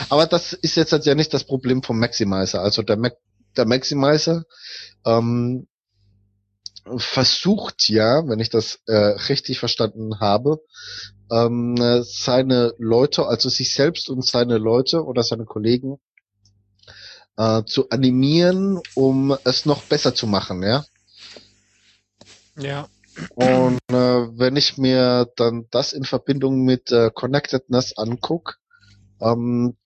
Aber 0.09 0.27
das 0.27 0.53
ist 0.53 0.77
jetzt 0.77 0.93
halt 0.93 1.05
ja 1.05 1.15
nicht 1.15 1.35
das 1.35 1.45
Problem 1.45 1.83
vom 1.83 1.99
Maximizer. 1.99 2.63
Also 2.63 2.83
der, 2.83 2.97
Mac 2.97 3.15
der 3.57 3.67
Maximizer 3.67 4.45
ähm, 5.05 5.67
versucht 6.97 7.89
ja, 7.89 8.27
wenn 8.27 8.41
ich 8.41 8.51
das 8.51 8.81
äh, 8.87 8.95
richtig 8.95 9.59
verstanden 9.59 10.21
habe, 10.21 10.61
ähm, 11.31 11.77
seine 12.03 12.73
Leute, 12.79 13.27
also 13.27 13.49
sich 13.49 13.75
selbst 13.75 14.09
und 14.09 14.25
seine 14.25 14.59
Leute 14.59 15.05
oder 15.05 15.23
seine 15.23 15.45
Kollegen 15.45 15.99
äh, 17.39 17.65
zu 17.65 17.89
animieren, 17.89 18.81
um 18.95 19.37
es 19.45 19.65
noch 19.65 19.83
besser 19.85 20.15
zu 20.15 20.27
machen, 20.27 20.63
ja. 20.63 20.85
Ja. 22.59 22.89
Und 23.35 23.79
äh, 23.91 23.95
wenn 23.95 24.57
ich 24.57 24.77
mir 24.77 25.31
dann 25.37 25.67
das 25.71 25.93
in 25.93 26.05
Verbindung 26.05 26.65
mit 26.65 26.91
äh, 26.93 27.11
Connectedness 27.13 27.97
anguck, 27.97 28.59
ähm, 29.21 29.77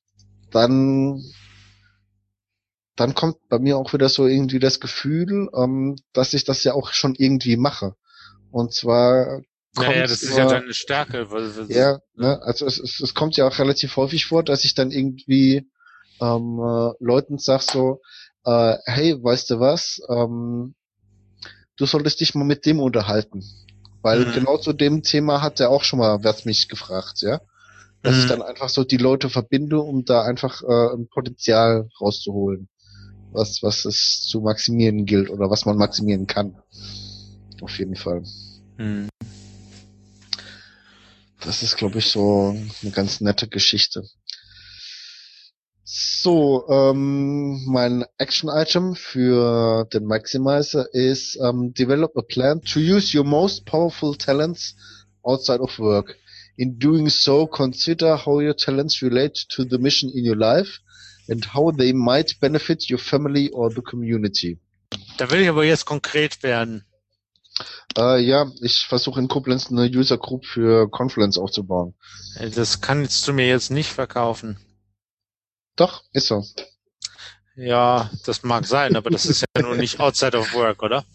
dann 0.51 1.23
dann 2.97 3.15
kommt 3.15 3.37
bei 3.49 3.59
mir 3.59 3.79
auch 3.79 3.93
wieder 3.95 4.09
so 4.09 4.27
irgendwie 4.27 4.59
das 4.59 4.81
Gefühl, 4.81 5.49
ähm, 5.55 5.97
dass 6.12 6.35
ich 6.35 6.45
das 6.45 6.62
ja 6.65 6.74
auch 6.74 6.93
schon 6.93 7.15
irgendwie 7.15 7.57
mache. 7.57 7.95
Und 8.51 8.74
zwar 8.74 9.41
naja, 9.74 10.03
das 10.03 10.23
ist 10.23 10.37
ja 10.37 10.47
deine 10.47 10.74
Stärke. 10.74 11.31
Weil, 11.31 11.57
weil, 11.57 11.74
ja, 11.74 11.99
ne, 12.15 12.41
also 12.43 12.66
es, 12.66 12.79
es, 12.79 13.01
es 13.01 13.15
kommt 13.15 13.37
ja 13.37 13.47
auch 13.47 13.59
relativ 13.59 13.97
häufig 13.97 14.27
vor, 14.27 14.43
dass 14.43 14.65
ich 14.65 14.74
dann 14.74 14.91
irgendwie 14.91 15.66
ähm, 16.23 16.61
äh, 16.61 16.93
Leuten 17.01 17.39
sag 17.39 17.62
so, 17.62 18.01
äh, 18.44 18.77
hey, 18.86 19.23
weißt 19.23 19.51
du 19.51 19.61
was, 19.61 20.01
ähm, 20.09 20.74
du 21.77 21.86
solltest 21.86 22.20
dich 22.20 22.35
mal 22.35 22.44
mit 22.44 22.65
dem 22.65 22.81
unterhalten. 22.81 23.43
Weil 24.03 24.27
mhm. 24.27 24.32
genau 24.32 24.57
zu 24.57 24.73
dem 24.73 25.03
Thema 25.03 25.43
hat 25.43 25.61
er 25.61 25.70
auch 25.70 25.85
schon 25.85 25.99
mal 25.99 26.23
was 26.24 26.44
mich 26.44 26.69
gefragt, 26.69 27.23
ja. 27.23 27.40
Dass 28.03 28.16
mhm. 28.16 28.20
ich 28.20 28.27
dann 28.28 28.43
einfach 28.43 28.69
so 28.69 28.85
die 28.85 28.97
Leute 28.97 29.31
verbinde, 29.31 29.81
um 29.81 30.05
da 30.05 30.23
einfach 30.23 30.62
äh, 30.62 30.94
ein 30.94 31.09
Potenzial 31.09 31.89
rauszuholen. 32.01 32.69
Was, 33.32 33.62
was 33.62 33.85
es 33.85 34.27
zu 34.28 34.40
maximieren 34.40 35.07
gilt 35.07 35.31
oder 35.31 35.49
was 35.49 35.65
man 35.65 35.77
maximieren 35.77 36.27
kann. 36.27 36.61
Auf 37.62 37.78
jeden 37.78 37.97
Fall. 37.97 38.24
Mhm. 38.77 39.09
Das 41.40 41.62
ist, 41.62 41.77
glaube 41.77 41.99
ich, 41.99 42.07
so 42.07 42.55
eine 42.82 42.90
ganz 42.90 43.20
nette 43.20 43.49
Geschichte. 43.49 44.05
So, 46.23 46.65
ähm, 46.69 47.65
mein 47.66 48.05
Action-Item 48.19 48.94
für 48.94 49.89
den 49.93 50.05
Maximizer 50.05 50.86
ist 50.94 51.36
ähm, 51.43 51.74
Develop 51.74 52.16
a 52.16 52.23
plan 52.23 52.62
to 52.62 52.78
use 52.78 53.12
your 53.12 53.24
most 53.24 53.66
powerful 53.66 54.16
talents 54.16 54.77
outside 55.24 55.59
of 55.59 55.77
work. 55.81 56.16
In 56.55 56.78
doing 56.78 57.09
so, 57.09 57.49
consider 57.49 58.24
how 58.24 58.40
your 58.40 58.57
talents 58.57 59.03
relate 59.03 59.49
to 59.49 59.65
the 59.69 59.78
mission 59.78 60.11
in 60.11 60.24
your 60.24 60.36
life 60.36 60.78
and 61.28 61.44
how 61.55 61.73
they 61.73 61.93
might 61.93 62.39
benefit 62.39 62.89
your 62.89 63.01
family 63.01 63.51
or 63.51 63.69
the 63.69 63.82
community. 63.82 64.61
Da 65.16 65.28
will 65.28 65.40
ich 65.40 65.49
aber 65.49 65.65
jetzt 65.65 65.86
konkret 65.86 66.44
werden. 66.44 66.85
Äh, 67.99 68.20
ja, 68.20 68.49
ich 68.61 68.86
versuche 68.86 69.19
in 69.19 69.27
Koblenz 69.27 69.73
eine 69.73 69.86
User 69.86 70.19
Group 70.19 70.47
für 70.47 70.89
Confluence 70.89 71.36
aufzubauen. 71.36 71.94
Das 72.55 72.81
kannst 72.81 73.27
du 73.27 73.32
mir 73.32 73.49
jetzt 73.49 73.73
nicht 73.73 73.90
verkaufen. 73.90 74.57
Doch, 75.77 76.03
ist 76.12 76.27
so. 76.27 76.44
Ja, 77.55 78.11
das 78.24 78.43
mag 78.43 78.66
sein, 78.66 78.97
aber 78.97 79.11
das 79.11 79.27
ist 79.27 79.43
ja 79.43 79.62
nur 79.62 79.77
nicht 79.77 80.01
outside 80.01 80.39
of 80.39 80.53
work, 80.55 80.82
oder? 80.82 81.05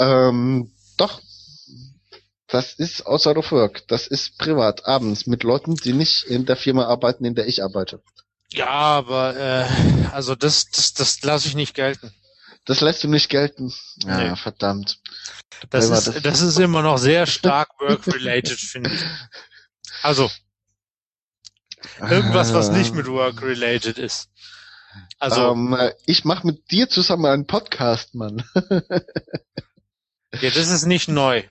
Ähm, 0.00 0.70
doch. 0.96 1.20
Das 2.46 2.74
ist 2.74 3.04
outside 3.04 3.36
of 3.36 3.50
work. 3.50 3.82
Das 3.88 4.06
ist 4.06 4.38
privat, 4.38 4.86
abends, 4.86 5.26
mit 5.26 5.42
Leuten, 5.42 5.74
die 5.74 5.92
nicht 5.92 6.22
in 6.22 6.46
der 6.46 6.54
Firma 6.54 6.86
arbeiten, 6.86 7.24
in 7.24 7.34
der 7.34 7.48
ich 7.48 7.64
arbeite. 7.64 8.00
Ja, 8.52 8.68
aber 8.68 9.36
äh, 9.36 9.66
also 10.12 10.36
das, 10.36 10.70
das, 10.70 10.94
das 10.94 11.20
lasse 11.22 11.48
ich 11.48 11.56
nicht 11.56 11.74
gelten. 11.74 12.12
Das 12.64 12.80
lässt 12.80 13.02
du 13.02 13.08
nicht 13.08 13.28
gelten. 13.28 13.72
Ja, 14.04 14.30
nee. 14.30 14.36
verdammt. 14.36 15.00
Das 15.70 15.88
ist, 15.88 16.24
das 16.24 16.40
ist 16.40 16.58
immer 16.58 16.82
noch 16.82 16.98
sehr 16.98 17.26
stark 17.26 17.70
work-related, 17.80 18.58
finde 18.58 18.92
ich. 18.94 19.00
Also, 20.02 20.30
Irgendwas, 22.00 22.52
was 22.52 22.70
nicht 22.70 22.94
mit 22.94 23.06
Work 23.06 23.42
related 23.42 23.98
ist. 23.98 24.30
Also 25.18 25.50
um, 25.50 25.74
ähm, 25.74 25.90
ich 26.06 26.24
mache 26.24 26.46
mit 26.46 26.70
dir 26.70 26.88
zusammen 26.88 27.26
einen 27.26 27.46
Podcast, 27.46 28.14
Mann. 28.14 28.42
ja, 30.40 30.50
das 30.50 30.68
ist 30.68 30.86
nicht 30.86 31.08
neu. 31.08 31.42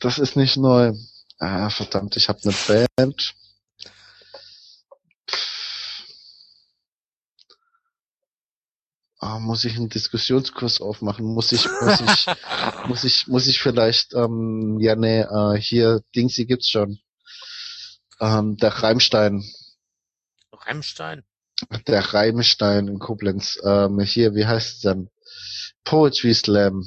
Das 0.00 0.18
ist 0.18 0.36
nicht 0.36 0.56
neu. 0.56 0.92
Ah, 1.38 1.70
verdammt, 1.70 2.16
ich 2.16 2.28
habe 2.28 2.40
eine 2.44 2.86
Band. 2.96 3.34
Oh, 9.20 9.38
muss 9.40 9.64
ich 9.64 9.76
einen 9.76 9.88
Diskussionskurs 9.88 10.80
aufmachen? 10.80 11.24
Muss 11.24 11.50
ich, 11.50 11.66
muss 11.80 12.00
ich, 12.00 12.26
muss 12.86 13.04
ich, 13.04 13.26
muss 13.26 13.46
ich 13.46 13.60
vielleicht, 13.60 14.14
ähm, 14.14 14.78
ja 14.78 14.94
nee, 14.94 15.20
äh, 15.20 15.58
hier 15.58 16.02
Dingsy 16.14 16.46
gibt's 16.46 16.68
schon. 16.68 17.00
Ähm, 18.20 18.56
der 18.56 18.70
Reimstein. 18.70 19.44
Reimstein? 20.52 21.22
Der 21.86 22.12
Reimstein 22.12 22.88
in 22.88 22.98
Koblenz. 22.98 23.58
Ähm, 23.64 24.00
hier, 24.00 24.34
wie 24.34 24.46
heißt 24.46 24.76
es 24.76 24.80
denn? 24.80 25.10
Poetry 25.84 26.34
Slam. 26.34 26.84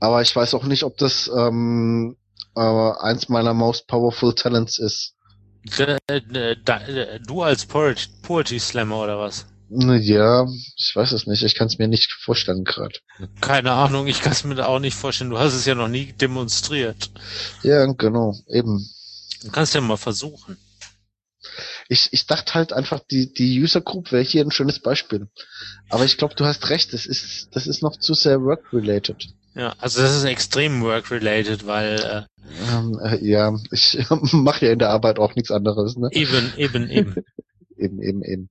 Aber 0.00 0.22
ich 0.22 0.34
weiß 0.34 0.54
auch 0.54 0.64
nicht, 0.64 0.82
ob 0.82 0.96
das 0.98 1.30
ähm, 1.36 2.16
äh, 2.56 2.60
eins 2.60 3.28
meiner 3.28 3.54
most 3.54 3.86
powerful 3.86 4.34
talents 4.34 4.78
ist. 4.78 5.14
Du 7.26 7.42
als 7.42 7.66
Poet 7.66 8.08
Poetry 8.22 8.58
Slammer 8.58 8.98
oder 9.02 9.18
was? 9.18 9.46
Ja, 9.70 10.46
ich 10.76 10.92
weiß 10.94 11.12
es 11.12 11.26
nicht. 11.26 11.42
Ich 11.44 11.54
kann 11.54 11.68
es 11.68 11.78
mir 11.78 11.88
nicht 11.88 12.12
vorstellen 12.12 12.64
gerade. 12.64 12.98
Keine 13.40 13.72
Ahnung, 13.72 14.06
ich 14.06 14.20
kann 14.20 14.32
es 14.32 14.44
mir 14.44 14.68
auch 14.68 14.80
nicht 14.80 14.96
vorstellen. 14.96 15.30
Du 15.30 15.38
hast 15.38 15.54
es 15.54 15.64
ja 15.64 15.74
noch 15.74 15.88
nie 15.88 16.12
demonstriert. 16.12 17.10
Ja, 17.62 17.86
genau, 17.86 18.34
eben. 18.48 18.84
Du 19.42 19.50
kannst 19.50 19.74
ja 19.74 19.80
mal 19.80 19.96
versuchen. 19.96 20.56
Ich, 21.88 22.08
ich 22.12 22.26
dachte 22.26 22.54
halt 22.54 22.72
einfach, 22.72 23.00
die, 23.00 23.32
die 23.32 23.60
User 23.60 23.80
Group 23.80 24.12
wäre 24.12 24.22
hier 24.22 24.44
ein 24.44 24.52
schönes 24.52 24.78
Beispiel. 24.78 25.28
Aber 25.90 26.04
ich 26.04 26.16
glaube, 26.16 26.34
du 26.34 26.44
hast 26.44 26.70
recht, 26.70 26.92
das 26.92 27.04
ist, 27.06 27.48
das 27.52 27.66
ist 27.66 27.82
noch 27.82 27.96
zu 27.96 28.14
sehr 28.14 28.40
work-related. 28.40 29.28
Ja, 29.54 29.74
also 29.78 30.00
das 30.00 30.16
ist 30.16 30.24
extrem 30.24 30.82
work-related, 30.82 31.66
weil 31.66 32.00
äh, 32.00 32.22
ähm, 32.72 32.98
äh, 33.02 33.18
ja, 33.24 33.54
ich 33.70 33.98
mache 34.32 34.66
ja 34.66 34.72
in 34.72 34.78
der 34.78 34.90
Arbeit 34.90 35.18
auch 35.18 35.34
nichts 35.34 35.50
anderes. 35.50 35.96
Ne? 35.96 36.08
Eben, 36.12 36.52
eben, 36.56 36.88
eben. 36.88 37.16
eben, 37.82 38.00
eben, 38.02 38.22
eben. 38.22 38.50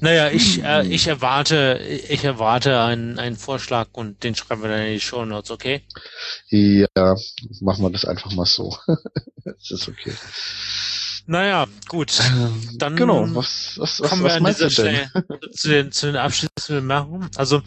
Naja, 0.00 0.30
ich, 0.30 0.62
äh, 0.62 0.86
ich 0.86 1.06
erwarte, 1.06 1.78
ich 2.08 2.24
erwarte 2.24 2.80
einen, 2.80 3.18
einen 3.18 3.36
Vorschlag 3.36 3.88
und 3.92 4.22
den 4.22 4.34
schreiben 4.34 4.62
wir 4.62 4.68
dann 4.68 4.82
in 4.82 4.94
die 4.94 5.00
Show 5.00 5.24
Notes, 5.24 5.50
okay? 5.50 5.82
Ja, 6.48 7.16
machen 7.60 7.82
wir 7.82 7.90
das 7.90 8.04
einfach 8.04 8.32
mal 8.32 8.46
so. 8.46 8.76
das 9.44 9.70
ist 9.70 9.88
okay. 9.88 10.12
Naja, 11.26 11.66
gut. 11.88 12.20
Ähm, 12.20 12.78
dann 12.78 12.96
genau, 12.96 13.22
was, 13.34 13.78
was, 13.78 14.00
was, 14.00 14.10
kommen 14.10 14.24
was 14.24 14.32
wir 14.32 14.36
an 14.36 14.44
dieser 14.44 14.70
Stelle 14.70 15.10
zu 15.52 15.68
den, 15.68 15.92
zu 15.92 16.06
den 16.06 16.16
abschließenden 16.16 16.82
Bemerkungen. 16.82 17.30
Also, 17.36 17.62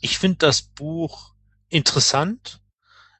ich 0.00 0.18
finde 0.18 0.38
das 0.38 0.62
Buch 0.62 1.34
interessant. 1.68 2.60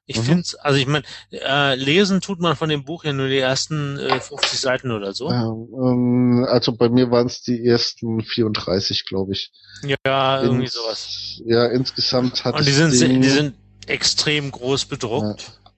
Ich 0.09 0.17
mhm. 0.17 0.23
finde 0.23 0.47
also 0.61 0.79
ich 0.79 0.87
meine, 0.87 1.05
äh, 1.31 1.75
lesen 1.75 2.19
tut 2.19 2.39
man 2.39 2.55
von 2.55 2.67
dem 2.67 2.83
Buch 2.83 3.03
ja 3.03 3.13
nur 3.13 3.27
die 3.27 3.37
ersten 3.37 3.99
äh, 3.99 4.19
50 4.19 4.59
Seiten 4.59 4.89
oder 4.89 5.13
so. 5.13 5.29
Ähm, 5.29 6.47
also 6.49 6.71
bei 6.71 6.89
mir 6.89 7.11
waren 7.11 7.27
es 7.27 7.43
die 7.43 7.63
ersten 7.63 8.23
34, 8.23 9.05
glaube 9.05 9.33
ich. 9.33 9.51
Ja, 9.83 10.41
irgendwie 10.41 10.63
Ins, 10.63 10.73
sowas. 10.73 11.41
Ja, 11.45 11.67
insgesamt 11.67 12.43
hat 12.43 12.55
Und 12.55 12.65
die 12.65 12.71
sind, 12.71 12.99
Ding, 12.99 13.21
die 13.21 13.29
sind 13.29 13.53
extrem 13.85 14.49
groß 14.49 14.85
bedruckt. 14.85 15.41
Ja. 15.41 15.71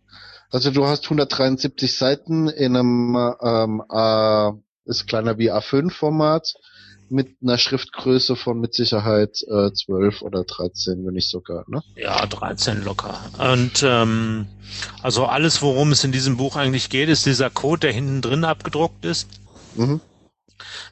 Also 0.49 0.71
du 0.71 0.85
hast 0.85 1.03
173 1.03 1.93
Seiten 1.93 2.47
in 2.47 2.77
einem 2.77 3.35
ähm, 3.41 3.81
A, 3.89 4.53
ist 4.85 5.07
kleiner 5.07 5.39
wie 5.39 5.51
A5-Format 5.51 6.53
mit 7.11 7.35
einer 7.41 7.57
Schriftgröße 7.57 8.35
von 8.35 8.59
mit 8.59 8.73
Sicherheit 8.73 9.43
äh, 9.43 9.71
12 9.71 10.21
oder 10.21 10.43
13, 10.43 11.05
wenn 11.05 11.13
nicht 11.13 11.29
sogar, 11.29 11.65
ne? 11.67 11.83
Ja, 11.95 12.25
13 12.25 12.83
locker. 12.83 13.19
Und 13.37 13.83
ähm, 13.83 14.47
also 15.03 15.25
alles, 15.25 15.61
worum 15.61 15.91
es 15.91 16.03
in 16.03 16.11
diesem 16.11 16.37
Buch 16.37 16.55
eigentlich 16.55 16.89
geht, 16.89 17.09
ist 17.09 17.25
dieser 17.25 17.49
Code, 17.49 17.81
der 17.81 17.91
hinten 17.91 18.21
drin 18.21 18.45
abgedruckt 18.45 19.03
ist. 19.05 19.27
Mhm. 19.75 19.99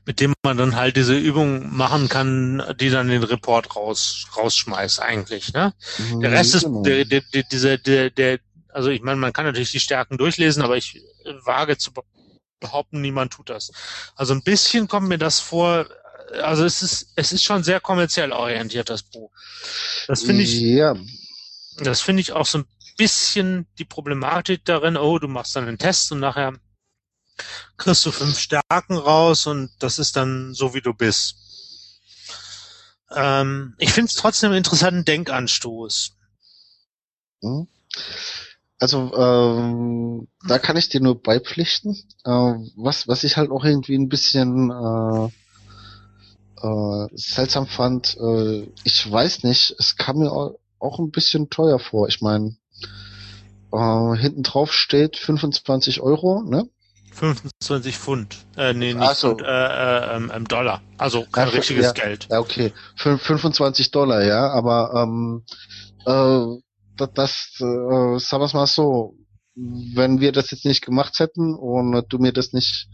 Mit 0.06 0.20
dem 0.20 0.34
man 0.44 0.58
dann 0.58 0.76
halt 0.76 0.98
diese 0.98 1.16
Übung 1.16 1.76
machen 1.76 2.10
kann, 2.10 2.64
die 2.80 2.90
dann 2.90 3.08
den 3.08 3.24
Report 3.24 3.76
raus, 3.76 4.26
rausschmeißt 4.36 5.02
eigentlich. 5.02 5.54
Ne? 5.54 5.74
Mhm, 5.98 6.22
der 6.22 6.32
Rest 6.32 6.64
genau. 6.64 6.82
ist 6.82 6.86
der, 6.86 7.06
der, 7.06 7.22
der, 7.34 7.44
dieser, 7.44 7.78
der, 7.78 8.10
der, 8.10 8.40
also 8.70 8.90
ich 8.90 9.02
meine, 9.02 9.20
man 9.20 9.32
kann 9.32 9.46
natürlich 9.46 9.72
die 9.72 9.80
Stärken 9.80 10.18
durchlesen, 10.18 10.64
aber 10.64 10.76
ich 10.76 11.02
wage 11.46 11.78
zu 11.78 11.92
behaupten, 12.60 13.02
niemand 13.02 13.34
tut 13.34 13.50
das. 13.50 13.72
Also 14.16 14.34
ein 14.34 14.44
bisschen 14.44 14.88
kommt 14.88 15.08
mir 15.08 15.18
das 15.18 15.40
vor, 15.40 15.86
also 16.42 16.66
es 16.66 16.82
ist, 16.82 17.12
es 17.16 17.32
ist 17.32 17.44
schon 17.44 17.64
sehr 17.64 17.80
kommerziell 17.80 18.32
orientiert, 18.32 18.90
das 18.90 19.04
Buch. 19.04 19.32
Das 20.08 20.24
finde 20.24 20.44
ich, 20.44 20.60
ja. 20.60 20.96
das 21.78 22.02
finde 22.02 22.22
ich 22.22 22.34
auch 22.34 22.46
so 22.46 22.60
ein 22.60 22.66
bisschen 22.98 23.68
die 23.78 23.86
Problematik 23.86 24.66
darin, 24.66 24.98
oh, 24.98 25.20
du 25.20 25.28
machst 25.28 25.56
dann 25.56 25.68
einen 25.68 25.78
Test 25.78 26.12
und 26.12 26.20
nachher 26.20 26.54
kriegst 27.78 28.06
du 28.06 28.12
fünf 28.12 28.38
Stärken 28.38 28.98
raus 28.98 29.48
und 29.48 29.72
das 29.80 30.00
ist 30.00 30.16
dann 30.16 30.54
so, 30.54 30.74
wie 30.74 30.82
du 30.82 30.94
bist. 30.94 31.36
Ähm, 33.16 33.76
ich 33.78 33.92
finde 33.92 34.10
es 34.10 34.16
trotzdem 34.16 34.50
einen 34.50 34.58
interessanten 34.58 35.06
Denkanstoß. 35.06 36.12
Hm. 37.42 37.68
Also 38.80 39.14
ähm, 39.14 40.28
da 40.48 40.58
kann 40.58 40.78
ich 40.78 40.90
dir 40.90 41.02
nur 41.02 41.22
beipflichten. 41.22 41.96
Äh, 42.24 42.54
was 42.78 43.08
was 43.08 43.24
ich 43.24 43.36
halt 43.36 43.52
auch 43.52 43.66
irgendwie 43.66 43.96
ein 43.96 44.10
bisschen 44.10 44.70
äh, 44.72 45.30
äh, 46.62 47.08
seltsam 47.14 47.68
fand, 47.68 48.18
äh, 48.18 48.68
ich 48.84 49.10
weiß 49.12 49.44
nicht, 49.44 49.76
es 49.78 49.96
kam 49.96 50.20
mir 50.20 50.32
auch 50.32 51.00
ein 51.00 51.12
bisschen 51.12 51.50
teuer 51.50 51.80
vor. 51.80 52.08
Ich 52.08 52.22
meine, 52.22 52.56
äh, 53.72 54.16
hinten 54.18 54.44
drauf 54.44 54.74
steht 54.74 55.18
25 55.18 56.02
Euro, 56.02 56.44
ne? 56.44 56.68
25 57.14 57.98
Pfund. 57.98 58.38
Äh, 58.56 58.74
nee, 58.74 58.94
nicht 58.94 59.16
so. 59.16 59.30
Pfund, 59.30 59.42
äh, 59.42 60.16
äh, 60.16 60.16
ähm, 60.16 60.48
Dollar. 60.48 60.82
Also 60.98 61.26
kein 61.32 61.48
ja, 61.48 61.54
richtiges 61.54 61.86
ja, 61.88 61.92
Geld. 61.92 62.28
Ja, 62.30 62.40
okay. 62.40 62.72
25 62.96 63.92
Dollar, 63.92 64.24
ja, 64.24 64.50
aber 64.52 65.04
ähm, 65.04 65.44
äh, 66.06 66.62
das, 66.98 67.10
das 67.14 67.56
äh, 67.60 68.20
sagen 68.20 68.42
wir 68.42 68.46
es 68.46 68.54
mal 68.54 68.68
so, 68.68 69.16
wenn 69.56 70.20
wir 70.20 70.32
das 70.32 70.52
jetzt 70.52 70.66
nicht 70.66 70.86
gemacht 70.86 71.20
hätten 71.20 71.54
und 71.56 72.06
du 72.10 72.18
mir 72.18 72.32
das 72.32 72.54
nicht 72.54 72.88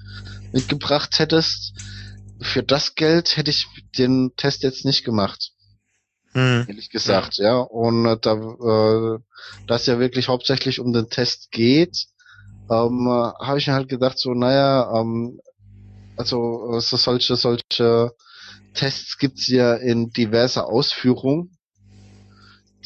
mitgebracht 0.52 1.20
hättest, 1.20 1.74
für 2.42 2.64
das 2.64 2.96
Geld 2.96 3.38
hätte 3.38 3.52
ich 3.52 3.68
den 3.98 4.32
Test 4.36 4.64
jetzt 4.64 4.86
nicht 4.86 5.04
gemacht. 5.04 5.52
Hm. 6.34 6.66
Ehrlich 6.68 6.90
gesagt, 6.90 7.38
ja. 7.38 7.46
ja. 7.46 7.58
Und 7.60 8.06
äh, 8.06 8.18
da, 8.22 8.34
äh, 8.34 9.20
da 9.68 9.76
es 9.76 9.86
ja 9.86 10.00
wirklich 10.00 10.28
hauptsächlich 10.28 10.80
um 10.80 10.92
den 10.92 11.10
Test 11.10 11.52
geht, 11.52 12.08
ähm, 12.70 13.08
habe 13.10 13.58
ich 13.58 13.68
mir 13.68 13.74
halt 13.74 13.90
gedacht, 13.90 14.20
so, 14.20 14.34
naja, 14.34 15.00
ähm, 15.00 15.40
also 16.18 16.80
so 16.80 16.98
solche, 16.98 17.36
solche 17.36 18.12
Tests 18.74 19.18
gibt's 19.18 19.48
ja 19.48 19.76
in 19.76 20.10
diverser 20.12 20.68
Ausführung 20.68 21.55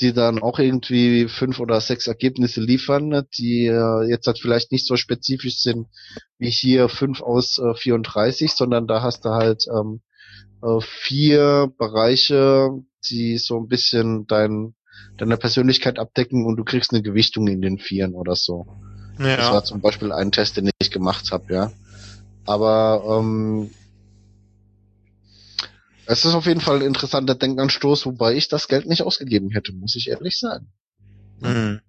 die 0.02 0.14
dann 0.14 0.42
auch 0.42 0.60
irgendwie 0.60 1.28
fünf 1.28 1.60
oder 1.60 1.82
sechs 1.82 2.08
Ergebnisse 2.08 2.62
liefern, 2.62 3.10
ne, 3.10 3.28
die 3.38 3.68
äh, 3.68 4.10
jetzt 4.10 4.28
halt 4.28 4.40
vielleicht 4.40 4.72
nicht 4.72 4.88
so 4.88 4.96
spezifisch 4.96 5.58
sind 5.60 5.88
wie 6.38 6.50
hier 6.50 6.90
fünf 6.90 7.22
aus 7.22 7.58
äh, 7.58 7.74
34, 7.76 8.52
sondern 8.52 8.88
da 8.88 9.02
hast 9.02 9.26
du 9.26 9.30
halt 9.30 9.66
ähm, 9.74 10.02
äh, 10.62 10.82
vier 10.82 11.72
Bereiche, 11.78 12.70
die 13.10 13.38
so 13.38 13.58
ein 13.58 13.68
bisschen 13.68 14.28
dein, 14.28 14.74
deine 15.18 15.38
Persönlichkeit 15.38 16.00
abdecken 16.00 16.46
und 16.46 16.58
du 16.58 16.64
kriegst 16.64 16.92
eine 16.92 17.02
Gewichtung 17.02 17.48
in 17.48 17.62
den 17.62 17.78
Vieren 17.78 18.14
oder 18.14 18.36
so. 18.36 18.68
Ja. 19.20 19.38
Das 19.38 19.52
war 19.52 19.64
zum 19.64 19.82
Beispiel 19.82 20.12
ein 20.12 20.32
Test, 20.32 20.58
den 20.58 20.70
ich 20.82 20.92
gemacht 20.92 21.32
habe, 21.32 21.54
ja. 21.54 21.72
Aber 22.46 23.20
ähm, 23.20 23.70
es 26.10 26.26
ist 26.26 26.34
auf 26.34 26.48
jeden 26.48 26.60
Fall 26.60 26.78
ein 26.78 26.82
interessanter 26.82 27.36
Denkanstoß, 27.36 28.08
wobei 28.08 28.34
ich 28.34 28.48
das 28.48 28.68
Geld 28.68 28.88
nicht 28.88 29.04
ausgegeben 29.04 29.52
hätte, 29.52 29.74
muss 29.74 29.96
ich 29.96 30.10
ehrlich 30.10 30.40
sagen. 30.40 30.74
Mhm. 31.40 31.82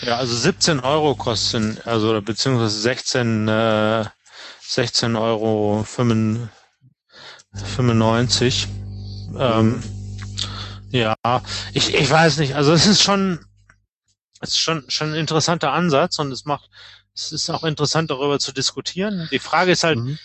Ja, 0.00 0.16
also 0.16 0.34
17 0.34 0.80
Euro 0.80 1.14
kosten, 1.14 1.76
also 1.84 2.22
beziehungsweise 2.22 2.80
16, 2.80 3.48
äh, 3.48 4.06
16 4.62 5.14
Euro 5.14 5.84
95. 5.84 6.48
Ähm, 9.38 9.82
ja, 10.90 11.14
ich, 11.74 11.94
ich 11.94 12.10
weiß 12.10 12.38
nicht, 12.38 12.54
also 12.54 12.72
es 12.72 12.86
ist 12.86 13.02
schon, 13.02 13.44
es 14.40 14.52
ist 14.52 14.58
schon, 14.60 14.84
schon 14.88 15.10
ein 15.10 15.16
interessanter 15.16 15.72
Ansatz 15.72 16.18
und 16.18 16.32
es 16.32 16.46
macht, 16.46 16.70
es 17.14 17.30
ist 17.30 17.50
auch 17.50 17.64
interessant 17.64 18.10
darüber 18.10 18.38
zu 18.38 18.52
diskutieren. 18.52 19.28
Die 19.30 19.38
Frage 19.38 19.72
ist 19.72 19.84
halt, 19.84 19.98
mhm 19.98 20.18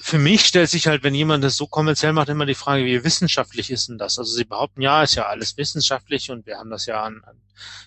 für 0.00 0.18
mich 0.18 0.46
stellt 0.46 0.70
sich 0.70 0.86
halt, 0.86 1.02
wenn 1.02 1.14
jemand 1.14 1.44
das 1.44 1.56
so 1.56 1.66
kommerziell 1.66 2.12
macht, 2.12 2.28
immer 2.28 2.46
die 2.46 2.54
Frage, 2.54 2.84
wie 2.84 3.04
wissenschaftlich 3.04 3.70
ist 3.70 3.88
denn 3.88 3.98
das? 3.98 4.18
Also 4.18 4.34
sie 4.34 4.44
behaupten, 4.44 4.82
ja, 4.82 5.02
ist 5.02 5.14
ja 5.14 5.26
alles 5.26 5.56
wissenschaftlich 5.56 6.30
und 6.30 6.46
wir 6.46 6.58
haben 6.58 6.70
das 6.70 6.86
ja 6.86 7.02
an, 7.02 7.22
an 7.24 7.36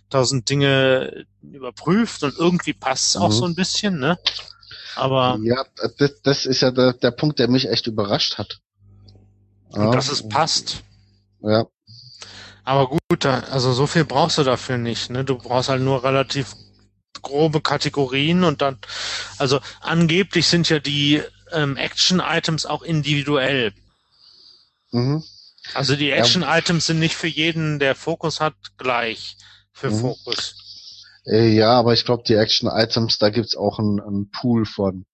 tausend 0.09 0.49
Dinge 0.49 1.25
überprüft 1.41 2.23
und 2.23 2.37
irgendwie 2.37 2.73
passt 2.73 3.09
es 3.09 3.17
auch 3.17 3.29
mhm. 3.29 3.33
so 3.33 3.45
ein 3.45 3.55
bisschen, 3.55 3.99
ne? 3.99 4.17
Aber. 4.95 5.39
Ja, 5.41 5.63
das, 5.97 6.21
das 6.21 6.45
ist 6.45 6.61
ja 6.61 6.71
der, 6.71 6.93
der 6.93 7.11
Punkt, 7.11 7.39
der 7.39 7.47
mich 7.47 7.69
echt 7.69 7.87
überrascht 7.87 8.37
hat. 8.37 8.59
Ja. 9.73 9.91
Dass 9.91 10.09
es 10.09 10.27
passt. 10.27 10.83
Ja. 11.41 11.65
Aber 12.63 12.89
gut, 12.89 13.25
also 13.25 13.73
so 13.73 13.87
viel 13.87 14.05
brauchst 14.05 14.37
du 14.37 14.43
dafür 14.43 14.77
nicht, 14.77 15.09
ne? 15.09 15.23
Du 15.23 15.37
brauchst 15.37 15.69
halt 15.69 15.81
nur 15.81 16.03
relativ 16.03 16.55
grobe 17.21 17.61
Kategorien 17.61 18.43
und 18.43 18.61
dann, 18.61 18.79
also 19.37 19.59
angeblich 19.79 20.47
sind 20.47 20.69
ja 20.69 20.79
die 20.79 21.21
ähm, 21.53 21.77
Action-Items 21.77 22.65
auch 22.65 22.81
individuell. 22.81 23.73
Mhm. 24.91 25.23
Also 25.73 25.95
die 25.95 26.11
Action-Items 26.11 26.87
sind 26.87 26.99
nicht 26.99 27.15
für 27.15 27.27
jeden, 27.27 27.79
der 27.79 27.95
Fokus 27.95 28.39
hat, 28.39 28.55
gleich 28.77 29.37
für 29.71 29.91
mhm. 29.91 29.99
Fokus. 29.99 30.55
Äh, 31.25 31.49
ja, 31.49 31.73
aber 31.73 31.93
ich 31.93 32.05
glaube, 32.05 32.23
die 32.27 32.35
Action-Items, 32.35 33.19
da 33.19 33.29
gibt's 33.29 33.55
auch 33.55 33.79
einen 33.79 34.31
Pool 34.31 34.65
von. 34.65 35.05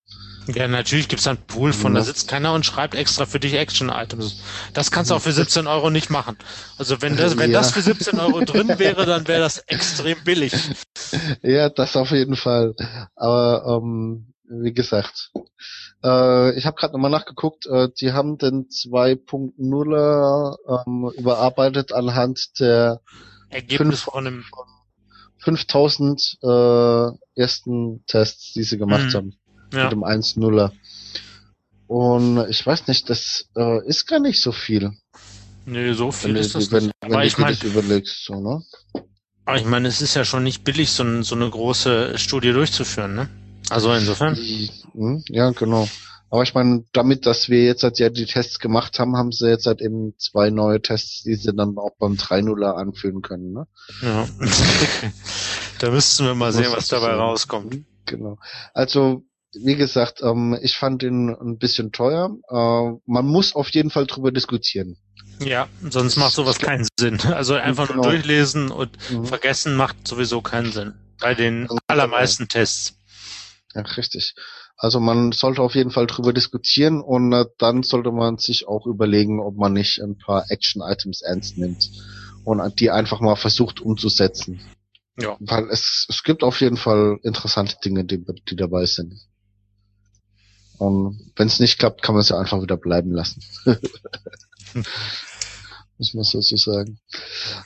Ja, 0.47 0.67
natürlich 0.67 1.09
gibt's 1.09 1.27
einen 1.27 1.39
Pool 1.45 1.73
von. 1.73 1.93
Ja. 1.93 1.99
Da 1.99 2.05
sitzt 2.05 2.29
keiner 2.29 2.53
und 2.53 2.65
schreibt 2.65 2.95
extra 2.95 3.25
für 3.25 3.39
dich 3.39 3.53
Action-Items. 3.53 4.37
Das 4.73 4.91
kannst 4.91 5.11
du 5.11 5.15
auch 5.15 5.21
für 5.21 5.33
17 5.33 5.67
Euro 5.67 5.89
nicht 5.89 6.09
machen. 6.09 6.37
Also 6.77 7.01
wenn 7.01 7.17
das, 7.17 7.37
wenn 7.37 7.51
ja. 7.51 7.59
das 7.59 7.71
für 7.71 7.81
17 7.81 8.17
Euro 8.19 8.41
drin 8.45 8.79
wäre, 8.79 9.05
dann 9.05 9.27
wäre 9.27 9.41
das 9.41 9.59
extrem 9.59 10.23
billig. 10.23 10.53
Ja, 11.41 11.69
das 11.69 11.95
auf 11.95 12.11
jeden 12.11 12.35
Fall. 12.35 12.75
Aber 13.15 13.79
ähm, 13.81 14.33
wie 14.49 14.73
gesagt, 14.73 15.31
äh, 16.03 16.57
ich 16.57 16.65
habe 16.65 16.75
gerade 16.77 16.93
nochmal 16.93 17.11
nachgeguckt, 17.11 17.65
äh, 17.67 17.89
die 17.99 18.13
haben 18.13 18.37
den 18.37 18.67
2.0 18.67 20.57
ähm, 20.67 21.11
überarbeitet 21.17 21.91
anhand 21.91 22.59
der 22.59 23.01
Ergebnis 23.49 24.01
von 24.01 24.27
einem 24.27 24.45
5000 25.39 26.39
äh, 26.41 27.07
ersten 27.35 28.03
Tests, 28.05 28.53
die 28.53 28.63
sie 28.63 28.77
gemacht 28.77 29.07
mhm. 29.07 29.13
haben. 29.13 29.37
Ja. 29.73 29.83
Mit 29.83 29.91
dem 29.93 30.03
1.0er. 30.03 30.71
Und 31.87 32.49
ich 32.49 32.65
weiß 32.65 32.87
nicht, 32.87 33.09
das 33.09 33.49
äh, 33.55 33.85
ist 33.87 34.07
gar 34.07 34.19
nicht 34.19 34.41
so 34.41 34.51
viel. 34.51 34.91
Nee, 35.65 35.93
so 35.93 36.11
viel 36.11 36.33
wenn 36.33 36.41
ist 36.41 36.55
du, 36.55 36.59
das 36.59 36.71
wenn, 36.71 36.85
nicht. 36.85 36.93
Wenn 37.01 37.13
Aber 37.13 37.25
ich 37.25 37.37
meine, 37.37 37.57
überlegst, 37.63 38.25
so, 38.25 38.39
ne? 38.41 38.63
Aber 39.45 39.57
ich 39.57 39.65
meine, 39.65 39.87
es 39.87 40.01
ist 40.01 40.13
ja 40.13 40.25
schon 40.25 40.43
nicht 40.43 40.63
billig, 40.65 40.91
so, 40.91 41.21
so 41.21 41.35
eine 41.35 41.49
große 41.49 42.17
Studie 42.17 42.51
durchzuführen, 42.51 43.15
ne? 43.15 43.29
Also 43.69 43.91
insofern. 43.93 44.35
Hm, 44.35 45.23
ja, 45.29 45.51
genau. 45.51 45.87
Aber 46.29 46.43
ich 46.43 46.53
meine, 46.53 46.83
damit, 46.91 47.25
dass 47.25 47.47
wir 47.47 47.63
jetzt 47.63 47.83
halt 47.83 47.99
ja 47.99 48.09
die 48.09 48.25
Tests 48.25 48.59
gemacht 48.59 48.99
haben, 48.99 49.15
haben 49.15 49.31
sie 49.31 49.47
jetzt 49.47 49.65
halt 49.65 49.81
eben 49.81 50.13
zwei 50.17 50.49
neue 50.49 50.81
Tests, 50.81 51.23
die 51.23 51.35
sie 51.35 51.55
dann 51.55 51.77
auch 51.77 51.95
beim 51.99 52.13
3-0er 52.13 52.73
anführen 52.73 53.21
können, 53.21 53.53
ne? 53.53 53.67
Ja. 54.01 54.27
da 55.79 55.89
müssten 55.89 56.25
wir 56.25 56.35
mal 56.35 56.51
sehen, 56.51 56.71
was 56.71 56.89
dabei 56.89 57.13
rauskommt. 57.13 57.75
Hm, 57.75 57.85
genau. 58.05 58.37
Also, 58.73 59.23
wie 59.53 59.75
gesagt, 59.75 60.21
ähm, 60.21 60.57
ich 60.61 60.75
fand 60.75 61.01
ihn 61.03 61.29
ein 61.29 61.57
bisschen 61.57 61.93
teuer. 61.93 62.35
Äh, 62.49 62.99
man 63.05 63.25
muss 63.25 63.55
auf 63.55 63.69
jeden 63.69 63.89
Fall 63.89 64.05
drüber 64.05 64.31
diskutieren. 64.31 64.97
Ja, 65.39 65.67
sonst 65.89 66.17
macht 66.17 66.33
sowas 66.33 66.59
keinen 66.59 66.87
Sinn. 66.99 67.21
Also 67.21 67.53
einfach 67.55 67.87
genau. 67.87 68.03
nur 68.03 68.11
durchlesen 68.11 68.69
und 68.71 68.97
mhm. 69.09 69.25
vergessen 69.25 69.75
macht 69.75 70.07
sowieso 70.07 70.41
keinen 70.41 70.71
Sinn. 70.71 70.93
Bei 71.19 71.35
den 71.35 71.67
allermeisten 71.87 72.47
Tests. 72.47 72.96
Ja, 73.77 73.83
richtig. 73.83 74.33
Also 74.75 74.99
man 74.99 75.31
sollte 75.33 75.61
auf 75.61 75.75
jeden 75.75 75.91
Fall 75.91 76.07
drüber 76.07 76.33
diskutieren 76.33 76.99
und 76.99 77.31
äh, 77.31 77.45
dann 77.59 77.83
sollte 77.83 78.11
man 78.11 78.39
sich 78.39 78.67
auch 78.67 78.87
überlegen, 78.87 79.39
ob 79.39 79.55
man 79.55 79.73
nicht 79.73 80.01
ein 80.01 80.17
paar 80.17 80.49
Action-Items 80.49 81.21
ernst 81.21 81.59
nimmt 81.59 81.91
und 82.43 82.79
die 82.79 82.89
einfach 82.89 83.19
mal 83.19 83.35
versucht 83.35 83.79
umzusetzen. 83.79 84.61
Ja. 85.19 85.37
Weil 85.39 85.69
es, 85.69 86.07
es 86.09 86.23
gibt 86.23 86.43
auf 86.43 86.59
jeden 86.59 86.77
Fall 86.77 87.19
interessante 87.21 87.75
Dinge, 87.85 88.03
die, 88.03 88.25
die 88.49 88.55
dabei 88.55 88.87
sind. 88.87 89.13
Und 90.79 91.31
wenn 91.35 91.47
es 91.47 91.59
nicht 91.59 91.77
klappt, 91.77 92.01
kann 92.01 92.15
man 92.15 92.21
es 92.21 92.29
ja 92.29 92.39
einfach 92.39 92.59
wieder 92.59 92.77
bleiben 92.77 93.11
lassen. 93.11 93.43
Muss 95.99 96.15
man 96.15 96.23
so 96.23 96.41
sagen. 96.41 96.99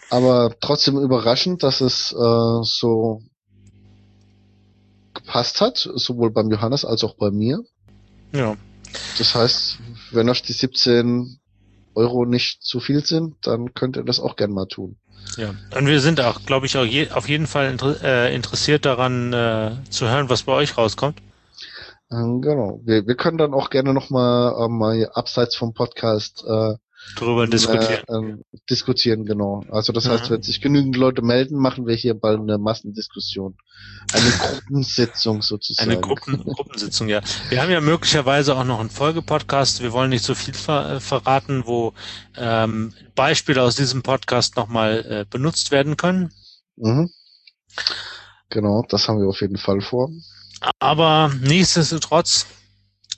Aber 0.10 0.54
trotzdem 0.60 0.98
überraschend, 0.98 1.64
dass 1.64 1.80
es 1.80 2.12
äh, 2.12 2.64
so 2.64 3.22
gepasst 5.32 5.62
hat, 5.62 5.78
sowohl 5.78 6.32
beim 6.32 6.52
Johannes 6.52 6.84
als 6.84 7.04
auch 7.04 7.16
bei 7.16 7.32
mir. 7.32 7.64
Ja. 8.34 8.56
Das 9.18 9.34
heißt, 9.34 9.80
wenn 10.12 10.30
euch 10.30 10.42
die 10.42 10.52
17 10.52 11.40
Euro 11.96 12.26
nicht 12.26 12.64
zu 12.64 12.82
viel 12.82 13.06
sind, 13.06 13.36
dann 13.42 13.74
könnt 13.74 13.96
ihr 13.96 14.04
das 14.04 14.20
auch 14.20 14.36
gern 14.36 14.52
mal 14.52 14.66
tun. 14.66 14.98
Ja, 15.38 15.54
und 15.78 15.86
wir 15.86 16.02
sind 16.02 16.20
auch, 16.20 16.46
glaube 16.46 16.66
ich, 16.66 16.78
auch 16.78 16.84
je, 16.84 17.10
auf 17.12 17.30
jeden 17.30 17.48
Fall 17.48 17.72
inter, 17.72 18.04
äh, 18.04 18.36
interessiert 18.36 18.86
daran 18.86 19.32
äh, 19.32 19.72
zu 19.90 20.10
hören, 20.10 20.30
was 20.30 20.44
bei 20.44 20.54
euch 20.54 20.78
rauskommt. 20.78 21.20
Ähm, 22.12 22.42
genau. 22.42 22.82
Wir, 22.84 23.08
wir 23.08 23.16
können 23.16 23.38
dann 23.38 23.54
auch 23.54 23.70
gerne 23.70 23.94
nochmal 23.94 24.66
äh, 24.66 24.68
mal 24.68 25.10
abseits 25.14 25.56
vom 25.56 25.74
Podcast 25.74 26.44
äh, 26.46 26.74
Darüber 27.18 27.48
diskutieren. 27.48 28.04
Äh, 28.08 28.32
äh, 28.32 28.60
diskutieren, 28.70 29.26
genau. 29.26 29.64
Also 29.70 29.92
das 29.92 30.08
heißt, 30.08 30.30
wenn 30.30 30.42
sich 30.42 30.62
genügend 30.62 30.96
Leute 30.96 31.22
melden, 31.22 31.58
machen 31.58 31.86
wir 31.86 31.96
hier 31.96 32.14
bald 32.14 32.40
eine 32.40 32.58
Massendiskussion. 32.58 33.58
Eine 34.14 34.30
Gruppensitzung 34.40 35.42
sozusagen. 35.42 35.92
Eine 35.92 36.00
Gruppen, 36.00 36.44
Gruppensitzung, 36.44 37.10
ja. 37.10 37.22
Wir 37.50 37.62
haben 37.62 37.72
ja 37.72 37.82
möglicherweise 37.82 38.56
auch 38.56 38.64
noch 38.64 38.80
einen 38.80 38.90
Folgepodcast. 38.90 39.82
Wir 39.82 39.92
wollen 39.92 40.10
nicht 40.10 40.24
so 40.24 40.36
viel 40.36 40.54
ver 40.54 40.96
äh, 40.96 41.00
verraten, 41.00 41.64
wo 41.66 41.94
ähm, 42.38 42.94
Beispiele 43.16 43.62
aus 43.62 43.76
diesem 43.76 44.04
Podcast 44.04 44.56
nochmal 44.56 45.06
äh, 45.08 45.26
benutzt 45.30 45.72
werden 45.72 45.98
können. 45.98 46.32
Mhm. 46.78 47.10
Genau, 48.50 48.86
das 48.88 49.08
haben 49.08 49.20
wir 49.20 49.28
auf 49.28 49.42
jeden 49.42 49.58
Fall 49.58 49.82
vor. 49.82 50.10
Aber 50.80 51.32
nichtsdestotrotz, 51.42 52.46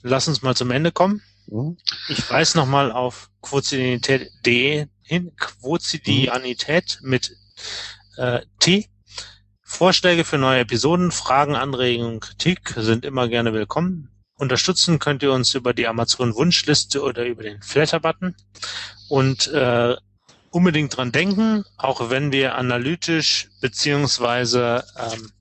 lass 0.02 0.28
uns 0.28 0.42
mal 0.42 0.56
zum 0.56 0.70
Ende 0.70 0.92
kommen. 0.92 1.22
Mhm. 1.46 1.76
Ich 2.08 2.28
weise 2.30 2.56
nochmal 2.58 2.92
auf 2.92 3.30
quotidianität.de 3.42 4.86
hin, 5.02 5.32
Quotidianität 5.36 6.98
mit 7.02 7.36
äh, 8.16 8.40
T. 8.58 8.88
Vorschläge 9.62 10.24
für 10.24 10.38
neue 10.38 10.60
Episoden, 10.60 11.10
Fragen, 11.10 11.56
Anregungen, 11.56 12.20
Kritik 12.20 12.74
sind 12.76 13.04
immer 13.04 13.28
gerne 13.28 13.52
willkommen. 13.52 14.08
Unterstützen 14.36 14.98
könnt 14.98 15.22
ihr 15.22 15.32
uns 15.32 15.54
über 15.54 15.74
die 15.74 15.86
Amazon 15.86 16.34
Wunschliste 16.34 17.02
oder 17.02 17.24
über 17.24 17.42
den 17.42 17.60
Flatter-Button. 17.62 18.34
Und 19.08 19.48
äh, 19.48 19.96
unbedingt 20.50 20.96
dran 20.96 21.12
denken, 21.12 21.64
auch 21.76 22.10
wenn 22.10 22.32
wir 22.32 22.54
analytisch 22.54 23.48
beziehungsweise 23.60 24.84
ähm, 24.96 25.32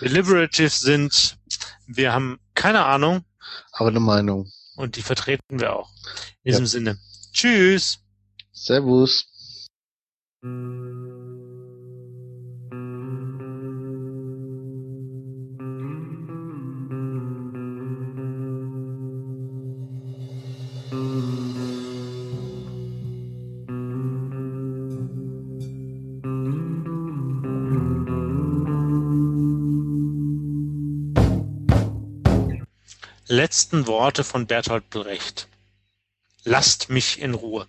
deliberative 0.00 0.70
sind. 0.70 1.38
Wir 1.86 2.12
haben 2.12 2.38
keine 2.54 2.84
Ahnung. 2.84 3.24
Aber 3.72 3.88
eine 3.88 4.00
Meinung. 4.00 4.50
Und 4.78 4.94
die 4.94 5.02
vertreten 5.02 5.58
wir 5.58 5.74
auch. 5.74 5.90
In 6.44 6.52
diesem 6.52 6.64
ja. 6.64 6.68
Sinne. 6.68 6.98
Tschüss. 7.32 7.98
Servus. 8.52 9.26
Letzten 33.48 33.86
Worte 33.86 34.24
von 34.24 34.46
Bertolt 34.46 34.90
Brecht. 34.90 35.48
Lasst 36.44 36.90
mich 36.90 37.18
in 37.18 37.32
Ruhe. 37.32 37.66